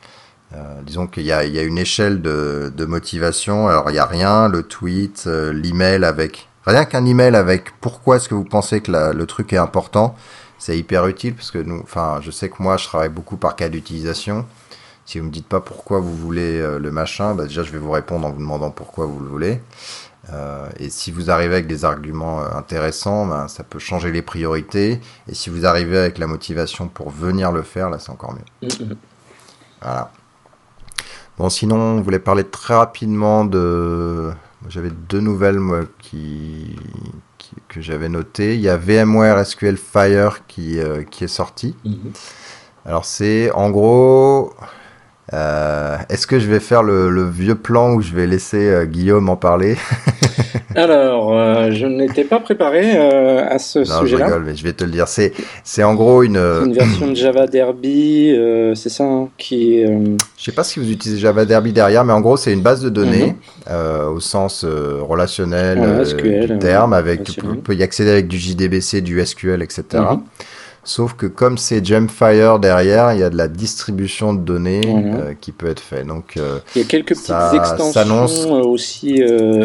euh, 0.54 0.80
disons 0.82 1.06
qu'il 1.06 1.24
y 1.24 1.26
y 1.26 1.32
a 1.32 1.62
une 1.62 1.78
échelle 1.78 2.22
de, 2.22 2.72
de 2.74 2.84
motivation. 2.84 3.68
Alors 3.68 3.90
il 3.90 3.96
y 3.96 3.98
a 3.98 4.06
rien, 4.06 4.48
le 4.48 4.62
tweet, 4.62 5.24
euh, 5.26 5.52
l'email 5.52 6.04
avec 6.04 6.48
rien 6.66 6.84
qu'un 6.84 7.04
email 7.06 7.34
avec 7.36 7.78
pourquoi 7.80 8.16
est-ce 8.16 8.28
que 8.28 8.34
vous 8.34 8.44
pensez 8.44 8.80
que 8.80 8.92
le 8.92 9.26
truc 9.26 9.52
est 9.52 9.58
important, 9.58 10.14
c'est 10.58 10.76
hyper 10.76 11.06
utile 11.06 11.34
parce 11.34 11.50
que 11.50 11.58
nous, 11.58 11.80
enfin, 11.82 12.18
je 12.22 12.30
sais 12.30 12.48
que 12.48 12.62
moi 12.62 12.76
je 12.76 12.84
travaille 12.84 13.08
beaucoup 13.08 13.36
par 13.36 13.56
cas 13.56 13.68
d'utilisation. 13.68 14.46
Si 15.06 15.18
vous 15.18 15.26
me 15.26 15.30
dites 15.30 15.46
pas 15.46 15.60
pourquoi 15.60 16.00
vous 16.00 16.14
voulez 16.14 16.60
euh, 16.60 16.78
le 16.78 16.90
machin, 16.90 17.34
bah 17.34 17.44
déjà 17.44 17.62
je 17.62 17.72
vais 17.72 17.78
vous 17.78 17.90
répondre 17.90 18.26
en 18.26 18.30
vous 18.30 18.40
demandant 18.40 18.70
pourquoi 18.70 19.06
vous 19.06 19.20
le 19.20 19.28
voulez. 19.28 19.62
Euh, 20.32 20.68
et 20.78 20.90
si 20.90 21.10
vous 21.10 21.30
arrivez 21.30 21.54
avec 21.54 21.66
des 21.66 21.84
arguments 21.84 22.40
euh, 22.42 22.48
intéressants, 22.54 23.26
ben, 23.26 23.48
ça 23.48 23.64
peut 23.64 23.78
changer 23.78 24.12
les 24.12 24.22
priorités. 24.22 25.00
Et 25.28 25.34
si 25.34 25.48
vous 25.50 25.64
arrivez 25.66 25.96
avec 25.98 26.18
la 26.18 26.26
motivation 26.26 26.88
pour 26.88 27.10
venir 27.10 27.50
le 27.52 27.62
faire, 27.62 27.88
là 27.90 27.98
c'est 27.98 28.10
encore 28.10 28.34
mieux. 28.34 28.68
Mhm. 28.80 28.96
Voilà. 29.80 30.10
Bon, 31.38 31.48
sinon, 31.48 31.76
on 31.76 32.00
voulait 32.00 32.18
parler 32.18 32.44
très 32.44 32.74
rapidement 32.74 33.44
de. 33.44 34.32
J'avais 34.68 34.90
deux 34.90 35.20
nouvelles 35.20 35.60
moi, 35.60 35.82
qui... 36.00 36.76
qui- 37.38 37.54
que 37.68 37.80
j'avais 37.80 38.08
notées. 38.08 38.54
Il 38.56 38.60
y 38.60 38.68
a 38.68 38.76
VMware 38.76 39.46
SQL 39.46 39.76
Fire 39.76 40.46
qui, 40.46 40.78
euh, 40.80 41.04
qui 41.04 41.24
est 41.24 41.28
sorti. 41.28 41.76
Mhm. 41.84 42.12
Alors, 42.84 43.04
c'est 43.04 43.50
en 43.52 43.70
gros. 43.70 44.52
Euh, 45.34 45.96
Est-ce 46.08 46.26
que 46.26 46.38
je 46.38 46.48
vais 46.48 46.60
faire 46.60 46.82
le, 46.82 47.10
le, 47.10 47.28
vieux 47.28 47.54
plan 47.54 47.92
où 47.92 48.00
je 48.00 48.14
vais 48.14 48.26
laisser 48.26 48.66
euh, 48.68 48.84
Guillaume 48.86 49.28
en 49.28 49.36
parler? 49.36 49.76
Alors, 50.74 51.36
euh, 51.36 51.70
je 51.72 51.86
n'étais 51.86 52.24
pas 52.24 52.40
préparé 52.40 52.96
à 52.96 53.58
ce 53.58 53.84
sujet-là. 53.84 54.06
Je 54.06 54.16
rigole, 54.16 54.44
mais 54.44 54.54
je 54.54 54.62
vais 54.62 54.72
te 54.72 54.84
le 54.84 54.90
dire. 54.90 55.08
C'est, 55.08 55.32
c'est 55.64 55.82
en 55.82 55.94
gros 55.94 56.22
une. 56.22 56.36
Une 56.36 56.72
version 56.72 57.06
de 57.10 57.14
Java 57.14 57.46
Derby, 57.46 58.34
c'est 58.74 58.88
ça, 58.88 59.04
hein, 59.04 59.28
qui. 59.36 59.82
Je 59.84 60.44
sais 60.44 60.52
pas 60.52 60.64
si 60.64 60.78
vous 60.78 60.90
utilisez 60.90 61.20
Java 61.20 61.44
Derby 61.44 61.72
derrière, 61.72 62.04
mais 62.04 62.12
en 62.12 62.20
gros, 62.20 62.36
c'est 62.36 62.52
une 62.52 62.62
base 62.62 62.80
de 62.80 62.90
données 62.90 63.34
mm-hmm. 63.68 64.06
au 64.06 64.20
sens 64.20 64.64
relationnel 64.64 65.78
ouais, 65.80 66.04
SQL, 66.04 66.46
du 66.46 66.58
terme, 66.58 66.92
avec, 66.92 67.38
on 67.44 67.56
peut 67.56 67.74
y 67.74 67.82
accéder 67.82 68.10
avec 68.10 68.28
du 68.28 68.38
JDBC, 68.38 69.00
du 69.00 69.24
SQL, 69.24 69.62
etc. 69.62 69.82
Sauf 70.88 71.12
que 71.12 71.26
comme 71.26 71.58
c'est 71.58 71.84
Gemfire 71.84 72.58
derrière, 72.58 73.12
il 73.12 73.20
y 73.20 73.22
a 73.22 73.28
de 73.28 73.36
la 73.36 73.48
distribution 73.48 74.32
de 74.32 74.40
données 74.40 74.80
mmh. 74.80 75.16
euh, 75.16 75.34
qui 75.38 75.52
peut 75.52 75.68
être 75.68 75.82
fait. 75.82 76.02
Donc, 76.02 76.38
euh, 76.38 76.60
il 76.74 76.80
y 76.80 76.82
a 76.82 76.88
quelques 76.88 77.14
petites 77.14 77.34
extensions 77.52 78.56
euh, 78.56 78.62
aussi 78.62 79.22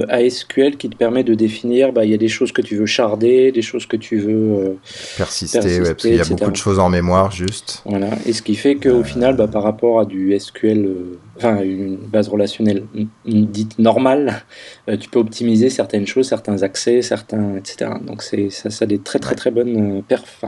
à 0.09 0.30
SQL 0.30 0.76
qui 0.76 0.89
te 0.89 0.97
permettent 0.97 1.28
de 1.28 1.34
définir. 1.34 1.93
Bah, 1.93 2.03
il 2.03 2.11
y 2.11 2.13
a 2.13 2.17
des 2.17 2.28
choses 2.28 2.51
que 2.51 2.61
tu 2.61 2.76
veux 2.76 2.86
charder, 2.86 3.53
des 3.53 3.61
choses 3.61 3.86
que 3.86 3.95
tu 3.95 4.17
veux 4.17 4.76
persister, 5.15 5.59
persister 5.59 5.82
ouais, 5.82 5.88
parce 5.91 6.01
qu'il 6.01 6.15
y 6.15 6.19
a 6.19 6.26
beaucoup 6.26 6.51
de 6.51 6.57
choses 6.57 6.80
en 6.80 6.89
mémoire 6.89 7.32
juste. 7.32 7.84
Voilà. 7.86 8.09
Et 8.26 8.34
ce 8.34 8.41
qui 8.41 8.55
fait 8.55 8.76
qu'au 8.76 9.05
final, 9.05 9.38
bah, 9.38 9.47
par 9.47 9.63
rapport 9.63 10.01
à 10.01 10.05
du 10.05 10.38
SQL, 10.38 10.89
enfin 11.38 11.61
une 11.61 11.95
base 11.95 12.28
relationnelle 12.28 12.84
dite 13.24 13.80
normale, 13.80 14.43
tu 14.99 15.07
peux 15.07 15.19
optimiser 15.19 15.69
certaines 15.69 16.05
choses, 16.05 16.28
certains 16.28 16.63
accès, 16.63 17.01
certains, 17.01 17.55
etc. 17.55 17.91
Donc 18.05 18.24
ça, 18.24 18.36
ça 18.69 18.84
a 18.84 18.86
des 18.86 18.99
très 18.99 19.19
très 19.19 19.36
très 19.36 19.51
bonnes 19.51 20.03
perfs. 20.03 20.43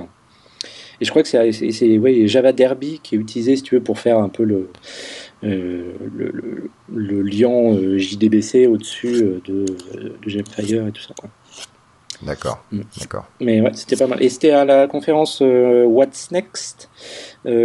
Et 1.01 1.05
je 1.05 1.09
crois 1.09 1.23
que 1.23 1.27
c'est 1.27 1.97
ouais, 1.97 2.27
Java 2.27 2.51
Derby 2.51 2.99
qui 3.01 3.15
est 3.15 3.17
utilisé, 3.17 3.55
si 3.55 3.63
tu 3.63 3.75
veux, 3.75 3.83
pour 3.83 3.99
faire 3.99 4.19
un 4.19 4.29
peu 4.29 4.43
le, 4.43 4.69
euh, 5.43 5.93
le, 6.15 6.31
le, 6.31 6.69
le, 6.93 7.21
lien 7.21 7.49
euh, 7.49 7.97
JDBC 7.97 8.67
au-dessus 8.67 9.15
euh, 9.15 9.41
de, 9.45 9.65
de 10.21 10.29
Gemfire 10.29 10.87
et 10.87 10.91
tout 10.91 11.01
ça. 11.01 11.13
D'accord, 12.21 12.63
mm. 12.71 12.81
d'accord. 12.99 13.25
Mais 13.41 13.61
ouais, 13.61 13.71
c'était 13.73 13.97
pas 13.97 14.07
mal. 14.07 14.23
Et 14.23 14.29
c'était 14.29 14.51
à 14.51 14.65
la 14.65 14.87
conférence 14.87 15.41
What's 15.41 16.31
Next 16.31 16.89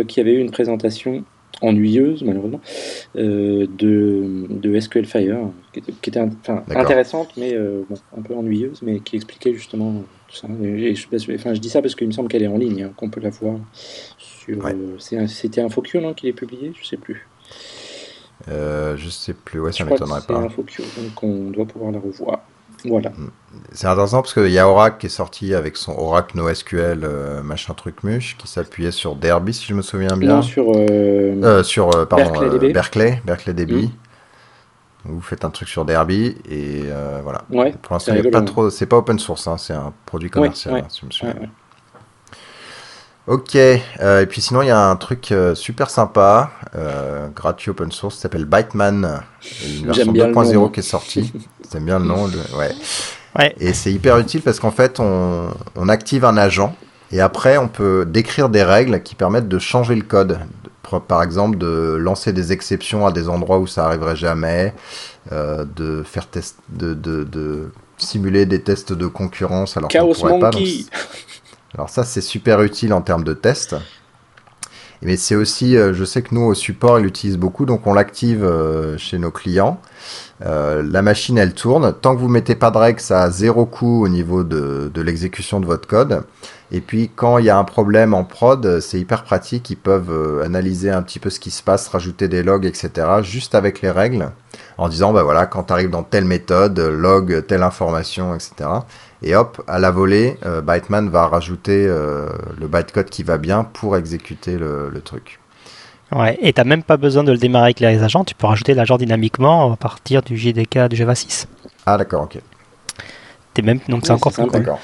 qui 0.09 0.21
avait 0.21 0.33
eu 0.33 0.41
une 0.41 0.51
présentation 0.51 1.25
ennuyeuse 1.63 2.23
malheureusement 2.23 2.61
euh, 3.17 3.67
de, 3.79 4.47
de 4.49 4.81
SQL 4.81 5.07
Fire 5.07 5.51
qui 5.73 5.81
était, 5.81 5.93
qui 5.93 6.11
était 6.11 6.21
enfin, 6.21 6.63
intéressante 6.71 7.33
mais 7.37 7.55
euh, 7.55 7.83
bon, 7.89 7.97
un 8.17 8.23
peu 8.23 8.35
ennuyeuse 8.35 8.83
mais 8.83 9.01
qui 9.01 9.17
expliquait 9.17 9.55
justement 9.55 10.03
tout 10.31 10.37
ça 10.37 10.49
et 10.63 10.95
je, 10.95 11.07
enfin, 11.35 11.55
je 11.55 11.61
dis 11.61 11.71
ça 11.71 11.83
parce 11.83 11.95
qu'il 11.95 12.07
me 12.07 12.13
semble 12.13 12.29
qu'elle 12.29 12.43
est 12.43 12.49
en 12.49 12.59
ligne 12.59 12.85
hein, 12.85 12.93
qu'on 12.97 13.11
peut 13.11 13.21
la 13.21 13.31
voir 13.31 13.57
sur 14.19 14.65
ouais. 14.65 14.75
euh, 14.75 15.27
c'était 15.27 15.61
InfoQ 15.61 16.01
non 16.01 16.15
qui 16.15 16.29
est 16.29 16.33
publié 16.33 16.73
je 16.81 16.87
sais 16.87 16.97
plus 16.97 17.27
euh, 18.49 18.97
je 18.97 19.09
sais 19.09 19.35
plus 19.35 19.61
ouais 19.61 19.73
ça 19.73 19.85
m'étonnerait 19.85 20.21
pas 20.27 20.41
c'est 20.41 20.47
InfoQ 20.47 20.83
donc 21.03 21.23
on 21.23 21.51
doit 21.51 21.67
pouvoir 21.67 21.93
la 21.93 21.99
revoir 21.99 22.41
voilà. 22.85 23.11
Mm. 23.11 23.31
C'est 23.73 23.87
intéressant 23.87 24.23
parce 24.23 24.35
qu'il 24.35 24.51
y 24.51 24.59
a 24.59 24.69
Oracle 24.69 24.97
qui 24.99 25.07
est 25.07 25.11
sorti 25.11 25.55
avec 25.55 25.77
son 25.77 25.93
Oracle 25.93 26.37
NoSQL 26.37 27.01
euh, 27.03 27.43
machin 27.43 27.75
truc 27.75 28.03
muche 28.05 28.37
qui 28.39 28.49
s'appuyait 28.49 28.91
sur 28.91 29.17
Derby 29.17 29.53
si 29.53 29.67
je 29.67 29.75
me 29.75 29.83
souviens 29.83 30.17
bien. 30.17 30.37
Non, 30.37 30.43
sur, 30.43 30.71
euh, 30.71 31.35
euh, 31.43 31.63
sur 31.63 31.91
pardon, 32.09 32.31
Berkeley 32.31 32.51
DB. 32.51 32.73
Berkeley, 32.73 33.23
Berkeley 33.25 33.55
DB. 33.55 33.75
Mm. 33.75 33.91
Vous 35.05 35.21
faites 35.21 35.45
un 35.45 35.51
truc 35.51 35.69
sur 35.69 35.85
Derby 35.85 36.37
et 36.49 36.85
voilà. 37.23 37.43
Ouais, 37.51 37.73
Pour 37.83 37.95
l'instant, 37.95 38.15
il 38.15 38.31
pas 38.31 38.43
trop. 38.43 38.71
C'est 38.71 38.87
pas 38.87 38.99
open 38.99 39.19
source, 39.19 39.47
hein, 39.47 39.57
c'est 39.57 39.73
un 39.73 39.93
produit 40.07 40.31
commercial. 40.31 40.75
Ouais, 40.75 40.81
ouais. 40.81 40.87
Hein, 40.87 40.91
si 40.91 41.01
je 41.01 41.07
me 41.07 41.11
souviens. 41.11 41.35
Ok, 43.31 43.55
euh, 43.55 44.23
et 44.23 44.27
puis 44.27 44.41
sinon 44.41 44.63
il 44.63 44.67
y 44.67 44.71
a 44.73 44.81
un 44.81 44.97
truc 44.97 45.31
euh, 45.31 45.55
super 45.55 45.89
sympa, 45.89 46.51
euh, 46.75 47.29
gratuit 47.29 47.71
open 47.71 47.93
source, 47.93 48.17
qui 48.17 48.23
s'appelle 48.23 48.45
Byteman, 48.47 49.21
une 49.79 49.87
version 49.87 50.13
2.0 50.13 50.73
qui 50.73 50.81
est 50.81 50.83
sortie. 50.83 51.33
J'aime 51.73 51.85
bien 51.85 52.01
le 52.01 52.07
nom, 52.07 52.25
ouais. 52.59 52.73
ouais. 53.39 53.55
Et 53.61 53.73
c'est 53.73 53.93
hyper 53.93 54.19
utile 54.19 54.41
parce 54.41 54.59
qu'en 54.59 54.73
fait 54.73 54.99
on, 54.99 55.51
on, 55.77 55.89
active 55.89 56.25
un 56.25 56.37
agent 56.37 56.75
et 57.13 57.21
après 57.21 57.57
on 57.57 57.69
peut 57.69 58.05
décrire 58.05 58.49
des 58.49 58.65
règles 58.65 59.01
qui 59.03 59.15
permettent 59.15 59.49
de 59.49 59.59
changer 59.61 59.95
le 59.95 60.03
code. 60.03 60.41
Par 60.99 61.23
exemple, 61.23 61.59
de 61.59 61.97
lancer 62.01 62.33
des 62.33 62.53
exceptions 62.53 63.07
à 63.07 63.13
des 63.13 63.29
endroits 63.29 63.59
où 63.59 63.67
ça 63.67 63.87
arriverait 63.87 64.17
jamais, 64.17 64.75
euh, 65.31 65.65
de 65.77 66.03
faire 66.03 66.27
test, 66.27 66.57
de, 66.71 66.95
de, 66.95 67.25
de, 67.25 67.71
simuler 67.99 68.47
des 68.47 68.63
tests 68.63 68.93
de 68.93 69.07
concurrence 69.07 69.77
alors 69.77 69.91
qu'on 69.91 70.13
pourrait 70.13 70.39
pas. 70.39 70.51
Donc... 70.51 70.63
Alors 71.75 71.89
ça, 71.89 72.05
c'est 72.05 72.21
super 72.21 72.63
utile 72.63 72.93
en 72.93 73.03
termes 73.03 73.25
de 73.25 73.35
test. 73.35 73.77
Mais 75.03 75.17
c'est 75.17 75.35
aussi, 75.35 75.77
euh, 75.77 75.95
je 75.95 76.05
sais 76.05 76.23
que 76.23 76.35
nous 76.35 76.43
au 76.43 76.55
support, 76.55 76.99
ils 76.99 77.05
l'utilisent 77.05 77.39
beaucoup, 77.39 77.65
donc 77.65 77.87
on 77.87 77.95
l'active 77.95 78.45
euh, 78.45 78.99
chez 78.99 79.19
nos 79.19 79.31
clients. 79.31 79.81
Euh, 80.45 80.83
la 80.89 81.03
machine, 81.03 81.39
elle 81.39 81.55
tourne. 81.55 81.93
Tant 82.01 82.15
que 82.15 82.21
vous 82.21 82.29
mettez 82.29 82.55
pas 82.55 82.71
de 82.71 82.79
règles, 82.79 83.01
ça 83.01 83.23
a 83.23 83.31
zéro 83.31 83.67
coût 83.67 84.05
au 84.05 84.09
niveau 84.09 84.45
de, 84.45 84.91
l'exécution 85.01 85.61
de 85.61 85.67
votre 85.67 85.87
code. 85.87 86.23
Et 86.73 86.81
puis 86.81 87.11
quand 87.15 87.39
il 87.39 87.47
y 87.47 87.51
a 87.51 87.59
un 87.59 87.65
problème 87.65 88.15
en 88.15 88.25
prod, 88.25 88.81
c'est 88.81 88.99
hyper 88.99 89.25
pratique. 89.25 89.71
Ils 89.71 89.77
peuvent 89.77 90.11
euh, 90.11 90.45
analyser 90.45 90.91
un 90.91 91.03
petit 91.03 91.19
peu 91.19 91.31
ce 91.31 91.41
qui 91.41 91.51
se 91.51 91.63
passe, 91.63 91.89
rajouter 91.89 92.29
des 92.29 92.43
logs, 92.43 92.65
etc. 92.65 93.09
Juste 93.23 93.55
avec 93.55 93.83
les 93.83 93.91
règles, 93.91 94.31
en 94.79 94.89
disant 94.89 95.13
bah 95.13 95.25
voilà, 95.25 95.47
quand 95.47 95.65
tu 95.65 95.73
arrives 95.73 95.91
dans 95.91 96.05
telle 96.05 96.25
méthode, 96.25 96.79
log 96.79 97.45
telle 97.47 97.63
information, 97.63 98.35
etc. 98.35 98.71
Et 99.23 99.35
hop, 99.35 99.63
à 99.67 99.79
la 99.79 99.91
volée, 99.91 100.39
euh, 100.47 100.63
Byteman 100.63 101.11
va 101.11 101.27
rajouter 101.27 101.87
le 101.87 102.69
bytecode 102.69 103.11
qui 103.11 103.23
va 103.25 103.37
bien 103.37 103.65
pour 103.65 103.97
exécuter 103.97 104.57
le 104.57 105.01
truc. 105.05 105.41
Ouais, 106.13 106.37
et 106.43 106.53
t'as 106.53 106.65
même 106.65 106.83
pas 106.83 106.97
besoin 106.97 107.23
de 107.25 107.31
le 107.33 107.39
démarrer 107.39 107.67
avec 107.67 107.81
les 107.81 108.03
agents, 108.03 108.25
tu 108.25 108.35
peux 108.35 108.47
rajouter 108.47 108.75
l'agent 108.75 108.97
dynamiquement 108.99 109.73
à 109.73 109.77
partir 109.77 110.23
du 110.23 110.37
JDK 110.37 110.89
de 110.89 110.97
Java 110.97 111.15
6. 111.15 111.47
Ah 111.87 111.97
d'accord, 111.97 112.25
ok. 112.25 112.39
T'es 113.55 113.63
même 113.63 113.79
donc 113.89 114.07
c'est 114.07 114.13
encore 114.13 114.33
plus 114.33 114.43
cool. 114.45 114.53
D'accord. 114.53 114.81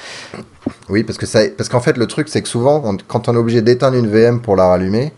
Oui, 0.89 1.03
parce 1.05 1.19
que 1.19 1.27
ça, 1.27 1.41
parce 1.57 1.69
qu'en 1.69 1.81
fait 1.81 1.97
le 1.97 2.07
truc 2.07 2.29
c'est 2.29 2.43
que 2.43 2.49
souvent 2.49 2.81
on- 2.85 2.97
quand 3.09 3.29
on 3.29 3.35
est 3.35 3.39
obligé 3.39 3.63
d'éteindre 3.63 3.97
une 3.97 4.09
VM 4.09 4.41
pour 4.41 4.57
la 4.57 4.67
rallumer, 4.69 5.13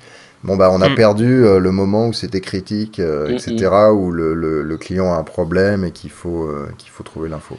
bon 0.44 0.56
bah 0.56 0.70
on 0.72 0.80
a 0.82 0.88
Mm. 0.90 0.94
perdu 0.94 1.44
euh, 1.44 1.59
le 1.59 1.70
moment 1.72 2.09
où 2.09 2.12
c'était 2.12 2.40
critique, 2.42 3.00
euh, 3.00 3.28
Mm, 3.28 3.32
etc. 3.34 3.70
Où 3.92 4.11
le, 4.11 4.34
le, 4.34 4.62
le 4.62 4.76
client 4.76 5.12
a 5.12 5.16
un 5.16 5.24
problème 5.24 5.84
et 5.84 5.90
qu'il 5.90 6.11
faut 6.11 6.44
euh, 6.44 6.68
qu'il 6.78 6.90
faut 6.90 7.02
trouver 7.02 7.28
l'info. 7.28 7.56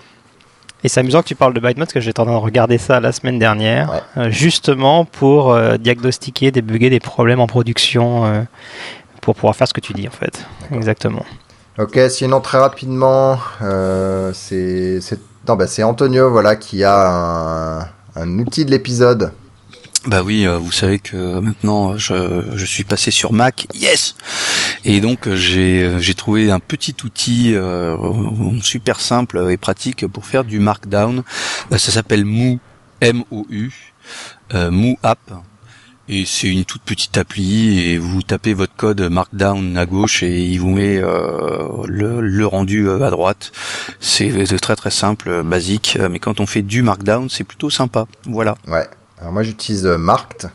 Et 0.83 0.87
c'est 0.87 0.99
amusant 1.01 1.21
que 1.21 1.27
tu 1.27 1.35
parles 1.35 1.53
de 1.53 1.59
Byteman 1.59 1.85
parce 1.85 1.93
que 1.93 1.99
j'étais 1.99 2.19
en 2.19 2.25
train 2.25 2.33
de 2.35 2.39
regarder 2.39 2.77
ça 2.77 2.99
la 2.99 3.11
semaine 3.11 3.37
dernière, 3.37 3.91
Ouais. 3.91 4.01
euh, 4.23 4.29
justement 4.31 5.03
pour 5.05 5.51
euh, 5.51 5.77
diagnostiquer, 5.77 6.51
débugger 6.51 6.89
des 6.89 6.99
problèmes 7.01 7.41
en 7.41 7.47
production, 7.47 8.25
euh, 8.25 8.41
pour 9.21 9.35
pouvoir 9.35 9.55
faire 9.55 9.67
ce 9.67 9.73
que 9.73 9.81
tu 9.81 9.93
dis 9.93 10.07
en 10.07 10.11
fait. 10.11 10.45
Exactement. 10.73 11.25
Ok, 11.77 11.99
sinon 12.09 12.39
très 12.41 12.57
rapidement, 12.57 13.39
c'est 14.33 14.99
bah, 15.45 15.65
Antonio 15.83 16.29
voilà 16.29 16.55
qui 16.55 16.83
a 16.83 17.07
un, 17.07 17.79
un 18.15 18.39
outil 18.39 18.65
de 18.65 18.71
l'épisode. 18.71 19.31
Bah 20.05 20.23
oui, 20.23 20.47
euh, 20.47 20.57
vous 20.57 20.71
savez 20.71 20.97
que 20.97 21.39
maintenant 21.39 21.97
je, 21.97 22.43
je 22.55 22.65
suis 22.65 22.85
passé 22.85 23.11
sur 23.11 23.33
Mac, 23.33 23.67
yes. 23.73 24.15
Et 24.85 25.01
donc 25.01 25.27
euh, 25.27 25.35
j'ai 25.35 25.83
euh, 25.83 25.99
j'ai 25.99 26.13
trouvé 26.13 26.51
un 26.51 26.59
petit 26.59 26.95
outil 27.03 27.53
euh, 27.53 27.97
super 28.61 29.01
simple 29.01 29.45
et 29.49 29.57
pratique 29.57 30.07
pour 30.07 30.25
faire 30.25 30.45
du 30.45 30.59
Markdown. 30.59 31.23
Ça 31.71 31.91
s'appelle 31.91 32.23
Moo, 32.23 32.59
M 33.01 33.23
O 33.29 33.45
U, 33.49 33.71
euh, 34.53 34.71
Moo 34.71 34.97
App. 35.03 35.19
Et 36.07 36.25
c'est 36.25 36.47
une 36.47 36.65
toute 36.65 36.81
petite 36.81 37.17
appli 37.17 37.79
et 37.79 37.99
vous 37.99 38.23
tapez 38.23 38.55
votre 38.55 38.75
code 38.75 39.01
Markdown 39.01 39.77
à 39.77 39.85
gauche 39.85 40.23
et 40.23 40.43
il 40.43 40.59
vous 40.59 40.71
met 40.71 40.97
euh, 40.97 41.83
le, 41.85 42.21
le 42.21 42.47
rendu 42.47 42.89
à 42.89 43.11
droite. 43.11 43.51
C'est 43.99 44.31
très 44.59 44.75
très 44.75 44.89
simple, 44.89 45.43
basique, 45.43 45.99
mais 46.09 46.17
quand 46.17 46.39
on 46.39 46.47
fait 46.47 46.63
du 46.63 46.81
Markdown, 46.81 47.29
c'est 47.29 47.43
plutôt 47.43 47.69
sympa. 47.69 48.07
Voilà. 48.25 48.55
Ouais. 48.67 48.87
Alors 49.19 49.33
moi 49.33 49.43
j'utilise 49.43 49.85
euh, 49.85 49.97
Marked. 49.97 50.49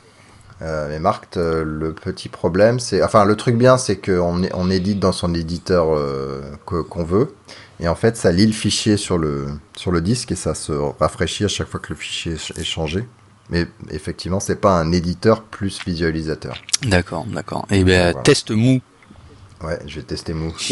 Euh, 0.62 0.88
mais 0.88 0.98
Marked, 0.98 1.36
euh, 1.36 1.64
le 1.64 1.92
petit 1.92 2.28
problème, 2.28 2.78
c'est, 2.78 3.02
enfin 3.02 3.24
le 3.24 3.36
truc 3.36 3.56
bien, 3.56 3.76
c'est 3.76 3.96
qu'on 3.96 4.42
on 4.54 4.70
édite 4.70 5.00
dans 5.00 5.12
son 5.12 5.34
éditeur 5.34 5.94
euh, 5.94 6.40
qu'on 6.64 7.04
veut, 7.04 7.34
et 7.80 7.88
en 7.88 7.94
fait 7.94 8.16
ça 8.16 8.30
lit 8.30 8.46
le 8.46 8.52
fichier 8.52 8.96
sur 8.96 9.18
le 9.18 9.48
sur 9.76 9.90
le 9.90 10.00
disque 10.00 10.32
et 10.32 10.36
ça 10.36 10.54
se 10.54 10.72
rafraîchit 10.72 11.44
à 11.44 11.48
chaque 11.48 11.68
fois 11.68 11.80
que 11.80 11.90
le 11.92 11.96
fichier 11.96 12.34
est 12.56 12.64
changé. 12.64 13.06
Mais 13.50 13.66
effectivement, 13.90 14.40
c'est 14.40 14.58
pas 14.58 14.72
un 14.72 14.90
éditeur 14.90 15.42
plus 15.42 15.78
visualisateur. 15.84 16.56
D'accord, 16.82 17.26
d'accord. 17.26 17.66
Et 17.70 17.84
ben 17.84 18.12
Voilà. 18.12 18.22
test 18.22 18.50
mou. 18.52 18.80
Ouais, 19.62 19.78
je 19.86 19.96
vais 19.96 20.02
tester 20.02 20.32
Mou. 20.34 20.52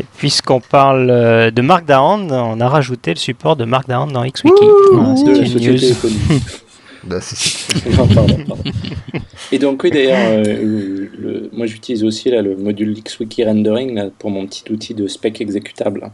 Et 0.00 0.04
puisqu'on 0.18 0.60
parle 0.60 1.06
de 1.52 1.62
Markdown, 1.62 2.30
on 2.32 2.60
a 2.60 2.68
rajouté 2.68 3.12
le 3.14 3.18
support 3.18 3.54
de 3.56 3.64
Markdown 3.64 4.12
dans 4.12 4.24
XWiki. 4.26 4.64
C'est 5.16 5.56
une 5.56 5.72
news. 5.72 6.40
Bah, 7.06 7.20
c'est- 7.20 7.86
Non, 7.96 8.06
pardon, 8.08 8.38
pardon. 8.46 8.62
Et 9.52 9.58
donc 9.58 9.82
oui 9.84 9.90
d'ailleurs, 9.90 10.16
euh, 10.18 10.42
le- 10.44 11.10
le- 11.18 11.50
moi 11.52 11.66
j'utilise 11.66 12.02
aussi 12.04 12.30
là, 12.30 12.40
le 12.42 12.56
module 12.56 12.94
XWiki 13.02 13.44
Rendering 13.44 13.94
là, 13.94 14.08
pour 14.18 14.30
mon 14.30 14.46
petit 14.46 14.64
outil 14.70 14.94
de 14.94 15.06
spec 15.06 15.40
exécutable. 15.40 16.10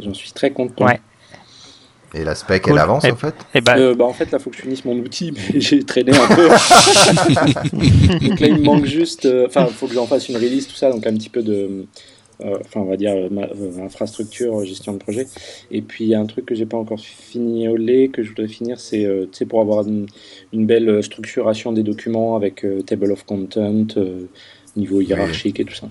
J'en 0.00 0.14
suis 0.14 0.32
très 0.32 0.50
content. 0.50 0.86
Ouais. 0.86 1.00
Et 2.14 2.24
la 2.24 2.34
spec, 2.34 2.62
Cool. 2.64 2.72
elle 2.74 2.78
avance 2.78 3.04
Et- 3.04 3.10
en 3.12 3.16
fait 3.16 3.34
Et 3.54 3.60
ben, 3.62 3.78
Euh, 3.78 3.94
bah, 3.94 4.04
en 4.04 4.12
fait, 4.12 4.30
là, 4.30 4.38
faut 4.38 4.50
que 4.50 4.56
je 4.56 4.62
finisse 4.62 4.84
mon 4.84 4.96
outil, 4.98 5.32
mais 5.54 5.60
j'ai 5.60 5.82
traîné 5.82 6.12
un 6.14 6.26
peu. 6.34 6.48
donc 8.28 8.40
là, 8.40 8.46
il 8.48 8.54
me 8.58 8.64
manque 8.64 8.84
juste. 8.84 9.24
euh, 9.26 9.46
Enfin, 9.46 9.66
il 9.68 9.74
faut 9.74 9.86
que 9.86 9.94
j'en 9.94 10.06
fasse 10.06 10.28
une 10.28 10.36
release, 10.36 10.66
tout 10.68 10.74
ça, 10.74 10.90
donc 10.90 11.06
un 11.06 11.14
petit 11.14 11.30
peu 11.30 11.42
de. 11.42 11.86
Euh, 12.40 12.58
Enfin, 12.60 12.80
on 12.80 12.84
va 12.84 12.96
dire 12.96 13.12
euh, 13.12 13.28
ma- 13.30 13.48
euh, 13.48 13.78
infrastructure, 13.84 14.64
gestion 14.64 14.92
de 14.94 14.98
projet. 14.98 15.28
Et 15.70 15.82
puis, 15.82 16.04
il 16.04 16.08
y 16.08 16.14
a 16.14 16.20
un 16.20 16.26
truc 16.26 16.46
que 16.46 16.54
j'ai 16.54 16.66
pas 16.66 16.76
encore 16.76 17.00
fini 17.00 17.68
au 17.68 17.76
lait, 17.76 18.08
que 18.08 18.22
je 18.22 18.30
voudrais 18.30 18.48
finir, 18.48 18.80
c'est 18.80 19.06
pour 19.48 19.60
avoir 19.60 19.86
une, 19.86 20.06
une 20.52 20.66
belle 20.66 21.02
structuration 21.02 21.72
des 21.72 21.82
documents 21.82 22.36
avec 22.36 22.64
table 22.86 23.12
of 23.12 23.24
content, 23.24 23.86
niveau 24.76 25.00
hiérarchique 25.00 25.60
et 25.60 25.64
tout 25.64 25.74
ça. 25.74 25.88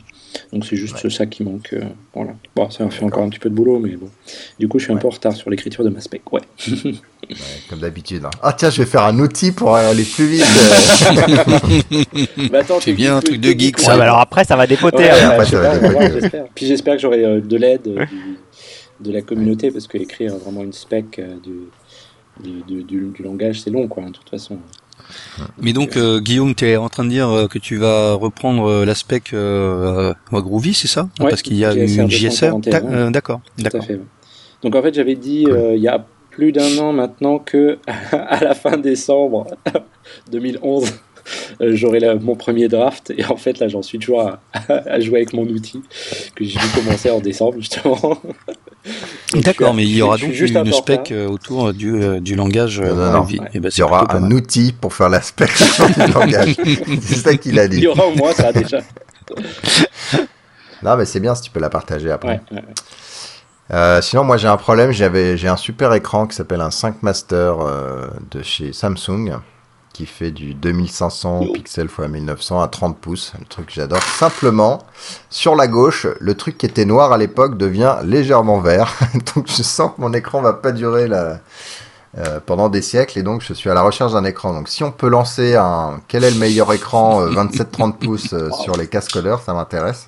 Donc, 0.53 0.65
c'est 0.65 0.75
juste 0.75 1.07
ça 1.09 1.25
qui 1.25 1.43
manque. 1.43 1.69
euh, 1.73 1.83
voilà. 2.13 2.31
Bon, 2.55 2.69
ça 2.69 2.89
fait 2.89 3.03
encore 3.03 3.23
un 3.23 3.29
petit 3.29 3.39
peu 3.39 3.49
de 3.49 3.53
boulot, 3.55 3.79
mais 3.79 3.91
bon. 3.95 4.09
Du 4.59 4.67
coup, 4.67 4.79
je 4.79 4.85
suis 4.85 4.93
un 4.93 4.97
peu 4.97 5.07
en 5.07 5.11
retard 5.11 5.35
sur 5.35 5.49
l'écriture 5.49 5.83
de 5.83 5.89
ma 5.89 5.99
spec. 6.01 6.31
Ouais. 6.31 6.41
Ouais, 6.85 6.93
Comme 7.69 7.79
d'habitude. 7.79 8.25
hein. 8.25 8.29
Ah 8.41 8.53
tiens, 8.53 8.69
je 8.69 8.81
vais 8.81 8.87
faire 8.89 9.03
un 9.03 9.17
outil 9.19 9.51
pour 9.51 9.75
aller 9.75 10.03
plus 10.03 10.25
vite. 10.25 10.45
euh. 10.45 12.03
Bah, 12.51 12.59
attends, 12.59 12.79
C'est 12.81 12.93
bien 12.93 13.17
un 13.17 13.21
truc 13.21 13.39
de 13.39 13.51
geek, 13.51 13.77
ouais, 13.79 13.85
bah 13.85 14.03
alors 14.03 14.19
après, 14.19 14.43
ça 14.45 14.55
va 14.55 14.65
dépoter. 14.67 14.97
Ouais, 14.97 15.09
hein. 15.11 15.29
après, 15.31 15.45
ça 15.45 15.59
va 15.77 16.09
j'espère. 16.11 16.45
Puis 16.55 16.65
j'espère 16.65 16.95
que 16.95 17.01
j'aurai 17.01 17.23
euh, 17.23 17.41
de 17.41 17.57
l'aide 17.57 17.87
euh, 17.87 18.05
de 18.99 19.11
la 19.11 19.21
communauté 19.21 19.71
parce 19.71 19.87
que 19.87 19.97
écrire 19.97 20.35
vraiment 20.37 20.63
une 20.63 20.73
spec 20.73 21.19
euh, 21.19 21.35
du, 21.43 21.69
du, 22.43 22.63
du- 22.63 22.83
du- 22.83 23.11
du 23.15 23.23
langage 23.23 23.61
c'est 23.61 23.69
long 23.69 23.87
quoi, 23.87 24.03
de 24.03 24.11
toute 24.11 24.29
façon. 24.29 24.57
Mais 25.61 25.73
donc, 25.73 25.97
euh, 25.97 26.19
Guillaume, 26.19 26.55
tu 26.55 26.65
es 26.67 26.77
en 26.77 26.89
train 26.89 27.03
de 27.03 27.09
dire 27.09 27.29
euh, 27.29 27.47
que 27.47 27.59
tu 27.59 27.77
vas 27.77 28.13
reprendre 28.13 28.65
euh, 28.69 28.85
l'aspect 28.85 29.21
euh, 29.33 30.13
Groovy, 30.31 30.73
c'est 30.73 30.87
ça? 30.87 31.09
Ouais, 31.19 31.29
Parce 31.29 31.41
qu'il 31.41 31.57
y 31.57 31.65
a 31.65 31.73
une 31.73 32.09
JSR 32.09 32.51
241, 32.59 33.11
D'ac- 33.11 33.23
D'accord. 33.57 33.81
Donc 34.63 34.75
en 34.75 34.81
fait 34.81 34.93
j'avais 34.93 35.15
dit 35.15 35.45
euh, 35.47 35.75
il 35.75 35.81
y 35.81 35.87
a 35.87 36.05
plus 36.29 36.51
d'un 36.51 36.77
an 36.77 36.93
maintenant 36.93 37.39
que 37.39 37.79
à 38.11 38.43
la 38.43 38.53
fin 38.53 38.77
décembre 38.77 39.47
2011 40.31 40.93
euh, 41.61 41.75
j'aurai 41.75 41.99
mon 42.19 42.35
premier 42.35 42.67
draft. 42.67 43.11
Et 43.17 43.25
en 43.25 43.37
fait 43.37 43.59
là 43.59 43.67
j'en 43.67 43.81
suis 43.81 43.99
toujours 43.99 44.21
à, 44.21 44.39
à 44.69 44.99
jouer 44.99 45.17
avec 45.19 45.33
mon 45.33 45.43
outil 45.47 45.81
que 46.35 46.43
j'ai 46.45 46.59
dû 46.59 46.65
commencer 46.75 47.09
en 47.09 47.19
décembre 47.19 47.55
justement. 47.59 48.17
D'accord, 49.35 49.73
mais 49.73 49.83
il 49.83 49.95
y 49.95 50.01
aura 50.01 50.17
donc 50.17 50.31
une 50.37 50.71
spec 50.73 50.99
retard. 50.99 51.17
euh, 51.17 51.27
autour 51.27 51.73
du, 51.73 51.93
euh, 52.01 52.19
du 52.19 52.35
langage 52.35 52.79
euh, 52.79 52.89
Non, 52.93 52.95
non, 52.95 53.11
non. 53.11 53.25
Ouais. 53.25 53.49
Eh 53.53 53.59
ben, 53.59 53.69
Il 53.71 53.79
y 53.79 53.83
aura 53.83 54.11
un 54.13 54.19
mal. 54.19 54.33
outil 54.33 54.73
pour 54.73 54.93
faire 54.93 55.09
l'aspect 55.09 55.45
du 56.05 56.11
langage. 56.11 56.55
C'est 57.01 57.15
ça 57.17 57.35
qu'il 57.35 57.59
a 57.59 57.65
Il 57.65 57.69
dit. 57.69 57.79
y 57.81 57.87
aura 57.87 58.07
au 58.07 58.15
moins 58.15 58.33
ça 58.33 58.51
déjà. 58.51 58.79
Non, 60.83 60.97
mais 60.97 61.05
c'est 61.05 61.19
bien 61.19 61.35
si 61.35 61.43
tu 61.43 61.51
peux 61.51 61.59
la 61.59 61.69
partager 61.69 62.09
après. 62.11 62.41
Ouais, 62.51 62.57
ouais, 62.57 62.57
ouais. 62.57 62.73
Euh, 63.71 64.01
sinon, 64.01 64.23
moi 64.23 64.37
j'ai 64.37 64.47
un 64.47 64.57
problème. 64.57 64.91
J'avais, 64.91 65.37
j'ai 65.37 65.47
un 65.47 65.57
super 65.57 65.93
écran 65.93 66.25
qui 66.27 66.35
s'appelle 66.35 66.59
un 66.61 66.71
5 66.71 67.03
Master 67.03 67.57
euh, 67.61 68.07
de 68.31 68.41
chez 68.41 68.73
Samsung 68.73 69.33
qui 69.93 70.05
fait 70.05 70.31
du 70.31 70.53
2500 70.53 71.47
pixels 71.53 71.85
x 71.85 71.99
1900 71.99 72.61
à 72.61 72.67
30 72.67 72.97
pouces. 72.97 73.33
Le 73.39 73.45
truc 73.45 73.67
que 73.67 73.73
j'adore. 73.73 74.01
Simplement, 74.01 74.79
sur 75.29 75.55
la 75.55 75.67
gauche, 75.67 76.07
le 76.19 76.35
truc 76.35 76.57
qui 76.57 76.65
était 76.65 76.85
noir 76.85 77.11
à 77.11 77.17
l'époque 77.17 77.57
devient 77.57 77.97
légèrement 78.03 78.59
vert. 78.59 78.97
donc 79.35 79.47
je 79.47 79.63
sens 79.63 79.91
que 79.95 80.01
mon 80.01 80.13
écran 80.13 80.41
va 80.41 80.53
pas 80.53 80.71
durer 80.71 81.07
la, 81.07 81.39
euh, 82.17 82.39
pendant 82.45 82.69
des 82.69 82.81
siècles 82.81 83.19
et 83.19 83.23
donc 83.23 83.41
je 83.41 83.53
suis 83.53 83.69
à 83.69 83.73
la 83.73 83.81
recherche 83.81 84.13
d'un 84.13 84.25
écran. 84.25 84.53
Donc 84.53 84.69
si 84.69 84.83
on 84.83 84.91
peut 84.91 85.09
lancer 85.09 85.55
un 85.55 86.01
quel 86.07 86.23
est 86.23 86.31
le 86.31 86.39
meilleur 86.39 86.71
écran 86.73 87.25
27-30 87.27 87.97
pouces 87.97 88.33
euh, 88.33 88.49
sur 88.63 88.75
les 88.77 88.87
cascodeurs, 88.87 89.41
ça 89.41 89.53
m'intéresse. 89.53 90.07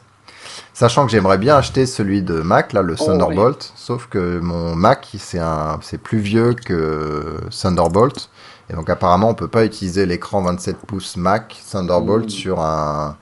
Sachant 0.74 1.06
que 1.06 1.12
j'aimerais 1.12 1.38
bien 1.38 1.56
acheter 1.56 1.86
celui 1.86 2.24
de 2.24 2.42
Mac, 2.42 2.74
là, 2.74 2.82
le 2.82 2.96
Oh, 3.00 3.06
Thunderbolt, 3.06 3.74
sauf 3.76 4.08
que 4.08 4.40
mon 4.40 4.76
Mac, 4.76 5.08
c'est 5.20 5.40
un, 5.40 5.78
c'est 5.82 6.00
plus 6.00 6.18
vieux 6.18 6.54
que 6.54 7.38
Thunderbolt, 7.52 8.30
et 8.70 8.74
donc 8.74 8.90
apparemment 8.90 9.30
on 9.30 9.36
peut 9.36 9.48
pas 9.48 9.66
utiliser 9.66 10.06
l'écran 10.06 10.42
27 10.42 10.78
pouces 10.88 11.18
Mac 11.18 11.62
Thunderbolt 11.72 12.26
Mm. 12.26 12.30
sur 12.30 12.60
un 12.62 13.18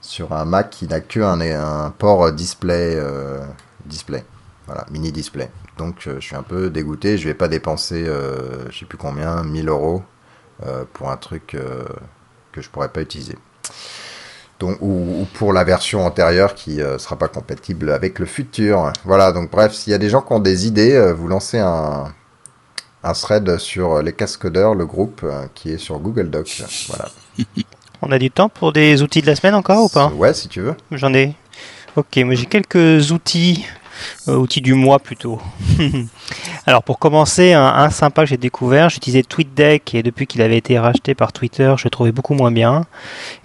sur 0.00 0.32
un 0.32 0.44
Mac 0.44 0.70
qui 0.70 0.86
n'a 0.88 1.00
que 1.00 1.20
un, 1.20 1.40
un 1.40 1.90
port 1.90 2.32
display 2.32 2.94
euh, 2.96 3.44
display, 3.86 4.24
voilà, 4.66 4.86
mini 4.90 5.12
display. 5.12 5.50
Donc 5.76 6.06
euh, 6.06 6.16
je 6.20 6.26
suis 6.26 6.36
un 6.36 6.42
peu 6.42 6.70
dégoûté, 6.70 7.18
je 7.18 7.28
vais 7.28 7.34
pas 7.34 7.48
dépenser, 7.48 8.04
euh, 8.06 8.70
je 8.70 8.78
sais 8.80 8.86
plus 8.86 8.98
combien, 8.98 9.42
1000 9.44 9.68
euros 9.68 10.02
euh, 10.66 10.84
pour 10.92 11.10
un 11.10 11.16
truc 11.16 11.54
euh, 11.54 11.84
que 12.52 12.60
je 12.62 12.70
pourrais 12.70 12.88
pas 12.90 13.02
utiliser. 13.02 13.36
Donc, 14.60 14.78
ou, 14.80 15.22
ou 15.22 15.24
pour 15.34 15.52
la 15.52 15.62
version 15.64 16.04
antérieure 16.04 16.54
qui 16.54 16.82
euh, 16.82 16.98
sera 16.98 17.16
pas 17.16 17.28
compatible 17.28 17.90
avec 17.90 18.18
le 18.18 18.26
futur. 18.26 18.92
Voilà, 19.04 19.32
donc 19.32 19.50
bref, 19.50 19.72
s'il 19.72 19.92
y 19.92 19.94
a 19.94 19.98
des 19.98 20.08
gens 20.10 20.20
qui 20.22 20.32
ont 20.32 20.40
des 20.40 20.66
idées, 20.66 20.94
euh, 20.94 21.14
vous 21.14 21.28
lancez 21.28 21.58
un, 21.60 22.12
un 23.04 23.12
thread 23.12 23.58
sur 23.58 24.02
les 24.02 24.12
cascodeurs, 24.12 24.74
le 24.74 24.86
groupe 24.86 25.20
euh, 25.24 25.46
qui 25.54 25.70
est 25.72 25.78
sur 25.78 25.98
Google 25.98 26.30
Docs. 26.30 26.62
Voilà. 26.88 27.08
On 28.02 28.10
a 28.12 28.18
du 28.18 28.30
temps 28.30 28.48
pour 28.48 28.72
des 28.72 29.02
outils 29.02 29.22
de 29.22 29.26
la 29.26 29.34
semaine 29.36 29.54
encore 29.54 29.84
ou 29.84 29.88
pas? 29.88 30.08
Ouais, 30.08 30.32
si 30.34 30.48
tu 30.48 30.60
veux. 30.60 30.74
J'en 30.92 31.12
ai. 31.14 31.34
Ok, 31.96 32.16
moi 32.18 32.34
j'ai 32.36 32.46
quelques 32.46 33.10
outils, 33.10 33.64
euh, 34.28 34.36
outils 34.36 34.60
du 34.60 34.74
mois 34.74 35.00
plutôt. 35.00 35.40
Alors 36.66 36.82
pour 36.84 36.98
commencer, 37.00 37.54
un, 37.54 37.64
un 37.66 37.90
sympa 37.90 38.22
que 38.22 38.28
j'ai 38.28 38.36
découvert, 38.36 38.88
j'utilisais 38.88 39.22
TweetDeck 39.24 39.94
et 39.96 40.02
depuis 40.04 40.26
qu'il 40.28 40.42
avait 40.42 40.58
été 40.58 40.78
racheté 40.78 41.14
par 41.16 41.32
Twitter, 41.32 41.74
je 41.76 41.84
le 41.84 41.90
trouvais 41.90 42.12
beaucoup 42.12 42.34
moins 42.34 42.52
bien. 42.52 42.84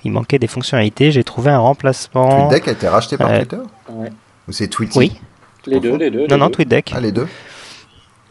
Il 0.04 0.12
manquait 0.12 0.38
des 0.39 0.47
fonctionnalités. 0.47 1.12
J'ai 1.12 1.24
trouvé 1.24 1.49
un 1.51 1.60
remplacement. 1.60 2.47
TweetDeck 2.49 2.68
a 2.68 2.72
été 2.72 2.88
racheté 2.88 3.18
par 3.18 3.30
Euh, 3.32 3.39
Twitter? 3.39 3.58
Ouais. 3.89 4.12
Ou 4.47 4.51
c'est 4.51 4.68
Tweety? 4.68 4.97
Oui. 4.99 5.20
Les 5.66 5.80
deux, 5.80 5.95
les 5.95 6.12
deux. 6.12 6.20
les 6.22 6.28
Non, 6.28 6.38
non, 6.38 6.45
deux. 6.47 6.51
TweetDeck. 6.51 6.91
Ah, 6.95 6.99
les 6.99 7.12
deux 7.14 7.28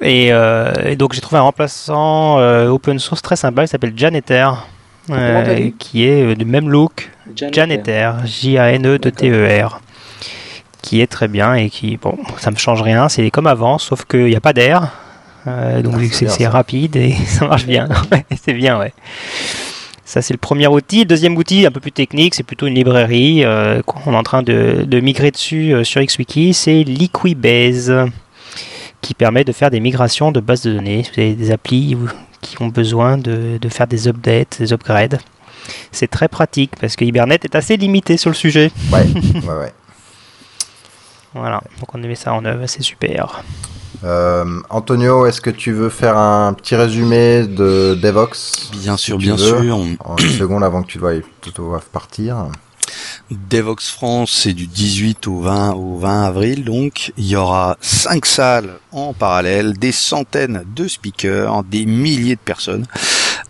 Et, 0.02 0.32
euh, 0.32 0.72
et 0.84 0.96
donc 0.96 1.12
j'ai 1.12 1.20
trouvé 1.20 1.38
un 1.38 1.42
remplaçant 1.42 2.38
euh, 2.38 2.68
open 2.68 2.98
source 2.98 3.22
très 3.22 3.36
sympa, 3.36 3.62
il 3.62 3.68
s'appelle 3.68 3.92
Janeter, 3.96 4.48
t'as 5.06 5.14
euh, 5.14 5.70
qui 5.78 6.04
est 6.04 6.34
du 6.34 6.44
même 6.44 6.68
look, 6.68 7.10
Janeter. 7.36 8.12
Janeter, 8.24 9.68
qui 10.82 11.00
est 11.00 11.06
très 11.06 11.28
bien 11.28 11.54
et 11.54 11.70
qui, 11.70 11.96
bon, 11.96 12.18
ça 12.38 12.50
me 12.50 12.56
change 12.56 12.82
rien, 12.82 13.08
c'est 13.08 13.30
comme 13.30 13.46
avant, 13.46 13.78
sauf 13.78 14.04
qu'il 14.04 14.26
n'y 14.26 14.36
a 14.36 14.40
pas 14.40 14.52
d'air, 14.52 14.90
euh, 15.46 15.82
donc 15.82 15.94
Ah, 15.96 15.98
vu 15.98 16.08
c'est 16.08 16.26
que 16.26 16.30
c'est 16.30 16.46
rapide 16.46 16.96
et 16.96 17.12
ça 17.26 17.46
marche 17.46 17.66
bien, 17.66 17.88
c'est 18.42 18.52
bien, 18.52 18.78
ouais. 18.78 18.92
Ça, 20.04 20.20
c'est 20.20 20.34
le 20.34 20.38
premier 20.38 20.66
outil. 20.66 21.00
Le 21.00 21.04
deuxième 21.06 21.36
outil, 21.36 21.64
un 21.64 21.70
peu 21.70 21.80
plus 21.80 21.92
technique, 21.92 22.34
c'est 22.34 22.42
plutôt 22.42 22.66
une 22.66 22.74
librairie 22.74 23.44
euh, 23.44 23.80
qu'on 23.82 24.12
est 24.12 24.16
en 24.16 24.22
train 24.22 24.42
de, 24.42 24.84
de 24.86 25.00
migrer 25.00 25.30
dessus 25.30 25.72
euh, 25.72 25.84
sur 25.84 26.04
XWiki. 26.04 26.52
C'est 26.52 26.82
Liquibase, 26.82 27.90
qui 29.02 29.12
permet 29.14 29.44
de 29.44 29.52
faire 29.52 29.70
des 29.70 29.80
migrations 29.80 30.32
de 30.32 30.40
bases 30.40 30.62
de 30.62 30.72
données. 30.72 31.02
Vous 31.14 31.20
avez 31.20 31.34
des 31.34 31.50
applis 31.50 31.96
qui 32.40 32.60
ont 32.62 32.68
besoin 32.68 33.18
de, 33.18 33.58
de 33.60 33.68
faire 33.68 33.86
des 33.86 34.08
updates, 34.08 34.56
des 34.58 34.72
upgrades. 34.72 35.20
C'est 35.92 36.08
très 36.08 36.28
pratique 36.28 36.72
parce 36.80 36.96
que 36.96 37.04
Hibernate 37.04 37.44
est 37.44 37.54
assez 37.54 37.76
limité 37.76 38.16
sur 38.16 38.30
le 38.30 38.34
sujet. 38.34 38.70
Ouais, 38.92 39.04
ouais, 39.46 39.54
ouais. 39.60 39.72
Voilà, 41.34 41.62
donc 41.80 41.94
on 41.94 42.02
a 42.02 42.06
mis 42.06 42.14
ça 42.16 42.34
en 42.34 42.44
œuvre, 42.44 42.66
c'est 42.66 42.82
super. 42.82 43.42
Euh, 44.04 44.44
Antonio, 44.68 45.24
est-ce 45.26 45.40
que 45.40 45.48
tu 45.50 45.72
veux 45.72 45.88
faire 45.88 46.18
un 46.18 46.52
petit 46.52 46.74
résumé 46.76 47.46
de 47.46 47.94
Devox 48.02 48.70
Bien 48.72 48.96
sûr, 48.98 49.16
bien 49.16 49.36
veux. 49.36 49.62
sûr. 49.62 49.78
en 50.04 50.16
une 50.16 50.28
seconde 50.28 50.62
avant 50.62 50.82
que 50.82 50.88
tu 50.88 50.98
doives, 50.98 51.22
tu 51.40 51.50
doives 51.50 51.86
partir? 51.90 52.48
Devox 53.30 53.88
France, 53.90 54.32
c'est 54.42 54.52
du 54.52 54.66
18 54.66 55.26
au 55.26 55.40
20 55.40 55.72
au 55.72 55.96
20 55.98 56.24
avril, 56.24 56.64
donc 56.64 57.12
il 57.16 57.26
y 57.26 57.36
aura 57.36 57.76
cinq 57.80 58.26
salles 58.26 58.78
en 58.90 59.14
parallèle, 59.14 59.74
des 59.74 59.92
centaines 59.92 60.64
de 60.74 60.88
speakers, 60.88 61.64
des 61.64 61.86
milliers 61.86 62.36
de 62.36 62.40
personnes. 62.40 62.86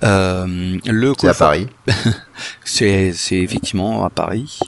Euh, 0.05 0.79
le 0.85 1.13
C'est 1.19 1.29
à 1.29 1.35
Paris. 1.35 1.69
C'est 2.65 3.13
c'est 3.15 3.37
effectivement 3.37 4.05
à 4.05 4.11
Paris. 4.11 4.59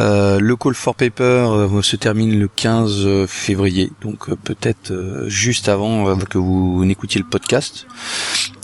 Euh, 0.00 0.40
le 0.40 0.56
call 0.56 0.74
for 0.74 0.96
paper 0.96 1.22
euh, 1.22 1.82
se 1.82 1.94
termine 1.94 2.38
le 2.38 2.48
15 2.48 3.26
février, 3.26 3.92
donc 4.02 4.28
euh, 4.28 4.36
peut-être 4.36 4.90
euh, 4.90 5.28
juste 5.28 5.68
avant 5.68 6.08
euh, 6.08 6.16
que 6.16 6.38
vous 6.38 6.84
n'écoutiez 6.84 7.20
le 7.20 7.26
podcast. 7.28 7.86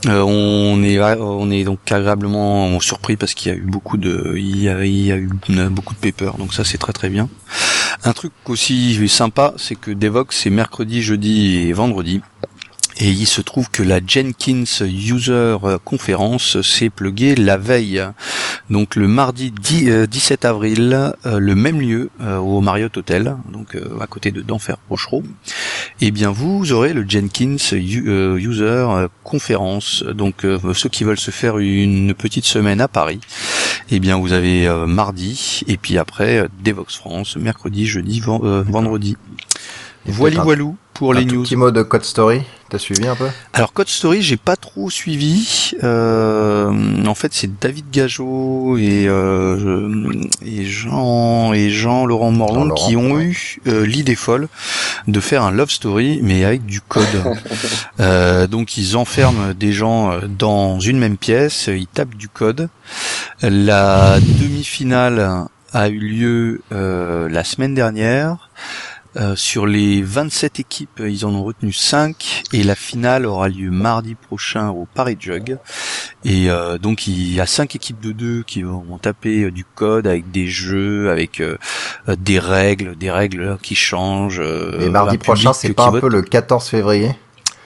Euh, 0.06 0.22
on 0.22 0.82
est 0.82 0.98
on 0.98 1.50
est 1.50 1.62
donc 1.62 1.78
agréablement 1.92 2.80
surpris 2.80 3.16
parce 3.16 3.34
qu'il 3.34 3.52
y 3.52 3.54
a 3.54 3.58
eu 3.58 3.62
beaucoup 3.62 3.96
de 3.96 4.34
il 4.36 4.60
y 4.62 4.68
a, 4.68 4.84
il 4.84 5.06
y 5.06 5.12
a 5.12 5.16
eu 5.16 5.30
beaucoup 5.70 5.94
de 5.94 6.00
papers, 6.00 6.36
donc 6.36 6.52
ça 6.52 6.64
c'est 6.64 6.78
très 6.78 6.92
très 6.92 7.08
bien. 7.08 7.28
Un 8.04 8.12
truc 8.12 8.32
aussi 8.46 9.08
sympa, 9.08 9.54
c'est 9.56 9.74
que 9.76 9.90
Devox 9.90 10.36
c'est 10.36 10.50
mercredi, 10.50 11.02
jeudi 11.02 11.58
et 11.58 11.72
vendredi. 11.72 12.22
Et 13.02 13.08
il 13.10 13.26
se 13.26 13.40
trouve 13.40 13.70
que 13.70 13.82
la 13.82 14.00
Jenkins 14.06 14.64
User 14.82 15.56
Conference 15.84 16.60
s'est 16.60 16.90
pluguée 16.90 17.34
la 17.34 17.56
veille. 17.56 18.04
Donc 18.68 18.94
le 18.94 19.08
mardi 19.08 19.50
10, 19.50 19.88
euh, 19.88 20.06
17 20.06 20.44
avril, 20.44 21.12
euh, 21.24 21.38
le 21.38 21.54
même 21.54 21.80
lieu 21.80 22.10
euh, 22.20 22.36
au 22.36 22.60
Marriott 22.60 22.94
Hotel, 22.98 23.36
donc 23.50 23.76
à 24.00 24.06
côté 24.06 24.30
de 24.32 24.42
d'Enfer 24.42 24.76
Rochereau. 24.90 25.22
Et 26.02 26.10
bien 26.10 26.30
vous 26.30 26.72
aurez 26.72 26.92
le 26.92 27.04
Jenkins 27.08 27.56
User 27.72 28.86
Conference. 29.24 30.04
Donc 30.04 30.46
ceux 30.74 30.88
qui 30.90 31.04
veulent 31.04 31.18
se 31.18 31.30
faire 31.30 31.56
une 31.58 32.12
petite 32.14 32.44
semaine 32.44 32.80
à 32.82 32.88
Paris, 32.88 33.20
et 33.90 33.98
bien 33.98 34.18
vous 34.18 34.32
avez 34.32 34.68
mardi 34.86 35.62
et 35.66 35.76
puis 35.78 35.96
après 35.98 36.46
Devox 36.62 36.94
France, 36.96 37.36
mercredi, 37.36 37.86
jeudi, 37.86 38.20
ven- 38.20 38.62
vendredi. 38.62 39.16
Et 40.06 40.12
Voili 40.12 40.36
un- 41.08 41.20
les 41.20 41.26
tout 41.26 41.36
news. 41.36 41.42
petit 41.42 41.56
mot 41.56 41.70
de 41.70 41.82
Code 41.82 42.04
Story. 42.04 42.42
T'as 42.68 42.78
suivi 42.78 43.08
un 43.08 43.16
peu? 43.16 43.26
Alors 43.52 43.72
Code 43.72 43.88
Story, 43.88 44.22
j'ai 44.22 44.36
pas 44.36 44.54
trop 44.54 44.90
suivi. 44.90 45.72
Euh, 45.82 46.70
en 47.04 47.14
fait, 47.16 47.32
c'est 47.34 47.58
David 47.58 47.86
Gageot 47.90 48.76
et 48.78 49.06
euh, 49.08 50.12
et 50.46 50.64
Jean 50.66 51.52
et 51.52 51.70
Jean 51.70 52.06
Laurent 52.06 52.30
Morlon 52.30 52.72
qui 52.74 52.94
ont 52.96 53.14
ouais. 53.14 53.24
eu 53.24 53.58
euh, 53.66 53.84
l'idée 53.84 54.14
folle 54.14 54.46
de 55.08 55.18
faire 55.18 55.42
un 55.42 55.50
love 55.50 55.70
story, 55.70 56.20
mais 56.22 56.44
avec 56.44 56.64
du 56.66 56.80
code. 56.80 57.04
Euh, 57.98 58.46
donc 58.46 58.78
ils 58.78 58.96
enferment 58.96 59.52
des 59.54 59.72
gens 59.74 60.10
euh, 60.12 60.20
dans 60.26 60.80
une 60.80 60.98
même 60.98 61.18
pièce, 61.18 61.68
ils 61.68 61.86
tapent 61.86 62.14
du 62.14 62.28
code. 62.28 62.68
La 63.42 64.18
demi-finale 64.20 65.44
a 65.72 65.88
eu 65.88 65.98
lieu 65.98 66.62
euh, 66.72 67.28
la 67.28 67.44
semaine 67.44 67.74
dernière. 67.74 68.48
Euh, 69.16 69.34
sur 69.34 69.66
les 69.66 70.02
27 70.02 70.60
équipes, 70.60 71.02
ils 71.04 71.26
en 71.26 71.34
ont 71.34 71.42
retenu 71.42 71.72
5 71.72 72.44
et 72.52 72.62
la 72.62 72.76
finale 72.76 73.26
aura 73.26 73.48
lieu 73.48 73.68
mardi 73.70 74.14
prochain 74.14 74.68
au 74.68 74.86
Paris 74.94 75.16
Jug. 75.18 75.58
Et 76.24 76.48
euh, 76.48 76.78
donc 76.78 77.08
il 77.08 77.34
y 77.34 77.40
a 77.40 77.46
5 77.46 77.74
équipes 77.74 78.00
de 78.00 78.12
deux 78.12 78.44
qui 78.46 78.62
vont 78.62 78.98
taper 79.02 79.42
euh, 79.44 79.50
du 79.50 79.64
code 79.64 80.06
avec 80.06 80.30
des 80.30 80.46
jeux, 80.46 81.10
avec 81.10 81.40
euh, 81.40 81.56
euh, 82.08 82.14
des 82.16 82.38
règles, 82.38 82.94
des 82.96 83.10
règles 83.10 83.58
qui 83.62 83.74
changent. 83.74 84.40
euh, 84.40 84.80
Et 84.80 84.88
mardi 84.90 85.18
prochain, 85.18 85.52
c'est 85.52 85.72
pas 85.72 85.86
un 85.86 85.90
vote. 85.90 86.02
peu 86.02 86.08
le 86.08 86.22
14 86.22 86.68
février? 86.68 87.10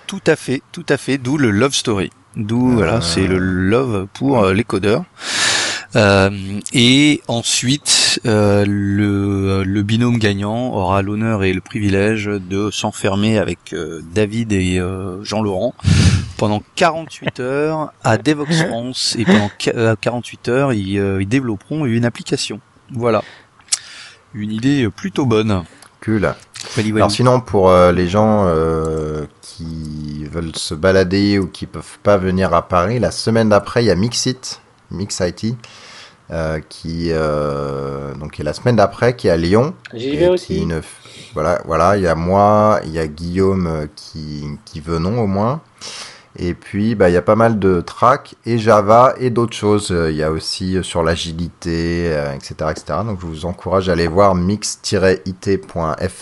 Tout 0.07 0.23
à 0.27 0.37
fait, 0.37 0.63
tout 0.73 0.87
à 0.89 0.97
fait. 0.97 1.19
D'où 1.19 1.37
le 1.37 1.51
love 1.51 1.75
story. 1.75 2.11
D'où 2.37 2.71
Euh. 2.71 2.75
voilà, 2.77 3.01
c'est 3.03 3.27
le 3.27 3.39
love 3.39 4.07
pour 4.15 4.45
euh, 4.45 4.55
les 4.55 4.65
codeurs. 4.65 5.05
Euh, 5.97 6.31
et 6.73 7.23
ensuite, 7.29 8.21
euh, 8.27 8.65
le, 8.67 9.63
le 9.63 9.83
binôme 9.83 10.19
gagnant 10.19 10.73
aura 10.73 11.03
l'honneur 11.03 11.45
et 11.45 11.53
le 11.53 11.61
privilège 11.61 12.25
de 12.27 12.71
s'enfermer 12.71 13.39
avec 13.39 13.73
euh, 13.73 14.01
David 14.13 14.53
et 14.53 14.79
euh, 14.81 15.23
Jean-Laurent 15.23 15.75
pendant 16.37 16.63
48 16.75 17.39
heures 17.41 17.93
à 18.03 18.19
Devox 18.19 18.63
France 18.69 19.15
et 19.19 19.25
pendant 19.25 19.51
qua- 19.59 19.77
euh, 19.77 19.95
48 20.01 20.49
heures, 20.49 20.73
ils, 20.73 20.97
ils 21.21 21.29
développeront 21.29 21.85
une 21.87 22.05
application. 22.05 22.61
Voilà. 22.93 23.23
Une 24.35 24.51
idée 24.51 24.89
plutôt 24.95 25.27
bonne. 25.27 25.63
Cool. 26.05 26.35
Wally 26.77 26.91
Wally. 26.91 26.97
Alors 26.97 27.11
sinon, 27.13 27.41
pour 27.41 27.71
euh, 27.71 27.93
les 27.93 28.09
gens 28.09 28.45
euh, 28.47 29.27
qui 29.43 30.25
veulent 30.31 30.57
se 30.57 30.75
balader 30.75 31.39
ou 31.39 31.47
qui 31.47 31.67
peuvent 31.67 31.99
pas 32.03 32.17
venir 32.17 32.53
à 32.53 32.67
Paris, 32.67 32.99
la 32.99 33.11
semaine 33.13 33.51
d'après, 33.51 33.85
il 33.85 33.87
y 33.87 33.91
a 33.91 33.95
Mixit, 33.95 34.61
Mix 34.91 35.21
IT, 35.21 35.57
euh, 36.31 36.61
qui 36.69 37.09
euh, 37.11 38.15
donc 38.15 38.41
est 38.41 38.43
la 38.43 38.53
semaine 38.53 38.77
d'après, 38.77 39.17
qui 39.17 39.29
est 39.29 39.31
à 39.31 39.37
Lyon. 39.37 39.75
J'y 39.93 40.17
vais 40.17 40.29
aussi. 40.29 40.67
Voilà, 41.35 41.61
voilà, 41.65 41.97
il 41.97 42.03
y 42.03 42.07
a 42.07 42.15
moi, 42.15 42.81
il 42.85 42.93
y 42.93 42.99
a 42.99 43.07
Guillaume 43.07 43.67
euh, 43.67 43.87
qui, 43.95 44.45
qui 44.65 44.81
venons 44.81 45.21
au 45.21 45.27
moins. 45.27 45.61
Et 46.37 46.55
puis, 46.55 46.97
bah, 46.97 47.09
il 47.09 47.13
y 47.13 47.17
a 47.17 47.23
pas 47.23 47.37
mal 47.37 47.59
de 47.61 47.81
tracks 47.81 48.35
et 48.45 48.59
Java 48.59 49.15
et 49.19 49.31
d'autres 49.31 49.57
choses. 49.57 49.95
Il 50.11 50.17
y 50.17 50.23
a 50.23 50.33
aussi 50.33 50.79
sur 50.83 51.03
l'agilité, 51.05 52.09
euh, 52.13 52.33
etc., 52.33 52.55
etc. 52.71 52.85
Donc, 53.07 53.21
je 53.21 53.27
vous 53.27 53.47
encourage 53.47 53.89
à 53.89 53.93
aller 53.93 54.09
voir 54.09 54.35
mix-it.fr. 54.35 54.99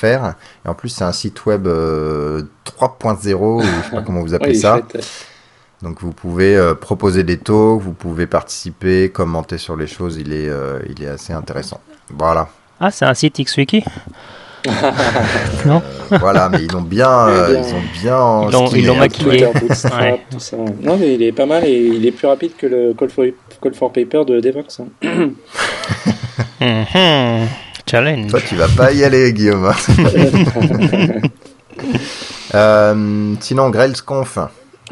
Et 0.05 0.69
en 0.69 0.75
plus, 0.75 0.89
c'est 0.91 1.05
un 1.05 1.13
site 1.13 1.47
web 1.47 1.67
euh, 1.67 2.43
3.0, 2.67 3.35
ou 3.35 3.63
je 3.63 3.67
sais 3.67 3.91
pas 3.91 4.03
comment 4.07 4.21
vous 4.21 4.35
appelez 4.35 4.55
ça. 4.55 4.81
Donc, 5.83 6.01
vous 6.01 6.13
pouvez 6.13 6.57
euh, 6.57 6.75
proposer 6.75 7.25
des 7.25 7.39
talks, 7.39 7.81
vous 7.81 7.93
pouvez 7.93 8.27
participer, 8.27 9.11
commenter 9.11 9.59
sur 9.59 9.77
les 9.77 9.87
choses. 9.89 10.17
Il 10.17 10.33
est, 10.33 10.49
euh, 10.49 10.79
il 10.89 11.03
est 11.03 11.09
assez 11.09 11.33
intéressant. 11.33 11.81
Voilà. 12.17 12.49
Ah, 12.81 12.91
c'est 12.91 13.05
un 13.05 13.15
site 13.15 13.41
XWiki? 13.43 13.85
Non 15.67 15.83
Euh, 16.13 16.19
voilà, 16.21 16.49
mais 16.49 16.59
ils 16.63 16.71
l'ont 16.71 16.83
bien, 16.83 17.09
Eh 17.29 17.33
euh, 17.33 17.49
bien. 17.51 17.63
ils 17.63 17.75
ont 17.75 17.83
bien. 18.01 18.49
Ils 18.49 18.53
l'ont- 18.53 18.69
ils 18.77 18.87
l'ont 18.87 18.95
hein. 18.95 18.99
maquillé. 19.01 19.29
Twitter, 19.43 19.51
Bootstrap, 19.67 20.01
Ouais. 20.03 20.21
tout 20.31 20.39
ça. 20.39 20.57
Non, 20.57 20.97
mais 20.97 21.15
il 21.15 21.23
est 21.25 21.33
pas 21.33 21.47
mal 21.47 21.65
et 21.65 21.73
il 21.87 22.07
est 22.07 22.13
plus 22.13 22.29
rapide 22.29 22.53
que 22.57 22.67
le 22.67 22.95
Call 22.95 23.11
for, 23.11 23.25
Call 23.61 23.75
for 23.75 23.93
Paper 23.93 24.25
de 24.25 24.39
Devox. 24.41 24.81
hein. 24.81 24.87
Mhm. 26.61 27.49
Challenge. 27.91 28.31
Toi, 28.31 28.41
tu 28.41 28.55
vas 28.55 28.69
pas 28.69 28.93
y 28.93 29.03
aller, 29.03 29.33
Guillaume. 29.33 29.67
hein. 29.67 29.75
Euh, 32.55 33.35
sinon, 33.41 33.71
GrailsConf. 33.71 34.39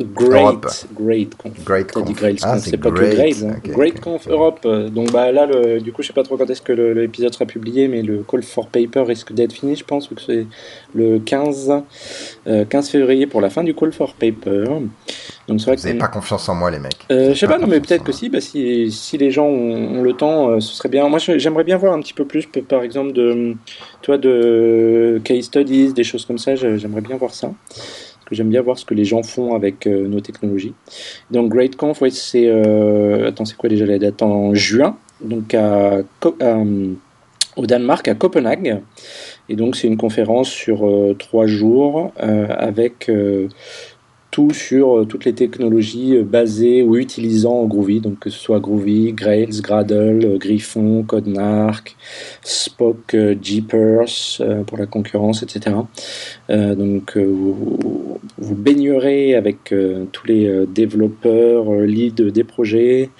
Europe. 0.00 0.66
Great, 0.66 0.86
great 0.94 1.34
conf. 1.36 1.64
Great 1.64 1.86
dit 1.88 1.92
Conf. 1.92 2.16
Grails 2.16 2.38
Ah, 2.42 2.58
c'est 2.58 2.76
pas 2.76 2.90
que 2.90 2.94
great. 2.94 3.42
Hein. 3.42 3.56
Great 3.64 3.94
ok. 3.96 4.00
Conf 4.00 4.28
Europe. 4.28 4.60
euh, 4.64 4.88
Donc 4.88 5.12
bah 5.12 5.30
là, 5.32 5.46
le, 5.46 5.80
du 5.80 5.92
coup, 5.92 6.02
je 6.02 6.08
sais 6.08 6.12
pas 6.12 6.22
trop 6.22 6.36
quand 6.36 6.48
est-ce 6.48 6.62
que 6.62 6.72
l'épisode 6.72 7.32
sera 7.32 7.46
publié, 7.46 7.88
mais 7.88 8.02
le 8.02 8.22
Call 8.28 8.42
for 8.42 8.68
Paper 8.68 9.00
risque 9.02 9.32
d'être 9.32 9.52
fini, 9.52 9.76
je 9.76 9.84
pense, 9.84 10.08
que 10.08 10.14
c'est 10.20 10.46
le 10.94 11.18
15, 11.18 11.72
euh, 12.46 12.64
15 12.64 12.88
février 12.90 13.26
pour 13.26 13.40
la 13.40 13.50
fin 13.50 13.62
du 13.62 13.74
Call 13.74 13.92
for 13.92 14.14
Paper. 14.14 14.64
Donc 15.48 15.60
vrai 15.60 15.74
Vous 15.76 15.86
avez 15.86 15.94
que 15.96 16.00
pas 16.00 16.08
confiance 16.08 16.48
en 16.48 16.54
moi, 16.54 16.70
les 16.70 16.78
mecs. 16.78 16.94
Euh, 17.10 17.34
je 17.34 17.38
sais 17.38 17.46
pas, 17.46 17.58
non, 17.58 17.66
mais 17.66 17.80
peut-être 17.80 18.04
que 18.04 18.12
si, 18.12 18.28
bah, 18.28 18.40
si, 18.40 18.90
si 18.92 19.18
les 19.18 19.30
gens 19.30 19.46
ont, 19.46 19.98
ont 19.98 20.02
le 20.02 20.12
temps, 20.12 20.48
euh, 20.50 20.60
ce 20.60 20.74
serait 20.74 20.88
bien. 20.88 21.08
Moi, 21.08 21.18
j'aimerais 21.18 21.64
bien 21.64 21.76
voir 21.76 21.92
un 21.92 22.00
petit 22.00 22.14
peu 22.14 22.24
plus, 22.24 22.46
par 22.46 22.82
exemple, 22.82 23.12
de, 23.12 23.54
toi, 24.02 24.16
de 24.16 25.20
case 25.24 25.44
studies, 25.44 25.92
des 25.92 26.04
choses 26.04 26.24
comme 26.24 26.38
ça. 26.38 26.54
J'aimerais 26.54 27.00
bien 27.00 27.16
voir 27.16 27.34
ça. 27.34 27.52
J'aime 28.30 28.48
bien 28.48 28.62
voir 28.62 28.78
ce 28.78 28.84
que 28.84 28.94
les 28.94 29.04
gens 29.04 29.22
font 29.22 29.54
avec 29.54 29.86
euh, 29.86 30.06
nos 30.06 30.20
technologies. 30.20 30.74
Donc, 31.30 31.50
GreatConf, 31.52 32.00
ouais, 32.00 32.10
c'est. 32.10 32.46
euh, 32.46 33.28
attends, 33.28 33.44
c'est 33.44 33.56
quoi 33.56 33.68
déjà 33.68 33.86
la 33.86 33.98
date? 33.98 34.22
En 34.22 34.54
juin, 34.54 34.96
donc 35.20 35.54
euh, 35.54 36.02
au 37.56 37.66
Danemark, 37.66 38.06
à 38.08 38.14
Copenhague. 38.14 38.80
Et 39.48 39.56
donc, 39.56 39.76
c'est 39.76 39.88
une 39.88 39.96
conférence 39.96 40.48
sur 40.48 40.88
trois 41.18 41.46
jours 41.46 42.12
avec. 42.16 43.10
Tout 44.30 44.52
sur 44.52 44.98
euh, 44.98 45.04
toutes 45.04 45.24
les 45.24 45.34
technologies 45.34 46.16
euh, 46.16 46.24
basées 46.24 46.82
ou 46.82 46.96
utilisant 46.96 47.64
Groovy, 47.64 48.00
donc 48.00 48.20
que 48.20 48.30
ce 48.30 48.38
soit 48.38 48.60
Groovy, 48.60 49.12
Grails, 49.12 49.60
Gradle, 49.60 50.24
euh, 50.24 50.38
Griffon, 50.38 51.02
Codenark, 51.02 51.96
Spock, 52.42 53.16
Jeepers 53.42 54.40
pour 54.66 54.78
la 54.78 54.86
concurrence, 54.86 55.42
etc. 55.42 55.76
Donc 56.48 57.16
vous, 57.16 58.18
baignerez 58.38 59.34
avec 59.34 59.74
tous 60.12 60.26
les 60.26 60.66
développeurs, 60.66 61.70
leads 61.72 62.30
des 62.30 62.44
projets, 62.44 63.10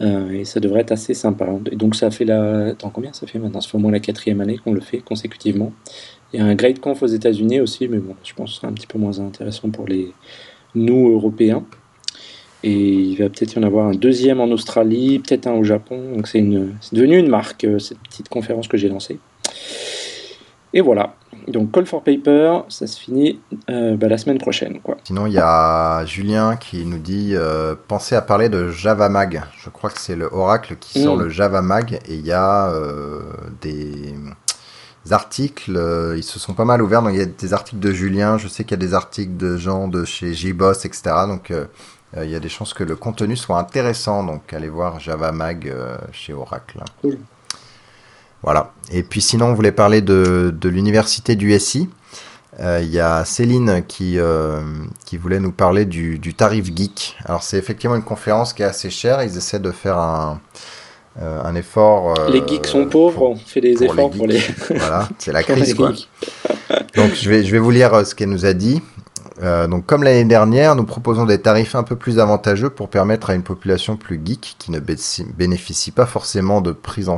et 0.00 0.44
ça 0.44 0.60
devrait 0.60 0.80
être 0.80 0.92
assez 0.92 1.14
sympa. 1.14 1.48
Et 1.70 1.76
donc 1.76 1.96
ça 1.96 2.10
fait 2.10 2.24
la... 2.24 2.68
Attends, 2.68 2.90
combien 2.90 3.12
ça 3.12 3.26
fait 3.26 3.38
maintenant? 3.38 3.60
Ça 3.60 3.70
fait 3.70 3.76
au 3.76 3.80
moins 3.80 3.92
la 3.92 4.00
quatrième 4.00 4.40
année 4.40 4.58
qu'on 4.58 4.72
le 4.72 4.80
fait 4.80 4.98
consécutivement. 4.98 5.72
Il 6.32 6.40
y 6.40 6.42
a 6.42 6.46
un 6.46 6.54
Great 6.54 6.80
Conf 6.80 7.02
aux 7.02 7.06
États-Unis 7.06 7.60
aussi, 7.60 7.88
mais 7.88 7.98
bon, 7.98 8.14
je 8.24 8.32
pense 8.34 8.50
que 8.50 8.54
ce 8.54 8.60
sera 8.60 8.68
un 8.68 8.72
petit 8.72 8.86
peu 8.86 8.98
moins 8.98 9.18
intéressant 9.20 9.70
pour 9.70 9.86
les 9.86 10.12
nous 10.74 11.10
Européens. 11.10 11.64
Et 12.64 12.72
il 12.72 13.16
va 13.16 13.28
peut-être 13.28 13.54
y 13.54 13.58
en 13.58 13.64
avoir 13.64 13.88
un 13.88 13.94
deuxième 13.94 14.40
en 14.40 14.48
Australie, 14.50 15.18
peut-être 15.18 15.46
un 15.46 15.54
au 15.54 15.64
Japon. 15.64 16.14
Donc 16.14 16.28
c'est 16.28 16.38
une, 16.38 16.74
devenu 16.92 17.18
une 17.18 17.28
marque 17.28 17.64
euh, 17.64 17.78
cette 17.78 17.98
petite 17.98 18.28
conférence 18.28 18.68
que 18.68 18.76
j'ai 18.76 18.88
lancée. 18.88 19.18
Et 20.72 20.80
voilà. 20.80 21.14
Donc 21.48 21.72
Call 21.72 21.86
for 21.86 22.02
Paper, 22.02 22.60
ça 22.68 22.86
se 22.86 23.00
finit 23.00 23.40
euh, 23.68 23.96
bah, 23.96 24.08
la 24.08 24.16
semaine 24.16 24.38
prochaine, 24.38 24.80
quoi. 24.80 24.96
Sinon, 25.04 25.26
il 25.26 25.32
y 25.32 25.38
a 25.38 26.04
Julien 26.06 26.56
qui 26.56 26.86
nous 26.86 26.98
dit 26.98 27.32
euh, 27.34 27.74
pensez 27.88 28.14
à 28.14 28.22
parler 28.22 28.48
de 28.48 28.70
Java 28.70 29.08
Mag. 29.08 29.42
Je 29.58 29.70
crois 29.70 29.90
que 29.90 29.98
c'est 29.98 30.16
le 30.16 30.28
Oracle 30.32 30.76
qui 30.78 31.02
sort 31.02 31.16
Mm. 31.16 31.22
le 31.22 31.28
Java 31.28 31.62
Mag 31.62 31.98
et 32.08 32.14
il 32.14 32.26
y 32.26 32.32
a 32.32 32.70
euh, 32.70 33.20
des 33.60 34.14
articles. 35.10 35.76
euh, 35.76 36.14
ils 36.16 36.22
se 36.22 36.38
sont 36.38 36.54
pas 36.54 36.64
mal 36.64 36.82
ouverts. 36.82 37.02
Donc, 37.02 37.12
il 37.12 37.18
y 37.18 37.22
a 37.22 37.26
des 37.26 37.52
articles 37.52 37.80
de 37.80 37.92
Julien. 37.92 38.38
Je 38.38 38.48
sais 38.48 38.64
qu'il 38.64 38.72
y 38.72 38.82
a 38.82 38.86
des 38.86 38.94
articles 38.94 39.36
de 39.36 39.56
gens 39.56 39.88
de 39.88 40.04
chez 40.04 40.32
JBoss, 40.34 40.84
etc. 40.84 41.02
Donc, 41.26 41.50
euh, 41.50 41.66
euh, 42.16 42.24
il 42.24 42.30
y 42.30 42.36
a 42.36 42.40
des 42.40 42.48
chances 42.48 42.74
que 42.74 42.84
le 42.84 42.94
contenu 42.94 43.36
soit 43.36 43.58
intéressant. 43.58 44.22
Donc, 44.22 44.52
allez 44.52 44.68
voir 44.68 45.00
Java 45.00 45.32
Mag 45.32 45.72
chez 46.12 46.32
Oracle. 46.32 46.80
Cool. 47.00 47.18
Voilà. 48.42 48.72
Et 48.90 49.02
puis 49.02 49.20
sinon, 49.20 49.46
on 49.46 49.54
voulait 49.54 49.72
parler 49.72 50.02
de, 50.02 50.54
de 50.56 50.68
l'université 50.68 51.36
du 51.36 51.58
SI. 51.58 51.88
Il 52.60 52.90
y 52.90 53.00
a 53.00 53.24
Céline 53.24 53.82
qui, 53.86 54.18
qui 55.06 55.16
voulait 55.16 55.40
nous 55.40 55.52
parler 55.52 55.86
du, 55.86 56.18
du 56.18 56.34
tarif 56.34 56.66
geek. 56.66 57.16
Alors 57.24 57.42
c'est 57.42 57.56
effectivement 57.56 57.96
une 57.96 58.02
conférence 58.02 58.52
qui 58.52 58.62
est 58.62 58.66
assez 58.66 58.90
chère. 58.90 59.22
Ils 59.22 59.36
essaient 59.38 59.60
de 59.60 59.70
faire 59.70 59.96
un, 59.96 60.40
euh, 61.20 61.42
un 61.44 61.54
effort. 61.54 62.14
euh, 62.18 62.30
les 62.30 62.42
geeks 62.46 62.66
sont 62.66 62.86
pauvres, 62.86 63.16
pour- 63.18 63.30
on 63.30 63.36
fait 63.36 63.60
des 63.60 63.74
pour 63.74 63.82
les 63.82 63.92
efforts 63.92 64.10
pour 64.10 64.26
les, 64.26 64.40
Voilà, 64.70 65.08
c'est 65.18 65.32
la 65.32 65.42
crise 65.44 65.74
quoi. 65.74 65.92
geeks. 65.92 66.08
Donc 66.96 67.12
je 67.14 67.28
vais, 67.28 67.44
je 67.44 67.50
vais 67.52 67.58
vous 67.58 67.70
lire 67.70 67.92
euh, 67.94 68.04
ce 68.04 68.14
qu'elle 68.14 68.30
nous 68.30 68.46
a 68.46 68.52
dit. 68.54 68.80
Donc 69.68 69.86
comme 69.86 70.04
l'année 70.04 70.24
dernière, 70.24 70.76
nous 70.76 70.84
proposons 70.84 71.24
des 71.26 71.40
tarifs 71.40 71.74
un 71.74 71.82
peu 71.82 71.96
plus 71.96 72.20
avantageux 72.20 72.70
pour 72.70 72.88
permettre 72.88 73.30
à 73.30 73.34
une 73.34 73.42
population 73.42 73.96
plus 73.96 74.20
geek 74.24 74.54
qui 74.56 74.70
ne 74.70 74.78
bé- 74.78 74.94
bénéficie 75.36 75.90
pas 75.90 76.06
forcément 76.06 76.60
de 76.60 76.70
prise 76.70 77.08
en, 77.08 77.16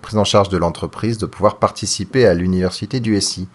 prise 0.00 0.16
en 0.16 0.24
charge 0.24 0.48
de 0.48 0.56
l'entreprise 0.56 1.18
de 1.18 1.26
pouvoir 1.26 1.58
participer 1.58 2.26
à 2.26 2.32
l'université 2.32 3.00
du 3.00 3.20
SI. 3.20 3.48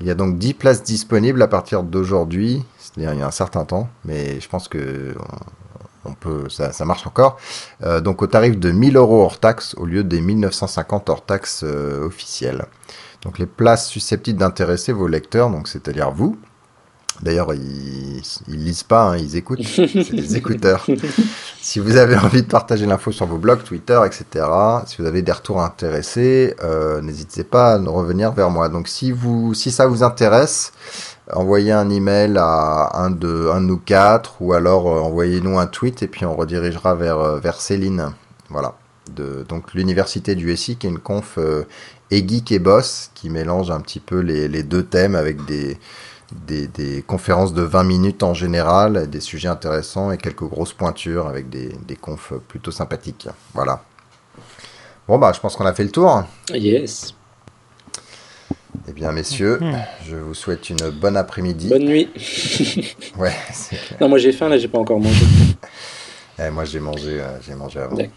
Il 0.00 0.06
y 0.06 0.10
a 0.10 0.14
donc 0.14 0.38
10 0.38 0.54
places 0.54 0.84
disponibles 0.84 1.42
à 1.42 1.48
partir 1.48 1.82
d'aujourd'hui, 1.82 2.62
c'est-à-dire 2.78 3.14
il 3.14 3.18
y 3.18 3.22
a 3.22 3.26
un 3.26 3.30
certain 3.32 3.64
temps, 3.64 3.88
mais 4.04 4.38
je 4.40 4.48
pense 4.48 4.68
que 4.68 5.14
on 5.18 5.59
peut, 6.18 6.48
ça, 6.48 6.72
ça 6.72 6.84
marche 6.84 7.06
encore. 7.06 7.38
Euh, 7.82 8.00
donc 8.00 8.22
au 8.22 8.26
tarif 8.26 8.58
de 8.58 8.70
1000 8.70 8.96
euros 8.96 9.22
hors 9.22 9.38
taxe 9.38 9.74
au 9.76 9.86
lieu 9.86 10.04
des 10.04 10.20
1950 10.20 11.08
hors 11.10 11.24
taxe 11.24 11.62
euh, 11.64 12.06
officielles. 12.06 12.64
Donc 13.22 13.38
les 13.38 13.46
places 13.46 13.88
susceptibles 13.88 14.38
d'intéresser 14.38 14.92
vos 14.92 15.06
lecteurs, 15.06 15.50
donc 15.50 15.68
c'est-à-dire 15.68 16.10
vous. 16.10 16.38
D'ailleurs, 17.22 17.52
ils, 17.52 18.22
ils 18.48 18.64
lisent 18.64 18.82
pas, 18.82 19.10
hein, 19.10 19.16
ils 19.18 19.36
écoutent. 19.36 19.62
C'est 19.62 20.10
des 20.10 20.36
écouteurs. 20.36 20.86
si 21.60 21.78
vous 21.78 21.96
avez 21.96 22.16
envie 22.16 22.42
de 22.42 22.46
partager 22.46 22.86
l'info 22.86 23.12
sur 23.12 23.26
vos 23.26 23.36
blogs, 23.36 23.62
Twitter, 23.62 24.00
etc., 24.06 24.46
si 24.86 24.96
vous 24.98 25.06
avez 25.06 25.20
des 25.20 25.32
retours 25.32 25.60
intéressés, 25.60 26.54
euh, 26.62 27.02
n'hésitez 27.02 27.44
pas 27.44 27.74
à 27.74 27.78
nous 27.78 27.92
revenir 27.92 28.32
vers 28.32 28.48
moi. 28.48 28.70
Donc 28.70 28.88
si 28.88 29.12
vous, 29.12 29.52
si 29.52 29.70
ça 29.70 29.86
vous 29.86 30.02
intéresse, 30.02 30.72
envoyez 31.34 31.72
un 31.72 31.90
email 31.90 32.36
à 32.38 32.90
un 33.00 33.10
de, 33.10 33.50
un 33.52 33.60
de 33.60 33.66
nous 33.66 33.78
quatre, 33.78 34.40
ou 34.40 34.52
alors 34.52 34.88
euh, 34.88 35.00
envoyez-nous 35.00 35.58
un 35.58 35.66
tweet 35.66 36.02
et 36.02 36.08
puis 36.08 36.24
on 36.24 36.34
redirigera 36.34 36.94
vers, 36.94 37.18
euh, 37.18 37.38
vers 37.40 37.60
Céline. 37.60 38.12
Voilà. 38.48 38.74
Donc 39.48 39.74
l'université 39.74 40.36
du 40.36 40.56
SI 40.56 40.76
qui 40.76 40.86
est 40.86 40.90
une 40.90 41.00
conf 41.00 41.36
euh, 41.38 41.64
et 42.12 42.26
geek 42.26 42.52
et 42.52 42.58
boss 42.60 43.10
qui 43.14 43.28
mélange 43.28 43.70
un 43.70 43.80
petit 43.80 43.98
peu 43.98 44.20
les, 44.20 44.46
les 44.46 44.62
deux 44.62 44.84
thèmes 44.84 45.16
avec 45.16 45.44
des, 45.46 45.78
des, 46.46 46.68
des 46.68 47.02
conférences 47.02 47.52
de 47.52 47.62
20 47.62 47.82
minutes 47.82 48.22
en 48.22 48.34
général, 48.34 49.10
des 49.10 49.20
sujets 49.20 49.48
intéressants 49.48 50.12
et 50.12 50.18
quelques 50.18 50.44
grosses 50.44 50.74
pointures 50.74 51.26
avec 51.26 51.50
des, 51.50 51.70
des 51.88 51.96
confs 51.96 52.34
plutôt 52.46 52.70
sympathiques. 52.70 53.28
Voilà. 53.54 53.82
Bon 55.08 55.18
bah 55.18 55.32
je 55.34 55.40
pense 55.40 55.56
qu'on 55.56 55.66
a 55.66 55.72
fait 55.74 55.84
le 55.84 55.90
tour. 55.90 56.22
Yes. 56.54 57.14
Eh 58.88 58.92
bien 58.92 59.12
messieurs, 59.12 59.60
je 60.08 60.16
vous 60.16 60.34
souhaite 60.34 60.70
une 60.70 60.90
bonne 60.90 61.16
après-midi. 61.16 61.68
Bonne 61.68 61.84
nuit. 61.84 62.08
Ouais, 63.18 63.34
non, 64.00 64.08
moi 64.08 64.18
j'ai 64.18 64.32
faim, 64.32 64.48
là 64.48 64.56
j'ai 64.58 64.68
pas 64.68 64.78
encore 64.78 65.00
mangé. 65.00 65.24
Eh, 66.42 66.48
moi 66.48 66.64
j'ai 66.64 66.80
mangé, 66.80 67.20
euh, 67.20 67.38
j'ai 67.46 67.54
mangé 67.54 67.80
avant. 67.80 67.96
D'accord. 67.96 68.14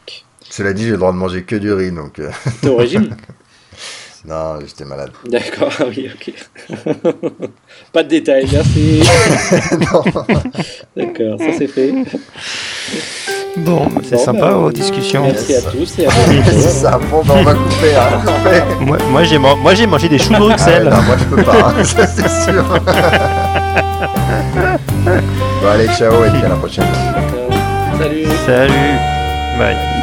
Cela 0.50 0.72
dit, 0.72 0.84
j'ai 0.84 0.92
le 0.92 0.98
droit 0.98 1.12
de 1.12 1.18
manger 1.18 1.44
que 1.44 1.58
du 1.58 1.74
riz, 1.74 1.92
donc 1.92 2.20
euh, 2.20 2.32
T'es 2.62 2.70
au 2.70 2.78
régime 2.78 3.16
non, 4.26 4.58
j'étais 4.66 4.86
malade. 4.86 5.12
D'accord, 5.26 5.70
ah 5.80 5.84
oui, 5.90 6.10
ok. 6.14 6.34
pas 7.92 8.04
de 8.04 8.08
détails, 8.08 8.48
merci. 8.50 9.04
Non. 9.92 10.04
D'accord, 10.96 11.40
ça 11.40 11.52
c'est 11.58 11.68
fait. 11.68 11.94
Bon, 13.58 13.88
c'est 14.04 14.16
Bon, 14.16 14.24
sympa 14.26 14.40
bah, 14.48 14.52
vos 14.54 14.72
discussions. 14.72 15.24
Merci 15.24 15.56
à 15.56 15.62
tous 15.62 16.00
et 16.00 16.08
à 16.08 16.10
ça, 16.60 17.00
bon, 17.12 17.22
bah, 17.24 17.36
on 17.38 17.44
va 17.44 17.54
couper, 17.54 17.96
hein, 17.96 18.20
couper. 18.26 18.62
Moi, 18.86 18.98
moi, 19.12 19.24
j'ai 19.24 19.38
man- 19.38 19.58
moi, 19.62 19.74
j'ai 19.76 19.86
mangé 19.86 20.10
des 20.10 20.18
choux 20.18 20.30
de 20.34 20.36
Ah 20.36 20.42
ouais, 20.42 20.48
Bruxelles. 20.48 20.84
non, 20.90 21.02
moi 21.04 21.16
je 21.20 21.24
peux 21.36 21.44
pas, 21.44 21.54
hein, 21.70 21.74
ça 21.84 22.08
c'est 22.08 22.30
sûr. 22.52 22.64
bon 25.62 25.70
allez, 25.72 25.88
ciao 25.98 26.26
et 26.26 26.30
puis 26.30 26.44
à 26.44 26.50
la 26.50 26.56
prochaine. 26.56 26.86
Salut. 28.00 28.26
Salut. 28.46 28.74
Bye. 29.60 30.03